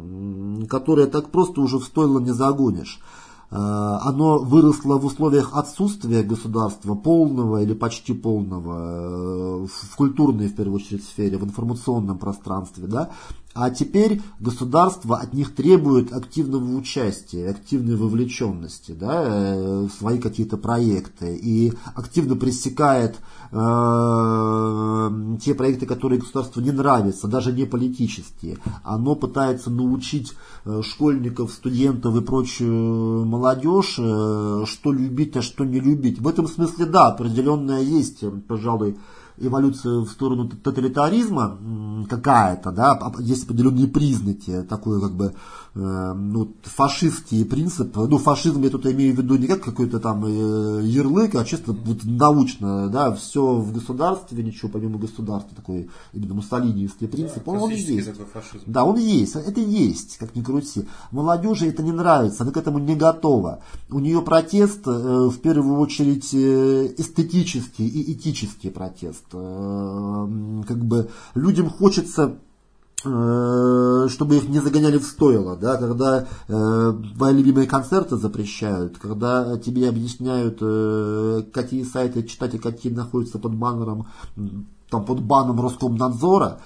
которое 0.70 1.08
так 1.08 1.30
просто 1.30 1.62
уже 1.62 1.78
в 1.78 1.84
стойло 1.84 2.20
не 2.20 2.32
загонишь. 2.32 3.00
Э, 3.52 3.56
оно 4.02 4.40
выросло 4.40 4.98
в 4.98 5.06
условиях 5.06 5.56
отсутствия 5.56 6.22
государства 6.22 6.94
полного 6.94 7.62
или 7.64 7.74
почти 7.74 8.14
полного 8.14 9.64
э, 9.64 9.68
в 9.68 9.96
культурной, 9.96 10.48
в 10.48 10.56
первую 10.56 10.76
очередь, 10.76 11.04
сфере, 11.04 11.38
в 11.38 11.44
информационном 11.44 12.20
пространстве, 12.20 12.86
да, 12.88 13.10
а 13.56 13.72
теперь 13.72 14.22
государство 14.40 15.18
от 15.18 15.34
них 15.34 15.56
требует 15.56 16.14
активного 16.14 16.78
участия, 16.78 17.50
активной 17.50 17.96
вовлеченности 17.96 18.92
да, 18.92 19.24
э, 19.26 19.88
в 19.88 19.90
свои 19.92 20.20
какие-то 20.20 20.58
проекты 20.58 21.36
и 21.36 21.74
активно 21.96 22.36
пресекает 22.36 23.18
э, 23.52 25.10
те 25.42 25.56
проекты, 25.56 25.88
которые 25.88 26.20
государству 26.20 26.62
не 26.62 26.72
нравятся, 26.72 27.28
даже 27.28 27.52
не 27.52 27.66
политические. 27.66 28.60
Оно 28.84 29.16
пытается 29.16 29.72
научить 29.72 30.34
э, 30.66 30.82
школьников, 30.84 31.52
студентов 31.52 32.16
и 32.16 32.22
прочую 32.22 33.26
молодежь, 33.26 33.96
э, 33.98 34.64
что 34.68 34.92
любить, 34.92 35.36
а 35.38 35.42
что 35.42 35.66
не 35.66 35.80
любить. 35.80 36.20
В 36.20 36.28
этом 36.28 36.48
смысле, 36.48 36.86
да, 36.86 37.08
определенная 37.08 37.82
есть, 37.82 38.24
пожалуй, 38.48 38.98
эволюция 39.40 40.00
в 40.00 40.10
сторону 40.10 40.50
тоталитаризма 40.50 41.58
какая-то, 42.10 42.72
да, 42.72 43.00
есть 43.20 43.46
определенные 43.46 43.88
признаки, 43.88 44.64
такое 44.64 45.00
как 45.00 45.14
бы 45.14 45.34
Э, 45.76 46.14
ну, 46.14 46.56
фашистские 46.64 47.46
принципы, 47.46 48.08
ну, 48.08 48.18
фашизм 48.18 48.64
я 48.64 48.72
тут 48.72 48.88
имею 48.88 49.14
в 49.14 49.20
виду 49.20 49.36
не 49.36 49.46
как 49.46 49.64
какой-то 49.64 50.00
там 50.00 50.26
э, 50.26 50.82
ярлык, 50.84 51.36
а 51.36 51.46
чисто 51.46 51.74
вот 51.74 52.04
научно, 52.04 52.90
да, 52.90 53.14
все 53.14 53.54
в 53.54 53.72
государстве, 53.72 54.44
ничего 54.44 54.70
помимо 54.70 54.98
государства, 54.98 55.56
такой 55.56 55.90
именно 56.12 56.34
муссолиниевский 56.34 57.08
принцип, 57.08 57.44
да, 57.46 57.52
он, 57.52 57.58
он 57.60 57.70
есть. 57.70 58.10
Да, 58.66 58.84
он 58.84 58.98
есть, 58.98 59.36
это 59.36 59.62
есть, 59.62 60.18
как 60.18 60.36
ни 60.36 60.42
крути. 60.42 60.88
Молодежи 61.12 61.68
это 61.68 61.84
не 61.84 61.92
нравится, 61.92 62.44
она 62.44 62.52
к 62.52 62.58
этому 62.58 62.80
не 62.80 62.96
готова. 62.96 63.62
У 63.92 64.00
нее 64.00 64.24
протест, 64.24 64.88
э, 64.88 64.92
в 64.92 65.38
первую 65.38 65.80
очередь, 65.80 66.34
эстетический 66.34 67.88
и 67.88 68.14
этический 68.14 68.72
протест. 68.72 69.24
Как 69.32 70.86
бы 70.86 71.10
людям 71.36 71.70
хочется 71.70 72.38
Э, 73.06 74.08
чтобы 74.10 74.36
их 74.36 74.50
не 74.50 74.60
загоняли 74.60 74.98
в 74.98 75.06
стойло, 75.06 75.56
да, 75.56 75.78
когда 75.78 76.28
э, 76.50 76.94
твои 77.16 77.34
любимые 77.34 77.66
концерты 77.66 78.18
запрещают, 78.18 78.98
когда 78.98 79.58
тебе 79.58 79.88
объясняют, 79.88 80.58
э, 80.60 81.44
какие 81.54 81.84
сайты 81.84 82.24
читать 82.24 82.56
и 82.56 82.58
какие 82.58 82.92
находятся 82.92 83.40
под 83.40 83.56
баннером, 83.56 84.08
там 84.90 85.06
под 85.06 85.22
баном 85.22 85.62
Роскомнадзора, 85.62 86.60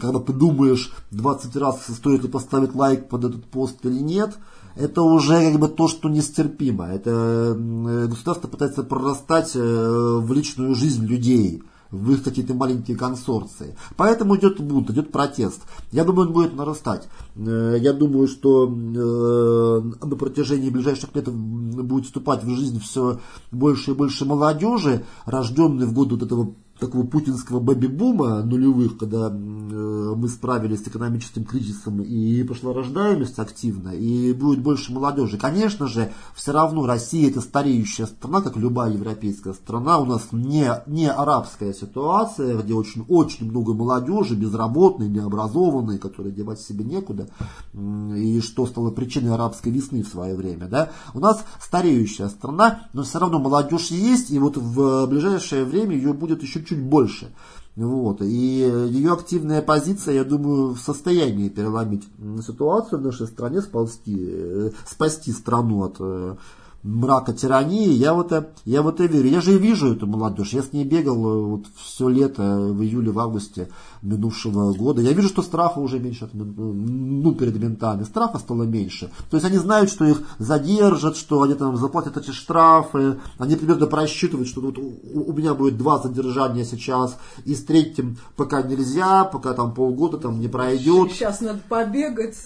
когда 0.00 0.20
ты 0.20 0.32
думаешь 0.32 0.92
20 1.10 1.56
раз, 1.56 1.80
стоит 1.88 2.22
ли 2.22 2.28
поставить 2.28 2.76
лайк 2.76 3.08
под 3.08 3.24
этот 3.24 3.44
пост 3.44 3.84
или 3.84 3.98
нет, 3.98 4.38
это 4.76 5.02
уже 5.02 5.50
как 5.50 5.60
бы 5.60 5.66
то, 5.66 5.88
что 5.88 6.08
нестерпимо. 6.08 6.86
Это 6.86 7.10
э, 7.10 8.06
государство 8.06 8.46
пытается 8.46 8.84
прорастать 8.84 9.56
э, 9.56 9.60
в 9.60 10.32
личную 10.32 10.76
жизнь 10.76 11.04
людей 11.04 11.64
в 11.94 12.12
их 12.12 12.22
какие-то 12.22 12.54
маленькие 12.54 12.96
консорции. 12.96 13.76
Поэтому 13.96 14.36
идет 14.36 14.60
бунт, 14.60 14.90
идет 14.90 15.12
протест. 15.12 15.62
Я 15.92 16.04
думаю, 16.04 16.28
он 16.28 16.34
будет 16.34 16.54
нарастать. 16.54 17.08
Э, 17.36 17.76
я 17.78 17.92
думаю, 17.92 18.28
что 18.28 18.66
э, 18.66 20.06
на 20.06 20.16
протяжении 20.16 20.70
ближайших 20.70 21.14
лет 21.14 21.28
будет 21.28 22.06
вступать 22.06 22.44
в 22.44 22.50
жизнь 22.50 22.80
все 22.80 23.20
больше 23.50 23.92
и 23.92 23.94
больше 23.94 24.24
молодежи, 24.24 25.04
рожденной 25.24 25.86
в 25.86 25.92
годы 25.92 26.16
вот 26.16 26.24
этого 26.24 26.54
такого 26.78 27.06
путинского 27.06 27.60
бэби-бума 27.60 28.42
нулевых, 28.42 28.98
когда 28.98 29.28
э, 29.28 29.30
мы 29.30 30.28
справились 30.28 30.84
с 30.84 30.88
экономическим 30.88 31.44
кризисом 31.44 32.02
и 32.02 32.42
пошла 32.42 32.72
рождаемость 32.72 33.38
активно, 33.38 33.90
и 33.90 34.32
будет 34.32 34.60
больше 34.60 34.92
молодежи. 34.92 35.38
Конечно 35.38 35.86
же, 35.86 36.12
все 36.34 36.52
равно 36.52 36.84
Россия 36.86 37.30
это 37.30 37.40
стареющая 37.40 38.06
страна, 38.06 38.40
как 38.40 38.56
любая 38.56 38.92
европейская 38.92 39.54
страна. 39.54 39.98
У 39.98 40.04
нас 40.04 40.28
не, 40.32 40.68
не 40.86 41.10
арабская 41.10 41.72
ситуация, 41.72 42.60
где 42.60 42.74
очень, 42.74 43.04
очень 43.08 43.50
много 43.50 43.72
молодежи, 43.72 44.34
безработной, 44.34 45.08
необразованной, 45.08 45.98
которые 45.98 46.32
девать 46.32 46.60
себе 46.60 46.84
некуда, 46.84 47.28
и 47.72 48.40
что 48.40 48.66
стало 48.66 48.90
причиной 48.90 49.34
арабской 49.34 49.68
весны 49.68 50.02
в 50.02 50.08
свое 50.08 50.34
время. 50.34 50.66
Да? 50.66 50.90
У 51.14 51.20
нас 51.20 51.44
стареющая 51.60 52.28
страна, 52.28 52.88
но 52.92 53.04
все 53.04 53.20
равно 53.20 53.38
молодежь 53.38 53.88
есть, 53.88 54.30
и 54.30 54.38
вот 54.40 54.56
в 54.56 55.06
ближайшее 55.06 55.64
время 55.64 55.94
ее 55.96 56.12
будет 56.12 56.42
еще 56.42 56.63
чуть 56.64 56.82
больше. 56.82 57.32
Вот. 57.76 58.22
И 58.22 58.26
ее 58.26 59.12
активная 59.12 59.60
позиция, 59.60 60.14
я 60.14 60.24
думаю, 60.24 60.74
в 60.74 60.78
состоянии 60.78 61.48
переломить 61.48 62.04
ситуацию 62.46 63.00
в 63.00 63.04
нашей 63.04 63.26
стране, 63.26 63.62
спасти, 63.62 64.16
э, 64.16 64.70
спасти 64.86 65.32
страну 65.32 65.82
от 65.82 65.96
э, 65.98 66.36
мрака 66.84 67.32
тирании, 67.32 67.88
я 67.88 68.14
в 68.14 68.20
это, 68.20 68.52
я 68.64 68.82
в 68.82 68.88
это 68.88 69.06
верю. 69.06 69.28
Я 69.28 69.40
же 69.40 69.54
и 69.54 69.58
вижу 69.58 69.92
эту 69.92 70.06
молодежь. 70.06 70.52
Я 70.52 70.62
с 70.62 70.72
ней 70.72 70.84
бегал 70.84 71.16
э, 71.16 71.42
вот 71.46 71.64
все 71.74 72.08
лето, 72.08 72.42
в 72.42 72.80
июле, 72.80 73.10
в 73.10 73.18
августе 73.18 73.68
минувшего 74.04 74.72
года. 74.72 75.00
Я 75.00 75.12
вижу, 75.12 75.28
что 75.28 75.42
страха 75.42 75.78
уже 75.78 75.98
меньше, 75.98 76.28
ну, 76.32 77.34
перед 77.34 77.56
ментами. 77.56 78.04
Страха 78.04 78.38
стало 78.38 78.64
меньше. 78.64 79.10
То 79.30 79.36
есть 79.36 79.46
они 79.46 79.58
знают, 79.58 79.90
что 79.90 80.04
их 80.04 80.22
задержат, 80.38 81.16
что 81.16 81.42
они 81.42 81.54
там 81.54 81.76
заплатят 81.76 82.16
эти 82.16 82.30
штрафы. 82.30 83.18
Они 83.38 83.56
примерно 83.56 83.86
просчитывают, 83.86 84.48
что 84.48 84.60
вот 84.60 84.78
у 84.78 85.32
меня 85.32 85.54
будет 85.54 85.76
два 85.78 85.98
задержания 85.98 86.64
сейчас, 86.64 87.16
и 87.44 87.54
с 87.54 87.64
третьим 87.64 88.18
пока 88.36 88.62
нельзя, 88.62 89.24
пока 89.24 89.54
там 89.54 89.74
полгода 89.74 90.18
там 90.18 90.40
не 90.40 90.48
пройдет. 90.48 91.12
Сейчас 91.12 91.40
надо 91.40 91.60
побегать. 91.68 92.36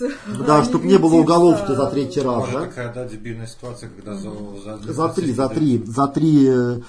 Да, 0.46 0.64
чтобы 0.64 0.86
не 0.86 0.98
было 0.98 1.14
уголовки 1.14 1.72
за 1.72 1.86
третий 1.86 2.20
раз. 2.20 2.38
Может 2.40 2.52
да? 2.52 2.60
такая, 2.60 2.94
да, 2.94 3.08
дебильная 3.08 3.46
ситуация, 3.46 3.90
когда 3.90 4.14
за, 4.14 4.30
за, 4.64 4.92
За 4.92 5.08
три, 5.08 5.32
за 5.32 5.48
три, 5.48 5.82
за 5.84 6.06
три, 6.08 6.48
э, 6.48 6.80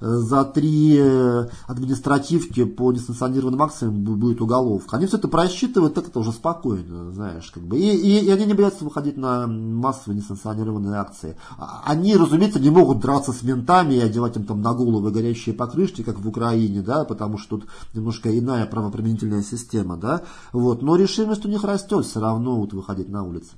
за 0.00 0.44
три 0.44 0.96
э, 0.98 1.46
административки 1.66 2.64
по 2.64 2.92
несанкционированным 2.92 3.62
акциям 3.62 4.04
будет 4.18 4.40
уголовка. 4.40 4.96
Они 4.96 5.06
все 5.06 5.16
это 5.16 5.28
просчитывают, 5.28 5.94
так 5.94 6.08
это 6.08 6.18
уже 6.18 6.32
спокойно, 6.32 7.12
знаешь, 7.12 7.50
как 7.50 7.62
бы. 7.62 7.78
И, 7.78 7.88
и- 7.88 8.24
и 8.26 8.30
они 8.30 8.44
не 8.46 8.54
боятся 8.54 8.84
выходить 8.84 9.16
на 9.16 9.46
массовые 9.46 10.18
несанкционированные 10.18 10.96
акции. 10.96 11.36
А- 11.56 11.82
Они, 11.86 12.16
разумеется, 12.16 12.60
не 12.60 12.70
могут 12.70 13.00
драться 13.00 13.32
с 13.32 13.42
ментами 13.42 13.94
и 13.94 14.00
одевать 14.00 14.36
им 14.36 14.44
там 14.44 14.60
на 14.62 14.74
головы 14.74 15.10
горящие 15.10 15.54
покрышки, 15.54 16.02
как 16.02 16.18
в 16.18 16.28
Украине, 16.28 16.82
да, 16.82 17.04
потому 17.04 17.38
что 17.38 17.58
тут 17.58 17.68
немножко 17.94 18.36
иная 18.36 18.66
правоприменительная 18.66 19.42
система, 19.42 19.96
да. 19.96 20.22
Вот. 20.52 20.82
Но 20.82 20.96
решимость 20.96 21.44
у 21.44 21.48
них 21.48 21.64
растет 21.64 22.04
все 22.04 22.20
равно 22.20 22.56
вот 22.56 22.72
выходить 22.72 23.08
на 23.08 23.22
улицы. 23.24 23.50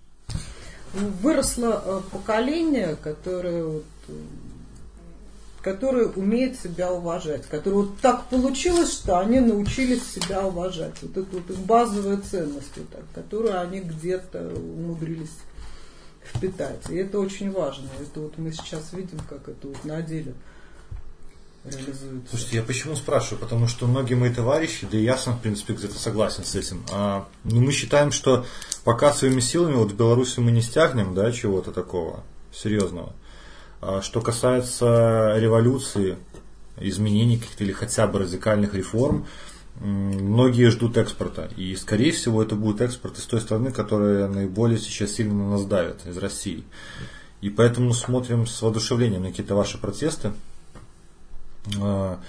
Выросло 1.23 1.83
э, 1.85 2.01
поколение, 2.11 2.97
которое, 3.03 3.65
вот, 3.65 3.85
которое 5.63 6.07
умеет 6.07 6.59
себя 6.59 6.93
уважать, 6.93 7.47
которое 7.47 7.77
вот 7.77 7.99
так 8.01 8.27
получилось, 8.29 8.93
что 8.93 9.19
они 9.19 9.41
научились 9.41 10.07
себя 10.11 10.47
уважать. 10.47 10.95
Вот 11.03 11.17
это 11.17 11.37
вот 11.37 11.51
их 11.51 11.59
базовая 11.59 12.19
ценность, 12.19 12.77
вот 12.77 12.89
так, 12.91 13.05
которую 13.15 13.61
они 13.61 13.81
где-то 13.81 14.53
умудрились 14.55 15.37
впитать. 16.25 16.89
И 16.89 16.95
это 16.95 17.19
очень 17.19 17.51
важно. 17.53 17.89
Это 18.01 18.21
вот 18.21 18.39
мы 18.39 18.53
сейчас 18.53 18.93
видим, 18.93 19.19
как 19.29 19.49
это 19.49 19.69
вот 19.69 19.85
на 19.85 20.01
деле 20.03 20.35
реализуется. 21.65 22.31
Слушайте, 22.31 22.57
я 22.57 22.63
почему 22.63 22.97
спрашиваю? 22.97 23.41
Потому 23.41 23.67
что 23.67 23.87
многие 23.87 24.15
мои 24.15 24.33
товарищи, 24.33 24.87
да 24.91 24.97
и 24.97 25.03
я 25.03 25.17
сам, 25.17 25.37
в 25.37 25.43
принципе, 25.43 25.75
где-то 25.75 25.99
согласен 25.99 26.45
с 26.45 26.55
этим, 26.55 26.85
а, 26.91 27.29
ну, 27.45 27.61
мы 27.61 27.73
считаем, 27.73 28.13
что 28.13 28.47
пока 28.85 29.13
своими 29.13 29.41
силами 29.41 29.75
вот 29.75 29.93
в 29.93 29.97
Беларуси 29.97 30.41
мы 30.41 30.53
не 30.53 30.63
стягнем, 30.63 31.15
да, 31.15 31.33
чего-то 31.33 31.73
такого 31.73 32.25
серьезного. 32.53 33.13
А 33.81 34.03
что 34.03 34.21
касается 34.21 35.35
революции, 35.37 36.19
изменений 36.79 37.39
каких-то 37.39 37.65
или 37.65 37.73
хотя 37.73 38.07
бы 38.07 38.19
радикальных 38.21 38.75
реформ, 38.75 39.27
многие 39.81 40.71
ждут 40.71 40.97
экспорта. 40.97 41.49
И, 41.57 41.75
скорее 41.77 42.13
всего, 42.13 42.43
это 42.43 42.55
будет 42.55 42.81
экспорт 42.81 43.19
из 43.19 43.25
той 43.25 43.41
страны, 43.41 43.73
которая 43.73 44.29
наиболее 44.29 44.79
сейчас 44.79 45.13
сильно 45.13 45.35
на 45.35 45.51
нас 45.53 45.65
давит, 45.65 46.07
из 46.07 46.17
России. 46.19 46.65
И 47.41 47.49
поэтому 47.49 47.95
смотрим 47.95 48.47
с 48.47 48.61
воодушевлением 48.61 49.23
на 49.23 49.31
какие-то 49.31 49.55
ваши 49.55 49.79
протесты. 49.79 50.33
А, 51.81 52.21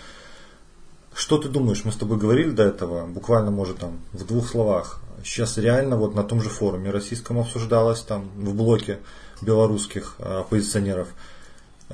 Что 1.13 1.37
ты 1.37 1.49
думаешь? 1.49 1.83
Мы 1.83 1.91
с 1.91 1.97
тобой 1.97 2.17
говорили 2.17 2.51
до 2.51 2.63
этого, 2.63 3.05
буквально, 3.05 3.51
может, 3.51 3.79
там, 3.79 3.99
в 4.13 4.25
двух 4.25 4.47
словах. 4.47 5.01
Сейчас 5.25 5.57
реально 5.57 5.97
вот 5.97 6.15
на 6.15 6.23
том 6.23 6.41
же 6.41 6.49
форуме 6.49 6.89
российском 6.91 7.37
обсуждалось, 7.39 8.01
там, 8.01 8.29
в 8.35 8.55
блоке 8.55 8.99
белорусских 9.41 10.15
а, 10.19 10.39
оппозиционеров, 10.41 11.09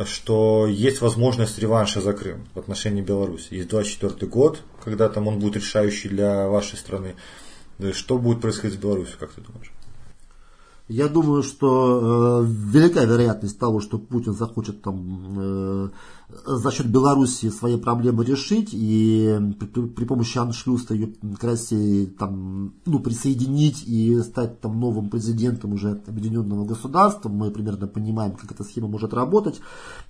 что 0.05 0.67
есть 0.67 1.01
возможность 1.01 1.59
реванша 1.59 2.01
за 2.01 2.13
Крым 2.13 2.47
в 2.53 2.59
отношении 2.59 3.01
Беларуси. 3.01 3.53
Есть 3.53 3.69
24 3.69 4.29
год, 4.31 4.61
когда 4.83 5.09
там 5.09 5.27
он 5.27 5.39
будет 5.39 5.55
решающий 5.55 6.09
для 6.09 6.47
вашей 6.47 6.77
страны. 6.77 7.15
Что 7.93 8.17
будет 8.17 8.41
происходить 8.41 8.77
с 8.77 8.81
Беларусью, 8.81 9.17
как 9.19 9.31
ты 9.31 9.41
думаешь? 9.41 9.71
Я 10.87 11.09
думаю, 11.09 11.43
что 11.43 12.43
э, 12.43 12.45
велика 12.47 13.03
вероятность 13.03 13.59
того, 13.59 13.81
что 13.81 13.97
Путин 13.97 14.33
захочет 14.33 14.81
там 14.81 15.35
э, 15.37 15.89
за 16.45 16.71
счет 16.71 16.87
Белоруссии 16.87 17.47
свои 17.47 17.77
проблемы 17.77 18.25
решить 18.25 18.69
и 18.73 19.39
при, 19.59 19.87
при 19.87 20.05
помощи 20.05 20.37
аншлюса 20.37 20.93
ее 20.93 21.13
к 21.39 21.43
России 21.43 22.05
там, 22.05 22.73
ну, 22.85 22.99
присоединить 22.99 23.83
и 23.87 24.19
стать 24.21 24.59
там 24.59 24.77
новым 24.77 25.09
президентом 25.09 25.73
уже 25.73 26.01
объединенного 26.05 26.65
государства. 26.65 27.29
Мы 27.29 27.49
примерно 27.49 27.87
понимаем, 27.87 28.33
как 28.33 28.51
эта 28.51 28.65
схема 28.65 28.89
может 28.89 29.13
работать. 29.13 29.61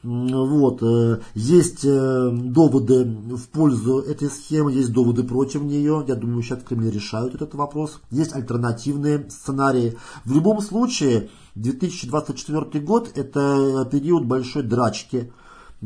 Вот. 0.01 0.81
э, 0.81 1.19
Есть 1.35 1.85
э, 1.85 2.31
доводы 2.31 3.05
в 3.05 3.47
пользу 3.49 3.99
этой 3.99 4.29
схемы, 4.29 4.71
есть 4.71 4.91
доводы 4.91 5.23
против 5.23 5.61
нее. 5.61 6.03
Я 6.07 6.15
думаю, 6.15 6.41
сейчас 6.41 6.59
в 6.59 6.63
Кремле 6.63 6.89
решают 6.89 7.35
этот 7.35 7.53
вопрос. 7.53 7.99
Есть 8.09 8.33
альтернативные 8.33 9.29
сценарии. 9.29 9.97
В 10.25 10.33
любом 10.33 10.61
случае, 10.61 11.29
2024 11.53 12.83
год 12.83 13.11
это 13.13 13.87
период 13.91 14.25
большой 14.25 14.63
драчки, 14.63 15.31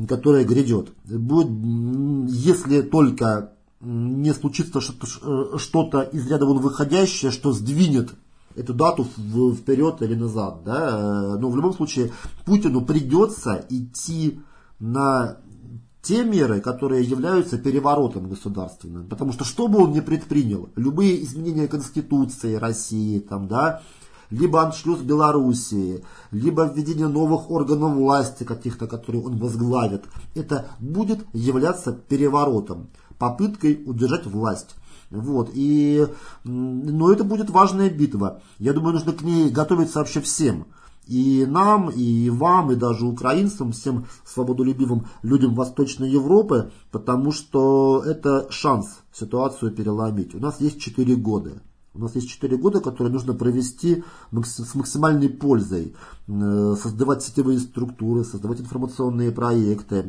которая 0.07 0.45
грядет. 0.45 0.89
Будет, 1.05 1.49
если 2.29 2.81
только 2.81 3.53
не 3.81 4.33
случится 4.33 4.79
что-то, 4.79 5.07
ш- 5.07 5.57
что-то 5.57 6.01
из 6.01 6.27
ряда 6.27 6.45
вон 6.45 6.59
выходящее, 6.59 7.31
что 7.31 7.51
сдвинет 7.51 8.11
эту 8.55 8.73
дату 8.73 9.03
вперед 9.03 10.01
или 10.01 10.15
назад. 10.15 10.63
Да? 10.63 11.37
Но 11.39 11.49
в 11.49 11.55
любом 11.55 11.73
случае 11.73 12.11
Путину 12.45 12.85
придется 12.85 13.65
идти 13.69 14.39
на 14.79 15.37
те 16.01 16.23
меры, 16.23 16.61
которые 16.61 17.03
являются 17.03 17.57
переворотом 17.57 18.27
государственным. 18.27 19.07
Потому 19.07 19.33
что 19.33 19.45
что 19.45 19.67
бы 19.67 19.83
он 19.83 19.91
ни 19.91 19.99
предпринял, 19.99 20.69
любые 20.75 21.23
изменения 21.23 21.67
Конституции 21.67 22.55
России, 22.55 23.19
там, 23.19 23.47
да, 23.47 23.81
либо 24.31 24.63
аншлюз 24.63 25.01
Белоруссии, 25.01 26.03
либо 26.31 26.63
введение 26.65 27.07
новых 27.07 27.51
органов 27.51 27.93
власти 27.93 28.43
каких-то, 28.43 28.87
которые 28.87 29.23
он 29.23 29.37
возглавит, 29.37 30.05
это 30.33 30.67
будет 30.79 31.19
являться 31.33 31.91
переворотом, 31.91 32.89
попыткой 33.19 33.83
удержать 33.85 34.25
власть. 34.25 34.75
Вот, 35.11 35.51
и, 35.53 36.07
но 36.45 37.11
это 37.11 37.25
будет 37.25 37.49
важная 37.49 37.89
битва. 37.89 38.41
Я 38.57 38.71
думаю, 38.71 38.93
нужно 38.93 39.11
к 39.11 39.21
ней 39.21 39.49
готовиться 39.49 39.99
вообще 39.99 40.21
всем. 40.21 40.67
И 41.05 41.45
нам, 41.45 41.89
и 41.89 42.29
вам, 42.29 42.71
и 42.71 42.75
даже 42.75 43.05
украинцам, 43.05 43.73
всем 43.73 44.05
свободолюбивым 44.23 45.07
людям 45.23 45.53
Восточной 45.55 46.09
Европы, 46.09 46.71
потому 46.91 47.33
что 47.33 48.01
это 48.05 48.47
шанс 48.49 48.99
ситуацию 49.11 49.71
переломить. 49.73 50.33
У 50.33 50.39
нас 50.39 50.61
есть 50.61 50.79
4 50.79 51.15
года. 51.15 51.61
У 51.93 51.99
нас 51.99 52.15
есть 52.15 52.29
4 52.29 52.55
года, 52.57 52.79
которые 52.79 53.11
нужно 53.11 53.33
провести 53.33 54.03
с 54.31 54.75
максимальной 54.75 55.29
пользой. 55.29 55.93
Э, 56.27 56.75
Создавать 56.81 57.23
сетевые 57.23 57.59
структуры, 57.59 58.23
создавать 58.23 58.61
информационные 58.61 59.31
проекты, 59.31 60.05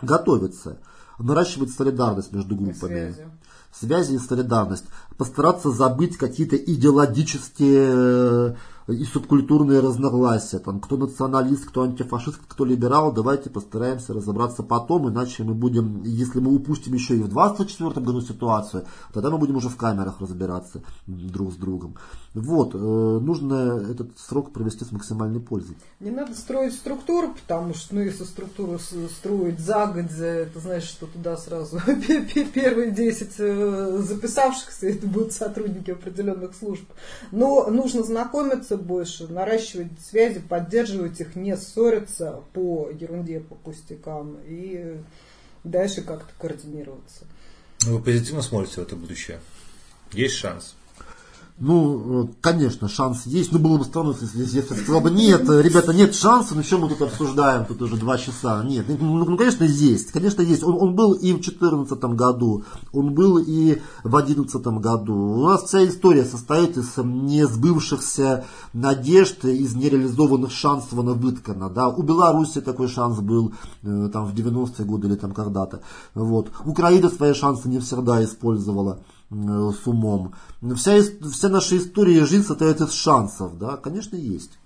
готовиться, 0.00 0.78
наращивать 1.18 1.70
солидарность 1.70 2.32
между 2.32 2.54
группами 2.54 3.12
Связи. 3.12 3.28
связи 3.72 4.14
и 4.14 4.18
солидарность, 4.18 4.84
постараться 5.18 5.70
забыть 5.70 6.16
какие-то 6.16 6.56
идеологические 6.56 7.88
э, 7.92 8.54
и 8.90 9.04
субкультурные 9.04 9.80
разногласия, 9.80 10.58
там, 10.58 10.80
кто 10.80 10.96
националист, 10.96 11.66
кто 11.66 11.82
антифашист, 11.82 12.40
кто 12.46 12.64
либерал, 12.64 13.12
давайте 13.12 13.50
постараемся 13.50 14.12
разобраться 14.12 14.62
потом, 14.62 15.08
иначе 15.08 15.42
мы 15.44 15.54
будем, 15.54 16.02
если 16.04 16.40
мы 16.40 16.54
упустим 16.54 16.94
еще 16.94 17.16
и 17.16 17.22
в 17.22 17.28
24 17.28 17.92
году 18.04 18.20
ситуацию, 18.20 18.84
тогда 19.12 19.30
мы 19.30 19.38
будем 19.38 19.56
уже 19.56 19.68
в 19.68 19.76
камерах 19.76 20.20
разбираться 20.20 20.82
друг 21.06 21.52
с 21.52 21.56
другом. 21.56 21.96
Вот, 22.34 22.74
э, 22.74 22.78
нужно 22.78 23.84
этот 23.90 24.18
срок 24.18 24.52
провести 24.52 24.84
с 24.84 24.92
максимальной 24.92 25.40
пользой. 25.40 25.76
Не 25.98 26.10
надо 26.10 26.34
строить 26.34 26.74
структуру, 26.74 27.34
потому 27.34 27.74
что, 27.74 27.96
ну, 27.96 28.02
если 28.02 28.24
структуру 28.24 28.78
строить 28.78 29.58
загодя, 29.58 30.24
это 30.24 30.60
значит, 30.60 30.88
что 30.90 31.06
туда 31.06 31.36
сразу 31.36 31.78
пе- 31.86 32.22
пе- 32.22 32.44
первые 32.44 32.92
10 32.92 33.30
э, 33.38 33.98
записавшихся, 33.98 34.86
это 34.86 35.06
будут 35.06 35.32
сотрудники 35.32 35.90
определенных 35.90 36.54
служб. 36.54 36.84
Но 37.32 37.66
нужно 37.68 38.02
знакомиться 38.04 38.76
больше, 38.80 39.28
наращивать 39.28 39.88
связи, 40.00 40.40
поддерживать 40.40 41.20
их, 41.20 41.36
не 41.36 41.56
ссориться 41.56 42.42
по 42.52 42.90
ерунде, 42.90 43.40
по 43.40 43.54
пустякам 43.54 44.38
и 44.44 44.96
дальше 45.64 46.02
как-то 46.02 46.32
координироваться. 46.38 47.24
Вы 47.82 48.00
позитивно 48.02 48.42
смотрите 48.42 48.80
в 48.80 48.84
это 48.84 48.96
будущее? 48.96 49.40
Есть 50.12 50.34
шанс? 50.34 50.74
Ну, 51.60 52.24
э, 52.24 52.28
конечно, 52.40 52.88
шанс 52.88 53.26
есть. 53.26 53.52
Ну, 53.52 53.58
было 53.58 53.76
бы 53.76 53.84
странно, 53.84 54.14
если, 54.18 54.40
если 54.40 54.74
сказал 54.74 55.02
бы, 55.02 55.10
нет, 55.10 55.42
ребята, 55.42 55.92
нет 55.92 56.14
шанса, 56.14 56.54
ну 56.54 56.62
что 56.62 56.78
мы 56.78 56.88
тут 56.88 57.02
обсуждаем, 57.02 57.66
тут 57.66 57.82
уже 57.82 57.96
два 57.96 58.16
часа. 58.16 58.64
Нет, 58.64 58.86
ну, 58.88 59.24
ну 59.26 59.36
конечно, 59.36 59.64
есть. 59.64 60.10
Конечно, 60.10 60.40
есть. 60.40 60.62
Он, 60.62 60.74
он 60.80 60.94
был 60.94 61.12
и 61.12 61.32
в 61.32 61.40
2014 61.40 62.02
году, 62.16 62.64
он 62.94 63.12
был 63.12 63.36
и 63.36 63.78
в 64.02 64.08
2011 64.08 64.66
году. 64.80 65.14
У 65.14 65.46
нас 65.48 65.64
вся 65.64 65.86
история 65.86 66.24
состоит 66.24 66.78
из 66.78 66.96
несбывшихся 66.96 68.46
надежд, 68.72 69.44
из 69.44 69.74
нереализованных 69.74 70.50
шансов 70.52 70.92
на 70.94 71.12
выткана. 71.12 71.68
Да. 71.68 71.88
У 71.88 72.02
Беларуси 72.02 72.62
такой 72.62 72.88
шанс 72.88 73.20
был 73.20 73.52
э, 73.82 74.08
там, 74.10 74.24
в 74.24 74.34
90-е 74.34 74.86
годы 74.86 75.08
или 75.08 75.16
там 75.16 75.32
когда-то. 75.32 75.82
Вот. 76.14 76.50
Украина 76.64 77.10
свои 77.10 77.34
шансы 77.34 77.68
не 77.68 77.80
всегда 77.80 78.24
использовала. 78.24 79.00
Э, 79.30 79.70
с 79.72 79.86
умом. 79.86 80.34
Вся, 80.76 81.00
вся 81.02 81.48
наша 81.48 81.78
история 81.78 82.26
жизнь 82.26 82.44
состоит 82.44 82.80
из 82.80 82.92
шансов, 82.92 83.58
да, 83.58 83.76
конечно, 83.76 84.16
есть. 84.16 84.58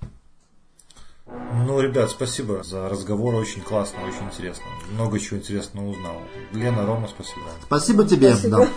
Ну, 1.27 1.81
ребят, 1.81 2.11
спасибо 2.11 2.63
за 2.63 2.89
разговор, 2.89 3.35
очень 3.35 3.61
классно, 3.61 3.99
очень 4.07 4.27
интересно. 4.27 4.65
Много 4.93 5.19
чего 5.19 5.39
интересного 5.39 5.89
узнал. 5.89 6.17
Лена, 6.53 6.87
Рома, 6.87 7.09
спасибо. 7.09 7.47
Спасибо 7.67 8.07
тебе. 8.07 8.35
Спасибо. 8.35 8.59
Да. 8.59 8.69